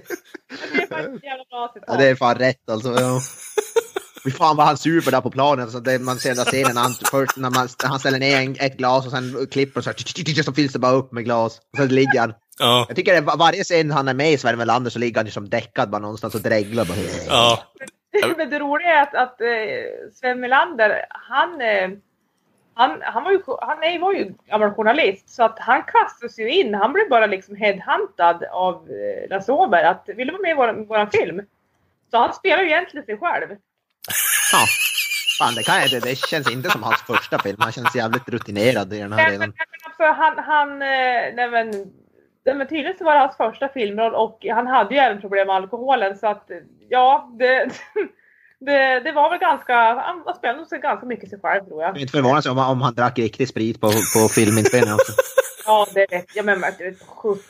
Det 0.73 0.83
är 0.83 0.87
faktiskt 0.87 1.15
ett 1.15 1.23
jävla 1.23 1.43
bra 1.49 1.73
Ja, 1.87 1.95
det 1.95 2.05
är 2.05 2.15
fan 2.15 2.35
rätt 2.35 2.69
alltså. 2.69 2.99
Ja. 2.99 3.21
Fy 4.23 4.31
fan 4.31 4.55
vad 4.55 4.65
han 4.65 4.77
super 4.77 5.11
där 5.11 5.21
på 5.21 5.31
planen. 5.31 5.63
Alltså, 5.63 5.79
det, 5.79 5.99
man 5.99 6.19
ser 6.19 6.29
den 6.29 6.37
där 6.37 6.45
scenen 6.51 6.75
när 6.75 6.81
han, 6.81 6.93
först 7.11 7.37
när 7.37 7.49
man, 7.49 7.69
han 7.83 7.99
ställer 7.99 8.19
ner 8.19 8.37
en, 8.37 8.55
ett 8.59 8.77
glas 8.77 9.05
och 9.05 9.11
sen 9.11 9.47
klipper 9.51 9.79
och 9.79 9.83
så, 9.83 9.89
här, 9.89 10.43
så 10.43 10.53
fylls 10.53 10.73
det 10.73 10.79
bara 10.79 10.91
upp 10.91 11.11
med 11.11 11.23
glas. 11.23 11.57
Och 11.71 11.77
sen 11.77 11.87
ligger 11.87 12.19
han. 12.19 12.33
Ja, 12.59 12.85
Jag 12.87 12.95
tycker 12.95 13.23
att 13.27 13.39
varje 13.39 13.63
scen 13.63 13.91
han 13.91 14.07
är 14.07 14.13
med 14.13 14.31
i 14.33 14.37
Sven 14.37 14.57
Melander 14.57 14.91
så 14.91 14.99
ligger 14.99 15.15
han 15.19 15.25
ju 15.25 15.31
som 15.31 15.49
däckad 15.49 15.89
bara 15.89 16.01
någonstans 16.01 16.35
och 16.35 16.41
dreglar. 16.41 16.85
Bara. 16.85 16.97
ja. 17.27 17.63
Men 18.37 18.49
det 18.49 18.59
roliga 18.59 18.89
är 18.89 19.01
att, 19.01 19.15
att 19.15 19.41
eh, 19.41 19.47
Sven 20.13 20.39
Melander, 20.39 21.05
han, 21.09 21.61
eh, 21.61 21.89
han, 22.73 23.01
han, 23.01 23.23
var 23.23 23.31
ju, 23.31 23.39
han 23.61 24.01
var 24.01 24.13
ju 24.13 24.33
gammal 24.45 24.73
journalist 24.73 25.29
så 25.29 25.43
att 25.43 25.59
han 25.59 25.83
kastas 25.83 26.39
ju 26.39 26.49
in. 26.49 26.75
Han 26.75 26.93
blev 26.93 27.09
bara 27.09 27.25
liksom 27.25 27.55
headhuntad 27.55 28.43
av 28.51 28.75
eh, 28.75 29.29
Lasse 29.29 29.51
Åberg 29.51 29.83
att 29.83 30.09
vill 30.15 30.27
du 30.27 30.33
vara 30.33 30.41
med 30.41 30.51
i 30.51 30.53
vår, 30.53 30.85
vår 30.87 31.05
film? 31.05 31.41
Så 32.11 32.17
han 32.17 32.33
spelar 32.33 32.63
ju 32.63 32.69
egentligen 32.69 33.05
sig 33.05 33.17
själv. 33.17 33.47
Ja. 34.51 34.65
Fan, 35.39 35.55
det, 35.55 35.63
kan 35.63 35.75
jag, 35.75 35.85
inte. 35.85 35.99
det 35.99 36.15
känns 36.15 36.51
inte 36.51 36.69
som 36.69 36.83
hans 36.83 37.01
första 37.01 37.39
film. 37.39 37.57
Han 37.59 37.71
känns 37.71 37.95
jävligt 37.95 38.29
rutinerad 38.29 38.93
i 38.93 38.99
den 38.99 39.13
här 39.13 39.37
men 39.37 39.53
alltså, 39.83 40.03
han, 40.03 40.37
han, 40.37 40.79
nej, 40.79 41.49
men, 41.49 41.93
men 42.45 42.67
tydligen 42.67 42.97
så 42.97 43.03
var 43.03 43.13
det 43.13 43.19
hans 43.19 43.37
första 43.37 43.69
filmroll 43.69 44.13
och 44.13 44.45
han 44.51 44.67
hade 44.67 44.95
ju 44.95 44.99
även 45.01 45.21
problem 45.21 45.47
med 45.47 45.55
alkoholen 45.55 46.17
så 46.17 46.27
att 46.27 46.49
ja, 46.89 47.29
det, 47.39 47.69
det, 48.59 48.99
det 48.99 49.11
var 49.11 49.29
väl 49.29 49.39
ganska, 49.39 49.75
han 49.75 50.35
spelade 50.37 50.65
sig 50.65 50.79
ganska 50.79 51.05
mycket 51.05 51.29
sig 51.29 51.39
själv 51.39 51.65
tror 51.65 51.81
Jag 51.81 51.89
jag. 51.89 51.97
är 51.97 52.01
inte 52.01 52.11
förvånad 52.11 52.47
om, 52.47 52.57
om 52.57 52.81
han 52.81 52.93
drack 52.93 53.19
riktig 53.19 53.47
sprit 53.47 53.81
på, 53.81 53.87
på 53.87 54.27
filminspelningen 54.35 54.95
också. 54.95 55.13
Ja, 55.65 55.87
det 55.93 56.07
vet 56.11 56.35
jag. 56.35 56.45
Men 56.45 56.61
vet 56.61 56.77
du, 56.77 56.95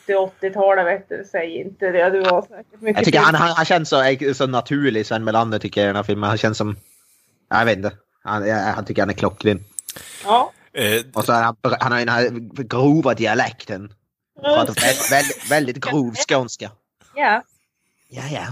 70-80-talet 0.06 0.86
vet 0.86 1.08
du, 1.08 1.24
säg 1.30 1.60
inte 1.60 1.90
det. 1.90 2.10
Det 2.10 2.20
var 2.20 2.42
säkert 2.42 2.80
mycket 2.80 2.96
Jag 2.96 3.04
tycker 3.04 3.18
han, 3.18 3.34
han, 3.34 3.48
han 3.56 3.64
känns 3.64 3.88
så, 3.88 4.02
så 4.34 4.46
naturlig, 4.46 5.06
Sven 5.06 5.24
Melander 5.24 5.58
tycker 5.58 5.80
jag 5.80 5.86
i 5.86 5.88
den 5.88 5.96
här 5.96 6.02
filmen. 6.02 6.28
Han 6.28 6.38
känns 6.38 6.58
som... 6.58 6.76
Jag 7.50 7.64
vet 7.64 7.76
inte. 7.76 7.92
Han, 8.24 8.48
jag, 8.48 8.56
han 8.56 8.84
tycker 8.84 9.02
han 9.02 9.08
är 9.10 9.14
klockren. 9.14 9.64
Ja. 10.24 10.52
Eh, 10.72 11.02
Och 11.14 11.24
så 11.24 11.32
är 11.32 11.42
han, 11.42 11.56
han 11.80 11.92
har 11.92 11.98
den 11.98 12.08
här 12.08 12.28
grova 12.62 13.14
dialekten. 13.14 13.92
Pratar 14.44 14.74
väldigt, 14.74 15.12
väldigt, 15.12 15.50
väldigt 15.50 15.76
grov 15.76 16.14
skånska. 16.28 16.70
Ja. 17.14 17.42
Ja, 18.08 18.22
ja. 18.32 18.46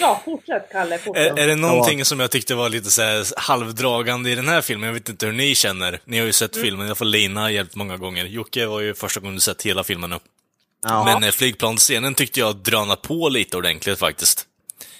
Ja, 0.00 0.22
fortsätt 0.24 0.68
Kalle. 0.72 0.94
är, 0.94 0.98
Fortsätt. 0.98 1.38
är 1.38 1.46
det 1.46 1.56
någonting 1.56 2.04
som 2.04 2.20
jag 2.20 2.30
tyckte 2.30 2.54
var 2.54 2.68
lite 2.68 2.90
så 2.90 3.02
här 3.02 3.26
halvdragande 3.36 4.30
i 4.30 4.34
den 4.34 4.48
här 4.48 4.60
filmen? 4.60 4.86
Jag 4.86 4.94
vet 4.94 5.08
inte 5.08 5.26
hur 5.26 5.32
ni 5.32 5.54
känner. 5.54 6.00
Ni 6.04 6.18
har 6.18 6.26
ju 6.26 6.32
sett 6.32 6.54
Mm. 6.56 6.64
filmen, 6.64 6.86
i 6.86 6.88
alla 6.88 6.94
fall 6.94 7.08
Lina 7.10 7.40
har 7.40 7.48
hjälpt 7.50 7.74
många 7.76 7.96
gånger. 7.96 8.24
Jocke 8.24 8.66
var 8.66 8.80
ju 8.80 8.94
första 8.94 9.20
gången 9.20 9.34
du 9.34 9.40
sett 9.40 9.62
hela 9.62 9.84
filmen 9.84 10.10
nu. 10.10 10.16
Ja, 10.82 11.04
Men 11.04 11.24
eh, 11.24 11.30
flygplansscenen 11.30 12.14
tyckte 12.14 12.40
jag 12.40 12.56
dröna 12.56 12.96
på 12.96 13.28
lite 13.28 13.56
ordentligt 13.56 13.98
faktiskt. 13.98 14.46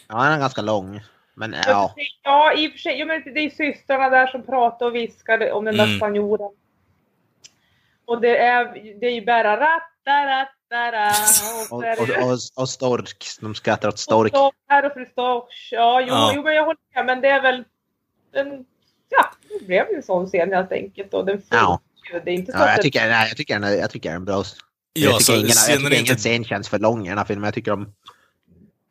ja 0.08 0.16
han 0.16 0.32
är 0.32 0.38
ganska 0.38 0.62
lång. 0.62 1.00
Men 1.34 1.56
ja. 1.66 1.94
Ja, 2.22 2.52
i 2.54 2.68
och 2.68 2.72
för 2.72 2.78
sig. 2.78 2.98
Jo, 3.00 3.06
men 3.06 3.34
det 3.34 3.40
är 3.40 3.50
systrarna 3.50 4.10
där 4.10 4.26
som 4.26 4.46
pratar 4.46 4.86
och 4.86 4.94
viskar 4.94 5.52
om 5.52 5.64
den 5.64 5.76
där 5.76 5.84
Mm. 5.84 5.96
spanjoren. 5.96 6.50
Och 8.06 8.20
det 8.20 8.36
är, 8.38 8.64
det 9.00 9.06
är 9.06 9.10
ju 9.14 9.24
bara 9.24 9.56
ratta, 9.60 9.82
och 11.70 11.78
Och, 11.78 12.32
och, 12.32 12.38
och, 12.62 12.68
stork. 12.68 13.26
De 13.40 13.54
skrattar 13.54 13.88
åt 13.88 13.98
stork. 13.98 14.32
Och 14.34 14.52
här 14.68 14.86
och 14.86 14.92
fru 14.92 15.06
Storch. 15.06 15.68
Ja, 15.72 16.00
jo, 16.00 16.06
Ja. 16.08 16.32
jo, 16.36 16.42
men 16.42 16.54
jag 16.54 16.64
håller 16.64 16.80
med. 16.94 17.06
Men 17.06 17.20
det 17.20 17.28
är 17.28 17.42
väl... 17.42 17.64
En, 18.34 18.64
ja, 19.08 19.30
det 19.60 19.66
blev 19.66 19.86
ju 19.90 19.96
en 19.96 20.02
sån 20.02 20.26
scen 20.26 20.52
helt 20.52 20.72
enkelt. 20.72 21.14
Och 21.14 21.26
den 21.26 21.42
Ja. 21.50 21.80
Det 22.24 22.30
är 22.30 22.34
inte 22.34 22.52
så 22.52 22.58
Ja, 22.58 22.64
att 22.64 22.70
jag 22.70 22.82
tycker, 22.82 23.08
nej, 23.08 23.28
jag 23.28 23.36
tycker 23.36 23.54
den 23.54 23.64
är, 23.64 23.72
jag 23.72 23.90
tycker 23.90 24.12
den 24.12 24.22
är 24.22 24.26
bra. 24.26 24.44
Ja, 24.92 25.10
jag 25.10 25.22
så 25.22 25.32
tycker 25.32 25.38
ingen, 25.44 25.54
jag 25.68 25.78
tycker 25.90 26.00
ingen 26.00 26.16
scen 26.16 26.44
känns 26.44 26.68
för 26.68 26.78
lång 26.78 27.06
i 27.06 27.08
den 27.08 27.18
här 27.18 27.24
filmen. 27.24 27.44
Jag 27.44 27.54
tycker 27.54 27.70
de 27.70 27.92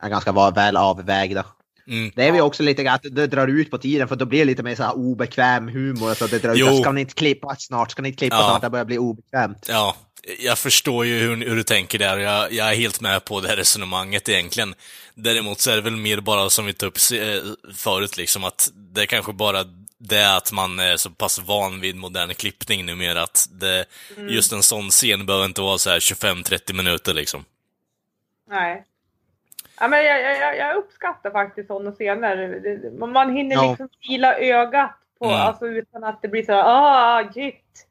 är 0.04 0.10
ganska 0.10 0.52
väl 0.52 0.78
avvägda. 0.78 1.46
Mm. 1.88 2.12
Det 2.16 2.28
är 2.28 2.34
ju 2.34 2.42
också 2.42 2.64
lite 2.64 2.92
att 2.92 3.02
det 3.12 3.28
drar 3.28 3.48
ut 3.48 3.72
på 3.72 3.78
tiden 3.78 4.08
för 4.08 4.16
då 4.16 4.26
blir 4.26 4.40
det 4.40 4.46
lite 4.46 4.64
mer 4.64 4.76
så 4.76 4.84
här 4.84 4.94
obekväm 4.98 5.68
humor. 5.68 6.14
Så 6.14 6.28
det 6.28 6.40
drar 6.40 6.72
ut. 6.74 6.82
Ska 6.82 6.92
ni 6.92 7.02
inte 7.02 7.14
klippa 7.14 7.56
snart? 7.56 7.92
Ska 7.92 8.02
ni 8.02 8.08
inte 8.10 8.18
klippa 8.18 8.36
Ja. 8.36 8.48
snart? 8.50 8.62
Det 8.62 8.70
börjar 8.70 8.86
bli 8.86 8.98
obekvämt. 8.98 9.66
Ja, 9.70 9.96
jag 10.40 10.58
förstår 10.58 11.06
ju 11.06 11.20
hur, 11.20 11.38
hur 11.46 11.56
du 11.56 11.64
tänker 11.64 12.00
där 12.00 12.18
och 12.18 12.24
jag, 12.24 12.54
jag 12.54 12.70
är 12.72 12.76
helt 12.76 13.02
med 13.02 13.26
på 13.26 13.42
det 13.42 13.48
här 13.48 13.56
resonemanget 13.56 14.30
egentligen. 14.30 14.76
Däremot 15.14 15.60
så 15.60 15.72
är 15.72 15.76
det 15.76 15.82
väl 15.82 15.96
mer 15.96 16.20
bara 16.20 16.50
som 16.50 16.66
vi 16.66 16.74
tog 16.74 16.88
upp 16.88 16.98
eh, 17.14 17.74
förut, 17.76 18.18
liksom 18.18 18.44
att 18.44 18.70
det 18.74 19.02
är 19.02 19.06
kanske 19.06 19.34
bara 19.34 19.64
det 19.98 20.36
att 20.36 20.52
man 20.52 20.80
är 20.80 20.98
så 20.98 21.10
pass 21.10 21.40
van 21.40 21.82
vid 21.82 21.96
modern 21.96 22.34
klippning 22.34 22.86
numera 22.86 23.24
att 23.24 23.46
det, 23.52 23.86
just 24.30 24.52
en 24.52 24.64
sån 24.64 24.90
scen 24.90 25.26
behöver 25.26 25.46
inte 25.46 25.62
vara 25.62 25.78
så 25.78 25.90
här 25.90 26.00
25-30 26.00 26.74
minuter 26.74 27.14
liksom. 27.14 27.46
Nej. 28.50 28.86
Ja, 29.80 29.88
men 29.88 30.06
jag, 30.06 30.22
jag, 30.38 30.58
jag 30.58 30.76
uppskattar 30.78 31.32
faktiskt 31.32 31.68
sådana 31.68 31.92
scener. 31.92 33.08
Man 33.08 33.36
hinner 33.36 33.56
Ja. 33.56 33.70
liksom 33.70 33.90
fila 34.08 34.36
ögat 34.38 34.98
på, 35.20 35.26
Mm. 35.26 35.38
alltså 35.38 35.68
utan 35.68 36.04
att 36.04 36.22
det 36.22 36.28
blir 36.28 36.44
så 36.44 36.52
här, 36.52 36.64
ah, 36.66 37.32
shit. 37.34 37.88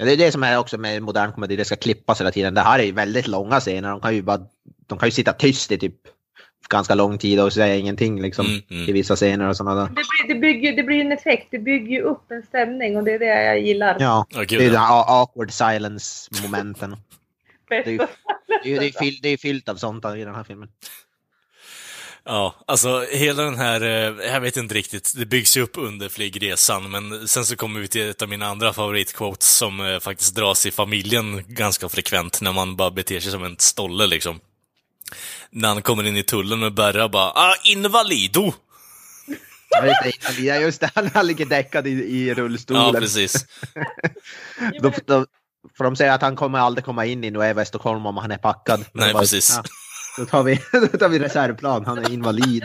Ja, 0.00 0.04
det 0.04 0.12
är 0.12 0.16
det 0.16 0.32
som 0.32 0.42
är 0.42 0.58
också 0.58 0.78
med 0.78 1.02
modern 1.02 1.32
komedi, 1.32 1.56
det 1.56 1.64
ska 1.64 1.76
klippas 1.76 2.20
hela 2.20 2.30
tiden. 2.30 2.54
Det 2.54 2.60
här 2.60 2.78
är 2.78 2.82
ju 2.82 2.92
väldigt 2.92 3.26
långa 3.26 3.60
scener, 3.60 3.90
de 3.90 4.00
kan 4.00 4.14
ju 4.14 4.22
bara 4.22 4.40
de 4.86 4.98
kan 4.98 5.08
ju 5.08 5.12
sitta 5.12 5.32
tyst 5.32 5.72
i 5.72 5.78
typ 5.78 5.94
ganska 6.68 6.94
lång 6.94 7.18
tid 7.18 7.40
och 7.40 7.52
säga 7.52 7.76
ingenting 7.76 8.22
liksom 8.22 8.46
Mm, 8.46 8.60
mm. 8.70 8.88
i 8.88 8.92
vissa 8.92 9.16
scener 9.16 9.48
och 9.48 9.56
sådana 9.56 9.80
där. 9.80 9.88
Det 9.88 9.94
blir, 9.94 10.34
det, 10.34 10.40
bygger, 10.40 10.76
det 10.76 10.82
blir 10.82 11.00
en 11.00 11.12
effekt, 11.12 11.48
det 11.50 11.58
bygger 11.58 11.90
ju 11.90 12.02
upp 12.02 12.30
en 12.30 12.42
stämning 12.42 12.96
och 12.96 13.04
det 13.04 13.12
är 13.12 13.18
det 13.18 13.44
jag 13.44 13.60
gillar. 13.60 13.96
Ja, 14.00 14.26
Ja, 14.30 14.44
det 14.48 14.54
är 14.56 14.70
den 14.70 14.80
här 14.80 15.22
awkward 15.22 15.52
silence 15.52 16.30
momenten. 16.42 16.96
Bästa 17.68 17.90
Det 17.90 17.98
är 18.64 18.68
ju, 18.68 18.78
det 18.78 18.86
är 18.86 19.22
det 19.22 19.28
är 19.28 19.36
fyllt 19.36 19.68
av 19.68 19.74
sånt 19.74 20.04
i 20.04 20.24
den 20.24 20.34
här 20.34 20.44
filmen. 20.44 20.68
Ja, 22.30 22.54
alltså 22.66 23.06
hela 23.10 23.42
den 23.42 23.56
här, 23.56 23.80
eh, 23.80 24.32
jag 24.32 24.40
vet 24.40 24.56
inte 24.56 24.74
riktigt, 24.74 25.12
det 25.16 25.26
byggs 25.26 25.56
ju 25.56 25.62
upp 25.62 25.72
under 25.74 26.08
flygresan, 26.08 26.90
men 26.90 27.28
sen 27.28 27.46
så 27.46 27.56
kommer 27.56 27.80
vi 27.80 27.88
till 27.88 28.10
ett 28.10 28.22
av 28.22 28.28
mina 28.28 28.46
andra 28.46 28.72
favoritquotes 28.72 29.56
som 29.56 29.80
eh, 29.80 30.00
faktiskt 30.00 30.34
dras 30.34 30.66
i 30.66 30.70
familjen 30.70 31.44
ganska 31.46 31.88
frekvent 31.88 32.40
när 32.40 32.52
man 32.52 32.76
bara 32.76 32.90
beter 32.90 33.20
sig 33.20 33.32
som 33.32 33.44
en 33.44 33.56
stolle 33.58 34.06
liksom. 34.06 34.40
När 35.50 35.68
han 35.68 35.82
kommer 35.82 36.06
in 36.06 36.16
i 36.16 36.22
tullen 36.22 36.60
med 36.60 36.74
Berra 36.74 37.08
bara 37.08 37.30
ah, 37.30 37.54
invalido! 37.64 38.52
Ja, 40.38 40.54
just 40.56 40.80
det, 40.80 40.90
han 41.14 41.26
ligger 41.26 41.46
däckad 41.46 41.86
i, 41.86 41.90
i 41.90 42.34
rullstolen. 42.34 42.82
Ja, 42.82 43.00
precis. 43.00 43.46
Då, 44.82 44.92
då, 45.06 45.26
för 45.76 45.84
de 45.84 45.96
säger 45.96 46.12
att 46.12 46.22
han 46.22 46.36
kommer 46.36 46.58
aldrig 46.58 46.84
komma 46.84 47.06
in 47.06 47.24
i 47.24 47.30
Nueva 47.30 47.64
Stockholm 47.64 48.06
om 48.06 48.16
han 48.16 48.30
är 48.30 48.38
packad. 48.38 48.84
Nej, 48.92 49.12
bara, 49.12 49.20
precis. 49.20 49.54
Ja, 49.56 49.62
då, 50.18 50.24
tar 50.24 50.42
vi, 50.42 50.60
då 50.92 50.98
tar 50.98 51.08
vi 51.08 51.18
reservplan, 51.18 51.86
han 51.86 51.98
är 51.98 52.12
invalid. 52.12 52.64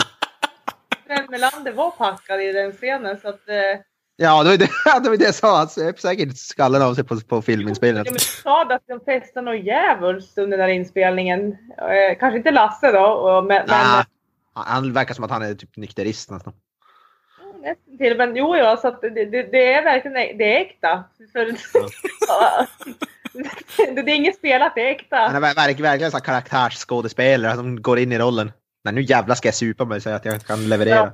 Sven 1.07 1.25
Melander 1.29 1.71
var 1.71 1.91
packad 1.91 2.41
i 2.41 2.51
den 2.51 2.71
scenen 2.71 3.17
så 3.21 3.29
att... 3.29 3.49
Eh, 3.49 3.81
Ja, 4.15 4.43
det 4.43 4.49
var 4.49 4.57
det, 4.57 4.65
det, 5.03 5.09
var 5.09 5.17
det 5.17 5.25
jag 5.25 5.35
sa. 5.35 5.57
Han 5.57 5.69
söp 5.69 5.99
säkert 5.99 6.37
skallen 6.37 6.81
av 6.81 6.93
sig 6.93 7.03
på, 7.03 7.19
på 7.19 7.35
ja, 7.35 7.41
filminspelningen. 7.41 8.05
men 8.05 8.13
du 8.13 8.19
sa 8.19 8.61
att 8.61 8.81
de 8.87 8.99
testade 8.99 9.51
något 9.51 9.65
djävulskt 9.65 10.37
under 10.37 10.57
den 10.57 10.69
inspelningen. 10.69 11.57
Eh, 11.77 12.17
kanske 12.19 12.37
inte 12.37 12.51
Lasse 12.51 12.91
då, 12.91 13.05
och, 13.05 13.45
men... 13.45 13.65
men 13.67 14.05
Ah, 14.55 14.63
han, 14.65 14.93
verkar 14.93 15.13
som 15.13 15.23
att 15.23 15.31
han 15.31 15.41
är 15.41 15.55
typ 15.55 15.77
nykterist 15.77 16.31
nästan. 16.31 16.53
Till, 17.97 18.17
men 18.17 18.35
jo, 18.35 18.55
ja, 18.55 18.77
så 18.77 18.87
att 18.87 19.01
det, 19.01 19.09
det, 19.09 19.43
det 19.51 19.73
är 19.73 19.83
verkligen 19.83 20.37
det 20.37 20.57
är 20.57 20.61
äkta. 20.61 21.03
För, 21.33 21.45
det, 23.33 24.01
det 24.01 24.11
är 24.11 24.15
inget 24.15 24.35
spelat, 24.35 24.75
det 24.75 24.81
är 24.81 24.91
äkta. 24.91 25.15
Han 25.17 25.35
är 25.35 25.39
ver- 25.39 25.55
verk, 25.55 25.79
verkligen 25.79 26.01
en 26.01 26.11
sån 26.11 26.17
här 26.17 26.25
karaktärsskådespelare 26.25 27.55
som 27.55 27.81
går 27.81 27.99
in 27.99 28.11
i 28.11 28.17
rollen. 28.19 28.51
Men 28.83 28.95
nu 28.95 29.01
jävlar 29.01 29.35
ska 29.35 29.47
jag 29.47 29.55
supa 29.55 29.85
mig 29.85 30.01
så 30.01 30.09
att 30.09 30.25
jag 30.25 30.41
kan 30.41 30.69
leverera. 30.69 30.95
Ja. 30.95 31.11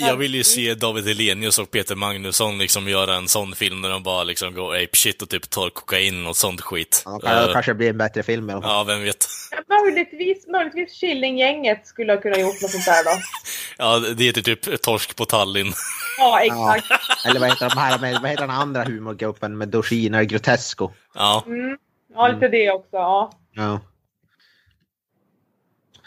Jag 0.00 0.16
vill 0.16 0.34
ju 0.34 0.44
se 0.44 0.74
David 0.74 1.06
Hellenius 1.08 1.58
och 1.58 1.70
Peter 1.70 1.94
Magnusson 1.96 2.58
liksom 2.58 2.88
göra 2.88 3.14
en 3.14 3.28
sån 3.28 3.54
film 3.54 3.82
där 3.82 3.90
de 3.90 4.02
bara 4.02 4.24
liksom 4.24 4.54
går 4.54 4.74
ape 4.76 4.96
shit 4.96 5.22
och 5.22 5.28
typ 5.28 5.50
tar 5.50 5.70
kokain 5.70 6.26
och 6.26 6.36
sånt 6.36 6.60
skit. 6.60 7.02
Ja, 7.04 7.18
kan, 7.18 7.36
Eh, 7.48 7.52
kanske 7.52 7.74
blir 7.74 7.90
en 7.90 7.98
bättre 7.98 8.22
film 8.22 8.50
i 8.50 8.52
alla 8.52 8.62
fall. 8.62 8.70
ja, 8.70 8.84
vem 8.84 9.02
vet. 9.02 9.26
Möjligtvis, 9.68 10.46
möjligtvis 10.46 11.00
Killinggänget 11.00 11.86
skulle 11.86 12.12
ha 12.12 12.20
kunnat 12.20 12.40
gjort 12.40 12.62
något 12.62 12.70
sånt 12.70 12.84
där 12.84 13.04
då. 13.04 13.10
Ja, 13.78 13.98
det 13.98 14.24
heter 14.24 14.42
typ 14.42 14.82
Torsk 14.82 15.16
på 15.16 15.24
Tallinn. 15.24 15.72
Ja, 16.18 16.40
exakt. 16.44 17.26
Eller 17.26 17.40
vad 17.40 17.48
heter 17.48 17.68
de 17.70 17.78
här 17.80 17.98
med, 17.98 18.18
vad 18.22 18.30
heter 18.30 18.46
den 18.46 18.56
andra 18.56 18.84
humorgruppen 18.84 19.58
med 19.58 19.68
Doshiner 19.68 20.22
Grotesco? 20.22 20.90
Ja. 21.14 21.42
Mm. 21.46 21.76
Ja, 22.14 22.28
lite 22.28 22.48
det 22.48 22.70
också. 22.70 22.88
Ja. 22.96 23.30
Ja. 23.54 23.80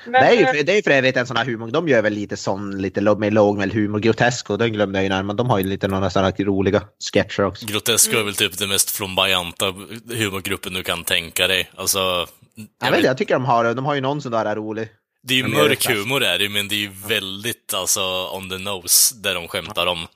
Men, 0.05 0.11
Det 0.13 0.19
är 0.19 0.31
ju 0.33 0.45
för, 0.45 0.63
det 0.63 0.71
är 0.71 0.75
ju 0.75 0.83
för 0.83 0.91
övrigt 0.91 1.17
en 1.17 1.27
sån 1.27 1.37
här 1.37 1.45
humor, 1.45 1.71
de 1.71 1.87
gör 1.87 2.01
väl 2.01 2.13
lite 2.13 2.37
sån, 2.37 2.81
lite 2.81 3.01
mer 3.01 3.31
lågmäld 3.31 3.73
humor. 3.73 3.99
Grotesco, 3.99 4.57
den 4.57 4.73
glömde 4.73 4.97
jag 4.99 5.03
ju 5.03 5.09
när, 5.09 5.23
men 5.23 5.35
de 5.35 5.49
har 5.49 5.59
ju 5.59 5.65
lite 5.67 5.87
några 5.87 6.09
sådana 6.09 6.33
här 6.37 6.45
roliga 6.45 6.81
sketcher 7.13 7.43
också. 7.45 7.65
Grotesco 7.65 8.17
är 8.17 8.23
väl 8.23 8.35
typ 8.35 8.57
den 8.57 8.69
mest 8.69 8.91
flamboyanta 8.91 9.65
humorgruppen 10.09 10.73
du 10.73 10.83
kan 10.83 11.03
tänka 11.03 11.47
dig. 11.47 11.71
Alltså, 11.75 11.99
jag 11.99 12.27
Jag 12.55 12.85
vet, 12.85 12.91
vet, 12.91 12.97
inte, 12.97 13.07
jag 13.07 13.17
tycker 13.17 13.33
de 13.33 13.45
har, 13.45 13.73
de 13.73 13.85
har 13.85 13.95
ju 13.95 14.01
någon 14.01 14.21
sån 14.21 14.31
där 14.31 14.55
rolig. 14.55 14.87
det 15.23 15.33
är 15.33 15.37
ju 15.37 15.43
Men 15.43 15.51
det 15.51 15.57
är 15.57 15.63
mörk 15.63 15.89
humor 15.89 16.23
är 16.23 16.39
det 16.39 16.49
men 16.49 16.67
det 16.67 16.75
är 16.75 16.79
ju 16.79 16.91
väldigt 17.07 17.73
alltså 17.73 18.29
on 18.33 18.49
the 18.49 18.57
nose, 18.57 19.15
där 19.15 19.35
de 19.35 19.47
skämtar 19.47 19.87
om. 19.87 20.07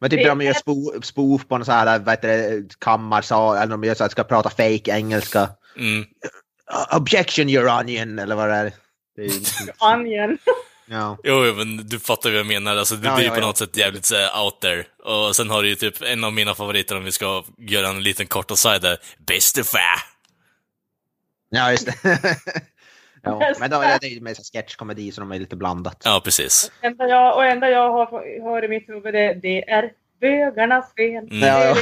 Men 0.00 0.10
typ 0.10 0.20
Det- 0.22 0.28
de 0.28 0.40
gör 0.42 0.52
spo, 0.52 1.02
spoof 1.02 1.48
på 1.48 1.58
någon 1.58 1.64
sån 1.64 1.74
här, 1.74 1.98
vad 1.98 2.08
heter 2.14 2.28
det, 2.28 2.62
kammarsal, 2.78 3.56
eller 3.56 3.70
de 3.70 3.84
gör 3.84 3.94
så 3.94 4.04
att 4.04 4.10
ska 4.10 4.24
prata 4.24 4.50
fake 4.50 4.90
engelska. 4.90 5.48
Mm. 5.78 6.04
Objection 6.96 7.48
your 7.48 7.80
onion, 7.80 8.18
eller 8.18 8.34
vad 8.36 8.48
det 8.48 8.54
är. 8.54 8.72
Det 9.16 9.22
är 9.22 9.92
Onion. 9.94 10.38
ja. 10.86 11.18
Jo, 11.24 11.44
jo, 11.46 11.54
men 11.54 11.76
du 11.76 12.00
fattar 12.00 12.30
vad 12.30 12.38
jag 12.38 12.46
menar. 12.46 12.76
Alltså, 12.76 12.94
det 12.96 13.08
Ja, 13.08 13.14
blir 13.16 13.24
ja, 13.26 13.30
på 13.34 13.40
ja. 13.40 13.46
något 13.46 13.56
sätt 13.56 13.76
jävligt 13.76 14.04
så 14.04 14.14
här, 14.16 14.44
out 14.44 14.60
there. 14.60 14.84
Och 15.04 15.36
sen 15.36 15.50
har 15.50 15.62
du 15.62 15.68
ju 15.68 15.74
typ 15.74 16.02
en 16.02 16.24
av 16.24 16.32
mina 16.32 16.54
favoriter 16.54 16.96
om 16.96 17.04
vi 17.04 17.12
ska 17.12 17.44
göra 17.58 17.88
en 17.88 18.02
liten 18.02 18.26
kort 18.26 18.50
aside 18.50 18.82
där. 18.82 18.98
Bäste 19.26 19.64
fä! 19.64 19.78
ja, 21.50 21.70
just 21.70 21.86
det. 21.86 21.94
ja, 23.22 23.54
men 23.60 23.70
då 23.70 23.80
är 23.80 23.98
det 23.98 24.06
ju 24.06 24.20
mer 24.20 24.34
så 24.34 24.42
sketchkomedi 24.42 25.12
så 25.12 25.20
de 25.20 25.32
är 25.32 25.38
lite 25.38 25.56
blandat. 25.56 26.02
Ja, 26.04 26.20
precis. 26.24 26.72
enda 26.80 27.08
jag, 27.08 27.36
och 27.36 27.44
enda 27.44 27.70
jag 27.70 27.90
har, 27.92 28.06
har 28.42 28.64
i 28.64 28.68
mitt 28.68 28.88
huvud 28.88 29.14
det, 29.14 29.34
det 29.42 29.70
är 29.70 29.92
bögarnas 30.20 30.94
fel. 30.94 31.24
Mm. 31.30 31.38
Ja, 31.48 31.64
ja. 31.64 31.76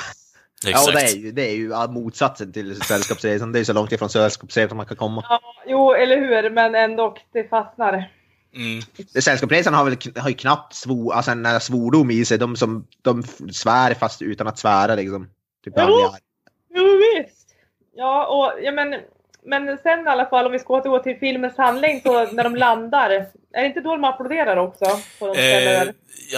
Exakt. 0.67 0.87
Ja, 0.87 0.87
och 0.87 0.93
det 0.93 1.03
är 1.03 1.17
ju, 1.17 1.33
det 1.33 1.51
är 1.51 1.55
ju 1.55 1.89
motsatsen 1.89 2.53
till 2.53 2.81
Sällskapsresan. 2.81 3.53
Det 3.53 3.59
är 3.59 3.61
ju 3.61 3.65
så 3.65 3.73
långt 3.73 3.93
ifrån 3.93 4.09
Sällskapsresan 4.09 4.69
som 4.69 4.77
man 4.77 4.87
kan 4.87 4.97
komma. 4.97 5.25
Ja, 5.29 5.41
jo, 5.67 5.93
eller 5.93 6.17
hur, 6.17 6.51
men 6.51 6.75
ändå, 6.75 7.17
det 7.33 7.49
fastnar. 7.49 8.11
Mm. 8.55 8.83
Sällskapsresan 9.23 9.75
har 9.75 9.85
väl 9.85 9.97
har 10.17 10.29
ju 10.29 10.35
knappt 10.35 10.75
svo, 10.75 11.11
alltså 11.11 11.31
en 11.31 11.61
svordom 11.61 12.11
i 12.11 12.25
sig. 12.25 12.39
De 12.39 12.57
som 12.57 12.87
de 13.03 13.23
svär 13.53 13.95
fast 13.95 14.23
utan 14.23 14.47
att 14.47 14.59
svära 14.59 14.95
liksom. 14.95 15.29
Typ 15.65 15.75
Jo. 15.77 16.11
Jo, 16.75 16.85
visst. 16.85 17.47
Ja, 17.95 18.27
och, 18.27 18.65
ja 18.65 18.73
men, 18.73 18.95
men 19.47 19.79
sen 19.79 20.07
i 20.07 20.09
alla 20.09 20.27
fall 20.27 20.47
om 20.47 20.53
vi 20.53 20.59
ska 20.59 20.75
återgå 20.75 20.99
till 20.99 21.19
filmens 21.19 21.57
handling 21.57 22.01
så 22.01 22.33
när 22.33 22.45
de 22.45 22.57
landar, 22.57 23.11
är 23.11 23.63
det 23.63 23.67
inte 23.67 23.81
då 23.81 23.91
de 23.91 24.05
applåderar 24.05 24.57
också? 24.57 24.85
På 25.19 25.35
de 25.35 25.41
Eh, 25.41 25.89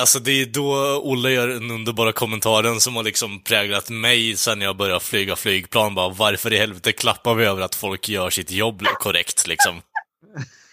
alltså 0.00 0.18
det 0.18 0.30
är 0.30 0.46
då 0.46 1.00
Olle 1.02 1.30
gör 1.30 1.48
den 1.48 1.70
underbara 1.70 2.12
kommentaren 2.12 2.80
som 2.80 2.96
har 2.96 3.02
liksom 3.02 3.42
präglat 3.42 3.90
mig 3.90 4.36
sen 4.36 4.60
jag 4.60 4.76
började 4.76 5.00
flyga 5.00 5.36
flygplan. 5.36 5.94
Bara, 5.94 6.08
varför 6.08 6.52
i 6.52 6.58
helvete 6.58 6.92
klappar 6.92 7.34
vi 7.34 7.44
över 7.44 7.62
att 7.62 7.74
folk 7.74 8.08
gör 8.08 8.30
sitt 8.30 8.50
jobb 8.50 8.82
korrekt 8.84 9.46
liksom? 9.46 9.82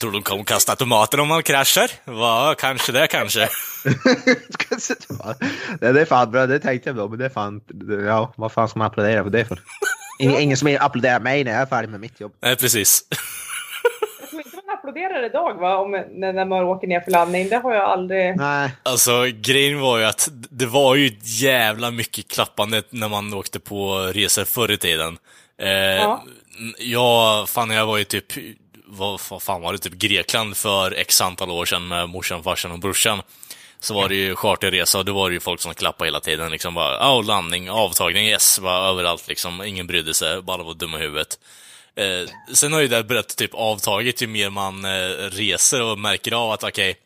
Tror 0.00 0.12
de 0.12 0.22
kommer 0.22 0.44
kasta 0.44 0.76
tomater 0.76 1.20
om 1.20 1.28
man 1.28 1.42
kraschar? 1.42 1.90
Va, 2.04 2.54
kanske 2.58 2.92
det 2.92 3.06
kanske. 3.06 3.40
det, 5.80 5.92
det 5.92 6.00
är 6.00 6.04
fan 6.04 6.30
bra, 6.30 6.46
det 6.46 6.58
tänkte 6.58 6.88
jag 6.88 6.96
på. 6.96 7.08
Men 7.08 7.18
det 7.18 7.24
är 7.24 7.28
fan, 7.28 7.60
ja, 8.06 8.32
vad 8.36 8.52
fan 8.52 8.68
ska 8.68 8.78
man 8.78 8.86
applådera 8.86 9.24
för 9.24 9.30
det 9.30 9.44
för? 9.44 9.58
Ingen, 10.18 10.40
ingen 10.40 10.56
som 10.56 10.76
applåderar 10.80 11.20
mig 11.20 11.44
när 11.44 11.52
jag 11.52 11.60
är 11.62 11.66
färdig 11.66 11.88
med 11.88 12.00
mitt 12.00 12.20
jobb. 12.20 12.32
Nej, 12.42 12.56
precis. 12.56 13.02
Jag 14.20 14.30
tror 14.30 14.42
inte 14.42 14.56
man 14.66 14.74
applåderar 14.78 15.26
idag 15.26 15.54
va, 15.60 15.76
om, 15.76 15.90
när, 15.90 16.32
när 16.32 16.44
man 16.44 16.64
åker 16.64 16.86
ner 16.86 17.00
för 17.00 17.10
landning. 17.10 17.48
Det 17.48 17.56
har 17.56 17.74
jag 17.74 17.84
aldrig... 17.84 18.36
Nej, 18.36 18.70
Alltså, 18.82 19.24
grejen 19.34 19.80
var 19.80 19.98
ju 19.98 20.04
att 20.04 20.28
det 20.32 20.66
var 20.66 20.94
ju 20.94 21.06
ett 21.06 21.40
jävla 21.40 21.90
mycket 21.90 22.28
klappande 22.28 22.82
när 22.90 23.08
man 23.08 23.34
åkte 23.34 23.60
på 23.60 23.96
resor 24.14 24.44
förr 24.44 24.70
i 24.70 24.76
tiden. 24.76 25.18
Eh, 25.62 25.68
Ja. 25.68 26.24
Jag, 26.78 27.48
fan 27.48 27.70
jag 27.70 27.86
var 27.86 27.96
ju 27.98 28.04
typ, 28.04 28.24
vad, 28.86 29.20
vad 29.30 29.42
fan 29.42 29.62
var 29.62 29.72
det, 29.72 29.78
typ 29.78 29.92
Grekland 29.92 30.56
för 30.56 30.92
x 30.92 31.20
antal 31.20 31.50
år 31.50 31.64
sedan 31.64 31.88
med 31.88 32.08
morsan, 32.08 32.42
farsan 32.42 32.72
och 32.72 32.78
brorsan. 32.78 33.22
Så 33.80 33.94
var 33.94 34.08
det 34.08 34.14
ju 34.14 34.36
charterresa 34.36 34.98
och 34.98 35.04
då 35.04 35.14
var 35.14 35.30
det 35.30 35.34
ju 35.34 35.40
folk 35.40 35.60
som 35.60 35.74
klappade 35.74 36.08
hela 36.08 36.20
tiden. 36.20 36.50
Liksom 36.50 36.74
bara, 36.74 36.94
ja, 36.94 37.22
landning, 37.22 37.70
avtagning, 37.70 38.26
yes, 38.26 38.58
bara 38.60 38.88
överallt 38.88 39.28
liksom. 39.28 39.62
Ingen 39.62 39.86
brydde 39.86 40.14
sig, 40.14 40.42
bara 40.42 40.62
var 40.62 40.74
dumma 40.74 40.98
i 40.98 41.00
huvudet. 41.00 41.38
Eh, 41.96 42.54
sen 42.54 42.72
har 42.72 42.80
ju 42.80 42.88
det 42.88 43.04
börjat 43.04 43.36
typ 43.36 43.54
avtagit 43.54 44.22
ju 44.22 44.26
mer 44.26 44.50
man 44.50 44.84
eh, 44.84 45.30
reser 45.30 45.82
och 45.82 45.98
märker 45.98 46.32
av 46.32 46.50
att 46.50 46.64
okej, 46.64 46.96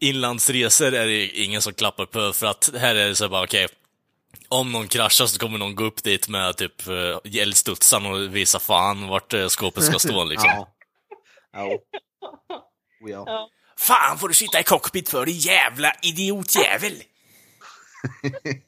inlandsresor 0.00 0.94
är 0.94 1.06
det 1.06 1.28
ingen 1.28 1.62
som 1.62 1.74
klappar 1.74 2.06
på 2.06 2.32
för 2.32 2.46
att 2.46 2.70
här 2.78 2.94
är 2.94 3.08
det 3.08 3.14
så 3.14 3.28
bara 3.28 3.44
okej, 3.44 3.68
om 4.48 4.72
någon 4.72 4.88
kraschar 4.88 5.26
så 5.26 5.38
kommer 5.38 5.58
någon 5.58 5.74
gå 5.74 5.84
upp 5.84 6.02
dit 6.02 6.28
med 6.28 6.56
typ 6.56 6.88
eh, 6.88 7.40
eldstudsaren 7.40 8.06
och 8.06 8.36
visa 8.36 8.58
fan 8.58 9.08
vart 9.08 9.34
eh, 9.34 9.48
skåpet 9.48 9.84
ska 9.84 9.98
stå 9.98 10.24
liksom. 10.24 10.50
ja. 10.50 10.68
Ja. 11.52 11.64
Oh, 11.64 11.80
ja. 13.10 13.48
Fan 13.76 14.18
får 14.18 14.28
du 14.28 14.34
sitta 14.34 14.60
i 14.60 14.62
cockpit 14.62 15.08
för 15.08 15.26
din 15.26 15.38
jävla 15.38 15.92
idiotjävel! 16.02 16.92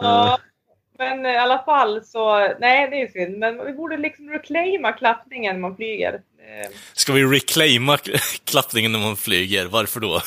Ja, 0.00 0.38
men 0.98 1.26
i 1.26 1.36
alla 1.36 1.64
fall 1.64 2.04
så, 2.04 2.38
nej 2.60 2.90
det 2.90 3.02
är 3.02 3.08
synd. 3.08 3.38
Men 3.38 3.66
vi 3.66 3.72
borde 3.72 3.96
liksom 3.96 4.30
reclaima 4.30 4.92
klappningen 4.92 5.54
när 5.54 5.60
man 5.60 5.76
flyger. 5.76 6.14
Eh, 6.14 6.70
Ska 6.92 7.12
vi 7.12 7.24
reclaima 7.24 7.98
klappningen 8.44 8.92
när 8.92 8.98
man 8.98 9.16
flyger? 9.16 9.66
Varför 9.66 10.00
då? 10.00 10.22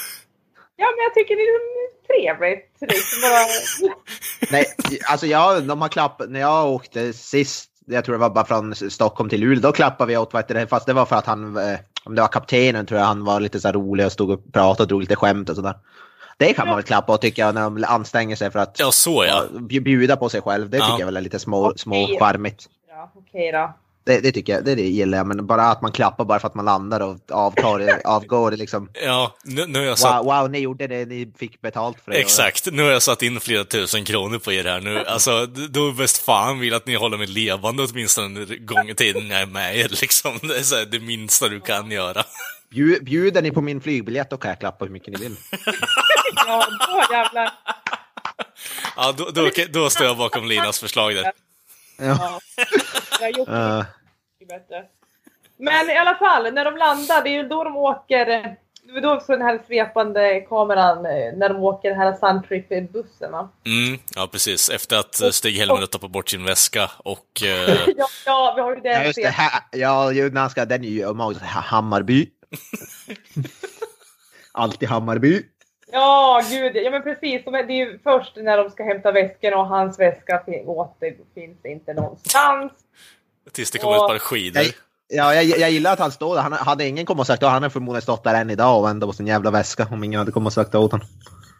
Ja, 0.75 0.87
men 0.95 1.03
jag 1.03 1.13
tycker 1.13 1.35
det 1.35 1.41
är 1.41 1.79
trevligt. 2.07 2.77
Liksom 2.81 3.21
bara... 3.21 3.93
Nej, 4.51 4.65
alltså 5.09 5.27
jag, 5.27 5.63
de 5.63 5.81
har 5.81 5.89
klappat, 5.89 6.29
när 6.29 6.39
jag 6.39 6.67
åkte 6.71 7.13
sist, 7.13 7.69
jag 7.85 8.05
tror 8.05 8.13
det 8.15 8.19
var 8.19 8.29
bara 8.29 8.45
från 8.45 8.75
Stockholm 8.75 9.29
till 9.29 9.39
Luleå, 9.41 9.61
då 9.61 9.71
klappade 9.71 10.07
vi 10.11 10.17
åt, 10.17 10.33
vad 10.33 10.43
heter 10.43 10.55
det, 10.55 10.67
fast 10.67 10.85
det 10.85 10.93
var 10.93 11.05
för 11.05 11.15
att 11.15 11.25
han, 11.25 11.57
eh, 11.57 11.79
om 12.03 12.15
det 12.15 12.21
var 12.21 12.27
kaptenen 12.27 12.85
tror 12.85 12.99
jag, 12.99 13.07
han 13.07 13.25
var 13.25 13.39
lite 13.39 13.59
så 13.59 13.67
här 13.67 13.73
rolig 13.73 14.05
och 14.05 14.11
stod 14.11 14.29
och 14.29 14.53
pratade 14.53 14.83
och 14.83 14.87
drog 14.87 15.01
lite 15.01 15.15
skämt 15.15 15.49
och 15.49 15.55
sådär. 15.55 15.73
Det 16.37 16.53
kan 16.53 16.67
man 16.67 16.75
väl 16.75 16.83
klappa 16.85 17.13
och 17.13 17.21
tycker 17.21 17.41
jag 17.41 17.55
när 17.55 17.61
de 17.61 17.83
anstränger 17.87 18.35
sig 18.35 18.51
för 18.51 18.59
att 18.59 18.79
Ja, 18.79 18.91
så 18.91 19.25
ja. 19.27 19.43
bj- 19.53 19.83
bjuda 19.83 20.15
på 20.15 20.29
sig 20.29 20.41
själv. 20.41 20.69
Det 20.69 20.77
Ja. 20.77 20.85
tycker 20.85 20.99
jag 20.99 21.05
väl 21.05 21.17
är 21.17 21.21
lite 21.21 21.39
små, 21.39 21.73
små 21.75 22.07
charmigt. 22.19 22.65
Ja, 22.89 23.11
okej 23.15 23.51
då. 23.51 23.73
Det, 24.03 24.19
det 24.19 24.31
tycker 24.31 24.53
jag, 24.53 24.65
det, 24.65 24.75
det 24.75 24.81
gillar 24.81 25.17
jag. 25.17 25.27
Men 25.27 25.47
bara 25.47 25.63
att 25.63 25.81
man 25.81 25.91
klappar 25.91 26.25
bara 26.25 26.39
för 26.39 26.47
att 26.47 26.55
man 26.55 26.65
landar 26.65 26.99
och 26.99 27.17
avtar, 27.31 28.01
avgår 28.05 28.51
det 28.51 28.57
liksom. 28.57 28.89
Ja, 29.03 29.35
nu, 29.43 29.65
nu 29.67 29.79
har 29.79 29.85
jag 29.85 29.97
satt... 29.97 30.25
Wow, 30.25 30.25
wow, 30.41 30.49
ni 30.51 30.59
gjorde 30.59 30.87
det, 30.87 31.05
ni 31.05 31.33
fick 31.39 31.61
betalt 31.61 31.97
för 32.05 32.11
det. 32.11 32.17
Exakt, 32.17 32.65
nu 32.71 32.83
har 32.83 32.89
jag 32.91 33.01
satt 33.01 33.21
in 33.21 33.39
flera 33.39 33.63
tusen 33.63 34.05
kronor 34.05 34.39
på 34.39 34.51
er 34.53 34.63
här 34.63 34.81
nu. 34.81 34.99
Alltså, 35.07 35.45
då 35.45 35.87
är 35.87 35.91
bäst 35.91 36.17
fan 36.17 36.59
vill 36.59 36.73
att 36.73 36.85
ni 36.87 36.95
håller 36.95 37.17
mig 37.17 37.27
levande 37.27 37.83
åtminstone 37.83 38.39
en 38.39 38.65
gång 38.65 38.89
i 38.89 38.95
tiden 38.95 39.29
jag 39.29 39.41
är 39.41 39.45
med 39.45 39.77
er 39.77 39.87
liksom. 40.01 40.39
Det 40.41 40.57
är 40.57 40.61
så 40.63 40.75
här, 40.75 40.85
det 40.85 40.99
minsta 40.99 41.47
du 41.47 41.59
kan 41.59 41.91
göra. 41.91 42.23
Bju- 42.73 43.03
Bjuder 43.03 43.41
ni 43.41 43.51
på 43.51 43.61
min 43.61 43.81
flygbiljett 43.81 44.29
då 44.29 44.37
kan 44.37 44.49
jag 44.49 44.59
klappa 44.59 44.85
hur 44.85 44.91
mycket 44.91 45.13
ni 45.13 45.19
vill. 45.19 45.35
Ja, 46.47 46.65
då 46.87 47.13
jävlar. 47.15 47.49
Ja, 48.95 49.13
då, 49.17 49.29
då, 49.33 49.49
då 49.69 49.89
står 49.89 50.05
jag 50.07 50.17
bakom 50.17 50.47
Linas 50.47 50.79
förslag 50.79 51.15
där. 51.15 51.31
Ja. 51.99 52.39
Jag 53.19 53.27
har 53.31 53.37
gjort 53.37 53.47
det 53.47 53.53
Uh, 53.53 53.85
mycket 54.39 54.47
bättre. 54.69 54.85
Men 55.57 55.89
i 55.89 55.97
alla 55.97 56.15
fall, 56.15 56.53
när 56.53 56.65
de 56.65 56.77
landar, 56.77 57.23
det 57.23 57.29
är 57.29 57.43
ju 57.43 57.47
då 57.47 57.63
de 57.63 57.77
åker, 57.77 58.25
det 58.25 58.57
är 58.97 59.01
då 59.01 59.19
så 59.19 59.31
den 59.31 59.41
här 59.41 59.59
svepande 59.67 60.41
kameran, 60.41 61.05
eh, 61.05 61.33
när 61.37 61.49
de 61.49 61.63
åker 61.63 61.89
den 61.89 61.99
här 61.99 62.13
Suntrip-bussen 62.13 63.31
va? 63.31 63.49
Mm, 63.65 63.99
ja 64.15 64.27
precis. 64.31 64.69
Efter 64.69 64.99
att 64.99 65.21
eh, 65.21 65.29
Stig-Helmer 65.29 65.75
har 65.79 65.85
tappat 65.85 66.11
bort 66.11 66.29
sin 66.29 66.45
väska 66.45 66.91
och... 66.97 67.43
Eh, 67.43 67.77
Ja, 67.97 68.07
ja 68.25 68.53
vi 68.55 68.61
har 68.61 68.75
ju 68.75 68.81
ja, 68.83 68.97
den 68.97 69.05
just 69.05 69.15
det. 69.21 69.29
Ha, 69.29 69.49
ja, 69.71 70.11
ju- 70.11 70.31
när 70.31 70.41
han 70.41 70.49
ska, 70.49 70.65
den 70.65 70.83
är 70.83 70.87
ju 70.89 71.07
också 71.07 71.45
Ha- 71.45 71.61
Hammarby. 71.61 72.29
Alltid 74.51 74.89
Hammarby. 74.89 75.43
Ja, 75.91 76.41
gud. 76.49 76.75
Ja, 76.75 76.91
men 76.91 77.03
precis. 77.03 77.41
Det 77.45 77.51
är 77.59 77.71
ju 77.71 77.99
först 78.03 78.35
när 78.35 78.57
de 78.57 78.69
ska 78.69 78.83
hämta 78.83 79.11
väskan 79.11 79.53
och 79.53 79.67
hans 79.67 79.99
väska 79.99 80.43
fin- 80.45 80.67
återfinns 80.67 81.65
inte 81.65 81.93
någonstans. 81.93 82.71
tills 83.51 83.71
det 83.71 83.77
kommer 83.77 83.95
ett 83.95 83.99
par 83.99 84.19
skidor. 84.19 84.61
Jag, 84.61 84.73
ja, 85.35 85.41
jag, 85.41 85.59
jag 85.59 85.71
gillar 85.71 85.93
att 85.93 85.99
han 85.99 86.11
står 86.11 86.35
där. 86.35 86.41
Han, 86.41 86.53
hade 86.53 86.87
ingen 86.87 87.05
kommit 87.05 87.19
och 87.19 87.27
sagt 87.27 87.39
det, 87.39 87.47
han 87.47 87.63
hade 87.63 87.69
förmodligen 87.73 88.01
stått 88.01 88.23
där 88.23 88.41
än 88.41 88.49
idag 88.49 88.79
och 88.79 88.85
väntat 88.85 89.09
på 89.09 89.13
sin 89.13 89.27
jävla 89.27 89.51
väska 89.51 89.87
om 89.91 90.03
ingen 90.03 90.19
hade 90.19 90.31
kommit 90.31 90.47
och 90.47 90.53
sagt 90.53 90.75
åt 90.75 90.91
honom. 90.91 91.07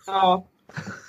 Ja. 0.08 0.46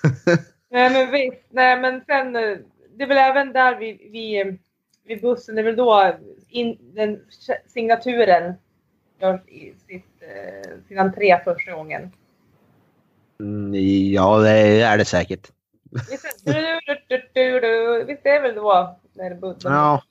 Nej, 0.71 0.91
men 0.91 1.11
visst. 1.11 1.45
Nej, 1.51 1.79
men 1.81 2.05
sen, 2.07 2.33
det 2.33 3.05
är 3.05 3.07
väl 3.07 3.17
även 3.17 3.53
där 3.53 3.77
vid, 3.77 3.99
vid, 4.11 4.59
vid 5.07 5.21
bussen, 5.21 5.55
det 5.55 5.61
är 5.61 5.65
väl 5.65 5.77
då 5.77 6.15
in, 6.49 6.79
den 6.95 7.21
signaturen 7.69 8.55
gör 9.21 9.43
i 9.47 9.75
sitt, 9.89 10.05
eh, 10.21 10.71
sin 10.89 10.99
entré 10.99 11.41
första 11.45 11.73
gången. 11.73 12.13
Mm, 13.41 13.75
ja, 14.13 14.39
det 14.39 14.51
är 14.51 14.99
det 14.99 15.05
säkert. 15.05 15.51
Visst 16.11 16.25
är, 16.45 18.23
det 18.23 18.41
väl 18.41 18.55
då 18.55 18.99
när 19.15 19.35
bussen 19.35 19.73
Ja, 19.73 20.03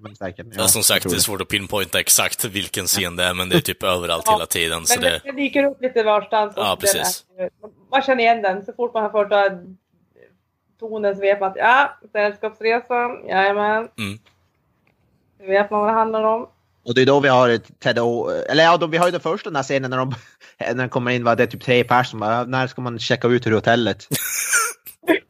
men 0.00 0.16
säkert. 0.16 0.46
Ja, 0.52 0.68
som 0.68 0.82
sagt, 0.82 1.10
det 1.10 1.16
är 1.16 1.18
svårt 1.18 1.40
att 1.40 1.48
pinpointa 1.48 2.00
exakt 2.00 2.44
vilken 2.44 2.86
scen 2.86 3.16
det 3.16 3.24
är, 3.24 3.34
men 3.34 3.48
det 3.48 3.56
är 3.56 3.60
typ 3.60 3.82
överallt 3.82 4.22
Ja, 4.26 4.32
hela 4.32 4.46
tiden. 4.46 4.86
Så 4.86 4.94
Men 5.00 5.02
det, 5.04 5.10
det, 5.10 5.20
det 5.24 5.36
dyker 5.36 5.64
upp 5.64 5.82
lite 5.82 6.02
varstans. 6.02 6.52
Ja, 6.56 6.76
precis. 6.80 7.24
är- 7.38 7.50
man 7.90 8.02
känner 8.02 8.24
igen 8.24 8.42
den 8.42 8.64
så 8.64 8.72
fort 8.72 8.94
man 8.94 9.02
har 9.02 9.10
fått 9.10 9.32
äh, 9.32 9.58
tonen 10.80 11.16
svepat. 11.16 11.52
Ja, 11.56 11.98
sällskapsresan, 12.12 13.28
jajamän. 13.28 13.88
Mm. 13.98 14.18
Nu 15.40 15.46
vet 15.46 15.70
man 15.70 15.80
vad 15.80 15.88
det 15.88 15.94
handlar 15.94 16.22
om. 16.24 16.48
Och 16.84 16.94
det 16.94 17.02
är 17.02 17.06
då 17.06 17.20
vi 17.20 17.28
har 17.28 17.48
ett 17.48 17.80
Ted 17.80 17.98
O, 17.98 18.30
eller 18.30 18.64
ja, 18.64 18.76
då, 18.76 18.86
vi 18.86 18.96
har 18.96 19.06
ju 19.06 19.12
den 19.12 19.20
första 19.20 19.50
den 19.50 19.56
här 19.56 19.62
scenen 19.62 19.90
när 19.90 19.98
de, 19.98 20.14
när 20.58 20.74
de 20.74 20.88
kommer 20.88 21.10
in, 21.10 21.24
vad 21.24 21.36
det 21.36 21.42
är 21.42 21.46
typ 21.46 21.62
tre 21.64 21.84
personer, 21.84 22.20
bara, 22.20 22.44
när 22.44 22.66
ska 22.66 22.80
man 22.82 22.98
checka 22.98 23.28
ut 23.28 23.46
ur 23.46 23.52
hotellet? 23.52 24.08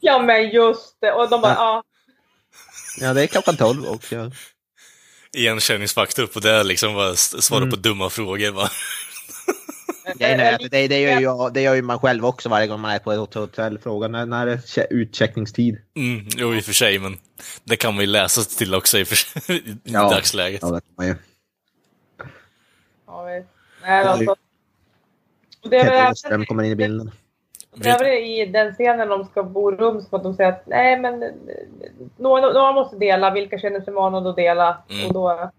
Ja 0.03 0.18
men 0.22 0.51
just 0.51 0.96
det. 1.01 1.12
Och 1.12 1.30
de 1.30 1.40
bara, 1.40 1.55
ja. 1.55 1.82
Ja, 3.01 3.14
det 3.14 3.22
är 3.22 3.26
klockan 3.26 3.57
tolv 3.57 3.84
och 3.84 4.05
ja. 4.12 4.30
igenkänningsfaktor 5.36 6.26
på 6.26 6.40
det, 6.40 6.62
liksom 6.62 6.94
bara 6.94 7.14
svara 7.16 7.59
Mm. 7.62 7.70
på 7.70 7.76
dumma 7.76 8.11
frågor. 8.11 8.51
Va? 8.51 8.62
Att 10.07 10.18
det, 10.70 10.88
det, 10.88 11.01
gör 11.01 11.20
ju, 11.20 11.51
det 11.55 11.61
gör 11.61 11.74
ju 11.74 11.82
man 11.82 11.98
själv 11.98 12.26
också 12.26 12.48
varje 12.48 12.66
gång 12.66 12.80
man 12.80 12.90
är 12.90 12.98
på 12.98 13.12
ett 13.12 13.34
hotell. 13.34 13.78
Frågan 13.78 14.14
är 14.14 14.26
när 14.26 14.46
det 14.46 14.53
är 14.78 14.86
utcheckningstid. 14.90 15.78
Mm, 15.96 16.26
jo, 16.36 16.55
i 16.55 16.61
och 16.61 16.64
för 16.64 16.72
sig, 16.72 16.98
men 16.98 17.18
det 17.64 17.76
kan 17.76 17.94
man 17.94 18.01
ju 18.05 18.11
läsa 18.11 18.42
till 18.42 18.74
också 18.74 18.98
i, 18.98 19.05
för, 19.05 19.53
i 19.53 19.76
Ja. 19.84 20.11
dagsläget. 20.11 20.61
Ja, 20.62 20.68
det 20.68 20.80
kan 20.80 20.94
man 20.96 21.07
ju. 21.07 21.14
Nej, 23.22 23.44
alltså. 23.82 24.34
Det 25.62 25.76
är 25.76 26.30
väl 26.30 26.46
kommer 26.46 26.62
in 26.62 26.72
i 26.72 26.76
bilden. 26.76 27.10
Det 27.74 27.88
är 27.88 27.98
väl 27.98 28.08
i 28.08 28.46
den 28.46 28.72
scenen 28.72 29.08
de 29.08 29.24
ska 29.24 29.42
bo 29.42 29.70
rum 29.70 30.00
som 30.00 30.16
att 30.16 30.22
de 30.22 30.34
säger 30.34 30.52
att 30.52 30.66
nej 30.66 31.00
men 31.00 31.24
några, 32.16 32.52
några 32.52 32.72
måste 32.72 32.96
dela, 32.96 33.30
vilka 33.30 33.58
känner 33.58 33.80
sig 33.80 33.94
manade 33.94 34.30
att 34.30 34.36
dela? 34.36 34.82
Mm. 34.90 35.06
Och 35.06 35.14
då, 35.14 35.50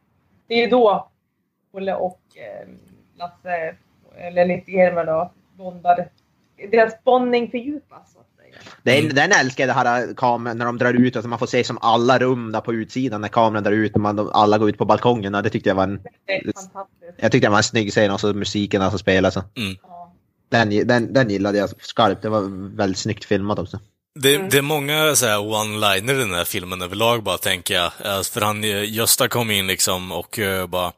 det 0.48 0.54
är 0.54 0.60
ju 0.60 0.68
då 0.68 1.12
Olle 1.72 1.96
och 1.96 2.22
eh, 2.36 2.68
Lasse, 3.16 3.76
eller 4.18 4.46
Nitti-Helmer 4.46 5.06
då, 5.06 5.32
bondar. 5.54 6.10
Deras 6.72 7.04
bondning 7.04 7.52
fördjupas 7.52 8.18
att 8.58 8.84
säga. 8.84 9.02
Den, 9.02 9.16
den 9.16 9.32
älskar 9.32 9.68
jag 9.68 9.76
det 9.76 9.90
här 9.90 10.14
kameran 10.18 10.58
när 10.58 10.66
de 10.66 10.78
drar 10.78 10.94
ut 10.94 11.16
och 11.16 11.24
så 11.24 11.30
man 11.30 11.40
får 11.40 11.48
se 11.48 11.64
som 11.64 11.78
alla 11.82 12.20
rum 12.20 12.52
där 12.52 12.62
på 12.62 12.74
utsidan 12.74 13.22
när 13.22 13.28
kameran 13.28 13.64
drar 13.64 13.72
ut 13.72 13.96
och 13.96 14.02
man, 14.02 14.30
alla 14.34 14.58
går 14.58 14.70
ut 14.70 14.78
på 14.78 14.86
balkongen. 14.86 15.34
Ja, 15.34 15.42
Det 15.42 15.50
tyckte 15.50 15.70
jag 15.70 15.76
var 15.76 15.84
en, 15.84 16.00
jag 17.20 17.32
tyckte 17.32 17.48
det 17.48 17.52
var 17.52 17.58
en 17.58 17.64
snygg 17.64 17.92
scen 17.92 18.12
och 18.12 18.20
så 18.20 18.34
musiken 18.34 18.90
som 18.90 19.00
spelas. 19.00 19.34
Så. 19.34 19.44
Ja. 19.54 20.14
Den, 20.50 20.88
den, 20.88 21.14
den 21.14 21.30
gillade 21.30 21.58
jag 21.58 21.70
skarpt. 21.82 22.22
Det 22.22 22.30
var 22.30 22.76
väldigt 22.78 22.98
snyggt 23.00 23.26
filmat 23.26 23.60
också. 23.60 23.80
Det, 24.20 24.36
Mm. 24.36 24.50
det 24.50 24.58
är 24.58 24.62
många 24.62 25.16
så 25.16 25.26
här 25.26 25.38
one-liner 25.38 26.14
i 26.14 26.18
den 26.20 26.34
här 26.34 26.44
filmen 26.44 26.82
överlag 26.82 27.24
bara, 27.24 27.38
tänker 27.38 27.74
jag. 27.74 27.92
För 28.26 28.42
han, 28.42 28.64
eh, 28.64 28.94
Gösta 28.94 29.28
kom 29.28 29.52
in 29.52 29.68
liksom 29.68 30.12
och 30.12 30.40
eh, 30.40 30.68
bara 30.68 30.92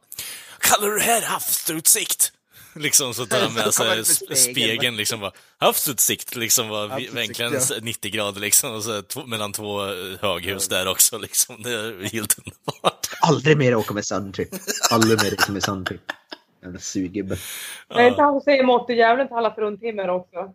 Kallar 0.60 0.88
du 0.88 0.97
det 0.97 1.04
här 1.04 1.22
havsutsikt? 1.22 2.32
Liksom 2.82 3.13
så 3.13 3.26
tar 3.26 3.39
han 3.39 3.53
med 3.53 3.74
sig 3.74 4.05
spegeln. 4.05 4.36
spegeln 4.55 4.95
liksom 4.97 5.19
bara 5.19 5.32
Havsutsikt 5.57 6.36
liksom 6.36 6.69
var 6.69 6.84
vi- 6.88 6.91
Havsutsikt, 6.91 7.17
vinklarna 7.17 7.55
ja. 7.69 7.76
90 7.82 8.11
grader 8.11 8.41
liksom 8.41 8.76
och 8.76 8.84
så 8.84 9.01
två, 9.01 9.26
mellan 9.26 9.51
två 9.51 9.84
eh, 9.86 9.93
höghus 10.21 10.67
där 10.67 10.88
också 10.88 11.17
liksom. 11.17 11.61
Det 11.63 11.69
är 11.71 12.09
helt 12.13 12.38
underbart. 12.38 13.07
Aldrig 13.21 13.57
mer 13.57 13.76
åka 13.76 13.93
med 13.93 14.05
Suntrip. 14.05 14.49
Aldrig 14.91 15.24
mer 15.24 15.34
åka 15.34 15.51
med 15.51 15.63
Suntrip. 15.63 16.01
Jävla 16.63 16.80
sugibbe. 16.80 17.38
Det 17.89 18.01
är 18.01 18.07
inte 18.07 18.21
han 18.21 18.34
som 18.34 18.41
säger 18.41 18.63
mottodjävulen 18.63 19.28
till 19.28 19.38
alla 19.38 19.53
fruntimmer 19.55 20.09
också. 20.09 20.53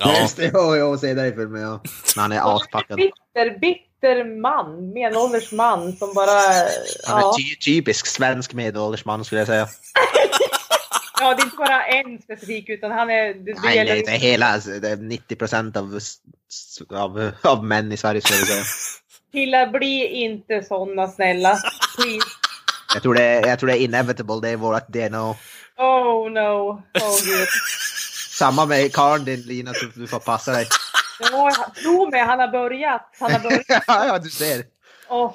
Ja, 0.00 0.20
Just 0.20 0.36
det, 0.36 0.50
ja, 0.54 0.76
jag 0.76 1.00
ser 1.00 1.14
det 1.14 1.26
i 1.26 1.32
filmen 1.32 1.62
ja. 1.62 1.80
Men 2.16 2.22
han 2.22 2.32
är 2.32 2.56
aspackad. 2.56 2.96
Bitter, 2.96 3.58
bitter 3.58 4.40
man, 4.40 4.92
medelålders 4.92 5.52
man 5.52 5.92
som 5.96 6.14
bara... 6.14 6.30
Han 7.06 7.18
är 7.18 7.22
Ja, 7.22 7.34
ty 7.38 7.56
typisk 7.56 8.06
svensk 8.06 8.52
medelålders 8.52 9.04
man 9.04 9.24
skulle 9.24 9.40
jag 9.40 9.48
säga. 9.48 9.68
Ja, 11.20 11.34
det 11.34 11.42
är 11.42 11.44
inte 11.44 11.56
bara 11.56 11.86
en 11.86 12.22
specifik 12.22 12.68
utan 12.68 12.90
han 12.90 13.10
är... 13.10 13.34
Det, 13.34 13.52
det 13.52 13.60
Nej, 13.62 13.76
gäller 13.76 13.94
det, 13.94 14.02
det 14.02 14.10
är 14.10 14.18
hela, 14.18 14.46
alltså, 14.46 14.70
det 14.70 14.88
är 14.88 14.96
90 14.96 15.36
procent 15.36 15.76
av, 15.76 15.98
av, 16.90 17.30
av 17.42 17.64
män 17.64 17.92
i 17.92 17.96
Sverige 17.96 18.20
skulle 18.20 18.38
jag 18.38 18.48
säga. 18.48 18.64
Killar, 19.32 19.66
bli 19.66 20.06
inte 20.06 20.62
såna 20.62 21.08
snälla. 21.08 21.58
Please. 21.96 22.28
Jag 22.94 23.02
tror 23.02 23.14
det 23.14 23.22
är, 23.22 23.48
jag 23.48 23.58
tror 23.58 23.66
det 23.66 23.78
är 23.78 23.84
inevitable, 23.84 24.40
det 24.42 24.48
är 24.48 24.56
vårt 24.56 24.88
DNA. 24.88 25.34
Oh 25.76 26.30
no. 26.30 26.82
Oh 27.00 27.24
gud. 27.24 27.48
Samma 28.30 28.66
med 28.66 28.92
Karl 28.92 29.24
din 29.24 29.40
Lina, 29.40 29.74
så 29.74 29.86
du 29.94 30.06
får 30.06 30.18
passa 30.18 30.52
dig. 30.52 30.66
Ja, 31.20 31.50
tro 31.82 32.10
mig, 32.10 32.20
han 32.20 32.38
har 32.38 32.48
börjat. 32.48 33.10
Han 33.20 33.32
har 33.32 33.40
börjat. 33.40 33.84
ja, 33.86 34.18
du 34.18 34.30
ser. 34.30 34.64
Åh, 35.08 35.34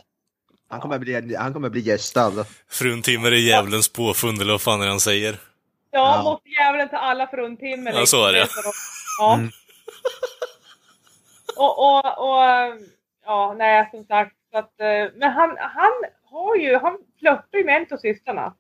Han 0.70 0.80
kommer 0.80 1.00
bli, 1.00 1.36
han 1.36 1.54
kommer 1.54 1.70
bli 1.70 1.82
gästad. 1.82 2.24
Alltså. 2.24 2.46
frun 2.70 3.02
Timmer 3.02 3.32
är 3.32 3.36
djävulens 3.36 3.90
påfund 3.90 4.42
eller 4.42 4.52
vad 4.52 4.62
fan 4.62 4.82
är 4.82 4.86
det 4.86 4.92
han 4.92 5.00
säger? 5.00 5.40
Ja, 5.94 6.16
Ja. 6.18 6.24
måste 6.24 6.50
djävulen 6.50 6.90
ta 6.90 6.98
alla 6.98 7.28
fruntimmer. 7.28 7.94
Ja, 7.94 8.06
så 8.06 8.26
är 8.28 8.34
det. 8.34 8.48
Ja. 9.20 9.34
Mm. 9.34 9.50
Och, 11.58 11.80
och, 11.80 12.06
och, 12.06 12.44
ja, 13.26 13.54
nej, 13.58 13.90
som 13.92 14.06
sagt. 14.06 14.36
Så 14.52 14.58
att, 14.58 14.80
eh, 14.80 15.12
men 15.16 15.32
han, 15.32 15.58
han 15.60 15.92
har 16.26 16.56
ju, 16.56 16.78
han 16.78 16.98
flörtar 17.20 17.58
ju 17.58 17.64
med 17.66 17.76
en 17.78 17.88
av 17.94 17.98
systrarna. 17.98 18.54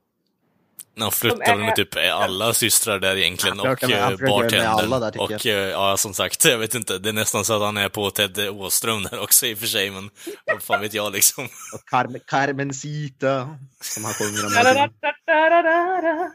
Han 0.99 1.11
flyttar 1.11 1.37
De 1.37 1.43
är- 1.51 1.55
väl 1.55 1.65
med 1.65 1.75
typ 1.75 1.95
alla 2.13 2.53
systrar 2.53 2.99
där 2.99 3.15
egentligen 3.15 3.59
och 3.59 3.65
flörtar 3.65 3.89
eh, 3.91 4.07
flörtar 4.17 4.27
bartendern. 4.27 4.89
där, 5.01 5.21
och 5.21 5.45
eh, 5.45 5.69
ja, 5.69 5.97
som 5.97 6.13
sagt, 6.13 6.45
jag 6.45 6.57
vet 6.57 6.75
inte. 6.75 6.97
Det 6.97 7.09
är 7.09 7.13
nästan 7.13 7.45
så 7.45 7.53
att 7.55 7.61
han 7.61 7.77
är 7.77 7.89
på 7.89 8.09
Ted 8.09 8.39
Åström 8.49 9.03
där 9.03 9.19
också 9.19 9.45
i 9.45 9.53
och 9.53 9.57
för 9.57 9.67
sig, 9.67 9.91
men 9.91 10.09
vad 10.45 10.61
fan 10.61 10.81
vet 10.81 10.93
jag 10.93 11.13
liksom. 11.13 11.43
Och 11.45 11.85
Carmen, 11.89 12.21
Carmencita, 12.27 13.57
som 13.81 14.03
han 14.05 14.13
sjunger 14.13 14.45
om. 14.45 14.89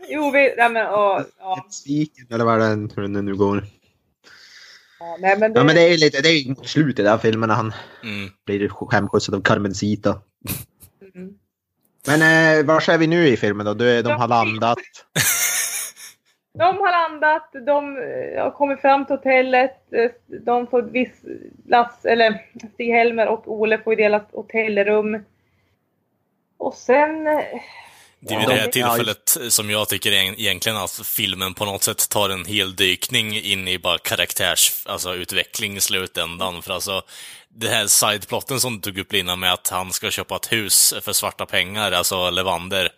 Jo, 0.09 0.31
vi, 0.31 0.55
nej, 0.57 0.69
men, 0.71 0.87
och, 0.87 1.25
ja, 1.39 1.67
Sviken, 1.71 2.27
eller 2.31 2.45
vad 2.45 2.63
är 2.63 2.77
det 2.77 2.89
hur 2.97 3.03
den 3.09 3.25
nu 3.25 3.35
går. 3.37 3.67
ja, 5.01 5.17
nej, 5.21 5.39
men 5.39 5.53
det, 5.53 5.61
Ja 5.61 5.65
men 5.65 5.75
det 5.75 5.83
är 5.83 5.89
ju 5.91 5.97
lite, 5.97 6.21
det 6.21 6.29
är 6.29 6.67
slutet 6.67 7.07
av 7.07 7.19
filmen 7.19 7.49
när 7.49 7.57
han 7.57 7.75
Mm. 8.03 8.31
blir 8.47 8.93
hemskjutsad 8.93 9.35
av 9.35 9.41
Carmencita. 9.43 10.21
Mm. 11.15 11.31
Men 12.07 12.23
eh, 12.59 12.65
var 12.67 12.91
är 12.91 12.99
vi 12.99 13.07
nu 13.07 13.29
i 13.29 13.37
filmen 13.37 13.67
då? 13.67 13.75
De, 13.75 14.03
de 14.03 14.13
har 14.13 14.29
landat. 14.29 14.79
De 16.59 16.79
har 16.79 16.93
landat, 17.11 17.51
de 17.67 17.97
eh, 17.97 18.43
har 18.43 18.51
kommit 18.51 18.81
fram 18.81 19.07
till 19.07 19.17
hotellet. 19.17 19.93
eh, 19.93 20.11
De 20.45 20.67
får 20.67 20.83
viss 20.83 21.13
Lass, 21.69 22.05
eller 22.05 22.43
Stig-Helmer 22.75 23.27
och 23.27 23.43
Ole 23.53 23.79
får 23.79 23.97
dela 23.97 24.25
hotellrum. 24.33 25.25
Och 26.59 26.75
sen... 26.75 27.27
eh, 27.27 27.35
Det 28.21 28.35
är 28.35 28.39
ju 28.41 28.43
Ja, 28.43 28.49
det 28.49 28.55
de- 28.55 28.61
här 28.61 28.67
tillfället 28.69 29.37
som 29.49 29.71
jag 29.71 29.89
tycker 29.89 30.13
är 30.13 30.41
egentligen 30.41 30.79
att 30.79 31.01
filmen 31.05 31.55
på 31.55 31.65
något 31.65 31.83
sätt 31.83 32.09
tar 32.11 32.31
en 32.31 32.45
hel 32.45 32.77
dykning 32.77 33.35
in 33.41 33.69
i 33.69 33.79
bara 33.79 33.99
karaktärs, 33.99 34.83
alltså 34.87 35.17
i 35.77 35.81
slutändan. 35.81 36.63
För 36.63 36.73
alltså, 36.75 37.03
det 37.61 37.69
här 37.69 37.87
sideplotten 37.87 38.61
som 38.61 38.75
du 38.75 38.81
tog 38.81 38.99
upp 38.99 39.15
innan 39.15 39.41
med 39.41 39.53
att 39.53 39.69
han 39.69 39.93
ska 39.93 40.11
köpa 40.11 40.37
ett 40.37 40.53
hus 40.53 40.95
för 41.03 41.13
svarta 41.13 41.47
pengar, 41.47 41.93
alltså 41.93 42.31
Levander, 42.31 42.89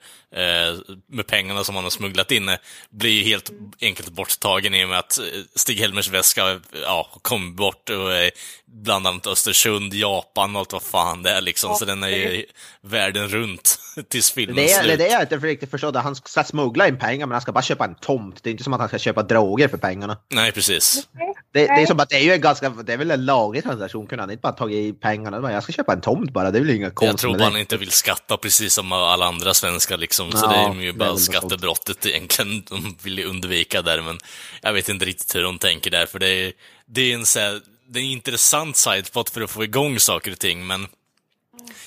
med 1.09 1.27
pengarna 1.27 1.65
som 1.65 1.75
han 1.75 1.85
har 1.85 1.91
smugglat 1.91 2.31
in, 2.31 2.49
eh, 2.49 2.57
blir 2.91 3.11
ju 3.11 3.25
helt 3.25 3.51
enkelt 3.81 4.09
borttagen 4.09 4.75
i 4.75 4.85
och 4.85 4.89
med 4.89 4.99
att 4.99 5.19
eh, 5.19 5.25
Stig-Helmers 5.55 6.11
väska 6.11 6.61
ja, 6.83 7.11
kom 7.23 7.57
bort 7.57 7.91
och 7.91 8.13
eh, 8.13 8.31
bland 8.67 9.07
annat 9.07 9.27
Östersund, 9.27 9.95
Japan 9.95 10.57
och 10.57 10.61
allt 10.61 10.73
vad 10.73 10.83
fan 10.83 11.23
det 11.23 11.31
är 11.31 11.41
liksom. 11.41 11.75
Så 11.75 11.85
den 11.85 12.03
är 12.03 12.09
ju 12.09 12.45
världen 12.83 13.29
runt 13.29 13.79
tills 14.09 14.33
filmen 14.33 14.57
Det 14.57 14.73
är, 14.73 14.83
det 14.83 14.93
är 14.93 14.97
slut. 14.97 14.99
det 14.99 15.09
jag 15.09 15.23
inte 15.23 15.37
riktigt 15.37 15.71
förstår. 15.71 15.93
Han 15.93 16.17
ska 16.17 16.45
smuggla 16.45 16.89
in 16.89 16.99
pengar 16.99 17.27
men 17.27 17.33
han 17.33 17.41
ska 17.41 17.53
bara 17.53 17.63
köpa 17.63 17.85
en 17.85 17.95
tomt. 17.95 18.43
Det 18.43 18.51
är 18.51 18.53
inte 18.53 18.65
som 18.65 18.73
att 18.73 18.81
han 18.81 18.89
ska 18.89 18.99
köpa 18.99 19.23
droger 19.23 19.69
för 19.69 19.79
pengarna. 19.79 20.19
Nej, 20.35 20.53
precis. 20.53 21.09
Det, 21.53 21.67
det 21.67 21.83
är 21.83 21.87
som 21.87 22.01
att 22.01 22.09
det 22.09 22.17
är 22.17 22.25
ju 22.25 22.33
en 22.33 22.41
ganska, 22.41 22.69
det 22.69 22.93
är 22.93 22.97
väl 22.97 23.11
en 23.11 23.25
laglig 23.25 23.63
transaktion. 23.63 24.07
Kunde 24.07 24.23
han 24.23 24.31
inte 24.31 24.41
bara 24.41 24.53
tagit 24.53 24.77
i 24.77 24.93
pengarna? 24.93 25.53
Jag 25.53 25.63
ska 25.63 25.73
köpa 25.73 25.93
en 25.93 26.01
tomt 26.01 26.33
bara. 26.33 26.51
Det 26.51 26.59
är 26.59 26.61
väl 26.61 26.71
inga 26.71 26.87
Jag 26.87 26.95
konstigt 26.95 27.21
tror 27.21 27.31
med 27.31 27.41
bara 27.41 27.51
han 27.51 27.61
inte 27.61 27.77
vill 27.77 27.91
skatta 27.91 28.37
precis 28.37 28.75
som 28.75 28.93
alla 28.93 29.27
andra 29.27 29.55
svenskar 29.55 29.97
liksom. 29.97 30.20
Så 30.33 30.39
Ja, 30.47 30.73
det 30.75 30.81
är 30.81 30.83
ju 30.83 30.93
bara 30.93 31.17
skattebrottet 31.17 32.07
egentligen. 32.07 32.63
De 32.69 32.97
vill 33.03 33.19
ju 33.19 33.25
undvika 33.25 33.83
där, 33.83 34.01
men 34.01 34.19
jag 34.63 34.73
vet 34.73 34.89
inte 34.89 35.05
riktigt 35.05 35.35
hur 35.35 35.43
de 35.43 35.59
tänker 35.59 35.91
där, 35.91 36.07
för 36.07 36.19
det 36.19 36.29
är, 36.29 36.53
det 36.87 37.01
är 37.01 37.15
en 37.15 37.27
så 37.27 37.41
här, 37.41 37.61
det 37.89 37.99
är 37.99 38.03
en 38.03 38.11
intressant 38.11 38.77
sideplot 38.77 39.31
för 39.31 39.41
att 39.41 39.51
få 39.51 39.65
igång 39.65 40.01
saker 40.01 40.33
och 40.33 40.39
ting, 40.39 40.67
men 40.67 40.89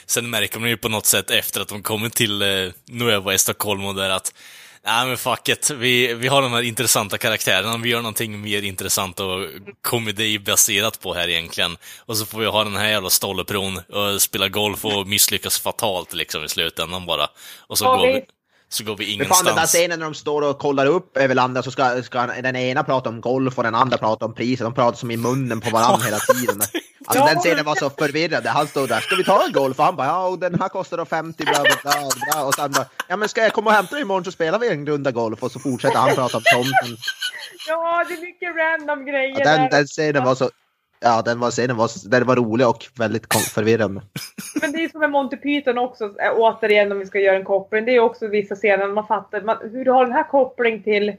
sen 0.05 0.29
märker 0.29 0.59
man 0.59 0.69
ju 0.69 0.77
på 0.77 0.89
något 0.89 1.05
sätt 1.05 1.31
efter 1.31 1.61
att 1.61 1.67
de 1.67 1.83
kommer 1.83 2.09
till 2.09 2.41
eh, 2.41 2.71
Nueva 2.85 3.33
i 3.33 3.37
Stockholm 3.37 3.85
och 3.85 3.95
där 3.95 4.09
att 4.09 4.33
Nej 4.85 5.07
men 5.07 5.17
fuck 5.17 5.49
it. 5.49 5.69
Vi, 5.69 6.13
vi 6.13 6.27
har 6.27 6.41
de 6.41 6.53
här 6.53 6.61
intressanta 6.61 7.17
karaktärerna, 7.17 7.77
vi 7.77 7.89
gör 7.89 8.01
någonting 8.01 8.41
mer 8.41 8.61
intressant 8.61 9.19
och 9.19 9.47
komedibaserat 9.81 10.99
på 10.99 11.13
här 11.13 11.29
egentligen. 11.29 11.77
Och 12.05 12.17
så 12.17 12.25
får 12.25 12.39
vi 12.39 12.45
ha 12.45 12.63
den 12.63 12.75
här 12.75 12.89
jävla 12.89 13.09
stollepron 13.09 13.77
och 13.77 14.21
spela 14.21 14.47
golf 14.49 14.85
och 14.85 15.07
misslyckas 15.07 15.59
fatalt 15.59 16.13
liksom 16.13 16.43
i 16.43 16.49
slutändan 16.49 17.05
bara. 17.05 17.27
Och 17.59 17.77
så, 17.77 17.85
Ja, 17.85 17.95
går, 17.95 18.07
vi. 18.07 18.21
Så 18.73 18.83
går 18.83 18.97
vi 18.97 19.17
Men 19.17 19.27
fan 19.27 19.37
den 19.37 19.45
där 19.45 19.51
ingenstans. 19.51 19.71
scenen 19.71 19.99
när 19.99 20.05
de 20.05 20.13
står 20.13 20.41
och 20.41 20.59
kollar 20.59 20.85
upp 20.85 21.17
över 21.17 21.35
landet 21.35 21.65
så 21.65 21.71
ska, 21.71 22.03
ska 22.03 22.25
den 22.25 22.55
ena 22.55 22.83
prata 22.83 23.09
om 23.09 23.21
golf 23.21 23.57
och 23.57 23.63
den 23.63 23.75
andra 23.75 23.97
prata 23.97 24.25
om 24.25 24.33
priset. 24.33 24.65
De 24.65 24.73
pratar 24.73 24.97
som 24.97 25.11
i 25.11 25.17
munnen 25.17 25.61
på 25.61 25.69
varandra 25.69 26.05
hela 26.05 26.17
tiden. 26.33 26.61
Alltså 27.05 27.25
den 27.25 27.39
scenen 27.39 27.65
var 27.65 27.75
så 27.75 27.89
förvirrande. 27.89 28.49
Han 28.49 28.67
stod 28.67 28.89
där, 28.89 28.99
ska 28.99 29.15
vi 29.15 29.23
ta 29.23 29.45
en 29.45 29.51
golf? 29.51 29.79
Och 29.79 29.85
han 29.85 29.95
bara, 29.95 30.07
ja 30.07 30.27
och 30.27 30.39
den 30.39 30.59
här 30.59 30.69
kostar 30.69 30.97
då 30.97 31.05
50 31.05 31.43
bla 31.45 31.61
bla 31.61 31.75
bla. 31.83 32.09
bla. 32.31 32.43
Och 32.45 32.53
sen 32.53 32.71
bara, 32.71 32.85
ja 33.07 33.15
men 33.17 33.29
ska 33.29 33.41
jag 33.41 33.53
komma 33.53 33.69
och 33.69 33.75
hämta 33.75 33.95
dig 33.95 34.01
imorgon 34.01 34.23
så 34.25 34.31
spelar 34.31 34.59
vi 34.59 34.69
en 34.69 34.85
runda 34.87 35.11
golf. 35.11 35.43
Och 35.43 35.51
så 35.51 35.59
fortsätter 35.59 35.97
han 35.97 36.15
prata 36.15 36.37
om 36.37 36.43
tomten. 36.53 36.97
Ja, 37.67 38.05
det 38.07 38.13
är 38.13 38.21
mycket 38.21 38.55
random 38.55 39.05
grejer 39.05 39.39
Ja, 39.39 39.57
den, 39.57 39.69
den 39.69 39.85
scenen 39.87 40.23
var 40.23 40.35
så, 40.35 40.49
ja 41.03 41.21
den 41.21 41.39
var, 41.39 41.51
scenen 41.51 41.77
var, 41.77 42.09
den 42.09 42.27
var 42.27 42.35
rolig 42.35 42.67
och 42.67 42.85
väldigt 42.97 43.33
förvirrande. 43.33 44.01
Men 44.61 44.71
det 44.71 44.83
är 44.83 44.89
som 44.89 44.99
med 44.99 45.11
Monty 45.11 45.37
Python 45.37 45.77
också, 45.77 46.05
äh, 46.05 46.31
återigen 46.35 46.91
om 46.91 46.99
vi 46.99 47.05
ska 47.05 47.19
göra 47.19 47.35
en 47.35 47.45
koppling. 47.45 47.85
Det 47.85 47.95
är 47.95 47.99
också 47.99 48.27
vissa 48.27 48.55
scener 48.55 48.87
man 48.87 49.07
fattar 49.07 49.41
man, 49.41 49.57
hur 49.71 49.85
du 49.85 49.91
har 49.91 50.05
den 50.05 50.15
här 50.15 50.29
koppling 50.29 50.83
till 50.83 51.15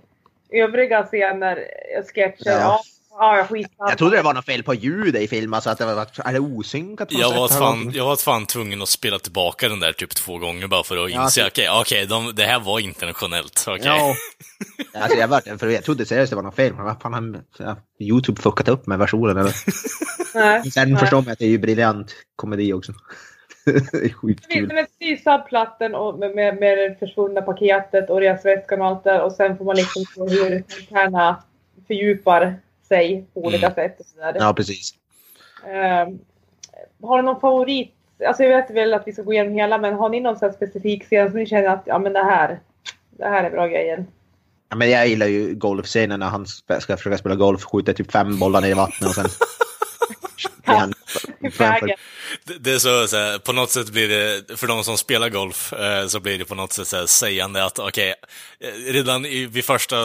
övriga 0.51 1.03
scener, 1.03 1.57
äh, 1.97 2.05
sketcher. 2.05 2.51
Ja. 2.51 2.59
Ja. 2.61 2.81
Ja, 3.19 3.47
jag 3.79 3.99
trodde 3.99 4.17
det 4.17 4.23
var 4.23 4.35
något 4.35 4.45
fel 4.45 4.63
på 4.63 4.75
ljudet 4.75 5.23
i 5.23 5.29
filmen, 5.29 5.61
så 5.63 5.71
att 5.71 5.79
det 5.79 5.85
var, 5.95 6.07
är 6.25 6.33
det 6.33 6.41
osynkat 6.41 7.09
på 7.09 7.15
något 7.15 7.21
Jag 7.23 7.31
sätt 7.31 7.61
var, 7.61 7.67
fan, 7.67 7.93
jag 7.95 8.05
var 8.05 8.17
fan 8.17 8.47
tvungen 8.47 8.83
att 8.83 8.89
spela 8.89 9.19
tillbaka 9.19 9.69
den 9.69 9.81
där 9.81 9.93
typ 9.93 10.11
två 10.15 10.39
gånger 10.39 10.67
bara 10.67 10.85
för 10.85 11.05
att 11.05 11.11
Ja, 11.11 11.23
inse, 11.25 11.41
så- 11.41 11.47
okej, 11.47 11.69
okej, 11.81 12.07
de- 12.07 12.33
det 12.35 12.43
här 12.45 12.61
var 12.61 12.81
internationellt. 12.81 13.65
Okej. 13.69 13.83
Ja. 13.85 14.15
Alltså 15.01 15.19
jag, 15.19 15.29
var, 15.29 15.59
för 15.59 15.69
jag 15.69 15.85
trodde 15.85 16.07
seriöst 16.07 16.31
det 16.31 16.37
var 16.37 16.43
något 16.43 16.57
fel, 16.57 16.75
men 16.75 16.85
vad 16.85 17.01
fan 17.03 17.15
har 17.59 17.77
Youtube 18.01 18.43
fuckat 18.43 18.69
upp 18.69 18.87
med 18.87 18.99
versionen 18.99 19.37
eller? 19.37 19.53
Nej. 20.35 20.71
Sen 20.71 20.91
Nej. 20.91 21.01
förstår 21.01 21.23
man 21.23 21.33
att 21.33 21.39
det 21.39 21.45
är 21.45 21.49
ju 21.49 21.59
briljant 21.59 22.13
komedi 22.37 22.73
också. 22.73 22.93
det 23.65 23.71
är 24.05 24.09
skitkul. 24.13 24.71
men 24.75 24.87
sy 24.99 25.17
subplatten 25.17 25.95
och 25.95 26.19
med, 26.19 26.35
med, 26.35 26.57
med 26.61 26.79
det 26.79 26.97
försvunna 26.99 27.43
paketet 27.43 28.11
och 28.11 28.21
resväskan 28.21 28.81
och 28.81 28.87
allt 28.87 29.05
där 29.05 29.21
och 29.23 29.33
sen 29.33 29.59
får 29.59 29.65
man 29.65 29.77
liksom 29.77 30.05
se 30.05 30.21
hur 30.21 30.63
karaktärerna 30.69 31.43
fördjupar 31.87 32.57
sig 32.89 33.27
på 33.35 33.41
olika 33.41 33.67
Mm. 33.67 33.75
sätt 33.75 34.01
och 34.01 34.07
sådär. 34.07 34.37
Ja, 34.39 34.55
precis. 34.55 34.95
Ehm, 35.67 36.19
har 37.03 37.17
du 37.17 37.23
någon 37.23 37.41
favorit? 37.41 37.95
Alltså 38.27 38.43
jag 38.43 38.57
vet 38.57 38.71
väl 38.71 38.95
att 38.95 39.03
vi 39.07 39.13
ska 39.13 39.23
gå 39.23 39.33
igenom 39.33 39.53
hela 39.53 39.79
men 39.79 39.95
har 39.95 40.09
ni 40.09 40.21
någon 40.21 40.37
här 40.41 40.53
specifik 40.53 41.05
scen 41.05 41.31
som 41.31 41.39
ni 41.39 41.47
känner 41.47 41.69
att 41.69 41.83
ja 41.87 41.99
men 41.99 42.13
det 42.13 42.25
här, 42.25 42.61
det 43.11 43.25
här 43.25 43.45
är 43.45 43.51
bra 43.51 43.67
grejer? 43.67 44.07
Ja, 44.69 44.77
men 44.77 44.91
jag 44.91 45.09
gillar 45.09 45.27
ju 45.27 45.55
golfscenen 45.55 46.21
när 46.21 46.27
han 46.27 46.47
ska 46.47 46.97
försöka 46.97 47.19
spela 47.19 47.35
golf, 47.35 47.65
skjuter 47.65 47.93
typ 47.93 48.13
fem 48.13 48.39
bollar 48.39 48.61
ner 48.61 48.69
i 48.69 48.75
vattnet 48.75 49.09
och 49.09 49.15
sen... 49.15 49.27
han 50.65 50.93
framför-. 51.53 51.95
Det, 52.45 52.73
är 52.73 52.79
så, 52.79 53.09
så 53.09 53.17
här, 53.17 53.39
på 53.39 53.53
något 53.53 53.71
sätt 53.71 53.91
blir 53.91 54.09
det, 54.09 54.57
för 54.57 54.67
de 54.67 54.85
som 54.85 54.99
spelar 54.99 55.29
golf, 55.29 55.73
eh, 55.73 56.07
så 56.07 56.21
blir 56.21 56.39
det 56.39 56.45
på 56.45 56.55
något 56.55 56.73
sätt 56.73 56.89
så 56.89 56.97
här, 56.97 57.07
sägande 57.07 57.65
att 57.65 57.79
okej, 57.79 58.15
eh, 58.61 58.93
redan 58.93 59.27
i, 59.27 59.47
vid 59.47 59.65
första 59.65 59.97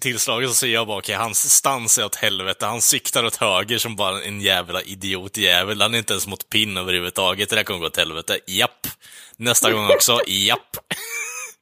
tillslaget 0.00 0.48
så 0.48 0.54
ser 0.54 0.66
jag 0.66 0.86
bara 0.86 0.98
okej, 0.98 1.14
hans 1.14 1.52
stans 1.52 1.98
är 1.98 2.04
åt 2.04 2.14
helvete, 2.14 2.66
han 2.66 2.82
siktar 2.82 3.24
åt 3.24 3.36
höger 3.36 3.78
som 3.78 3.96
bara 3.96 4.22
en 4.22 4.40
jävla 4.40 4.82
idiotjävel, 4.82 5.80
han 5.80 5.94
är 5.94 5.98
inte 5.98 6.12
ens 6.12 6.26
mot 6.26 6.48
pinn 6.48 6.76
överhuvudtaget, 6.76 7.50
det 7.50 7.56
där 7.56 7.62
kommer 7.62 7.80
gå 7.80 7.86
åt 7.86 7.96
helvete, 7.96 8.38
japp. 8.46 8.86
Nästa 9.36 9.72
gång 9.72 9.86
också, 9.86 10.20
japp. 10.26 10.76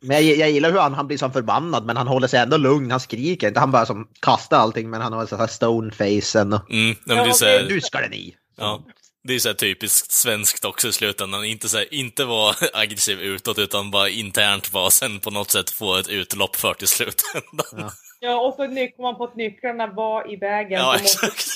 Men 0.00 0.26
jag, 0.26 0.36
jag 0.36 0.50
gillar 0.50 0.72
hur 0.72 0.78
han, 0.78 0.94
han 0.94 1.06
blir 1.06 1.18
så 1.18 1.30
förbannad, 1.30 1.86
men 1.86 1.96
han 1.96 2.08
håller 2.08 2.28
sig 2.28 2.40
ändå 2.40 2.56
lugn, 2.56 2.90
han 2.90 3.00
skriker 3.00 3.48
inte. 3.48 3.60
Han 3.60 3.70
bara 3.70 3.86
som 3.86 4.08
kastar 4.20 4.58
allting, 4.58 4.90
men 4.90 5.00
han 5.00 5.12
har 5.12 5.26
så 5.26 5.36
här 5.36 5.46
stonefacen 5.46 6.52
och... 6.52 6.70
Mm, 6.70 6.96
Ja, 7.06 7.34
Nu 7.68 7.80
ska 7.80 8.00
den 8.00 8.14
i! 8.14 8.34
Ja. 8.56 8.84
Det 9.26 9.34
är 9.34 9.38
så 9.38 9.48
här 9.48 9.54
typiskt 9.54 10.12
svenskt 10.12 10.64
också 10.64 10.88
i 10.88 10.92
slutändan. 10.92 11.44
Inte, 11.44 11.68
så 11.68 11.76
här, 11.78 11.94
inte 11.94 12.24
vara 12.24 12.54
aggressiv 12.72 13.20
utåt, 13.20 13.58
utan 13.58 13.90
bara 13.90 14.08
internt 14.08 14.72
vara 14.72 14.90
sen 14.90 15.20
på 15.20 15.30
något 15.30 15.50
sätt 15.50 15.70
få 15.70 15.96
ett 15.96 16.08
utlopp 16.08 16.56
för 16.56 16.74
till 16.74 16.88
slutändan. 16.88 17.90
Ja 18.20 18.36
och 18.40 18.54
så 18.54 18.62
nyck- 18.64 19.00
man 19.02 19.16
på 19.16 19.24
att 19.24 19.36
nycklarna 19.36 19.86
var 19.86 20.32
i 20.32 20.36
vägen. 20.36 20.80
Ja, 20.80 20.96
exakt. 20.96 21.46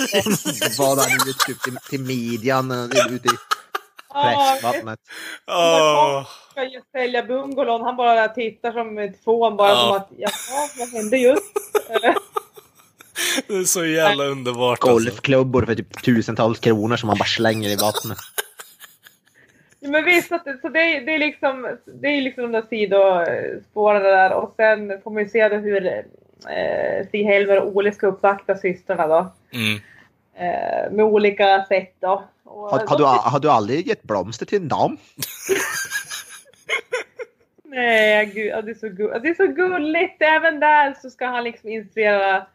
Vad 0.79 0.99
han 0.99 1.29
ut 1.29 1.39
typ 1.47 1.63
till, 1.63 1.77
till 1.91 2.01
midjan, 2.01 2.71
eh, 2.71 2.85
ute 3.15 3.29
i 3.29 3.31
Ja, 4.15 4.59
pressvattnet. 4.61 4.99
Åh. 5.47 6.27
ska 6.51 6.65
ju 6.65 6.81
sälja 6.93 7.23
bungalown. 7.23 7.83
Han 7.83 7.97
bara 7.97 8.29
tittar 8.29 8.73
som 8.73 8.99
ett 8.99 9.25
fån 9.25 9.57
bara 9.57 9.69
Ja. 9.71 9.77
som 9.87 9.97
att 9.97 10.09
jaha, 10.19 10.69
vad 10.79 10.89
hände 10.89 11.17
just? 11.19 11.43
Det 13.47 13.55
är 13.55 13.65
så 13.65 13.85
jävla 13.85 14.25
underbart 14.25 14.79
alltså. 14.83 15.11
Golfklubbor 15.11 15.67
för 15.67 15.75
typ 15.75 16.03
tusentals 16.03 16.59
kronor 16.59 16.97
som 16.97 17.07
man 17.07 17.19
bara 17.19 17.25
slänger 17.25 17.69
i 17.69 17.77
vattnet. 17.77 18.19
Ja, 19.81 19.91
Men 19.91 20.05
visst, 20.05 20.33
att, 20.33 20.45
det- 20.45 20.59
så 20.63 20.69
det, 20.69 20.81
är- 20.97 21.01
det 21.07 21.15
är 21.15 21.19
liksom, 21.19 21.77
det 22.03 22.09
är 22.09 22.21
liksom 22.23 22.43
de 22.43 22.53
där 22.53 22.63
sidospåren 22.69 24.03
där 24.03 24.33
och 24.33 24.55
sen 24.57 25.01
får 25.03 25.11
man 25.11 25.23
ju 25.23 25.29
se 25.29 25.49
då 25.49 25.57
hur 25.57 25.87
eh, 25.87 27.07
Stig-Helmer 27.09 27.61
och 27.61 27.77
Ole 27.77 27.93
ska 27.93 28.07
uppvakta 28.07 28.57
systrarna 28.57 29.07
då. 29.07 29.33
Mm. 29.53 29.81
Eh, 30.35 30.93
med 30.93 31.05
olika 31.05 31.65
sätt 31.69 31.95
då. 32.01 32.25
Och 32.45 32.71
Har, 32.71 32.87
har, 32.87 32.99
du, 32.99 33.05
har 33.05 33.41
du 33.41 33.51
aldrig 33.51 33.87
gett 33.87 34.03
blomster 34.03 34.47
till 34.47 34.63
en 34.63 34.69
dam? 34.69 34.97
Nej, 37.65 38.27
gud, 38.27 38.47
ja, 38.47 38.63
det, 38.63 38.71
är 38.71 38.75
så 38.75 38.89
det 39.19 39.29
är 39.29 39.35
så 39.35 39.47
gulligt. 39.47 40.23
Även 40.23 40.61
där 40.61 40.95
så 41.03 41.11
ska 41.11 41.27
han 41.27 41.45
liksom 41.45 41.71
instruera 41.71 42.47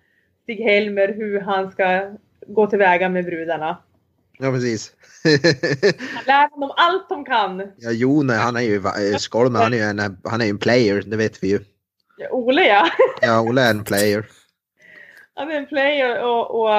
Stig-Helmer 0.44 1.14
hur 1.14 1.40
han 1.40 1.72
ska 1.72 2.12
gå 2.48 2.68
tillväga 2.68 3.10
med 3.10 3.26
brudarna. 3.26 3.78
Ja, 4.40 4.52
precis. 4.52 4.94
Han 6.16 6.24
lär 6.28 6.50
honom 6.50 6.72
allt 6.76 7.10
de 7.10 7.26
kan. 7.26 7.72
ja, 7.78 7.92
Jon, 7.92 8.30
han 8.30 8.56
är 8.56 8.62
ju 8.62 8.76
eh, 8.76 9.18
Skolmen, 9.18 9.62
han 9.62 9.74
är 9.74 9.78
ju 9.78 9.84
en, 9.84 10.18
han 10.24 10.42
är 10.42 10.50
en 10.50 10.58
player, 10.58 11.04
det 11.06 11.18
vet 11.18 11.44
vi 11.44 11.48
ju. 11.50 11.60
Ja, 12.18 12.30
Ole 12.32 12.68
ja. 12.68 12.88
Ja, 13.22 13.42
Olle 13.42 13.62
är 13.62 13.70
en 13.70 13.84
player. 13.84 14.26
Han 15.36 15.52
är 15.52 15.56
en 15.56 15.66
player 15.66 16.24
och, 16.24 16.62
och 16.62 16.70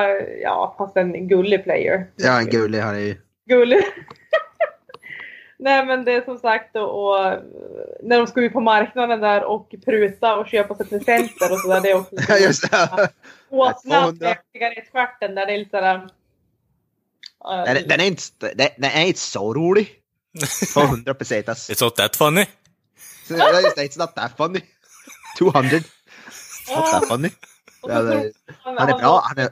ja, 0.43 0.75
fast 0.79 0.97
en 0.97 1.29
gullig 1.29 1.65
player. 1.65 2.07
Ja, 2.17 2.41
en 2.41 2.47
gullig, 2.47 2.79
han 2.79 2.95
är 2.95 3.01
ju... 3.01 3.17
Gullig. 3.49 3.85
Nej 5.65 5.87
men 5.87 6.05
det 6.05 6.13
är 6.13 6.25
som 6.25 6.39
sagt 6.39 6.77
och, 6.77 7.05
och 7.05 7.43
när 8.03 8.19
de 8.19 8.27
ska 8.27 8.41
ut 8.41 8.53
på 8.53 8.61
marknaden 8.61 9.21
där 9.21 9.45
och 9.45 9.75
pruta 9.85 10.37
och 10.37 10.47
köpa 10.47 10.75
sig 10.75 10.87
presenter 10.87 11.53
och 11.53 11.61
sådär. 11.61 11.81
Det 11.81 11.91
är 11.91 11.95
också 11.95 12.15
Ja, 12.29 12.37
just 12.37 12.71
det. 12.71 13.09
åsnan 13.51 14.03
200. 14.03 14.29
med 14.29 14.39
cigarettstjärten 14.53 15.35
där 15.35 15.47
det 15.47 15.53
är 15.53 15.59
lite 15.59 15.71
sådär... 15.71 16.09
ja, 17.41 17.65
Den, 17.65 17.89
den, 17.89 18.01
är 18.01 18.05
inte, 18.05 18.55
den, 18.55 18.69
den 18.77 18.91
är 18.91 19.07
inte 19.07 19.21
så 19.21 19.55
rolig. 19.55 19.91
200 20.75 21.15
pesetas. 21.15 21.71
It's 21.71 21.85
not 21.85 21.97
that 21.97 22.17
funny. 22.17 22.47
Ja, 23.29 23.61
just 23.61 23.77
det, 23.77 23.83
It's 23.83 23.99
not 23.99 24.15
that 24.15 24.37
funny. 24.37 24.61
200. 25.39 25.77
It's 25.79 26.77
not 26.77 26.91
that 26.93 27.09
funny. 27.09 27.31
han, 28.63 28.79
är 28.79 28.99
bra. 28.99 29.21
Han, 29.25 29.39
är? 29.39 29.51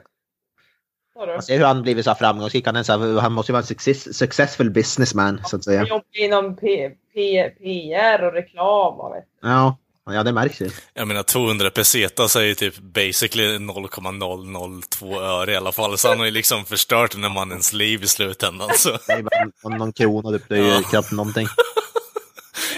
Man 1.15 1.41
ser 1.41 1.57
hur 1.57 1.65
han 1.65 1.81
blivit 1.81 2.05
så 2.05 2.15
framgångsrik. 2.15 2.65
Han, 2.65 2.75
är 2.75 2.83
så, 2.83 2.97
här- 2.97 3.21
han 3.21 3.33
måste 3.33 3.51
ju 3.51 3.53
vara 3.53 3.61
en 3.61 3.67
success, 3.67 4.17
successful 4.17 4.69
businessman, 4.69 5.41
så 5.45 5.55
att 5.55 5.63
säga. 5.63 5.79
Han 5.79 5.87
jobbar 5.87 6.03
inom 6.13 6.55
P, 6.55 6.89
P, 7.13 7.49
PR 7.49 8.23
och 8.27 8.33
reklam 8.33 8.99
och 8.99 9.15
vet. 9.15 9.23
Ja, 9.41 9.77
ja 10.05 10.23
det 10.23 10.31
märks 10.31 10.61
ju. 10.61 10.69
Jag 10.93 11.07
menar 11.07 11.23
200 11.23 11.69
pesetas 11.69 12.35
är 12.35 12.41
ju 12.41 12.55
typ 12.55 12.77
basically 12.79 13.59
0,002 13.59 15.21
öre 15.21 15.51
i 15.51 15.55
alla 15.55 15.71
fall, 15.71 15.97
så 15.97 16.07
han 16.09 16.17
har 16.19 16.25
ju 16.25 16.31
liksom 16.31 16.65
förstört 16.65 17.11
den 17.11 17.23
här 17.23 17.29
mannens 17.29 17.73
liv 17.73 18.03
i 18.03 18.07
slutändan. 18.07 18.69
Så. 18.75 18.89
Det 19.07 19.13
är 19.13 19.21
bara 19.63 19.77
någon, 19.77 19.93
krona, 19.93 20.31
typ. 20.31 20.49
det 20.49 20.55
är 20.57 20.61
ju 20.61 20.67
Ja. 20.69 20.81
knappt 20.89 21.11
någonting. 21.11 21.47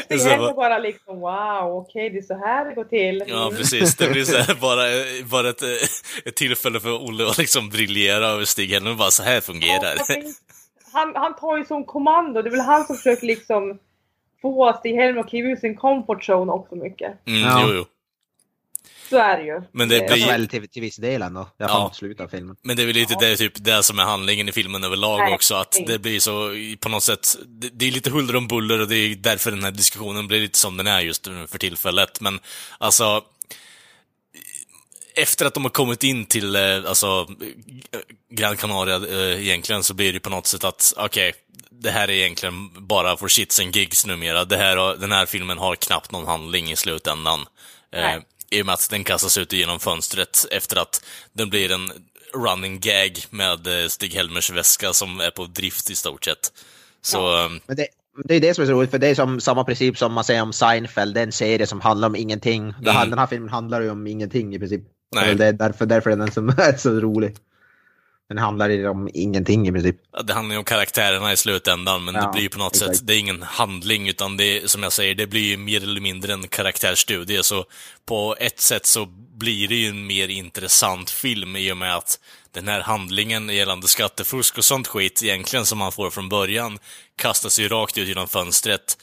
Det 0.07 0.15
är 0.15 0.37
bara- 0.37 0.53
bara 0.53 0.77
liksom 0.77 1.19
wow, 1.19 1.71
okej 1.83 2.09
det 2.09 2.17
är 2.17 2.21
så 2.21 2.37
här 2.37 2.65
det 2.65 2.73
går 2.75 2.83
till. 2.83 3.23
Ja, 3.27 3.45
Mm. 3.47 3.57
precis. 3.57 3.95
Det 3.95 4.09
blir 4.09 4.23
så 4.23 4.37
här, 4.37 4.55
bara, 4.61 4.81
bara 5.31 5.49
ett, 5.49 5.61
ett 6.25 6.35
tillfälle 6.35 6.79
för 6.79 7.05
Olle 7.07 7.27
att 7.27 7.37
liksom 7.37 7.69
briljera 7.69 8.27
över 8.27 8.45
Stig-Helmer. 8.45 8.93
Bara 8.93 9.11
så 9.11 9.23
här 9.23 9.41
fungerar 9.41 9.95
det. 9.95 10.23
Han, 10.93 11.11
han 11.15 11.35
tar 11.35 11.57
ju 11.57 11.65
som 11.65 11.85
kommando. 11.85 12.41
Det 12.41 12.49
är 12.49 12.51
väl 12.51 12.59
han 12.59 12.85
som 12.85 12.95
försöker 12.95 13.27
liksom 13.27 13.79
få 14.41 14.73
Stig-Helmer 14.73 15.19
att 15.19 15.29
kliva 15.29 15.49
ur 15.49 15.55
sin 15.55 15.75
comfort 15.75 16.29
zone 16.29 16.51
också 16.51 16.75
mycket. 16.75 17.27
Mm, 17.27 17.41
Ja. 17.41 17.63
jo, 17.67 17.73
jo. 17.75 17.85
Så 19.09 19.17
är 19.17 19.37
det 19.37 19.43
ju. 19.43 19.61
Men 19.71 19.89
det 19.89 19.97
Eh, 19.99 20.13
blir- 20.13 20.25
väl 20.27 20.47
till, 20.47 20.69
till 20.69 20.81
viss 20.81 20.95
del 20.95 21.21
ändå. 21.21 21.47
Jag 21.57 21.69
Ja. 21.69 21.91
slutet 21.95 22.23
av 22.23 22.27
filmen. 22.27 22.55
Men 22.63 22.75
det 22.75 22.81
är 22.83 22.85
väl 22.87 22.95
lite 22.95 23.15
det, 23.19 23.37
typ, 23.37 23.53
det 23.55 23.83
som 23.83 23.99
är 23.99 24.03
handlingen 24.03 24.49
i 24.49 24.51
filmen 24.51 24.83
överlag 24.83 25.19
Nej, 25.19 25.33
också, 25.33 25.55
att 25.55 25.77
det 25.87 25.99
blir 25.99 26.19
så 26.19 26.51
på 26.79 26.89
något 26.89 27.03
sätt, 27.03 27.35
det, 27.45 27.69
det 27.69 27.85
är 27.87 27.91
lite 27.91 28.09
huller 28.09 28.35
om 28.35 28.47
buller 28.47 28.81
och 28.81 28.87
det 28.87 28.95
är 28.97 29.15
därför 29.15 29.51
den 29.51 29.63
här 29.63 29.71
diskussionen 29.71 30.27
blir 30.27 30.39
lite 30.39 30.57
som 30.59 30.77
den 30.77 30.87
är 30.87 30.99
just 31.01 31.25
nu 31.25 31.47
för 31.47 31.57
tillfället. 31.57 32.21
Men 32.21 32.39
alltså, 32.77 33.23
efter 35.15 35.45
att 35.45 35.53
de 35.53 35.63
har 35.63 35.69
kommit 35.71 36.03
in 36.03 36.25
till 36.25 36.55
eh, 36.55 36.61
alltså, 36.87 37.27
Gran 38.31 38.57
Canaria 38.57 38.95
eh, 38.95 39.41
egentligen 39.47 39.83
så 39.83 39.93
blir 39.93 40.13
det 40.13 40.19
på 40.19 40.29
något 40.29 40.47
sätt 40.47 40.63
att, 40.63 40.93
okej, 40.97 41.33
det 41.71 41.91
här 41.91 42.07
är 42.07 42.13
egentligen 42.13 42.87
bara 42.87 43.17
for 43.17 43.27
shits 43.27 43.59
and 43.59 43.75
gigs 43.75 44.05
numera. 44.05 44.45
Det 44.45 44.57
här, 44.57 44.95
den 44.97 45.11
här 45.11 45.25
filmen 45.25 45.57
har 45.57 45.75
knappt 45.75 46.11
någon 46.11 46.25
handling 46.27 46.71
i 46.71 46.75
slutändan. 46.75 47.39
Eh, 47.91 48.01
Nej. 48.01 48.21
I 48.49 48.61
och 48.61 48.65
med 48.65 48.73
att 48.73 48.89
den 48.89 49.03
kastas 49.03 49.37
ut 49.37 49.53
genom 49.53 49.79
fönstret 49.79 50.45
efter 50.51 50.77
att 50.77 51.05
den 51.33 51.49
blir 51.49 51.71
en 51.71 51.91
running 52.35 52.79
gag 52.79 53.19
med 53.29 53.67
eh, 53.67 53.87
Stig-Helmers 53.87 54.51
väska 54.51 54.93
som 54.93 55.19
är 55.19 55.31
på 55.31 55.45
drift 55.45 55.89
i 55.89 55.95
stort 55.95 56.25
sett. 56.25 56.53
Så, 57.01 57.45
eh, 57.45 57.51
Men 57.67 57.75
det, 57.75 57.87
det 58.23 58.35
är 58.35 58.39
det 58.39 58.53
som 58.53 58.61
är 58.61 58.65
så 58.65 58.73
roligt, 58.73 58.91
för 58.91 58.97
det 58.97 59.07
är 59.07 59.15
som 59.15 59.41
samma 59.41 59.63
princip 59.63 59.97
som 59.97 60.13
man 60.13 60.23
säger 60.23 60.41
om 60.41 60.53
Seinfeld, 60.53 61.13
det 61.13 61.19
är 61.19 61.23
en 61.23 61.31
serie 61.31 61.67
som 61.67 61.81
handlar 61.81 62.07
om 62.07 62.15
ingenting. 62.15 62.63
Mm. 62.63 63.09
Den 63.09 63.19
här 63.19 63.27
filmen 63.27 63.49
handlar 63.49 63.81
ju 63.81 63.89
om 63.89 64.07
ingenting 64.07 64.55
i 64.55 64.59
princip. 64.59 64.81
Nej. 65.15 65.35
Det 65.35 65.45
är 65.45 65.53
därför, 65.53 65.85
därför 65.85 66.09
är 66.09 66.15
den 66.15 66.31
som 66.31 66.49
är 66.57 66.77
så 66.77 66.89
rolig. 66.89 67.35
Den 68.29 68.37
handlar 68.37 68.69
ju 68.69 68.87
om 68.87 69.09
ingenting 69.13 69.67
i 69.67 69.71
princip. 69.71 69.95
Ja, 70.13 70.21
Det 70.21 70.33
handlar 70.33 70.53
ju 70.53 70.59
om 70.59 70.65
karaktärerna 70.65 71.33
i 71.33 71.37
slutändan, 71.37 72.05
men 72.05 72.15
Ja, 72.15 72.21
det 72.21 72.31
blir 72.33 72.41
ju 72.41 72.49
på 72.49 72.59
något 72.59 72.75
exakt. 72.75 72.95
sätt, 72.97 73.07
det 73.07 73.15
är 73.15 73.19
ingen 73.19 73.41
handling, 73.43 74.09
utan 74.09 74.37
det 74.37 74.43
är, 74.43 74.67
som 74.67 74.83
jag 74.83 74.91
säger, 74.91 75.15
det 75.15 75.27
blir 75.27 75.41
ju 75.41 75.57
mer 75.57 75.83
eller 75.83 76.01
mindre 76.01 76.33
en 76.33 76.47
karaktärsstudie, 76.47 77.43
så 77.43 77.65
på 78.05 78.35
ett 78.39 78.59
sätt 78.59 78.85
så 78.85 79.05
blir 79.37 79.67
det 79.67 79.75
ju 79.75 79.89
en 79.89 80.07
mer 80.07 80.27
intressant 80.27 81.09
film 81.09 81.55
i 81.55 81.71
och 81.71 81.77
med 81.77 81.95
att 81.95 82.19
den 82.51 82.67
här 82.67 82.81
handlingen 82.81 83.49
gällande 83.49 83.87
skattefusk 83.87 84.57
och 84.57 84.65
sånt 84.65 84.87
skit 84.87 85.23
egentligen 85.23 85.65
som 85.65 85.77
man 85.77 85.91
får 85.91 86.09
från 86.09 86.29
början 86.29 86.79
kastas 87.15 87.59
ju 87.59 87.67
rakt 87.67 87.97
ut 87.97 88.07
genom 88.07 88.27
fönstret 88.27 88.97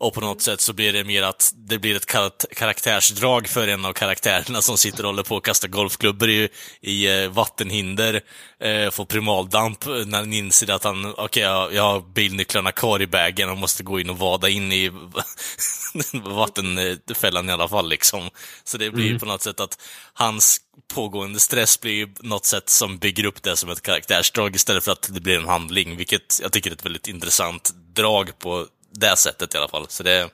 Och 0.00 0.14
på 0.14 0.20
något 0.20 0.42
sätt 0.42 0.60
så 0.60 0.72
blir 0.72 0.92
det 0.92 1.04
mer 1.04 1.22
att 1.22 1.52
det 1.56 1.78
blir 1.78 1.96
ett 1.96 2.06
kar- 2.06 2.54
karaktärsdrag 2.54 3.48
för 3.48 3.68
en 3.68 3.84
av 3.84 3.92
karaktärerna 3.92 4.62
som 4.62 4.78
sitter 4.78 5.02
och 5.02 5.08
håller 5.08 5.22
på 5.22 5.36
att 5.36 5.42
kasta 5.42 5.68
golfklubbor 5.68 6.30
i, 6.30 6.48
i 6.80 7.22
eh, 7.22 7.30
vattenhinder, 7.30 8.20
eh, 8.60 8.90
får 8.90 9.04
primaldamp 9.04 9.86
när 9.86 10.18
han 10.18 10.32
inser 10.32 10.70
att 10.70 10.84
han, 10.84 11.14
okej, 11.16 11.42
jag, 11.42 11.74
jag 11.74 11.82
har 11.82 12.00
bilnycklarna 12.00 12.72
kvar 12.72 13.02
i 13.02 13.06
bagen 13.06 13.50
och 13.50 13.58
måste 13.58 13.82
gå 13.82 14.00
in 14.00 14.10
och 14.10 14.18
vada 14.18 14.48
in 14.48 14.72
i 14.72 14.90
vattenfällan 16.12 17.48
i 17.48 17.52
alla 17.52 17.68
fall 17.68 17.88
liksom. 17.88 18.30
Så 18.64 18.78
det 18.78 18.90
blir 18.90 19.04
ju 19.06 19.18
på 19.18 19.26
något 19.26 19.42
sätt 19.42 19.60
att 19.60 19.78
hans 20.14 20.60
pågående 20.94 21.40
stress 21.40 21.80
blir 21.80 21.92
ju 21.92 22.08
något 22.20 22.44
sätt 22.44 22.68
som 22.70 22.98
bygger 22.98 23.24
upp 23.24 23.42
det 23.42 23.56
som 23.56 23.70
ett 23.70 23.82
karaktärsdrag 23.82 24.56
istället 24.56 24.84
för 24.84 24.92
att 24.92 25.10
det 25.14 25.20
blir 25.20 25.38
en 25.38 25.48
handling, 25.48 25.96
vilket 25.96 26.40
jag 26.42 26.52
tycker 26.52 26.70
är 26.70 26.74
ett 26.74 26.84
väldigt 26.84 27.08
intressant 27.08 27.70
drag 27.94 28.38
på 28.38 28.66
det 28.90 29.16
sättet 29.16 29.54
i 29.54 29.58
alla 29.58 29.68
fall. 29.68 29.86
Så 29.88 30.02
det, 30.02 30.28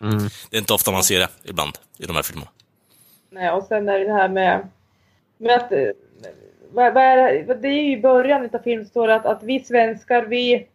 det 0.51 0.57
är 0.57 0.59
inte 0.61 0.73
ofta 0.75 0.91
man 0.91 1.05
ser 1.05 1.19
det 1.19 1.29
ibland 1.45 1.79
i 1.99 2.07
de 2.07 2.17
här 2.17 2.23
filmerna. 2.23 2.51
Nej, 3.31 3.51
och 3.51 3.65
sen 3.65 3.89
är 3.89 3.99
det 3.99 4.05
det 4.07 4.13
här 4.13 4.29
med, 4.29 4.69
med 5.39 5.55
att... 5.57 5.73
eh, 5.73 5.79
Vad, 6.73 6.95
vad 6.95 7.03
är 7.03 7.17
det, 7.47 7.55
det 7.55 7.69
är 7.69 7.73
ju 7.83 7.93
i 7.99 8.01
början 8.01 8.51
av 8.53 8.59
filmen 8.65 8.87
står 8.87 9.09
det 9.09 9.15
att, 9.15 9.27
att 9.27 9.43
vi 9.43 9.65
svenskar, 9.65 10.23
vi... 10.27 10.67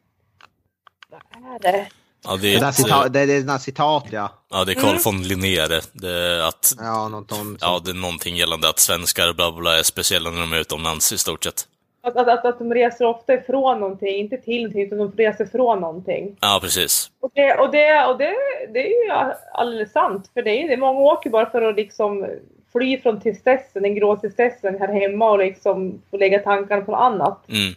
Vad 1.09 1.55
är 1.55 1.59
det? 1.71 1.87
Ja, 2.23 2.31
det 2.31 2.37
Det, 2.41 2.55
är, 2.55 2.69
ett, 2.69 2.75
cita- 2.75 3.09
det, 3.09 3.25
det 3.25 3.33
är 3.33 3.43
några 3.43 3.59
citat 3.59 4.05
ja. 4.11 4.43
ja, 4.49 4.65
det 4.65 4.71
är 4.71 4.75
Carl 4.75 4.97
von 5.05 5.23
Linné 5.23 5.67
det. 5.67 5.81
det. 5.93 6.09
är 6.09 6.39
Att, 6.47 6.73
Ja, 6.77 7.07
något 7.09 7.31
om... 7.31 7.57
ja, 7.61 7.81
det 7.85 7.91
är 7.91 7.95
någonting 7.95 8.35
gällande 8.37 8.69
att 8.69 8.79
svenskar 8.79 9.33
bla 9.33 9.51
bla, 9.51 9.61
bla 9.61 9.79
är 9.79 9.83
speciella 9.83 10.29
när 10.29 10.39
de 10.39 10.53
är 10.53 10.57
utomlands 10.57 11.11
i 11.13 11.17
stort 11.17 11.43
sett. 11.43 11.67
Att, 12.03 12.17
att, 12.17 12.27
att, 12.27 12.45
att 12.45 12.59
de 12.59 12.73
reser 12.73 13.05
ofta 13.05 13.33
ifrån 13.33 13.79
någonting, 13.79 14.15
inte 14.15 14.37
till 14.37 14.61
någonting, 14.61 14.81
utan 14.83 14.97
de 14.97 15.11
reser 15.17 15.45
från 15.45 15.79
någonting. 15.81 16.37
Ja, 16.41 16.59
precis. 16.61 17.11
Och 17.19 17.31
det, 17.33 17.53
och 17.57 17.71
det, 17.71 18.05
och 18.05 18.17
det, 18.17 18.33
det 18.73 18.79
är 18.79 19.05
ju 19.05 19.11
alldeles 19.53 19.91
sant, 19.91 20.29
för 20.33 20.41
det 20.41 20.63
är, 20.63 20.67
det 20.67 20.77
många 20.77 20.99
åker 20.99 21.29
bara 21.29 21.49
för 21.49 21.61
att 21.61 21.75
liksom 21.75 22.27
fly 22.71 22.97
från 23.01 23.21
tristessen, 23.21 23.83
den 23.83 23.95
grå 23.95 24.15
tristessen 24.17 24.79
här 24.79 24.87
hemma 24.87 25.31
och 25.31 25.39
liksom 25.39 26.01
få 26.11 26.17
lägga 26.17 26.39
tankarna 26.39 26.81
på 26.81 26.91
något 26.91 27.01
annat. 27.01 27.49
Mm. 27.49 27.73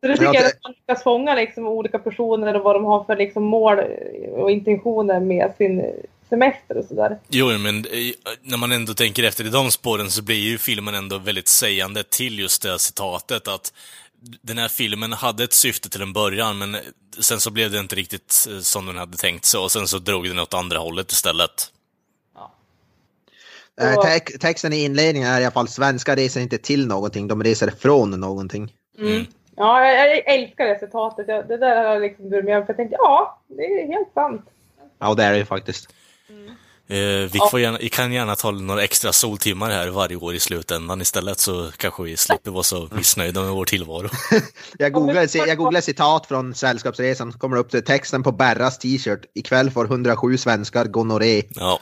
Så 0.00 0.06
det 0.08 0.12
tycker 0.16 0.24
Ja, 0.24 0.34
jag 0.34 0.42
det- 0.44 0.48
att 0.48 0.62
man 0.64 0.72
lyckas 0.72 1.02
fånga 1.02 1.34
liksom 1.34 1.66
olika 1.68 1.98
personer 1.98 2.56
och 2.56 2.62
vad 2.62 2.76
de 2.76 2.84
har 2.84 3.04
för 3.04 3.16
liksom 3.16 3.42
mål 3.42 3.78
och 4.32 4.50
intentioner 4.50 5.20
med 5.20 5.52
sin 5.58 5.84
semester 6.32 6.76
och 6.76 6.84
sådär. 6.84 7.18
Jo, 7.28 7.58
men 7.58 7.76
eh, 7.76 8.12
när 8.42 8.56
man 8.56 8.72
ändå 8.72 8.94
tänker 8.94 9.22
efter 9.22 9.44
i 9.46 9.48
de 9.48 9.70
spåren 9.70 10.10
så 10.10 10.22
blir 10.22 10.36
ju 10.36 10.58
filmen 10.58 10.94
ändå 10.94 11.18
väldigt 11.18 11.48
sägande 11.48 12.02
till 12.02 12.38
just 12.38 12.62
det 12.62 12.78
citatet 12.78 13.48
att 13.48 13.72
den 14.42 14.58
här 14.58 14.68
filmen 14.68 15.12
hade 15.12 15.44
ett 15.44 15.52
syfte 15.52 15.88
till 15.90 16.02
en 16.02 16.12
början, 16.12 16.58
men 16.58 16.76
sen 17.20 17.40
så 17.40 17.50
blev 17.50 17.70
det 17.70 17.78
inte 17.78 17.96
riktigt 17.96 18.46
eh, 18.50 18.58
som 18.58 18.86
den 18.86 18.96
hade 18.96 19.16
tänkt 19.16 19.44
sig 19.44 19.60
och 19.60 19.72
sen 19.72 19.88
så 19.88 19.98
drog 19.98 20.28
den 20.28 20.38
åt 20.38 20.54
andra 20.54 20.78
hållet 20.78 21.12
istället. 21.12 21.70
Eh, 23.80 24.02
te- 24.02 24.38
texten 24.38 24.72
i 24.72 24.84
inledningen 24.84 25.28
är 25.28 25.40
i 25.40 25.44
alla 25.44 25.52
fall 25.52 25.68
svenskar 25.68 26.16
reser 26.16 26.40
inte 26.40 26.58
till 26.58 26.86
någonting, 26.86 27.28
de 27.28 27.42
reser 27.42 27.72
från 27.78 28.10
någonting. 28.10 28.72
Mm. 28.98 29.26
Ja, 29.56 29.86
jag, 29.86 30.10
jag 30.10 30.34
älskar 30.34 30.66
det 30.66 30.78
citatet. 30.80 31.28
Jag, 31.28 31.48
det 31.48 31.56
där 31.56 31.76
har 31.76 31.92
jag 31.92 32.02
liksom 32.02 32.28
mig, 32.28 32.44
för 32.44 32.50
jag 32.50 32.76
tänkte 32.76 32.96
ja, 32.98 33.42
det 33.48 33.62
är 33.62 33.86
helt 33.86 34.12
sant. 34.14 34.42
Ja, 34.98 35.14
det 35.14 35.24
är 35.24 35.32
det 35.32 35.38
ju 35.38 35.44
faktiskt. 35.44 35.88
Eh, 36.88 37.30
vi, 37.32 37.38
får 37.50 37.60
gärna, 37.60 37.78
vi 37.78 37.88
kan 37.88 38.12
gärna 38.12 38.36
ta 38.36 38.50
några 38.50 38.84
extra 38.84 39.12
soltimmar 39.12 39.70
här 39.70 39.88
varje 39.88 40.16
år 40.16 40.34
i 40.34 40.40
slutändan 40.40 41.00
istället 41.00 41.38
så 41.38 41.70
kanske 41.76 42.02
vi 42.02 42.16
slipper 42.16 42.50
vara 42.50 42.62
så 42.62 42.88
missnöjda 42.92 43.40
med 43.40 43.50
vår 43.50 43.64
tillvaro. 43.64 44.08
Jag 44.78 44.92
googlade, 44.92 45.28
jag 45.32 45.56
googlade 45.56 45.82
citat 45.82 46.26
från 46.26 46.54
Sällskapsresan, 46.54 47.32
kommer 47.32 47.56
upp 47.56 47.70
till 47.70 47.84
texten 47.84 48.22
på 48.22 48.32
Berras 48.32 48.78
t-shirt. 48.78 49.20
Ikväll 49.34 49.70
får 49.70 49.84
107 49.84 50.38
svenskar 50.38 50.84
gonorré. 50.84 51.42
Ja, 51.54 51.80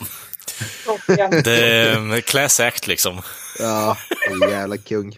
det 1.44 1.66
är 1.66 1.96
en 1.96 2.22
class 2.22 2.60
act 2.60 2.86
liksom. 2.86 3.22
Ja, 3.58 3.96
jävla 4.50 4.76
kung. 4.76 5.16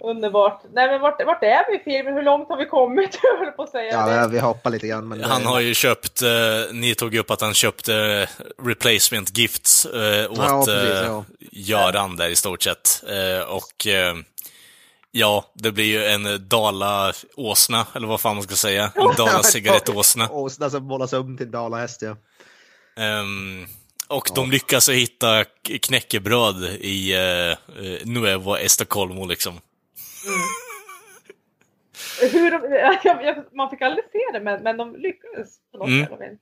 Underbart. 0.00 0.62
Nej 0.72 0.88
men 0.88 1.00
vart, 1.00 1.26
vart 1.26 1.42
är 1.42 1.70
vi 1.70 1.76
i 1.76 1.82
filmen? 1.84 2.14
Hur 2.14 2.22
långt 2.22 2.48
har 2.48 2.56
vi 2.56 2.66
kommit? 2.66 3.18
Jag 3.22 3.38
höll 3.44 3.52
på 3.52 3.62
att 3.62 3.70
säga 3.70 3.92
Ja, 3.92 4.06
det. 4.06 4.28
vi 4.28 4.38
hoppar 4.38 4.70
lite 4.70 4.86
grann. 4.86 5.08
Men 5.08 5.24
Han 5.24 5.46
har 5.46 5.60
ju 5.60 5.74
köpt, 5.74 6.22
eh, 6.22 6.28
ni 6.72 6.94
tog 6.94 7.14
upp 7.14 7.30
att 7.30 7.40
han 7.40 7.54
köpte 7.54 7.94
eh, 7.94 8.28
replacement 8.66 9.38
gifts 9.38 9.84
eh, 9.86 10.30
åt 10.30 10.38
Ja, 10.38 10.62
precis, 10.66 10.90
eh, 10.90 11.06
ja. 11.06 11.24
Göran 11.52 12.16
där 12.16 12.28
i 12.28 12.36
stort 12.36 12.62
sett. 12.62 13.02
Eh, 13.08 13.48
och 13.48 13.86
eh, 13.86 14.14
ja, 15.10 15.44
det 15.54 15.72
blir 15.72 15.84
ju 15.84 16.04
en 16.04 16.48
Dala-åsna, 16.48 17.86
eller 17.94 18.06
vad 18.06 18.20
fan 18.20 18.36
man 18.36 18.42
ska 18.42 18.54
säga. 18.54 18.90
En 18.94 19.14
Dala-cigarettåsna. 19.16 20.28
Åsna 20.30 20.70
som 20.70 20.84
målas 20.84 21.12
om 21.12 21.36
till 21.36 21.50
dalahäst, 21.50 22.02
ja. 22.02 22.16
Ehm, 23.04 23.66
och 24.08 24.28
de 24.34 24.50
lyckas 24.50 24.88
hitta 24.88 25.44
knäckebröd 25.82 26.64
i 26.80 27.14
uh, 27.16 27.56
Nuevo 28.04 28.56
Estocolmo 28.56 29.26
liksom. 29.26 29.60
Hur 32.20 32.50
de, 32.50 32.72
jag, 33.04 33.24
jag, 33.24 33.44
man 33.56 33.70
fick 33.70 33.82
aldrig 33.82 34.04
se 34.12 34.18
det 34.38 34.40
men, 34.44 34.62
men 34.62 34.76
de 34.76 34.96
lyckades 34.96 35.48
på 35.72 35.78
något 35.78 35.88
Mm. 35.88 36.06
sätt. 36.06 36.20
vet. 36.20 36.38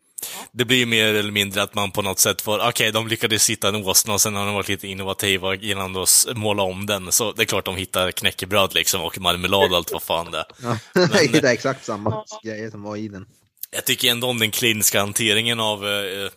Det 0.52 0.64
blir 0.64 0.76
ju 0.78 0.86
mer 0.86 1.14
eller 1.14 1.30
mindre 1.32 1.62
att 1.62 1.74
man 1.74 1.90
på 1.90 2.02
något 2.02 2.18
sätt 2.18 2.40
får, 2.42 2.68
okej, 2.68 2.92
de 2.92 3.08
lyckades 3.08 3.50
hitta 3.50 3.68
en 3.68 3.74
åsna 3.76 4.12
och 4.14 4.20
sen 4.20 4.34
har 4.36 4.46
de 4.46 4.54
varit 4.54 4.68
lite 4.68 4.88
innovativa 4.88 5.54
genom 5.54 5.96
att 5.96 6.08
s- 6.08 6.26
måla 6.34 6.62
om 6.62 6.86
den. 6.86 7.12
Så 7.12 7.32
det 7.32 7.42
är 7.42 7.46
klart 7.46 7.64
de 7.64 7.76
hittar 7.76 8.10
knäckebröd 8.10 8.74
liksom 8.74 9.02
och 9.02 9.20
marmelad 9.20 9.70
och 9.70 9.76
allt 9.76 9.92
vad 9.92 10.02
fan 10.02 10.30
det 10.30 10.38
är. 10.38 10.46
ja. 10.62 10.78
det 11.32 11.38
är 11.38 11.52
exakt 11.52 11.84
samma 11.84 12.24
grejer 12.44 12.70
som 12.70 12.82
var 12.82 12.96
i 12.96 13.08
den. 13.08 13.26
Jag 13.70 13.84
tycker 13.84 14.10
ändå 14.10 14.26
om 14.26 14.38
den 14.38 14.50
kliniska 14.50 15.00
hanteringen 15.00 15.60
av, 15.60 15.86
eh, 15.88 16.28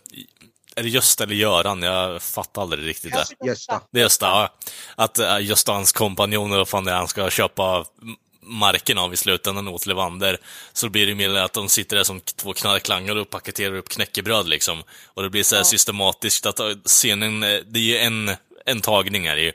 är 0.80 0.84
det 0.84 0.90
Gösta 0.90 1.24
eller 1.24 1.36
Göran? 1.36 1.82
Jag 1.82 2.22
fattar 2.22 2.62
aldrig 2.62 2.88
riktigt 2.88 3.14
det. 3.14 3.48
Gösta. 3.48 3.82
Det 3.92 4.00
är 4.00 4.04
Gösta, 4.04 4.26
ja. 4.26 4.54
Att 4.96 5.20
uh, 5.20 5.42
Gösta 5.42 5.72
och 5.72 5.76
hans 5.76 5.92
kompanjoner, 5.92 6.58
vad 6.58 6.68
fan 6.68 6.86
det 6.86 6.92
är 6.92 6.96
han 6.96 7.08
ska 7.08 7.30
köpa 7.30 7.86
marken 8.42 8.98
av 8.98 9.14
i 9.14 9.18
slutändan 9.18 9.68
åt 9.68 9.86
Levander, 9.86 10.38
så 10.74 10.90
blir 10.90 11.08
det 11.08 11.16
mer 11.16 11.36
att 11.36 11.54
de 11.54 11.70
sitter 11.70 11.96
där 11.96 12.04
som 12.04 12.20
två 12.20 12.54
knarklangar 12.54 13.16
och 13.16 13.30
paketerar 13.30 13.76
upp 13.76 13.90
knäckebröd 13.90 14.48
liksom. 14.48 14.84
Och 15.06 15.24
det 15.24 15.30
blir 15.30 15.44
så 15.44 15.56
här 15.56 15.64
systematiskt 15.64 16.46
att 16.46 16.60
uh, 16.60 16.76
scenen, 16.86 17.44
eh, 17.44 17.60
det 17.68 17.80
är 17.80 17.84
ju 17.84 17.98
en, 17.98 18.32
en 18.66 18.82
tagning 18.82 19.26
är 19.26 19.36
det 19.36 19.42
ju. 19.42 19.52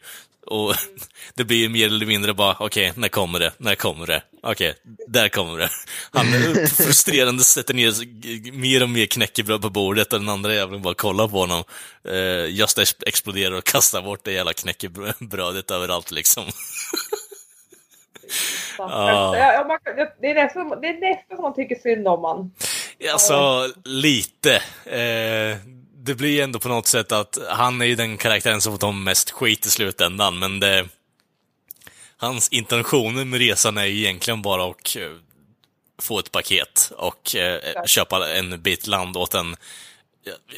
Och 0.47 0.75
det 1.35 1.45
blir 1.45 1.59
ju 1.59 1.69
mer 1.69 1.87
eller 1.87 2.07
mindre 2.07 2.35
bara, 2.35 2.57
okej, 2.59 2.93
när 2.97 3.09
kommer 3.09 3.39
det? 3.39 3.53
När 3.59 3.75
kommer 3.75 4.07
det? 4.07 4.23
Okej, 4.43 4.75
där 5.09 5.29
kommer 5.29 5.59
det. 5.59 5.69
Han 6.13 6.27
eh, 6.27 6.67
frustrerande 6.67 7.45
sätter 7.45 7.75
ner 7.75 8.53
mer 8.53 8.83
och 8.83 8.89
mer 8.89 9.07
knäckebröd 9.07 9.63
på 9.63 9.71
bordet 9.71 10.13
och 10.13 10.21
den 10.21 10.29
andra 10.29 10.55
jäveln 10.55 10.83
bara 10.83 10.95
kollar 10.95 11.29
på 11.29 11.39
honom. 11.39 11.65
Uh, 12.09 12.51
Gösta 12.51 12.83
ex- 12.83 12.97
exploderar 13.07 13.55
och 13.55 13.65
kastar 13.65 14.03
bort 14.03 14.25
det 14.25 14.33
jävla 14.33 14.53
knäckebrödet 14.53 15.71
överallt 15.71 16.11
liksom. 16.11 16.45
Ja. 18.79 19.37
Ja, 19.37 19.65
man, 19.69 19.79
det, 20.21 20.31
är 20.31 20.35
nästan, 20.35 20.81
det 20.81 20.89
är 20.89 21.01
nästan 21.01 21.37
som 21.37 21.43
man 21.43 21.55
tycker 21.55 21.75
synd 21.75 22.09
om 22.09 22.23
man. 22.23 22.53
Alltså, 23.13 23.69
lite. 23.85 24.55
Eh, 24.85 25.57
det 26.05 26.15
blir 26.15 26.43
ändå 26.43 26.59
på 26.59 26.69
något 26.69 26.87
sätt 26.87 27.13
att 27.13 27.39
han 27.51 27.81
är 27.81 27.85
ju 27.87 27.95
den 27.95 28.17
karaktären 28.17 28.61
som 28.61 28.73
får 28.73 28.79
ta 28.79 28.93
mest 28.93 29.31
skit 29.31 29.67
i 29.67 29.71
slutändan, 29.71 30.39
men 30.39 30.61
det... 30.61 30.89
Hans 32.17 32.49
intentioner 32.49 33.25
med 33.25 33.39
resan 33.39 33.79
är 33.79 33.85
ju 33.85 33.99
egentligen 33.99 34.43
bara 34.43 34.65
att 34.71 34.97
eh, 34.97 35.03
få 36.03 36.19
ett 36.19 36.33
paket 36.33 36.93
och 36.97 37.37
eh, 37.37 37.61
köpa 37.87 38.29
en 38.35 38.63
bit 38.63 38.87
land 38.87 39.17
åt 39.17 39.35
en, 39.35 39.57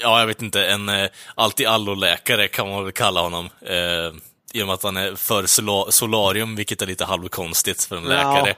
ja, 0.03 0.21
jag 0.21 0.27
vet 0.27 0.43
inte, 0.43 0.67
en 0.67 0.89
eh, 0.89 1.09
allt-i-allo-läkare 1.35 2.49
kan 2.49 2.69
man 2.71 2.85
väl 2.85 2.93
kalla 2.93 3.21
honom. 3.21 3.49
Eh, 3.67 4.13
I 4.53 4.63
och 4.63 4.67
med 4.67 4.75
att 4.75 4.83
han 4.83 4.97
är 4.97 5.15
för 5.15 5.47
sola- 5.47 5.91
solarium, 5.93 6.57
vilket 6.57 6.83
är 6.83 6.87
lite 6.87 7.05
halvkonstigt 7.05 7.85
för 7.85 7.97
en 7.97 8.05
Ja. 8.05 8.11
läkare. 8.11 8.55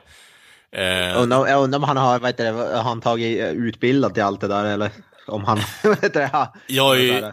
Eh, 0.72 1.22
Undrar 1.22 1.46
jag 1.46 1.62
undrar 1.62 1.78
om 1.78 1.84
han 1.84 1.96
har, 1.96 2.18
vad 2.18 2.28
heter 2.30 2.44
det, 2.52 2.76
har 2.76 2.82
han 2.82 3.00
tagit 3.00 3.40
utbildad 3.54 4.14
till 4.14 4.22
allt 4.22 4.40
det 4.40 4.48
där 4.48 4.64
eller 4.64 4.90
om 5.28 5.44
han, 5.44 5.60
det, 6.12 6.30
Jag 6.66 7.00
är 7.00 7.32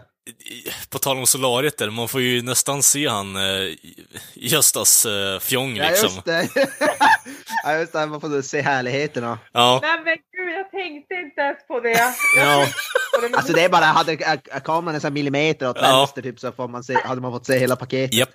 på 0.90 0.98
tal 0.98 1.18
om 1.18 1.26
solariet 1.26 1.78
där, 1.78 1.90
man 1.90 2.08
får 2.08 2.20
ju 2.20 2.42
nästan 2.42 2.82
se 2.82 3.08
han 3.08 3.36
eh, 3.36 3.74
Göstas 4.34 5.06
eh, 5.06 5.38
fjong 5.38 5.76
Ja 5.76 5.88
liksom. 5.88 6.08
just 6.14 6.24
det. 6.24 6.48
ja 7.64 7.78
just 7.78 7.92
det, 7.92 8.06
man 8.06 8.20
får 8.20 8.42
se 8.42 8.60
härligheterna. 8.60 9.38
Ja, 9.52 9.78
Nej 9.82 9.92
men 10.04 10.04
gud, 10.14 10.54
jag 10.58 10.70
tänkte 10.70 11.14
inte 11.14 11.40
ens 11.40 11.66
på 11.68 11.80
det. 11.80 12.14
Ja. 12.36 12.66
Alltså 13.32 13.52
det 13.52 13.64
är 13.64 13.68
bara, 13.68 13.84
hade 13.84 14.16
kameran 14.64 14.94
en 14.94 15.00
sån 15.00 15.12
millimeter 15.12 15.68
åt 15.70 15.76
Ja. 15.80 15.98
vänster 15.98 16.22
typ 16.22 16.40
så 16.40 16.52
får 16.52 16.68
man 16.68 16.84
se, 16.84 16.94
hade 17.04 17.20
man 17.20 17.32
fått 17.32 17.46
se 17.46 17.58
hela 17.58 17.76
paketet. 17.76 18.14
japp. 18.14 18.30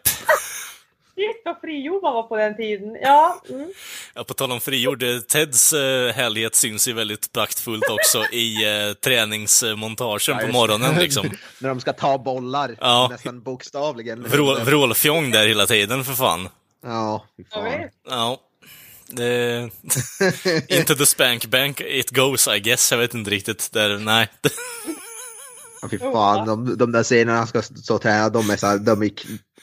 Shit 1.22 1.42
vad 1.46 1.62
frigjord 1.62 2.04
man 2.04 2.14
var 2.14 2.24
på 2.24 2.38
den 2.38 2.56
tiden. 2.56 2.98
Ja. 3.02 3.42
Mm. 3.50 3.70
Ja, 4.14 4.24
på 4.24 4.34
tal 4.34 4.52
om 4.52 4.62
frigjord, 4.62 5.04
eh, 5.04 5.20
Teds 5.20 5.74
eh, 5.74 6.14
härlighet 6.14 6.56
syns 6.56 6.88
ju 6.88 6.94
väldigt 6.94 7.32
praktfullt 7.34 7.90
också 7.90 8.26
i 8.32 8.66
eh, 8.66 8.94
träningsmontagen 8.94 10.38
på 10.38 10.44
just 10.44 10.54
morgonen 10.54 10.96
liksom. 11.00 11.30
När 11.60 11.70
de 11.70 11.80
ska 11.80 11.94
ta 11.94 12.18
bollar, 12.18 12.76
Ja. 12.80 13.08
nästan 13.12 13.42
bokstavligen. 13.42 14.24
Vrå, 14.24 14.56
vrålfjong 14.64 15.32
där 15.32 15.48
hela 15.48 15.66
tiden 15.66 16.04
för 16.04 16.14
fan. 16.14 16.50
Ja, 16.84 17.26
fy 17.38 17.44
fan. 17.54 17.90
Ja. 18.10 18.38
Det... 19.08 19.70
Into 20.68 20.96
the 20.96 21.06
spank 21.06 21.46
bank 21.46 21.82
it 21.82 22.10
goes, 22.10 22.48
I 22.48 22.60
guess. 22.60 22.92
Jag 22.92 23.00
vet 23.00 23.14
inte 23.14 23.32
riktigt. 23.32 23.72
Där, 23.74 23.98
nej. 23.98 24.28
Ja, 25.82 25.88
fy 25.92 26.00
fan, 26.00 26.48
de, 26.48 26.78
de 26.78 26.92
där 26.92 27.04
scenerna 27.04 27.38
han 27.38 27.48
ska 27.48 27.62
stå 27.62 27.96
och 27.96 28.02
träna, 28.02 28.30
de 28.30 28.50
är, 28.50 28.58
så 28.58 28.68
här, 28.68 28.78
de 28.78 29.02
är 29.04 29.12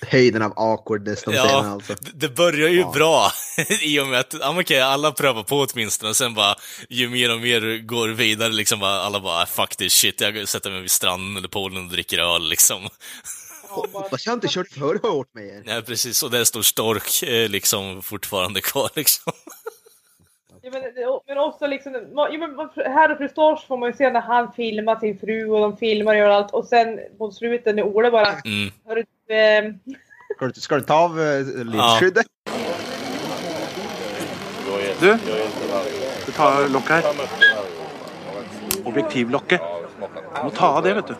höjden 0.06 0.42
av 0.42 0.52
awkwardness 0.56 1.22
de 1.22 1.32
scenerna 1.32 1.50
Ja, 1.52 1.66
alltså. 1.72 1.94
det- 2.14 2.28
börjar 2.36 2.68
ju 2.68 2.80
Ja. 2.80 2.90
bra 2.94 3.30
i 3.82 4.00
och 4.00 4.06
med 4.06 4.20
att, 4.20 4.34
ja 4.40 4.60
okej, 4.60 4.80
alla 4.80 5.12
prövar 5.12 5.42
på 5.42 5.66
åtminstone, 5.72 6.10
och 6.10 6.16
sen 6.16 6.34
bara, 6.34 6.54
ju 6.88 7.08
mer 7.08 7.34
och 7.34 7.40
mer 7.40 7.86
går 7.86 8.08
vidare, 8.08 8.48
liksom 8.52 8.80
bara, 8.80 9.00
alla 9.00 9.20
bara, 9.20 9.46
fuck 9.46 9.76
this 9.76 9.92
shit, 9.92 10.20
jag 10.20 10.48
sätter 10.48 10.70
mig 10.70 10.80
vid 10.80 10.90
stranden 10.90 11.36
eller 11.36 11.48
poolen 11.48 11.84
och 11.84 11.90
dricker 11.92 12.18
öl, 12.18 12.48
liksom. 12.48 12.88
Hoppas 13.68 14.26
jag 14.26 14.32
inte 14.32 14.48
kört 14.50 14.68
för 14.68 15.08
hårt 15.08 15.34
med 15.34 15.44
er. 15.44 15.62
Ja, 15.66 15.82
precis, 15.86 16.22
och 16.22 16.30
där 16.30 16.44
står 16.44 16.62
Stork 16.62 17.22
eh, 17.22 17.48
liksom 17.48 18.02
fortfarande 18.02 18.60
kvar, 18.60 18.90
liksom. 18.96 19.32
Ja, 20.62 20.70
men, 20.72 20.82
men 21.26 21.38
också 21.38 21.66
liksom, 21.66 21.94
ja, 22.14 22.28
men 22.38 22.68
här 22.94 23.12
och 23.12 23.18
Fristage 23.18 23.66
får 23.68 23.76
man 23.76 23.88
ju 23.90 23.96
se 23.96 24.10
när 24.10 24.20
han 24.20 24.52
filmar 24.52 25.00
sin 25.00 25.18
fru 25.18 25.50
och 25.50 25.60
de 25.60 25.76
filmar 25.76 26.12
och 26.12 26.18
gör 26.18 26.30
allt 26.30 26.50
och 26.52 26.64
sen 26.66 26.98
mot 27.18 27.34
slutet 27.34 27.74
när 27.74 27.82
Ola 27.82 28.10
bara 28.10 28.32
Mm. 28.32 28.72
Hörru, 28.86 29.04
Ska 30.36 30.46
du, 30.46 30.60
ska 30.60 30.74
du 30.74 30.80
ta 30.80 30.94
av 30.94 31.20
uh, 31.20 31.64
linsskyddet? 31.64 32.26
Du, 35.00 35.18
du 36.26 36.32
tar 36.32 36.68
locket 36.68 36.90
här. 36.90 37.04
Objektivlocket. 38.84 39.60
Du 40.36 40.42
må 40.44 40.50
ta 40.50 40.66
av 40.66 40.82
det, 40.82 40.94
vet 40.94 41.06
du. 41.06 41.14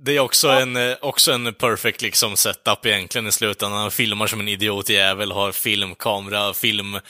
Det 0.00 0.16
är 0.16 0.20
också 0.20 0.48
en, 0.48 0.76
eh, 0.76 0.96
också 1.00 1.32
en 1.32 1.54
perfect 1.54 2.02
liksom 2.02 2.36
setup 2.36 2.86
egentligen 2.86 3.26
i 3.26 3.32
slutändan. 3.32 3.80
Han 3.80 3.90
filmar 3.90 4.26
som 4.26 4.40
en 4.40 4.48
idiotjävel, 4.48 5.32
har 5.32 5.52
filmkamera, 5.52 6.54
film... 6.54 6.94
eh, 6.94 7.00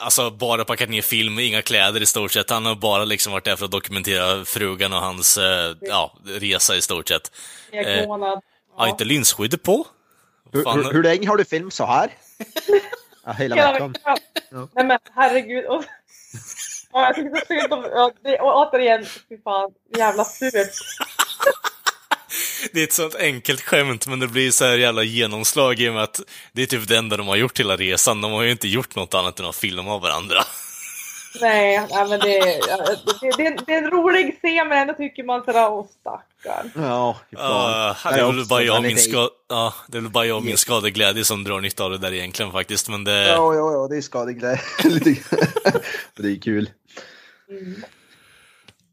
Alltså 0.00 0.30
bara 0.30 0.64
packat 0.64 0.88
ner 0.88 1.02
film, 1.02 1.38
inga 1.38 1.62
kläder 1.62 2.02
i 2.02 2.06
stort 2.06 2.32
sett. 2.32 2.50
Han 2.50 2.66
har 2.66 2.74
bara 2.74 3.04
liksom 3.04 3.32
varit 3.32 3.44
där 3.44 3.56
för 3.56 3.64
att 3.64 3.70
dokumentera 3.70 4.44
frugan 4.44 4.92
och 4.92 5.00
hans 5.00 5.38
eh, 5.38 5.74
ja, 5.80 6.14
resa 6.24 6.76
i 6.76 6.82
stort 6.82 7.08
sett. 7.08 7.30
ekmånad. 7.72 8.40
Har 8.76 8.88
inte 8.88 9.04
linsskyddet 9.04 9.62
på? 9.62 9.86
Hur, 10.52 10.62
Fan. 10.62 10.84
hur, 10.84 10.92
hur 10.92 11.02
länge 11.02 11.28
har 11.28 11.36
du 11.36 11.44
film 11.44 11.70
så 11.70 11.86
här? 11.86 12.10
Ja, 13.24 13.32
hela 13.32 13.72
veckan. 13.72 13.94
Ja. 14.04 14.68
Nej 14.74 14.84
men 14.84 14.98
herregud. 15.14 15.64
Och, 15.64 15.84
ja, 16.92 17.06
jag 17.06 17.14
tycker 17.14 17.36
så 17.40 17.46
synd 17.46 17.72
om... 17.72 17.84
Och 18.40 18.56
återigen, 18.56 19.04
fy 19.28 19.38
fan, 19.44 19.70
jävla 19.96 20.24
surt. 20.24 20.52
Det 22.72 22.80
är 22.80 22.84
ett 22.84 22.92
sånt 22.92 23.14
enkelt 23.14 23.60
skämt, 23.60 24.06
men 24.06 24.20
det 24.20 24.28
blir 24.28 24.50
så 24.50 24.64
här 24.64 24.76
jävla 24.76 25.02
genomslag 25.02 25.80
i 25.80 25.88
och 25.88 25.94
med 25.94 26.02
att 26.02 26.20
det 26.52 26.62
är 26.62 26.66
typ 26.66 26.88
det 26.88 26.96
enda 26.96 27.16
de 27.16 27.28
har 27.28 27.36
gjort 27.36 27.60
hela 27.60 27.76
resan. 27.76 28.20
De 28.20 28.32
har 28.32 28.42
ju 28.42 28.50
inte 28.50 28.68
gjort 28.68 28.96
något 28.96 29.14
annat 29.14 29.40
än 29.40 29.46
att 29.46 29.56
filma 29.56 29.94
av 29.94 30.00
varandra. 30.00 30.42
Nej, 31.40 31.86
ja, 31.90 32.06
men 32.10 32.20
det, 32.20 32.38
det, 33.20 33.36
det, 33.36 33.56
det 33.66 33.74
är 33.74 33.78
en 33.78 33.90
rolig 33.90 34.38
scen 34.38 34.68
men 34.68 34.78
ändå 34.78 34.94
tycker 34.94 35.24
man 35.24 35.44
sådär, 35.44 35.70
åh 35.70 35.86
stackarn. 36.00 36.70
Ja. 36.74 37.16
Uh, 37.32 38.12
det 38.12 38.20
är 38.20 38.32
väl 38.32 38.46
bara 38.46 38.62
jag 38.62 38.82
min, 38.82 38.96
ska 38.96 39.28
ja, 39.48 39.74
det 39.88 39.98
är 39.98 40.02
väl 40.02 40.10
bara 40.10 40.26
jag 40.26 40.36
och 40.36 40.44
min 40.44 40.56
skadeglädje 40.56 41.24
som 41.24 41.44
drar 41.44 41.60
nytta 41.60 41.84
av 41.84 41.90
det 41.90 41.98
där 41.98 42.12
egentligen 42.12 42.52
faktiskt, 42.52 42.88
men 42.88 43.04
det... 43.04 43.28
Ja, 43.28 43.54
ja, 43.54 43.72
ja, 43.72 43.88
det 43.90 43.96
är 43.96 44.00
skadeglädje. 44.00 44.60
Det 46.16 46.28
är 46.28 46.40
kul. 46.40 46.70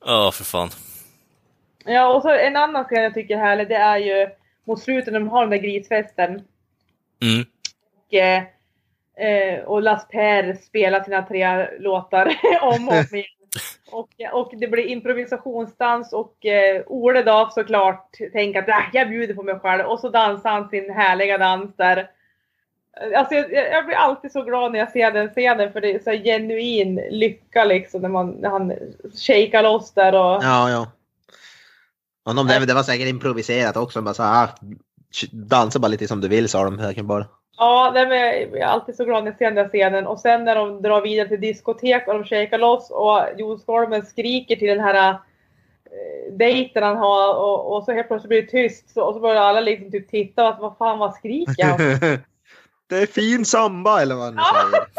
Ja, 0.06 0.32
för 0.32 0.44
fan. 0.44 0.70
Ja, 1.86 2.14
och 2.14 2.22
så 2.22 2.30
en 2.30 2.56
annan 2.56 2.86
scen 2.86 3.04
jag 3.04 3.14
tycker 3.14 3.36
är 3.36 3.39
härlig, 3.39 3.68
det 3.68 3.76
är 3.76 3.98
ju 3.98 4.28
mot 4.68 4.82
slutet 4.84 5.14
när 5.14 5.20
de 5.20 5.30
har 5.30 5.41
den 5.41 5.50
där 5.50 5.58
grisfesten. 5.58 6.30
Mm. 7.22 7.46
Och, 8.08 8.14
eh, 8.14 8.44
eh, 9.18 9.64
och 9.64 9.82
Las 9.82 10.07
Per 10.07 10.53
spelar 10.53 11.03
sina 11.03 11.22
tre 11.22 11.80
låtar 11.80 12.36
om 12.61 12.89
och 12.89 12.93
om 12.93 13.05
igen. 13.11 13.26
Och, 13.91 14.09
och 14.34 14.53
det 14.57 14.68
blir 14.68 14.86
improvisationsdans 14.86 16.14
och 16.14 16.45
eh, 16.45 16.84
Ole 16.88 17.24
då 17.24 17.49
såklart 17.51 18.18
tänker 18.34 18.59
att 18.59 18.70
äh, 18.70 18.76
jag 18.93 19.09
bjuder 19.09 19.34
på 19.34 19.43
mig 19.43 19.59
själv 19.59 19.86
och 19.86 19.99
så 19.99 20.09
dansar 20.09 20.49
han 20.49 20.70
sin 20.70 20.93
härliga 20.93 21.38
dans 21.38 21.76
där. 21.76 22.09
Alltså 23.16 23.36
jag, 23.36 23.51
jag 23.51 23.86
blir 23.86 23.95
alltid 23.95 24.32
så 24.32 24.41
glad 24.43 24.72
när 24.72 24.80
jag 24.80 24.91
ser 24.91 25.11
den 25.11 25.30
scenen 25.30 25.74
för 25.74 25.82
det 25.82 25.93
är 25.93 25.99
så 25.99 26.11
genuin 26.11 26.95
lycka 27.09 27.66
liksom 27.66 28.01
när, 28.01 28.09
man, 28.09 28.30
när 28.30 28.49
han 28.49 28.74
shakar 29.28 29.64
loss 29.64 29.93
där 29.93 30.14
och 30.14 30.43
Ja, 30.43 30.70
ja. 30.70 30.91
Och 32.26 32.36
de, 32.36 32.47
det, 32.47 32.66
det 32.66 32.74
var 32.74 32.84
säkert 32.84 33.07
improviserat 33.07 33.78
också. 33.78 34.01
Bara 34.01 34.14
så 34.14 34.24
här, 34.24 34.43
ah, 34.43 34.49
dansa 35.32 35.80
bara 35.80 35.88
lite 35.88 36.07
som 36.07 36.22
du 36.22 36.28
vill 36.28 36.49
sa 36.49 36.64
de. 36.64 36.78
säkert 36.78 37.05
bara. 37.05 37.28
Ja, 37.58 37.91
nej, 37.93 38.08
men 38.08 38.18
jag 38.60 38.60
är 38.60 38.66
alltid 38.66 38.95
så 38.95 39.06
glad 39.06 39.24
när 39.24 39.32
jag 39.32 39.38
ser 39.38 39.45
den 39.45 39.56
där 39.56 39.68
scenen. 39.68 40.08
Och 40.08 40.20
sen 40.20 40.43
när 40.43 40.56
de 40.56 40.82
drar 40.82 41.01
vidare 41.01 41.28
till 41.28 41.41
diskotek 41.41 42.08
och 42.08 42.14
de 42.14 42.24
shakar 42.24 42.58
loss 42.58 42.91
och 42.91 43.20
Jon 43.38 43.60
Skolmen 43.60 44.06
skriker 44.06 44.56
till 44.56 44.68
den 44.68 44.80
här 44.80 45.10
eh, 45.10 46.34
dejten 46.34 46.84
han 46.84 46.97
har 46.97 47.36
och, 47.36 47.76
och 47.76 47.84
så 47.84 47.91
helt 47.91 48.08
plötsligt 48.08 48.30
blir 48.30 48.41
det 48.41 48.47
tyst. 48.47 48.89
Så, 48.89 49.01
och 49.01 49.14
så 49.14 49.20
börjar 49.20 49.41
alla 49.41 49.62
liksom 49.62 49.91
typ 49.91 50.10
titta 50.10 50.43
och 50.43 50.49
att 50.49 50.60
vad 50.60 50.78
fan 50.78 50.99
vad 50.99 51.14
skriker 51.14 51.64
han? 51.66 51.78
det 52.88 52.97
är 52.97 53.06
fin 53.06 53.45
samba 53.45 54.01
eller 54.01 54.16
vad 54.16 54.24
han 54.24 54.34
säger. 54.34 54.86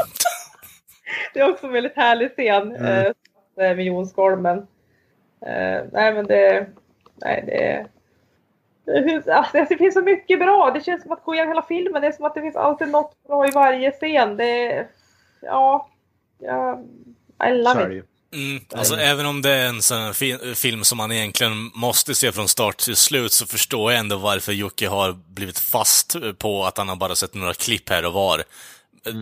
Det 1.35 1.41
är 1.41 1.51
också 1.51 1.67
en 1.67 1.73
väldigt 1.73 1.97
härlig 1.97 2.31
scen 2.31 2.77
Mm. 2.77 3.07
eh, 3.07 3.77
med 3.77 3.81
Jon 3.81 4.07
Skolmen. 4.07 4.59
Eh, 5.47 5.83
nej 5.93 6.15
men 6.15 6.27
det... 6.27 6.67
Nej 7.15 7.45
det... 7.47 7.87
Det 8.85 9.03
finns, 9.03 9.29
alltså, 9.29 9.67
det 9.69 9.77
finns 9.77 9.95
så 9.95 10.03
mycket 10.03 10.39
bra. 10.39 10.71
Det 10.71 10.85
känns 10.85 11.03
som 11.03 11.13
att 11.13 11.25
gå 11.25 11.35
igenom 11.35 11.51
hela 11.51 11.63
filmen. 11.63 12.03
Det 12.03 12.09
är 12.09 12.13
som 12.13 12.25
att 12.25 12.35
det 12.35 12.41
finns 12.41 12.57
alltid 12.57 12.89
något 12.89 13.27
bra 13.27 13.49
i 13.49 13.51
varje 13.51 13.91
scen. 13.91 14.37
Det... 14.37 14.87
Ja... 15.41 15.89
ja 16.39 16.83
I 17.49 17.51
love 17.51 17.89
det 17.89 17.97
it. 17.97 18.05
Mm, 18.35 18.61
alltså 18.75 18.97
även 18.97 19.27
om 19.27 19.43
det 19.43 19.51
är 19.51 19.69
en 19.69 19.83
sån 19.83 20.15
fi- 20.15 20.55
film 20.55 20.85
som 20.85 20.99
man 20.99 21.13
egentligen 21.13 21.71
måste 21.75 22.15
se 22.15 22.33
från 22.33 22.49
start 22.49 22.77
till 22.77 22.97
slut 22.97 23.33
så 23.33 23.47
förstår 23.47 23.93
jag 23.93 24.01
ändå 24.01 24.17
varför 24.17 24.53
Jocke 24.53 24.89
har 24.89 25.13
blivit 25.13 25.59
fast 25.59 26.17
på 26.39 26.65
att 26.65 26.79
han 26.79 26.89
har 26.89 26.97
bara 26.97 27.15
sett 27.15 27.35
några 27.35 27.55
klipp 27.55 27.89
här 27.89 28.05
och 28.05 28.13
var. 28.13 28.45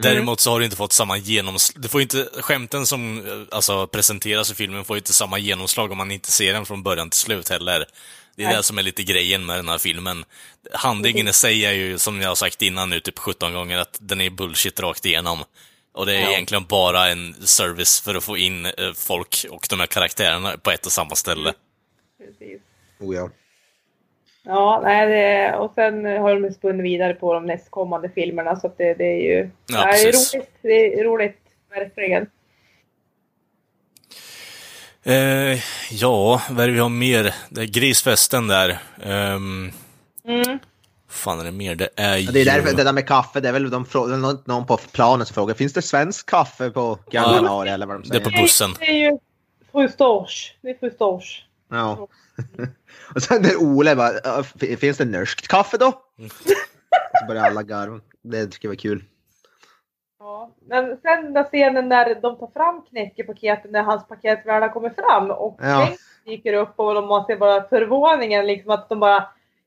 Däremot 0.03 0.41
så 0.41 0.51
har 0.51 0.59
du 0.59 0.65
inte 0.65 0.77
fått 0.77 0.93
samma 0.93 1.17
genomslag. 1.17 1.83
Du 1.83 1.89
får 1.89 2.03
inte, 2.03 2.29
skämten 2.41 2.87
som 2.87 3.19
eh, 3.19 3.57
alltså, 3.57 3.87
presenteras 3.87 4.51
i 4.51 4.55
filmen 4.55 4.85
får 4.85 4.97
inte 4.97 5.13
samma 5.13 5.39
genomslag 5.39 5.93
om 5.93 5.99
man 5.99 6.11
inte 6.11 6.33
ser 6.33 6.53
den 6.53 6.67
från 6.67 6.83
början 6.83 7.11
till 7.11 7.21
slut 7.21 7.49
heller. 7.49 7.87
Det 8.37 8.43
är 8.43 8.47
Nej. 8.47 8.57
det 8.57 8.63
som 8.63 8.79
är 8.79 8.83
lite 8.83 9.03
grejen 9.03 9.47
med 9.47 9.57
den 9.59 9.69
här 9.69 9.79
filmen. 9.79 10.25
Handlingen 10.73 11.29
i 11.29 11.33
sig 11.33 11.65
är 11.67 11.73
ju, 11.73 11.99
som 11.99 12.21
jag 12.21 12.29
har 12.29 12.35
sagt 12.35 12.63
innan 12.63 12.91
nu, 12.91 13.01
typ 13.01 13.19
17 13.19 13.53
gånger, 13.53 13.79
att 13.79 13.99
den 14.01 14.21
är 14.21 14.31
bullshit 14.31 14.81
rakt 14.81 15.07
igenom. 15.07 15.39
Och 15.93 16.07
det 16.07 16.17
är 16.17 16.21
Ja. 16.21 16.31
egentligen 16.31 16.65
bara 16.69 17.09
en 17.09 17.35
service 17.35 18.01
för 18.01 18.15
att 18.15 18.25
få 18.25 18.37
in 18.37 18.67
eh, 18.67 18.73
folk 18.97 19.47
och 19.51 19.67
de 19.71 19.81
här 19.81 19.87
karaktärerna 19.87 20.57
på 20.63 20.71
ett 20.71 20.87
och 20.87 20.93
samma 20.93 21.15
ställe. 21.15 21.53
Precis. 22.19 22.61
Oh, 23.01 23.17
ja. 23.17 23.31
Ja, 24.45 24.81
nej, 24.85 25.07
det, 25.07 25.57
och 25.57 25.73
sen 25.75 26.05
har 26.05 26.41
de 26.41 26.55
spunnit 26.55 26.85
vidare 26.85 27.15
på 27.15 27.35
de 27.35 27.47
nästkommande 27.47 28.09
filmerna 28.09 28.57
så 28.57 28.67
att 28.67 28.79
det, 28.79 28.95
det 28.95 29.05
är 29.05 29.21
ju 29.23 29.51
Ja, 29.67 29.87
det 29.87 30.01
är 30.03 30.13
roligt. 30.13 30.51
Det 30.63 30.95
är 31.01 31.05
roligt, 31.05 31.39
verkligen. 31.71 32.27
Eh, 35.05 35.59
ja, 35.91 36.43
vad 36.51 36.61
är 36.65 36.67
det 36.69 36.73
vi 36.75 36.79
har 36.81 36.89
mer? 36.89 37.35
Det 37.49 37.61
är 37.61 37.65
grisfesten 37.67 38.47
där. 38.49 38.79
Um, 39.07 39.73
Mm. 40.25 40.59
fan 41.09 41.41
är 41.41 41.45
det 41.45 41.53
mer? 41.53 41.75
Det 41.75 41.89
är 41.97 42.17
ju... 42.17 42.25
Ja, 42.25 42.33
Det 42.33 42.41
är 42.41 42.45
därför 42.45 42.77
det 42.77 42.85
där 42.85 42.93
med 42.93 43.07
kaffe, 43.09 43.41
det 43.41 43.49
är 43.49 43.53
väl 43.53 43.71
de 43.71 43.85
frå- 43.87 44.43
någon, 44.47 44.67
på 44.67 44.77
planen 44.77 45.27
som 45.27 45.35
frågar 45.35 45.55
finns 45.55 45.73
det 45.73 45.83
svensk 45.83 46.27
kaffe 46.31 46.71
på 46.71 46.99
Gran 47.11 47.25
Ja, 47.25 47.35
Canaria 47.37 47.75
eller 47.75 47.87
vad 47.87 47.97
de 47.97 48.09
det 48.09 48.17
är 48.17 48.21
säger. 48.25 48.37
på 48.37 48.43
bussen. 48.43 48.71
Det 48.79 48.85
är 48.91 49.11
ju 49.11 49.19
Frustors. 49.73 50.53
Det 50.63 50.69
är 50.71 50.75
Frustors. 50.75 51.45
Ja. 51.71 52.09
Och 53.15 53.23
sen 53.23 53.43
när 53.43 53.57
Ole 53.57 53.97
bara, 53.97 54.13
"Ja, 54.25 54.43
finns 54.79 54.97
det 54.99 55.05
norskt 55.05 55.49
kaffe 55.49 55.77
då? 55.77 55.93
Så 57.21 57.27
börjar 57.27 57.45
alla 57.45 57.63
garva. 57.63 58.01
Det 58.25 58.47
tycker 58.47 58.69
jag 58.69 58.71
var 58.71 58.77
kul. 58.77 59.05
Ja. 60.23 60.51
Men 60.69 60.85
sen 61.03 61.25
den 61.25 61.33
där 61.33 61.45
scenen 61.45 61.89
när 61.89 62.15
de 62.15 62.37
tar 62.39 62.51
fram 62.55 62.83
knäckepaketet 62.83 63.71
när 63.71 63.83
hans 63.83 64.09
paket 64.09 64.47
väl 64.47 64.63
har 64.63 64.69
kommit 64.69 64.95
fram 64.95 65.31
och 65.31 65.59
Ja. 65.63 65.79
Bengt 65.87 66.01
dyker 66.25 66.53
upp 66.53 66.73
och 66.77 66.95
de 66.95 67.07
man 67.07 67.25
ser 67.27 67.37
bara 67.37 67.63
förvåningen 67.69 68.47
liksom 68.47 68.71
att 68.71 68.89
de 68.89 69.01
bara 69.01 69.25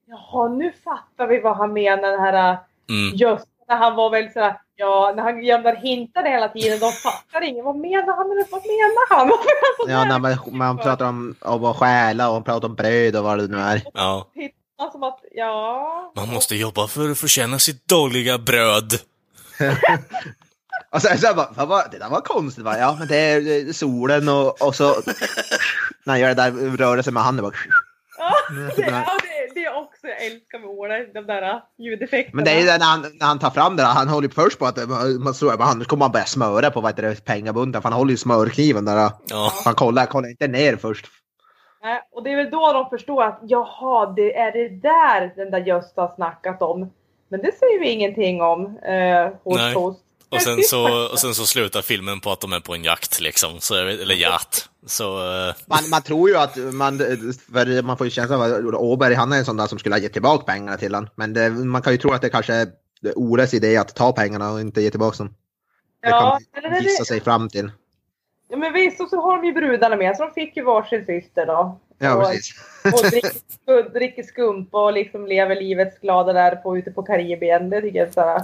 Jaha, 0.07 0.47
nu 0.49 0.71
fattar 0.83 1.27
vi 1.27 1.39
vad 1.39 1.57
han 1.57 1.73
menar 1.73 2.11
den 2.11 2.19
här 2.19 2.57
Mm. 2.89 3.15
just 3.15 3.47
när 3.67 3.75
han 3.75 3.95
var 3.95 4.09
väl 4.09 4.31
sådär 4.31 4.59
Ja, 4.75 5.13
när 5.15 5.23
han 5.23 5.43
gömde 5.43 5.79
hintade 5.81 6.29
hela 6.29 6.49
tiden. 6.49 6.79
De 6.79 6.91
fattar 6.91 7.41
ingen. 7.43 7.65
Vad 7.65 7.75
menar 7.75 8.15
han? 8.15 8.27
Vad 8.51 8.61
menar 8.61 9.15
han? 9.17 9.27
Varför 9.29 9.49
är 9.49 9.61
han 9.61 9.85
så 9.85 9.91
Ja, 9.91 10.19
när 10.19 10.19
man, 10.19 10.57
man 10.57 10.77
pratar 10.77 11.07
om, 11.09 11.35
om 11.41 11.65
att 11.65 11.75
stjäla 11.77 12.27
och 12.29 12.33
man 12.33 12.43
pratar 12.43 12.67
om 12.67 12.75
bröd 12.75 13.15
och 13.15 13.23
vad 13.23 13.37
det 13.37 13.47
nu 13.47 13.57
är. 13.57 13.81
Ja. 13.93 14.27
Som 14.91 15.03
att, 15.03 15.19
ja. 15.31 16.11
Man 16.15 16.29
måste 16.33 16.55
jobba 16.55 16.87
för 16.87 17.11
att 17.11 17.17
förtjäna 17.17 17.59
sitt 17.59 17.87
dagliga 17.87 18.37
bröd. 18.37 18.93
Sen 20.99 21.17
så 21.17 21.25
jag 21.25 21.35
bara, 21.35 21.65
var, 21.65 21.83
det 21.91 21.99
där 21.99 22.09
var 22.09 22.21
konstigt 22.21 22.63
va? 22.63 22.77
Ja, 22.77 22.95
men 22.99 23.07
det 23.07 23.17
är 23.17 23.73
solen 23.73 24.29
och, 24.29 24.61
och 24.61 24.75
så 24.75 24.85
när 26.03 26.13
han 26.13 26.19
gör 26.19 26.27
det 26.27 26.33
där 26.33 26.51
rörelsen 26.77 27.13
med 27.13 27.23
handen 27.23 27.45
bara. 27.45 27.53
Ja, 28.17 28.31
det, 28.75 28.81
ja, 28.91 29.17
det, 29.21 29.53
det 29.55 29.65
är 29.65 29.75
också 29.75 30.07
jag 30.07 30.25
älskar 30.25 30.59
med 30.59 30.69
Åre, 30.69 31.05
de 31.13 31.25
där 31.25 31.61
ljudeffekterna. 31.77 32.35
Men 32.35 32.45
det 32.45 32.51
är 32.51 32.59
ju 32.59 32.65
det 32.65 32.77
när 32.77 32.85
han, 32.85 33.01
när 33.01 33.27
han 33.27 33.39
tar 33.39 33.49
fram 33.49 33.75
det 33.75 33.83
där, 33.83 33.89
han 33.89 34.07
håller 34.07 34.27
ju 34.27 34.33
först 34.33 34.59
på 34.59 34.65
att 34.65 34.77
man 35.19 35.33
tror 35.33 35.53
att 35.53 35.59
han 35.59 35.83
kommer 35.85 36.05
han 36.05 36.11
börja 36.11 36.25
smöra 36.25 36.71
på 36.71 36.81
vad 36.81 36.91
heter 36.91 37.15
pengabunten, 37.15 37.81
för 37.81 37.89
han 37.89 37.97
håller 37.97 38.11
ju 38.11 38.17
smörkniven 38.17 38.85
där. 38.85 39.09
Ja. 39.29 39.51
Han 39.65 39.75
kollar, 39.75 40.05
kollar 40.05 40.29
inte 40.29 40.47
ner 40.47 40.75
först. 40.75 41.05
Nej, 41.83 42.01
Och 42.11 42.23
det 42.23 42.31
är 42.31 42.35
väl 42.35 42.51
då 42.51 42.73
de 42.73 42.89
förstår 42.89 43.23
att 43.23 43.39
jaha, 43.41 44.13
det 44.15 44.37
är 44.37 44.51
det 44.51 44.69
där 44.69 45.33
den 45.35 45.51
där 45.51 45.59
Gösta 45.59 46.01
har 46.01 46.15
snackat 46.15 46.61
om. 46.61 46.91
Men 47.29 47.41
det 47.41 47.51
säger 47.59 47.79
vi 47.79 47.89
ingenting 47.89 48.41
om 48.41 48.77
eh, 48.77 49.29
hos 49.43 49.57
Nej. 49.57 49.73
Och 50.29 50.41
sen, 50.41 50.63
så, 50.63 51.07
och 51.11 51.19
sen 51.19 51.33
så 51.33 51.45
slutar 51.45 51.81
filmen 51.81 52.19
på 52.19 52.31
att 52.31 52.41
de 52.41 52.53
är 52.53 52.59
på 52.59 52.75
en 52.75 52.83
jakt, 52.83 53.19
liksom. 53.21 53.59
Så, 53.59 53.75
eller 53.75 54.15
jakt. 54.15 54.69
Så... 54.85 55.17
eh, 55.47 55.53
Man, 55.65 55.89
man 55.89 56.01
tror 56.01 56.29
ju 56.29 56.35
att 56.37 56.55
man, 56.57 56.97
för 56.97 57.81
man 57.81 57.97
får 57.97 58.07
ju 58.07 58.11
känslan 58.11 58.41
av 58.41 58.67
att 58.67 58.73
Åberg, 58.75 59.13
han 59.13 59.33
är 59.33 59.37
en 59.37 59.45
sån 59.45 59.57
där 59.57 59.67
som 59.67 59.79
skulle 59.79 59.95
ha 59.95 59.99
gett 59.99 60.13
tillbaka 60.13 60.43
pengarna 60.45 60.77
till 60.77 60.95
honom. 60.95 61.09
Men 61.15 61.33
det, 61.33 61.49
man 61.49 61.81
kan 61.81 61.93
ju 61.93 61.97
tro 61.97 62.11
att 62.11 62.21
det 62.21 62.29
kanske 62.29 62.53
är 62.53 62.67
Ores 63.15 63.53
idé 63.53 63.77
att 63.77 63.95
ta 63.95 64.11
pengarna 64.11 64.51
och 64.51 64.61
inte 64.61 64.81
ge 64.81 64.89
tillbaka 64.89 65.17
dem. 65.17 65.33
Det 66.01 66.09
Ja, 66.09 66.39
kan 66.53 66.63
eller 66.63 66.81
det- 66.81 67.05
sig 67.05 67.21
fram 67.21 67.49
till. 67.49 67.71
Ja, 68.49 68.57
men 68.57 68.73
visst, 68.73 69.01
och 69.01 69.09
så 69.09 69.21
har 69.21 69.37
de 69.37 69.45
ju 69.45 69.53
brudarna 69.53 69.95
med, 69.95 70.17
så 70.17 70.23
de 70.25 70.31
fick 70.33 70.57
ju 70.57 70.63
varsin 70.63 71.05
syster 71.05 71.45
då. 71.45 71.79
Ja, 71.99 72.15
och, 72.15 72.23
precis. 72.23 72.53
och 72.93 73.09
dricker, 73.11 73.89
dricker 73.93 74.23
skumpa 74.23 74.83
och 74.85 74.93
liksom 74.93 75.25
lever 75.27 75.55
livets 75.55 75.99
glada 75.99 76.33
där 76.33 76.55
på, 76.55 76.77
ute 76.77 76.91
på 76.91 77.03
Karibien. 77.03 77.69
Det 77.69 77.81
tycker 77.81 77.99
jag 77.99 78.07
är 78.07 78.11
så 78.11 78.21
här. 78.21 78.35
Eh, 78.37 78.41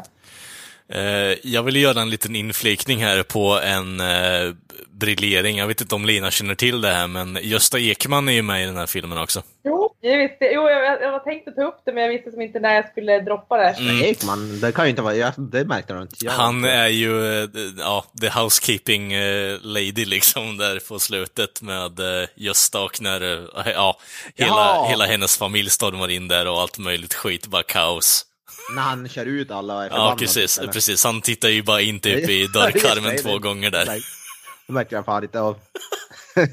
jag 1.44 1.64
vill 1.64 1.76
göra 1.76 2.02
en 2.02 2.10
liten 2.10 2.36
inflikning 2.36 3.04
här 3.04 3.24
på 3.24 3.60
en 3.64 4.00
eh, 4.00 4.54
briljering. 4.92 5.58
Jag 5.58 5.68
vet 5.68 5.82
inte 5.82 5.96
om 5.96 6.06
Lina 6.06 6.32
känner 6.32 6.56
till 6.56 6.82
det 6.82 6.88
här, 6.94 7.08
men 7.08 7.40
Gösta 7.42 7.80
Ekman 7.80 8.30
är 8.30 8.34
ju 8.34 8.42
med 8.42 8.64
i 8.64 8.66
den 8.66 8.78
här 8.78 8.86
filmen 8.86 9.18
också. 9.18 9.44
Jo, 9.64 9.96
jag, 10.02 10.18
visste, 10.18 10.46
jo 10.46 10.70
jag, 10.70 11.02
jag 11.02 11.12
var 11.12 11.20
tänkt 11.20 11.48
att 11.48 11.56
ta 11.56 11.64
upp 11.64 11.82
det, 11.86 11.92
men 11.94 12.04
jag 12.04 12.10
visste 12.10 12.32
som 12.32 12.42
inte 12.42 12.60
när 12.60 12.76
jag 12.76 12.90
skulle 12.92 13.20
droppa 13.20 13.58
det. 13.58 13.70
Mm. 13.70 14.02
Ekman, 14.02 14.60
det 14.60 14.72
kan 14.72 14.86
ju 14.86 14.90
inte 14.90 15.02
vara, 15.02 15.16
ja, 15.16 15.32
det 15.38 15.66
märkte 15.66 15.94
du 15.94 16.02
inte. 16.02 16.16
Ja. 16.20 16.32
Han 16.32 16.64
är 16.66 16.88
ju, 16.88 17.44
eh, 17.44 17.50
ja, 17.78 18.06
the 18.22 18.30
housekeeping 18.30 19.14
eh, 19.14 19.58
lady 19.62 20.06
liksom 20.06 20.58
där 20.58 20.80
på 20.88 21.00
slutet 21.00 21.62
med 21.62 22.00
eh, 22.00 22.28
Gösta 22.36 22.82
och 22.82 23.02
när, 23.02 23.22
eh, 23.22 23.72
ja, 23.76 23.98
hela, 24.36 24.50
Ja. 24.52 24.88
hela 24.90 25.06
hennes 25.06 25.38
familj 25.38 25.70
stormar 25.70 26.10
in 26.12 26.28
där 26.28 26.48
och 26.48 26.62
allt 26.62 26.78
möjligt 26.78 27.14
skit, 27.14 27.48
bara 27.48 27.64
kaos. 27.64 28.26
När 28.76 28.82
han 28.82 29.10
kör 29.10 29.26
ut 29.26 29.52
alla 29.52 29.76
och 29.76 29.84
är 29.84 29.90
Ja, 29.90 30.16
precis, 30.20 30.58
eller? 30.60 30.72
precis. 30.74 31.04
Han 31.04 31.22
tittar 31.22 31.50
ju 31.50 31.64
bara 31.64 31.82
in 31.82 32.00
typ 32.00 32.30
i 32.30 32.48
dörrkarmen 32.54 33.18
två 33.18 33.40
gånger 33.40 33.72
där. 33.72 33.86
Nej, 33.86 34.02
Det 34.68 34.74
märker 34.74 34.96
jag 34.96 35.06
fan 35.06 35.24
inte 35.24 35.40
av. 35.42 35.56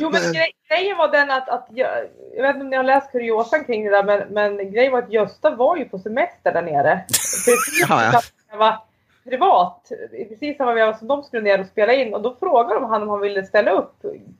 Jo, 0.00 0.10
men 0.10 0.32
grej, 0.32 0.52
grejen 0.68 0.96
var 0.96 1.08
den 1.12 1.30
att, 1.30 1.48
att 1.48 1.68
jag, 1.74 1.88
jag 2.36 2.42
vet 2.42 2.54
inte 2.54 2.64
om 2.64 2.70
ni 2.70 2.76
har 2.76 2.84
läst 2.84 3.12
kuriosan 3.12 3.64
kring 3.64 3.84
det 3.84 3.90
där, 3.90 4.04
men, 4.04 4.28
men 4.28 4.72
grejen 4.72 4.92
var 4.92 4.98
att 5.02 5.12
Gösta 5.12 5.50
var 5.56 5.76
ju 5.76 5.84
på 5.84 5.98
semester 5.98 6.52
där 6.52 6.62
nere. 6.62 7.04
Precis 7.08 7.86
ja. 7.88 8.22
var 8.58 8.78
privat, 9.24 9.88
precis 10.28 10.56
samma 10.56 10.74
veva 10.74 10.98
som 10.98 11.08
de 11.08 11.22
skulle 11.22 11.42
ner 11.42 11.60
och 11.60 11.66
spela 11.66 11.92
in. 11.94 12.14
Och 12.14 12.22
då 12.22 12.36
frågade 12.40 12.74
de 12.80 12.84
han 12.84 13.02
om 13.02 13.08
han 13.08 13.20
ville 13.20 13.44
ställa 13.44 13.70
upp 13.70 13.94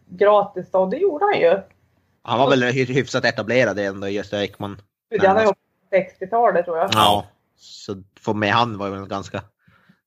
gratis 0.09 0.71
då, 0.73 0.79
och 0.79 0.91
det 0.91 0.97
gjorde 0.97 1.25
han 1.25 1.41
ju. 1.41 1.59
Han 2.23 2.39
var 2.39 2.51
väl 2.51 2.63
hy- 2.63 2.93
hyfsat 2.93 3.25
etablerad 3.25 3.79
ändå, 3.79 4.09
Gösta 4.09 4.43
Ekman. 4.45 4.81
Han 5.21 5.37
har 5.37 5.43
ju 5.45 5.53
60-talet 5.93 6.65
tror 6.65 6.79
jag. 6.79 6.91
Ja. 6.93 7.25
Så 7.57 8.03
få 8.21 8.35
med 8.35 8.51
han 8.53 8.79
var 8.79 8.91
väl 8.91 9.07
ganska 9.07 9.43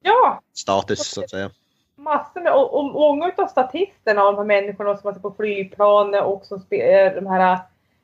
Ja, 0.02 0.42
status 0.54 1.00
så 1.12 1.24
att 1.24 1.30
säga. 1.30 1.50
massor 1.96 2.42
med, 2.42 2.54
och, 2.54 2.78
och 2.80 2.86
många 2.86 3.32
av 3.38 3.48
statisterna 3.48 4.24
och 4.24 4.32
de 4.34 4.38
här 4.38 4.62
människorna 4.62 4.98
som 4.98 5.14
var 5.14 5.20
på 5.20 5.34
flygplan 5.38 6.14
och 6.16 6.46
som 6.46 6.60
spe, 6.60 6.76
eh, 6.76 7.14
de 7.16 7.28
här 7.28 7.60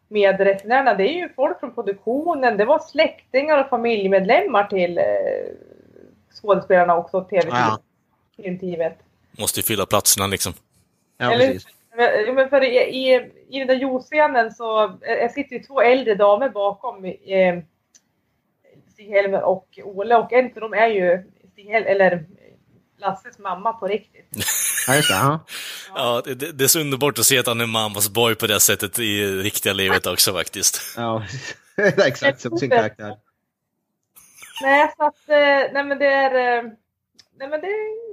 medresenärerna, 0.08 0.94
det 0.94 1.04
är 1.04 1.14
ju 1.14 1.30
folk 1.36 1.60
från 1.60 1.74
produktionen, 1.76 2.58
det 2.58 2.66
var 2.66 2.80
släktingar 2.80 3.64
och 3.64 3.70
familjemedlemmar 3.70 4.64
till 4.64 4.98
eh, 4.98 5.04
skådespelarna 6.42 6.98
också, 6.98 7.28
Ja. 7.32 7.42
tv-filmteamet. 8.38 8.98
Måste 9.40 9.60
ju 9.60 9.64
fylla 9.64 9.86
platserna 9.86 10.28
liksom. 10.28 10.54
Ja, 11.18 11.32
Eller- 11.34 11.48
precis. 11.48 11.68
Men 12.00 12.36
men 12.36 12.50
för 12.50 12.64
i, 12.64 12.78
i, 12.78 13.16
i 13.50 13.60
den 13.60 13.68
där 13.68 13.76
juicescenen 13.76 14.52
så 14.52 14.84
eh, 14.86 15.14
jag 15.22 15.32
sitter 15.32 15.56
ju 15.56 15.64
två 15.64 15.82
äldre 15.82 16.16
damer 16.16 16.50
bakom 16.50 17.06
eh, 17.06 17.60
Stig-Helmer 18.94 19.42
och 19.42 19.80
Ole 19.84 20.16
och 20.16 20.34
en 20.34 20.46
av 20.46 20.62
dem 20.62 20.74
är 20.74 20.88
ju 20.88 21.24
Stig-Hel- 21.54 21.86
eller 21.86 22.26
Lasses 22.98 23.40
mamma 23.40 23.74
på 23.74 23.88
riktigt. 23.88 24.30
Ja, 24.88 24.96
just 24.96 25.10
det. 25.10 25.16
Ja. 25.16 25.46
Ja, 25.96 26.22
det, 26.26 26.52
det 26.52 26.64
är 26.64 26.68
så 26.68 26.80
underbart 26.80 27.20
att 27.20 27.26
se 27.26 27.40
att 27.40 27.48
han 27.48 27.62
är 27.62 27.66
mammas 27.66 28.10
boy 28.10 28.36
på 28.36 28.48
det 28.48 28.60
sättet 28.60 29.00
i 29.00 29.26
riktiga 29.26 29.74
livet 29.74 30.08
också 30.08 30.34
faktiskt. 30.34 30.82
Ja, 30.98 31.24
det 31.76 31.84
är 31.98 32.08
exakt 32.08 32.42
som 32.42 32.58
sin 32.58 32.70
karaktär. 32.70 33.16
Nej, 34.62 34.94
så 34.98 35.04
att, 35.04 35.30
eh, 35.30 35.74
nej 35.74 35.84
men 35.84 36.00
det 36.00 36.08
är, 36.08 36.58
eh, 36.58 36.64
nej 37.40 37.50
men 37.50 37.62
det 37.62 37.68
är 37.68 38.09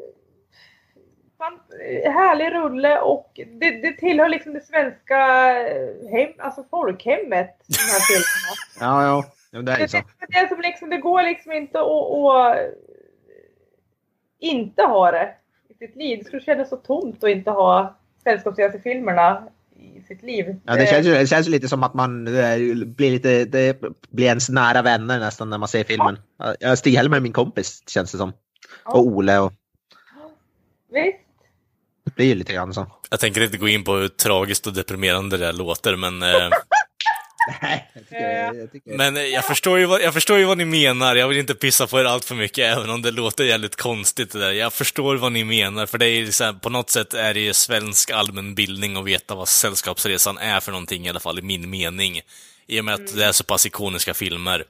härlig 2.05 2.55
rulle 2.55 3.01
och 3.01 3.41
det, 3.61 3.71
det 3.71 3.93
tillhör 3.93 4.29
liksom 4.29 4.53
det 4.53 4.61
svenska 4.61 5.51
eh, 5.69 6.11
hem, 6.11 6.31
alltså 6.39 6.65
folkhemmet, 6.71 7.57
de 7.67 7.79
här 7.93 8.01
filmerna. 8.09 8.55
Ja, 8.81 9.25
ja. 9.53 9.63
det 9.63 9.73
är 9.73 9.87
så. 9.87 9.97
det, 9.97 10.41
det, 10.41 10.49
som 10.49 10.61
liksom, 10.61 10.91
det 10.91 10.97
går 10.97 11.23
liksom 11.23 11.53
inte 11.53 11.79
att, 11.79 12.57
eh, 12.57 12.73
inte 14.41 14.83
ha 14.83 15.11
det 15.11 15.35
i 15.69 15.75
sitt 15.75 15.97
liv. 15.97 16.19
Det 16.19 16.25
skulle 16.25 16.43
kännas 16.43 16.69
så 16.69 16.77
tomt 16.77 17.25
att 17.25 17.31
inte 17.31 17.51
ha 17.51 17.97
sällskapsresefilmerna 18.23 19.49
i 19.77 20.03
sitt 20.09 20.23
liv. 20.23 20.61
Ja, 20.65 20.75
det, 20.75 20.87
känns 20.87 21.07
ju, 21.07 21.11
det 21.15 21.27
känns 21.27 21.47
ju 21.47 21.51
lite 21.51 21.69
som 21.69 21.83
att 21.83 21.95
man 21.95 22.27
eh, 22.27 22.59
blir 22.87 23.11
lite, 23.11 23.45
det 23.45 23.81
blir 24.09 24.27
ens 24.27 24.49
nära 24.49 24.83
vänner 24.83 25.19
nästan 25.19 25.51
när 25.51 25.59
man 25.59 25.69
ser 25.69 25.85
filmen. 25.85 26.19
Ja. 26.61 26.77
Stig-Helmer 26.77 27.17
är 27.17 27.21
min 27.21 27.33
kompis 27.33 27.83
känns 27.87 28.13
det 28.13 28.19
som. 28.19 28.33
Ja. 28.85 28.93
Och 28.93 29.07
Ole 29.07 29.39
och 29.39 29.53
Visst. 30.91 31.26
Blir 32.17 32.27
ju 32.27 32.35
lite 32.35 32.53
grann 32.53 32.75
så. 32.75 32.87
Jag 33.11 33.21
tänker 33.21 33.41
inte 33.41 33.57
gå 33.57 33.69
in 33.69 33.85
på 33.85 33.95
hur 33.95 34.09
tragiskt 34.09 34.67
och 34.67 34.73
deprimerande 34.73 35.37
det 35.37 35.47
där 35.47 35.53
låter, 35.53 35.97
men, 35.97 36.23
eh, 36.23 36.49
Nej, 37.63 37.91
jag 37.95 38.05
tycker, 38.09 38.55
jag 38.55 38.73
tycker, 38.73 38.97
men 38.97 39.31
jag, 39.31 39.45
förstår 39.45 39.79
ju 39.79 39.87
vad, 39.87 40.03
jag 40.03 40.15
förstår 40.15 40.39
ju 40.39 40.45
vad 40.45 40.59
ni 40.59 40.65
menar. 40.65 41.17
Jag 41.17 41.29
vill 41.29 41.39
inte 41.39 41.55
pissa 41.55 41.87
på 41.87 42.01
er 42.01 42.05
allt 42.05 42.25
för 42.25 42.35
mycket, 42.35 42.77
även 42.77 42.91
om 42.91 43.03
det 43.03 43.11
låter 43.11 43.45
jävligt 43.45 43.77
konstigt 43.77 44.33
det 44.33 44.39
där. 44.39 44.53
Jag 44.53 44.73
förstår 44.73 45.17
vad 45.17 45.33
ni 45.33 45.45
menar, 45.45 45.87
för 45.87 45.99
det 45.99 46.07
är 46.07 46.31
så 46.31 46.45
här, 46.45 46.53
på 46.53 46.71
något 46.71 46.91
sätt 46.91 47.15
är 47.15 47.35
det 47.35 47.41
ju 47.41 47.53
svensk 47.53 48.11
allmänbildning 48.11 48.97
att 48.97 49.05
veta 49.05 49.35
vad 49.35 49.49
Sällskapsresan 49.49 50.39
är 50.39 50.61
för 50.61 50.73
någonting, 50.73 51.07
i 51.07 51.11
alla 51.11 51.21
fall 51.21 51.39
i 51.39 51.43
min 51.43 51.71
mening. 51.71 52.21
I 52.67 52.81
och 52.81 52.85
med 52.85 52.95
att 52.95 53.17
det 53.17 53.25
är 53.25 53.33
så 53.33 53.45
pass 53.45 53.67
ikoniska 53.67 54.15
filmer. 54.15 54.65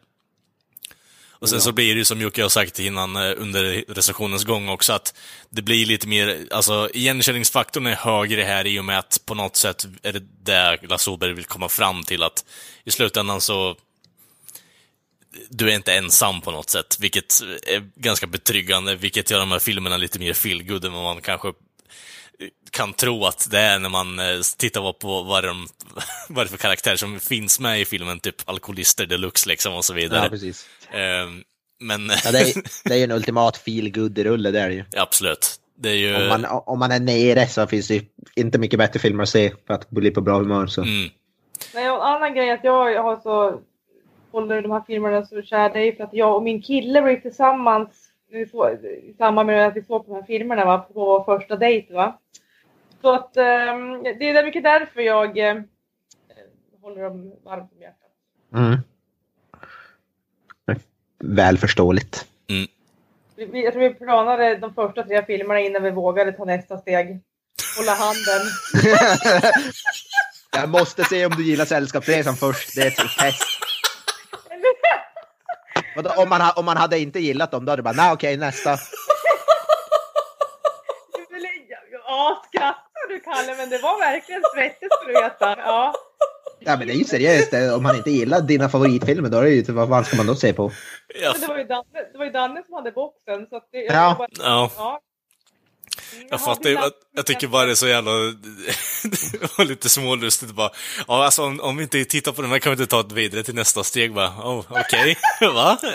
Och 1.39 1.49
sen 1.49 1.61
så 1.61 1.73
blir 1.73 1.95
det 1.95 1.99
ju 1.99 2.05
som 2.05 2.21
Jocke 2.21 2.43
har 2.43 2.49
sagt 2.49 2.79
innan 2.79 3.17
eh, 3.17 3.35
under 3.37 3.85
recensionens 3.89 4.45
gång 4.45 4.69
också 4.69 4.93
att 4.93 5.15
det 5.51 5.63
blir 5.63 5.87
lite 5.87 6.09
mer, 6.09 6.49
alltså 6.51 6.91
igenkänningsfaktorn 6.95 7.87
är 7.87 7.95
högre 7.95 8.43
här 8.43 8.67
i 8.67 8.81
och 8.81 8.85
med 8.85 8.99
att 8.99 9.21
på 9.27 9.35
något 9.35 9.57
sätt 9.57 9.87
är 10.03 10.13
det 10.13 10.23
där 10.43 10.79
Lasse 10.83 11.11
Åberg 11.11 11.33
vill 11.33 11.45
komma 11.45 11.69
fram 11.69 12.03
till 12.03 12.23
att 12.23 12.45
i 12.85 12.91
slutändan 12.91 13.41
så 13.41 13.77
du 15.49 15.71
är 15.71 15.75
inte 15.75 15.95
ensam 15.95 16.41
på 16.41 16.51
något 16.51 16.71
sätt, 16.71 16.97
vilket 17.01 17.41
är 17.67 17.91
ganska 17.95 18.27
betryggande, 18.27 18.97
vilket 18.97 19.31
gör 19.31 19.39
de 19.39 19.53
här 19.53 19.59
filmerna 19.59 19.97
lite 19.97 20.19
mer 20.19 20.33
feelgood 20.33 20.85
än 20.85 20.93
vad 20.93 21.03
man 21.03 21.23
kanske 21.23 21.53
kan 22.71 22.93
tro 22.93 23.25
att 23.25 23.51
det 23.51 23.59
är 23.59 23.79
när 23.79 23.89
man 23.89 24.19
eh, 24.19 24.41
tittar 24.59 24.93
på 24.93 25.23
vad, 25.23 25.45
de, 25.45 25.67
vad 26.29 26.47
det 26.47 26.49
är 26.49 26.51
för 26.51 26.57
karaktär 26.57 26.97
som 26.97 27.21
finns 27.21 27.61
med 27.61 27.81
i 27.81 27.85
filmen, 27.85 28.21
typ 28.21 28.37
alkoholister 28.45 29.07
deluxe 29.07 29.49
liksom 29.49 29.75
och 29.75 29.85
så 29.85 29.95
vidare. 29.95 30.23
ja, 30.23 30.29
precis. 30.29 30.67
Ehm, 30.91 31.43
men 31.81 32.11
Ja, 32.25 32.33
det, 32.33 32.41
är, 32.41 32.89
det 32.89 32.95
är 32.95 32.99
ju 32.99 33.05
en 33.05 33.13
ultimat 33.13 33.57
feel 33.57 33.93
rulle 34.17 34.51
det 34.51 34.61
är 34.61 34.69
det 34.69 34.75
ju. 34.75 34.85
absolut. 34.97 35.61
Det 35.79 35.89
är 35.89 35.95
ju... 35.95 36.17
Om 36.17 36.29
man, 36.29 36.63
om 36.67 36.79
man 36.79 36.93
är 36.93 37.01
nere 37.01 37.47
så 37.47 37.67
finns 37.67 37.89
det 37.89 37.95
ju 37.95 38.03
inte 38.35 38.59
mycket 38.59 38.79
bättre 38.79 39.01
filmer 39.01 39.23
att 39.23 39.29
se 39.29 39.53
för 39.67 39.75
att 39.75 39.91
bli 39.91 40.11
på 40.11 40.21
bra 40.21 40.39
humör. 40.39 40.67
Så. 40.67 40.83
Mm, 40.83 41.09
Nej, 41.75 41.91
och 41.91 41.97
en 41.97 42.03
annan 42.03 42.35
grej 42.35 42.51
att 42.51 42.65
jag 42.65 43.03
har 43.03 43.21
så 43.21 43.61
håller 44.33 44.63
de 44.63 44.71
här 44.71 44.83
filmerna 44.87 45.27
så 45.27 45.43
kär 45.43 45.71
det 45.71 45.81
är 45.81 45.93
för 45.97 46.05
att 46.05 46.15
jag 46.15 46.37
och 46.37 46.43
min 46.43 46.63
kille 46.63 47.11
ju 47.11 47.21
tillsammans 47.21 48.06
vi 48.31 48.47
såg, 48.47 48.85
i 48.85 49.15
samband 49.19 49.47
med 49.47 49.67
att 49.67 49.77
vi 49.77 49.83
såg 49.83 50.07
på 50.07 50.13
de 50.13 50.21
här 50.21 50.27
filmerna 50.27 50.65
va, 50.65 50.79
på 50.79 51.25
första 51.25 51.57
dejt. 51.57 51.95
Va? 51.95 52.19
Så 53.01 53.15
att 53.15 53.37
ehm, 53.37 54.03
det 54.03 54.29
är 54.29 54.45
mycket 54.45 54.63
därför 54.63 55.01
jag 55.01 55.39
eh, 55.39 55.63
håller 56.83 57.03
dem 57.03 57.33
varmt 57.45 57.73
om 57.73 57.81
hjärtat. 57.81 58.11
Mm. 58.55 58.79
Väl 61.19 61.59
förståeligt. 61.59 62.27
Vi, 63.37 63.65
jag 63.65 63.73
tror 63.73 63.89
vi 63.89 63.95
planade 63.95 64.57
de 64.57 64.75
första 64.75 65.03
tre 65.03 65.25
filmerna 65.25 65.61
innan 65.61 65.83
vi 65.83 65.91
vågade 65.91 66.33
ta 66.33 66.45
nästa 66.45 66.79
steg. 66.79 67.21
Hålla 67.79 67.93
handen. 67.93 68.43
Jag 70.53 70.69
måste 70.69 71.05
se 71.05 71.27
om 71.27 71.33
du 71.37 71.45
gillar 71.45 71.65
Sällskapsresan 71.65 72.37
först. 72.37 72.75
Det 72.75 72.81
är 72.83 72.87
ett 72.87 72.97
test. 72.97 73.66
Vadå, 75.97 76.11
Om 76.23 76.29
man, 76.29 76.41
om 76.57 76.65
man 76.65 76.77
hade 76.77 76.99
inte 76.99 77.21
gillat 77.21 77.51
dem, 77.51 77.65
då 77.65 77.73
hade 77.73 77.81
du 77.81 77.85
bara, 77.85 77.95
nej 77.95 78.13
okej 78.13 78.37
nästa. 78.37 78.77
Ja, 82.09 82.43
skrattar 82.49 83.09
du 83.09 83.21
Kalle, 83.21 83.57
men 83.57 83.71
det 83.71 83.79
var 83.79 83.99
verkligen 83.99 84.43
svettigt 84.55 84.93
ska 84.93 85.07
du 85.07 85.13
veta. 85.13 85.57
Ja. 85.59 85.95
Ja 86.59 86.77
men 86.77 86.87
det 86.87 86.93
är 86.93 86.97
ju 86.97 87.05
seriöst, 87.05 87.51
det- 87.51 87.75
om 87.75 87.83
man 87.83 87.97
inte 87.97 88.11
gillar 88.11 88.41
dina 88.41 88.69
favoritfilmer, 88.69 89.29
då 89.29 89.39
är 89.39 89.43
det 89.43 89.51
ju, 89.51 89.63
vad 89.73 89.89
fan 89.89 90.05
ska 90.05 90.17
man 90.17 90.27
då 90.27 90.35
se 90.35 90.53
på? 90.53 90.71
ja, 91.23 91.31
Men 91.33 91.41
det 91.41 91.47
var 91.47 91.59
ju 91.59 91.65
Danne, 91.65 91.85
det 92.13 92.19
var 92.19 92.25
ju 92.25 92.31
Danne 92.31 92.63
som 92.67 92.75
hade 92.75 92.93
boxen. 92.93 93.47
Så 93.51 93.57
att 93.57 93.69
det, 93.73 93.79
Ja. 93.79 93.93
jag 93.95 94.17
bara- 94.19 94.29
ja. 94.39 94.71
ja. 94.77 95.01
Jag 96.31 96.41
fattar 96.45 96.71
ju, 96.71 96.79
att- 96.79 96.93
jag 97.17 97.27
tycker 97.27 97.47
bara 97.47 97.65
det 97.67 97.71
är 97.71 97.75
så 97.75 97.89
jävla... 97.89 98.11
det 99.05 99.59
var 99.59 99.65
lite 99.65 99.89
smålustigt 99.89 100.53
bara. 100.53 100.71
Ja, 101.09 101.25
alltså 101.25 101.43
om, 101.43 101.61
om 101.61 101.77
vi 101.77 101.83
inte 101.83 102.05
tittar 102.05 102.33
på 102.33 102.43
den 102.43 102.51
här 102.51 102.59
kan 102.59 102.71
vi 102.77 102.83
inte 102.83 102.91
ta 102.91 103.03
det 103.03 103.15
vidare 103.15 103.43
till 103.43 103.55
nästa 103.55 103.85
steg 103.85 104.15
bara. 104.15 104.29
Oh, 104.29 104.65
okej, 104.69 105.17
va? 105.41 105.79
Det 105.83 105.89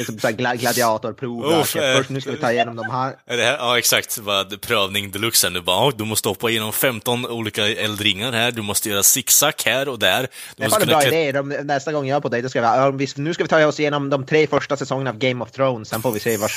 är 0.00 0.04
som 0.04 0.18
så 0.18 0.26
här 0.26 0.34
gla- 0.34 0.56
gladiatorprov. 0.56 1.44
Oh. 1.44 1.64
Först 1.64 2.10
nu 2.10 2.20
ska 2.20 2.30
vi 2.30 2.36
ta 2.38 2.52
igenom 2.52 2.76
de 2.76 2.90
här. 2.90 3.16
Är 3.26 3.36
det 3.36 3.44
här? 3.44 3.56
Ja, 3.56 3.78
exakt. 3.78 4.18
Bara 4.18 4.44
prövning 4.44 5.10
deluxe 5.10 5.46
här 5.46 5.52
nu. 5.52 5.60
Bara, 5.60 5.90
du 5.90 6.04
måste 6.04 6.28
hoppa 6.28 6.50
igenom 6.50 6.72
15 6.72 7.26
olika 7.26 7.66
eldringar 7.68 8.32
här. 8.32 8.50
Du 8.50 8.62
måste 8.62 8.88
göra 8.90 9.02
zigzag 9.02 9.52
här 9.64 9.88
och 9.88 9.98
där. 9.98 10.28
Du 10.56 10.64
Det 10.64 10.70
fan 10.70 10.82
en 10.82 10.88
bra 10.88 11.04
idé. 11.04 11.32
De, 11.32 11.48
nästa 11.48 11.92
gång 11.92 12.06
jag 12.08 12.16
är 12.16 12.20
på 12.20 12.28
dig, 12.28 12.42
då 12.42 12.48
ska 12.48 12.60
vi, 12.60 12.66
ja, 12.66 12.90
nu 13.16 13.34
ska 13.34 13.44
vi 13.44 13.48
ta 13.48 13.66
oss 13.66 13.80
igenom 13.80 14.10
de 14.10 14.26
tre 14.26 14.46
första 14.46 14.76
säsongerna 14.76 15.10
av 15.10 15.18
Game 15.18 15.44
of 15.44 15.50
Thrones. 15.50 15.88
Sen 15.88 16.02
får 16.02 16.12
vi 16.12 16.20
se 16.20 16.36
vad, 16.36 16.50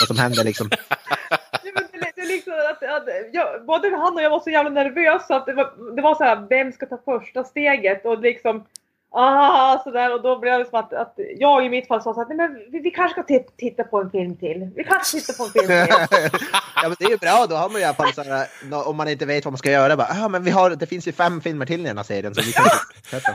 vad 0.00 0.06
som 0.08 0.18
händer 0.18 0.44
liksom. 0.44 0.70
Nej, 0.70 1.72
men 1.74 1.82
det, 1.92 2.12
det 2.16 2.22
är 2.22 2.26
liksom 2.26 2.52
att, 2.96 3.08
jag, 3.32 3.66
både 3.66 3.96
han 3.96 4.14
och 4.14 4.22
jag 4.22 4.30
var 4.30 4.40
så 4.40 4.50
jävla 4.50 4.70
nervösa 4.70 5.36
att 5.36 5.46
det 5.46 5.52
var, 5.54 5.94
det 5.96 6.02
var 6.02 6.14
så 6.14 6.24
här, 6.24 6.46
vem 6.48 6.72
ska 6.72 6.86
ta 6.86 6.98
första 7.04 7.44
steget? 7.44 8.04
Och 8.06 8.18
liksom, 8.18 8.64
ah, 9.12 9.78
sådär. 9.84 10.14
Och 10.14 10.22
då 10.22 10.38
blev 10.38 10.58
det 10.58 10.64
som 10.64 10.78
att, 10.80 10.92
att 10.92 11.14
jag 11.38 11.66
i 11.66 11.68
mitt 11.68 11.88
fall 11.88 12.02
sa 12.02 12.14
så 12.14 12.20
att 12.20 12.28
nej, 12.28 12.36
men 12.36 12.54
vi, 12.72 12.78
vi 12.78 12.90
kanske 12.90 13.22
ska 13.22 13.34
ti- 13.34 13.48
titta 13.56 13.84
på 13.84 14.00
en 14.00 14.10
film 14.10 14.36
till. 14.36 14.70
Vi 14.76 14.84
kanske 14.84 15.20
tittar 15.20 15.34
på 15.34 15.44
en 15.44 15.50
film 15.50 15.66
till. 15.66 16.40
ja, 16.76 16.82
men 16.88 16.96
det 16.98 17.04
är 17.04 17.10
ju 17.10 17.16
bra, 17.16 17.46
då 17.48 17.56
har 17.56 17.68
man 17.68 17.74
ju 17.76 17.82
i 17.82 17.84
alla 17.84 17.94
fall 17.94 18.12
så 18.12 18.22
här, 18.22 18.46
nå- 18.70 18.82
om 18.82 18.96
man 18.96 19.08
inte 19.08 19.26
vet 19.26 19.44
vad 19.44 19.52
man 19.52 19.58
ska 19.58 19.70
göra. 19.70 19.96
Bara, 19.96 20.08
ah, 20.24 20.28
men 20.28 20.42
vi 20.42 20.50
har, 20.50 20.70
det 20.70 20.86
finns 20.86 21.08
ju 21.08 21.12
fem 21.12 21.40
filmer 21.40 21.66
till 21.66 21.80
i 21.80 21.84
den 21.88 21.96
här 21.96 22.04
serien. 22.04 22.34
Så 22.34 22.42
vi 22.42 22.52
kan. 22.52 22.64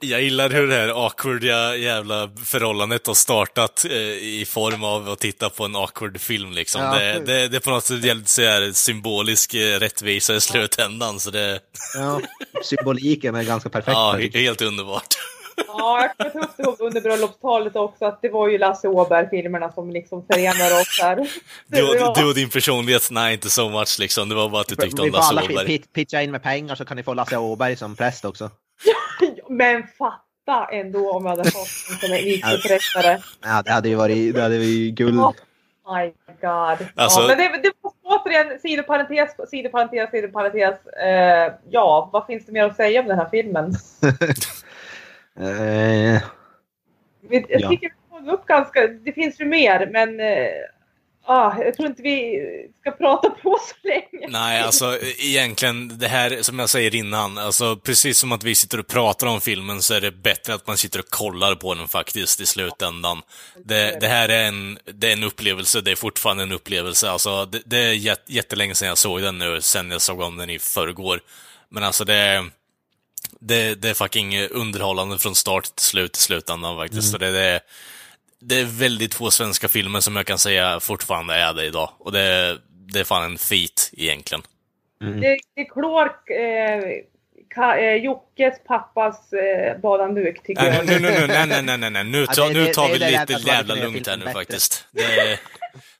Jag 0.00 0.22
gillar 0.22 0.50
hur 0.50 0.66
det 0.66 0.74
här 0.74 1.04
awkwardiga 1.06 1.76
jävla 1.76 2.30
förhållandet 2.44 3.06
har 3.06 3.14
startat 3.14 3.84
eh, 3.90 3.96
i 4.12 4.44
form 4.48 4.84
av 4.84 5.08
att 5.08 5.18
titta 5.18 5.50
på 5.50 5.64
en 5.64 5.76
awkward 5.76 6.20
film 6.20 6.52
liksom. 6.52 6.80
Ja. 6.82 6.94
Det, 6.98 7.22
det, 7.26 7.48
det 7.48 7.56
är 7.56 7.60
på 7.60 7.70
något 7.70 7.84
sätt 7.84 8.04
jävligt 8.04 8.28
så 8.28 8.42
här 8.42 8.72
symbolisk 8.72 9.54
eh, 9.54 9.78
rättvisa 9.78 10.34
i 10.34 10.40
slutändan, 10.40 11.20
så 11.20 11.30
det... 11.30 11.60
Ja, 11.94 12.20
symboliken 12.62 13.34
är 13.34 13.42
ganska 13.44 13.68
perfekt. 13.68 13.92
Ja, 13.94 14.16
helt 14.34 14.62
underbart. 14.62 15.06
Ja, 15.66 16.08
jag 16.18 16.32
kan 16.32 16.42
ta 16.56 16.62
upp 16.70 16.78
det 16.78 16.84
under 16.84 17.00
bröllopstalet 17.00 17.76
också 17.76 18.04
att 18.04 18.22
det 18.22 18.28
var 18.28 18.48
ju 18.48 18.58
Lasse 18.58 18.88
Åberg-filmerna 18.88 19.72
som 19.72 19.90
liksom 19.90 20.26
förenar 20.32 20.80
oss 20.80 20.98
här. 21.02 21.16
Du, 21.66 21.82
var- 21.82 22.14
du 22.22 22.28
och 22.28 22.34
din 22.34 22.50
personlighet, 22.50 23.08
nej 23.10 23.32
inte 23.34 23.50
so 23.50 23.68
much 23.70 23.96
liksom. 23.98 24.28
Det 24.28 24.34
var 24.34 24.48
bara 24.48 24.60
att 24.60 24.68
du 24.68 24.76
tyckte 24.76 25.02
om 25.02 25.04
vi 25.06 25.10
får 25.10 25.18
Lasse 25.18 25.30
alla 25.30 25.42
Åberg. 25.42 25.66
pi- 25.66 25.84
pitcha 25.94 26.22
in 26.22 26.30
med 26.30 26.42
pengar 26.42 26.74
så 26.74 26.84
kan 26.84 26.96
ni 26.96 27.02
få 27.02 27.14
Lasse 27.14 27.36
Åberg 27.36 27.76
som 27.76 27.96
präst 27.96 28.24
också. 28.24 28.50
Men 29.48 29.86
fatta 29.98 30.68
ändå 30.72 31.10
om 31.12 31.24
jag 31.26 31.30
hade 31.36 31.50
fått 31.50 31.68
en 31.90 31.96
som 31.96 32.12
en 32.12 32.24
vigselförrättare. 32.24 33.18
Ja, 33.42 33.62
det 33.64 33.70
hade 33.70 33.88
ju 33.88 33.94
varit, 33.94 34.34
det 34.34 34.42
hade 34.42 34.58
varit 34.58 34.94
guld. 34.94 35.18
Oh 35.20 35.32
my 35.96 36.06
god. 36.40 36.88
Alltså- 36.94 37.20
ja, 37.20 37.26
men 37.28 37.38
det, 37.38 37.60
det 37.62 37.72
var 37.80 37.92
återigen 38.02 38.58
sidoparentes, 38.60 39.50
sidoparentes, 39.50 40.10
sidoparentes. 40.10 40.86
Eh, 40.86 41.52
ja, 41.70 42.10
vad 42.12 42.26
finns 42.26 42.46
det 42.46 42.52
mer 42.52 42.64
att 42.64 42.76
säga 42.76 43.00
om 43.00 43.06
den 43.08 43.18
här 43.18 43.28
filmen? 43.30 43.72
Eh, 45.40 46.22
Vi, 47.28 47.46
jag 47.48 47.60
Ja. 47.60 47.68
tycker 47.68 47.88
vi 48.10 48.18
tog 48.18 48.28
upp 48.28 48.46
ganska, 48.46 48.86
det 48.86 49.12
finns 49.12 49.40
ju 49.40 49.44
mer 49.44 49.88
men 49.92 50.20
eh, 50.20 50.48
ah, 51.26 51.58
jag 51.58 51.74
tror 51.74 51.88
inte 51.88 52.02
vi 52.02 52.40
ska 52.80 52.90
prata 52.90 53.30
på 53.30 53.58
så 53.60 53.88
länge. 53.88 54.28
Nej, 54.28 54.60
alltså 54.62 54.98
egentligen, 55.18 55.98
det 55.98 56.08
här 56.08 56.42
som 56.42 56.58
jag 56.58 56.70
säger 56.70 56.94
innan, 56.94 57.38
alltså 57.38 57.76
precis 57.76 58.18
som 58.18 58.32
att 58.32 58.44
vi 58.44 58.54
sitter 58.54 58.80
och 58.80 58.86
pratar 58.86 59.26
om 59.26 59.40
filmen 59.40 59.82
så 59.82 59.94
är 59.94 60.00
det 60.00 60.10
bättre 60.10 60.54
att 60.54 60.66
man 60.66 60.76
sitter 60.76 60.98
och 60.98 61.10
kollar 61.10 61.54
på 61.54 61.74
den 61.74 61.88
faktiskt 61.88 62.40
i 62.40 62.46
slutändan. 62.46 63.22
Det, 63.64 63.98
det 64.00 64.08
här 64.08 64.28
är 64.28 64.44
en, 64.44 64.78
det 64.84 65.08
är 65.08 65.12
en 65.12 65.24
upplevelse, 65.24 65.80
det 65.80 65.90
är 65.90 65.96
fortfarande 65.96 66.42
en 66.42 66.52
upplevelse. 66.52 67.10
Alltså, 67.10 67.44
det, 67.46 67.62
det 67.64 67.78
är 67.78 67.92
jät, 67.92 68.22
jättelänge 68.26 68.74
sedan 68.74 68.88
jag 68.88 68.98
såg 68.98 69.22
den 69.22 69.38
nu, 69.38 69.60
sen 69.60 69.90
jag 69.90 70.00
såg 70.00 70.20
om 70.20 70.36
den 70.36 70.50
i 70.50 70.58
förrgår. 70.58 71.20
Men 71.68 71.84
alltså 71.84 72.04
det 72.04 72.14
är, 72.14 72.50
det, 73.40 73.74
det 73.74 73.88
är 73.90 73.94
fucking 73.94 74.46
underhållande 74.48 75.18
från 75.18 75.34
start 75.34 75.64
till 75.64 75.86
slut 75.86 76.16
i 76.16 76.20
slutändan 76.20 76.76
faktiskt. 76.76 77.10
Så 77.10 77.18
det, 77.18 77.30
det, 77.30 77.44
är, 77.44 77.60
det 78.40 78.60
är 78.60 78.64
väldigt 78.64 79.14
få 79.14 79.30
svenska 79.30 79.68
filmer 79.68 80.00
som 80.00 80.16
jag 80.16 80.26
kan 80.26 80.38
säga 80.38 80.80
fortfarande 80.80 81.34
är 81.34 81.54
det 81.54 81.64
idag. 81.66 81.90
Och 81.98 82.12
det, 82.12 82.58
det 82.92 83.00
är 83.00 83.04
fan 83.04 83.24
en 83.24 83.38
feat 83.38 83.90
egentligen. 83.92 84.42
Det, 85.20 85.38
det 85.56 85.64
klår 85.64 86.04
eh, 86.06 86.82
ka, 87.54 87.76
eh, 87.76 87.94
Jockes 87.94 88.54
pappas 88.66 89.32
eh, 89.32 89.78
badanduk 89.80 90.42
tycker 90.46 90.62
Nej, 90.62 90.74
jag. 90.76 90.86
nu, 90.86 90.98
nu, 90.98 91.20
nu, 91.20 91.26
nej, 91.26 91.46
nej, 91.46 91.62
nej, 91.62 91.78
nej, 91.78 91.90
nej. 91.90 92.04
Nu, 92.04 92.26
det- 92.26 92.48
nu 92.52 92.66
tar 92.66 92.86
det 92.86 92.92
vi 92.92 92.98
det 92.98 93.10
lite 93.28 93.32
jävla 93.48 93.74
lugnt 93.74 94.06
här 94.06 94.16
nu 94.16 94.24
bättre. 94.24 94.38
faktiskt. 94.38 94.86
Det 94.92 95.02
är, 95.02 95.38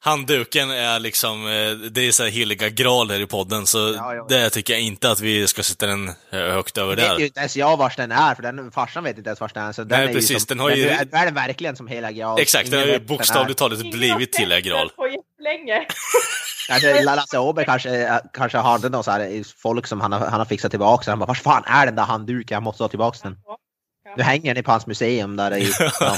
handduken 0.00 0.70
är 0.70 0.98
liksom, 0.98 1.46
eh, 1.46 1.72
det 1.90 2.08
är 2.08 2.12
så 2.12 2.22
här 2.22 2.30
heliga 2.30 2.68
graal 2.68 3.10
här 3.10 3.20
i 3.20 3.26
podden, 3.26 3.66
så 3.66 3.78
Ja, 3.78 4.14
ja. 4.14 4.26
det 4.28 4.50
tycker 4.50 4.72
jag 4.72 4.82
inte 4.82 5.10
att 5.10 5.20
vi 5.20 5.48
ska 5.48 5.62
sätta 5.62 5.86
den 5.86 6.08
eh, 6.08 6.14
högt 6.40 6.78
över 6.78 6.96
vet 6.96 7.04
ju 7.04 7.08
där. 7.08 7.24
inte 7.24 7.40
ens 7.40 7.56
jag 7.56 7.76
vars 7.76 7.96
den 7.96 8.12
är, 8.12 8.34
för 8.34 8.42
den, 8.42 8.70
farsan 8.72 9.04
vet 9.04 9.18
inte 9.18 9.28
ens 9.30 9.40
vars 9.40 9.52
den 9.52 9.64
är. 9.66 9.72
Så 9.72 9.84
den 9.84 9.98
Nej, 10.00 10.08
är 10.08 10.12
precis, 10.14 10.30
Ju 10.30 10.40
som, 10.40 10.46
den 10.48 10.58
har 10.60 10.70
ju- 10.70 10.88
är, 10.88 11.08
är 11.12 11.24
den 11.24 11.34
verkligen 11.34 11.76
som 11.76 11.86
hela 11.88 12.12
graal. 12.12 12.40
Exakt, 12.40 12.70
den 12.70 12.80
har 12.80 12.86
ju 12.86 13.00
bokstavligt 13.00 13.58
talat 13.58 13.78
blivit 13.80 14.32
till 14.32 14.48
den 14.48 14.62
graal. 14.62 14.90
jättelänge. 15.38 15.86
Kanske 16.68 17.02
Lasse 17.02 17.38
Åberg 17.38 17.64
kanske, 17.66 18.20
kanske 18.32 18.58
hade 18.58 18.88
någon 18.88 19.04
så 19.04 19.10
här 19.10 19.44
folk 19.62 19.86
som 19.86 20.00
han 20.00 20.12
har, 20.12 20.18
han 20.20 20.38
har 20.40 20.44
fixat 20.44 20.70
tillbaka. 20.70 21.04
Så 21.04 21.10
han 21.10 21.18
bara, 21.18 21.26
vars 21.26 21.40
fan 21.40 21.62
är 21.66 21.86
den 21.86 21.94
där 21.94 22.02
handduken? 22.02 22.54
Jag 22.54 22.62
måste 22.62 22.82
ha 22.82 22.88
tillbaka 22.88 23.18
den. 23.22 23.36
Nu 24.16 24.22
hänger 24.22 24.54
den 24.54 24.64
på 24.64 24.70
hans 24.70 24.86
museum 24.86 25.36
där 25.36 25.56
i... 25.56 25.72
Ja, 26.00 26.16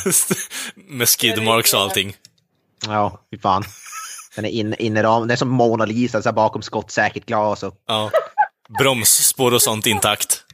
Med 0.75 1.09
skid 1.09 1.43
marks 1.43 1.75
och 1.75 1.81
allting. 1.81 2.17
Ja 2.87 3.21
fy 3.31 3.39
fan. 3.39 3.63
Den 4.37 4.45
är 4.45 4.49
in, 4.49 4.75
inneram, 4.75 5.21
den 5.23 5.31
är 5.31 5.37
som 5.37 5.49
Mona 5.49 5.85
Lisa, 5.85 6.23
så 6.23 6.33
bakom 6.33 6.63
skottsäkert 6.63 7.27
glas 7.27 7.63
och... 7.63 7.75
Ja. 7.87 8.11
Bromsspår 8.79 9.55
och 9.55 9.63
sånt 9.63 9.87
intakt. 9.87 10.45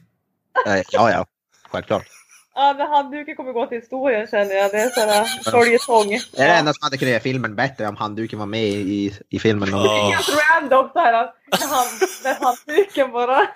eh, 0.67 0.81
Ja, 0.91 1.11
ja. 1.11 1.25
Självklart. 1.71 2.03
Ja, 2.55 2.75
men 2.77 2.87
handduken 2.87 3.35
kommer 3.35 3.51
gå 3.53 3.65
till 3.65 3.77
historien 3.77 4.27
känner 4.27 4.55
jag. 4.55 4.71
Det 4.71 4.77
är 4.77 4.89
sådär 4.89 5.51
följetong. 5.51 6.09
Det 6.31 6.41
är 6.41 6.47
det 6.47 6.53
enda 6.53 6.73
som 6.73 6.83
hade 6.85 6.97
kunnat 6.97 7.11
göra 7.11 7.21
filmen 7.21 7.55
bättre 7.55 7.87
om 7.87 7.95
handduken 7.95 8.39
var 8.39 8.45
med 8.45 8.63
i, 8.69 9.17
i 9.29 9.39
filmen. 9.39 9.73
Och, 9.73 9.79
Ja. 9.85 10.09
Helt 10.09 10.29
random 10.55 10.89
så 10.93 10.99
här. 10.99 11.11
När, 11.11 11.67
han, 11.67 11.85
när 12.23 12.45
handduken 12.45 13.11
bara... 13.11 13.47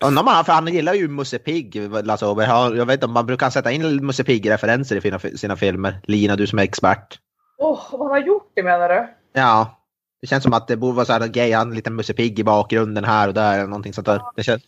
Undrar 0.00 0.22
om 0.22 0.26
han, 0.28 0.44
för 0.44 0.52
han 0.52 0.66
gillar 0.68 0.94
ju 0.94 1.08
Musse 1.08 1.38
Pigg, 1.38 1.76
Lasse 2.04 2.26
Åberg. 2.26 2.76
Jag 2.78 2.86
vet 2.86 2.94
inte 2.94 3.06
man 3.06 3.26
brukar 3.26 3.50
sätta 3.50 3.72
in 3.72 4.06
Musse 4.06 4.24
Pigg-referenser 4.24 4.96
i 4.96 5.00
sina, 5.00 5.18
sina 5.18 5.56
filmer. 5.56 6.00
Lina, 6.04 6.36
du 6.36 6.46
som 6.46 6.58
är 6.58 6.62
expert. 6.62 7.18
Åh, 7.58 7.88
vad 7.92 8.00
han 8.00 8.10
har 8.10 8.26
gjort 8.26 8.50
det 8.54 8.62
menar 8.62 8.88
du? 8.88 9.08
Ja. 9.32 9.74
Det 10.20 10.26
känns 10.26 10.42
som 10.42 10.52
att 10.52 10.68
det 10.68 10.76
borde 10.76 10.96
vara 10.96 11.06
så 11.06 11.12
här 11.12 11.26
gay, 11.26 11.52
han 11.52 11.68
en 11.68 11.74
liten 11.74 11.94
Musse 11.94 12.14
Pigg 12.14 12.38
i 12.38 12.44
bakgrunden 12.44 13.04
här 13.04 13.28
och 13.28 13.34
där. 13.34 13.54
eller 13.54 13.66
Någonting 13.66 13.92
sånt 13.94 14.06
där. 14.06 14.20
Det 14.36 14.42
känns, 14.42 14.62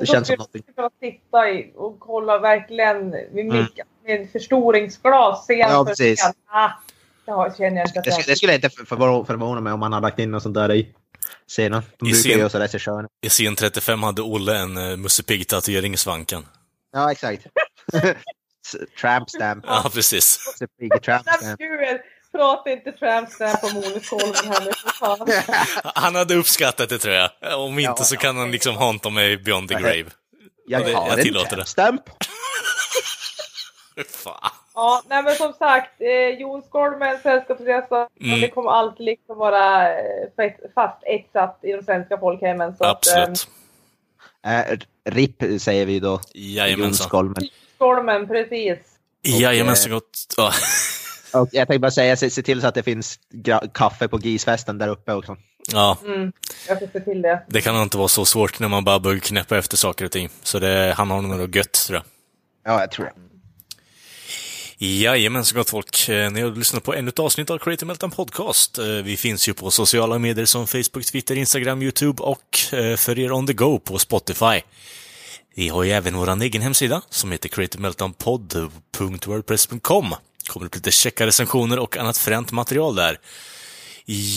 det 0.00 0.06
känns 0.06 0.26
som 0.26 0.36
någonting. 0.36 0.62
Jag 0.76 0.90
skulle 0.92 1.12
sitta 1.12 1.50
i 1.50 1.72
och 1.76 2.00
kolla 2.00 2.38
verkligen 2.38 3.10
med, 3.10 3.30
mick- 3.32 3.80
med 4.04 4.30
förstoringsglas 4.32 5.40
scen 5.44 5.56
Mm. 5.60 5.70
Ja, 5.72 5.78
för 5.84 5.90
precis. 5.90 6.20
scen. 6.20 6.32
Ah, 6.46 6.70
det 7.24 7.32
har- 7.32 7.50
känner 7.50 7.76
jag 7.76 7.88
inte 7.88 8.00
Det, 8.00 8.12
skulle- 8.12 8.26
det 8.32 8.36
skulle 8.36 8.54
inte 8.54 8.68
förvå- 8.68 9.24
förvåna 9.24 9.60
mig 9.60 9.72
om 9.72 9.80
man 9.80 9.92
hade 9.92 10.06
lagt 10.06 10.18
in 10.18 10.30
något 10.30 10.42
sånt 10.42 10.54
där 10.54 10.72
i 10.72 10.94
scenen. 11.48 11.82
De 11.98 12.06
I 12.08 12.12
brukar 12.12 12.30
scen- 12.30 12.38
göra 12.38 12.48
så 12.48 12.58
regissörerna. 12.58 13.08
I 13.26 13.28
scen 13.28 13.54
35 13.56 14.02
hade 14.02 14.22
Olle 14.22 14.58
en 14.58 14.76
uh, 14.78 14.96
Musse 14.96 15.22
Pigg-tatuering 15.22 15.94
i 15.94 15.96
svanken. 15.96 16.46
Ja, 16.92 17.12
exakt. 17.12 17.46
Tramp 19.00 19.30
stamp. 19.30 19.64
Ja, 19.68 19.90
precis. 19.94 20.38
Tramp 21.02 21.26
stamp. 21.28 21.60
prata 22.32 22.70
inte 22.70 22.92
trampstamp 22.92 23.60
på 23.60 23.68
Moneskolven 23.68 24.52
här 24.52 25.26
nu. 25.26 25.32
Han 25.94 26.14
hade 26.14 26.34
uppskattat 26.34 26.88
det 26.88 26.98
tror 26.98 27.14
jag. 27.14 27.30
Om 27.60 27.78
inte 27.78 27.94
Ja, 27.96 28.04
så 28.04 28.16
kan 28.16 28.36
han 28.36 28.50
liksom 28.50 28.76
hanta 28.76 29.10
mig 29.10 29.36
beyond 29.36 29.68
the 29.68 29.74
grave. 29.74 30.04
Jag, 30.66 30.84
det- 30.86 30.92
har 30.92 31.08
jag 31.08 31.20
tillåter 31.22 31.56
det. 31.56 31.64
tramp 31.64 31.68
stamp. 31.68 32.02
Fan. 34.08 34.50
Ja, 34.74 35.02
nej 35.08 35.22
men 35.22 35.34
som 35.34 35.52
sagt, 35.52 36.00
eh, 36.00 36.40
Jon 36.40 36.62
Skolmen, 36.62 37.18
Sällskapsresan, 37.22 38.08
Mm. 38.20 38.40
det 38.40 38.48
kommer 38.48 38.70
alltid 38.70 39.06
liksom 39.06 39.38
vara 39.38 39.92
eh, 39.98 40.04
fast- 40.74 41.02
etsat 41.06 41.58
i 41.62 41.72
de 41.72 41.82
svenska 41.82 42.18
folkhemmen. 42.18 42.76
Så 42.76 42.84
Att, 42.84 43.06
eh, 43.06 43.22
Absolut. 43.22 43.48
RIP 45.10 45.60
säger 45.60 45.86
vi 45.86 46.00
då. 46.00 46.20
Jajamensan. 46.34 47.08
Skolmen. 47.08 47.48
Skolmen, 47.84 48.26
precis. 48.28 48.78
Jajamensan 49.22 49.90
gott. 49.92 50.34
Ja. 50.36 50.52
Och 51.40 51.48
jag 51.52 51.68
tänkte 51.68 51.78
bara 51.78 51.90
säga, 51.90 52.16
se, 52.16 52.30
se 52.30 52.42
till 52.42 52.60
så 52.60 52.66
att 52.66 52.74
det 52.74 52.82
finns 52.82 53.18
kaffe 53.74 54.08
på 54.08 54.18
GIS-festen 54.18 54.78
där 54.78 54.88
uppe 54.88 55.12
också. 55.12 55.36
ja, 55.72 55.98
Mm, 56.04 56.32
jag 56.68 56.76
ska 56.76 56.86
se 56.92 57.00
till 57.00 57.22
det. 57.22 57.42
det 57.48 57.60
kan 57.60 57.74
nog 57.74 57.82
inte 57.82 57.98
vara 57.98 58.08
så 58.08 58.24
svårt 58.24 58.58
när 58.60 58.68
man 58.68 58.84
bara 58.84 59.00
börjar 59.00 59.18
knäppa 59.18 59.58
efter 59.58 59.76
saker 59.76 60.04
och 60.04 60.10
ting. 60.12 60.28
Så 60.42 60.58
det, 60.58 60.94
han 60.96 61.10
har 61.10 61.22
nog 61.22 61.38
något 61.38 61.54
gött, 61.54 61.72
tror 61.72 61.96
jag. 61.96 62.04
Ja, 62.74 62.80
jag 62.80 62.90
tror 62.90 63.04
det. 63.06 63.12
Jajamensan 64.86 65.56
gott 65.58 65.70
folk. 65.70 66.08
Eh, 66.08 66.30
Ni 66.30 66.40
har 66.40 66.50
lyssnat 66.50 66.82
på 66.84 66.94
ännu 66.94 67.08
ett 67.08 67.18
avsnitt 67.18 67.50
av 67.50 67.58
Creative 67.58 67.86
Meltdown 67.86 68.10
Podcast. 68.10 68.78
Eh, 68.78 68.84
Vi 68.86 69.16
finns 69.16 69.48
ju 69.48 69.54
på 69.54 69.70
sociala 69.70 70.18
medier 70.18 70.44
som 70.44 70.66
Facebook, 70.66 71.04
Twitter, 71.12 71.34
Instagram, 71.36 71.82
YouTube 71.82 72.22
och 72.22 72.58
eh, 72.72 72.96
för 72.96 73.18
er 73.18 73.32
on 73.32 73.46
the 73.46 73.52
go 73.52 73.78
på 73.78 73.98
Spotify. 73.98 74.60
Vi 75.60 75.68
har 75.68 75.84
ju 75.84 75.90
även 75.90 76.16
vår 76.16 76.42
egen 76.42 76.62
hemsida 76.62 77.02
som 77.08 77.32
heter 77.32 77.48
creativemeltdownpodd.wordpress.com. 77.48 80.14
kommer 80.46 80.66
upp 80.66 80.74
lite 80.74 80.90
checka 80.90 81.26
recensioner 81.26 81.78
och 81.78 81.96
annat 81.96 82.18
fränt 82.18 82.52
material 82.52 82.94
där. 82.94 83.18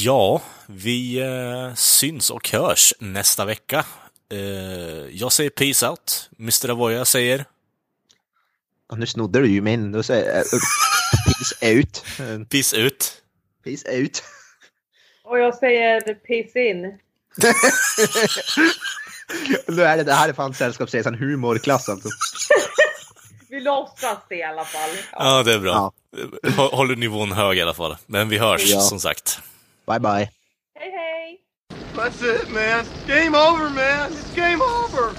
Ja, 0.03 0.41
vi 0.65 1.19
eh, 1.19 1.73
syns 1.75 2.29
och 2.29 2.49
hörs 2.49 2.93
nästa 2.99 3.45
vecka. 3.45 3.85
Eh, 4.31 4.39
jag 5.11 5.31
säger 5.31 5.49
peace 5.49 5.89
out. 5.89 6.29
Mr. 6.39 6.69
Avoya 6.69 7.05
säger 7.05 7.45
Ja, 8.89 8.95
nu 8.95 9.05
snodde 9.05 9.39
du 9.39 9.47
ju 9.47 9.61
min. 9.61 9.91
Då 9.91 10.03
säger 10.03 10.35
jag 10.35 10.45
peace 11.25 11.55
out. 11.75 12.05
Eh, 12.19 12.39
peace 12.49 12.77
ut. 12.77 13.23
Peace 13.63 13.97
out. 13.97 14.23
Och 15.23 15.39
jag 15.39 15.55
säger 15.55 16.13
piss 16.13 16.55
in. 16.55 16.99
Nu 19.67 19.83
är 19.83 19.97
det, 19.97 20.03
det 20.03 20.13
här 20.13 20.29
är 20.29 20.33
fan 20.33 20.53
Sällskapsresan 20.53 21.15
humorklass 21.15 21.89
alltså. 21.89 22.09
Vi 23.49 23.59
låtsas 23.59 24.17
det 24.29 24.35
i 24.35 24.43
alla 24.43 24.65
fall. 24.65 24.89
Ja, 25.11 25.43
det 25.43 25.53
är 25.53 25.59
bra. 25.59 25.71
Ja. 25.71 25.91
Hå- 26.49 26.75
Håller 26.75 26.95
nivån 26.95 27.31
hög 27.31 27.57
i 27.57 27.61
alla 27.61 27.73
fall. 27.73 27.97
Men 28.05 28.29
vi 28.29 28.37
hörs, 28.37 28.61
Ja. 28.65 28.79
som 28.81 28.99
sagt. 28.99 29.39
Bye 29.87 29.99
bye. 29.99 30.29
Hej 30.79 30.91
hej! 30.91 31.39
That's 31.95 32.35
it, 32.35 32.49
man. 32.53 32.85
Game 33.07 33.37
over, 33.37 33.69
man. 33.69 34.11
It's 34.11 34.35
game 34.35 34.63
over. 34.63 35.09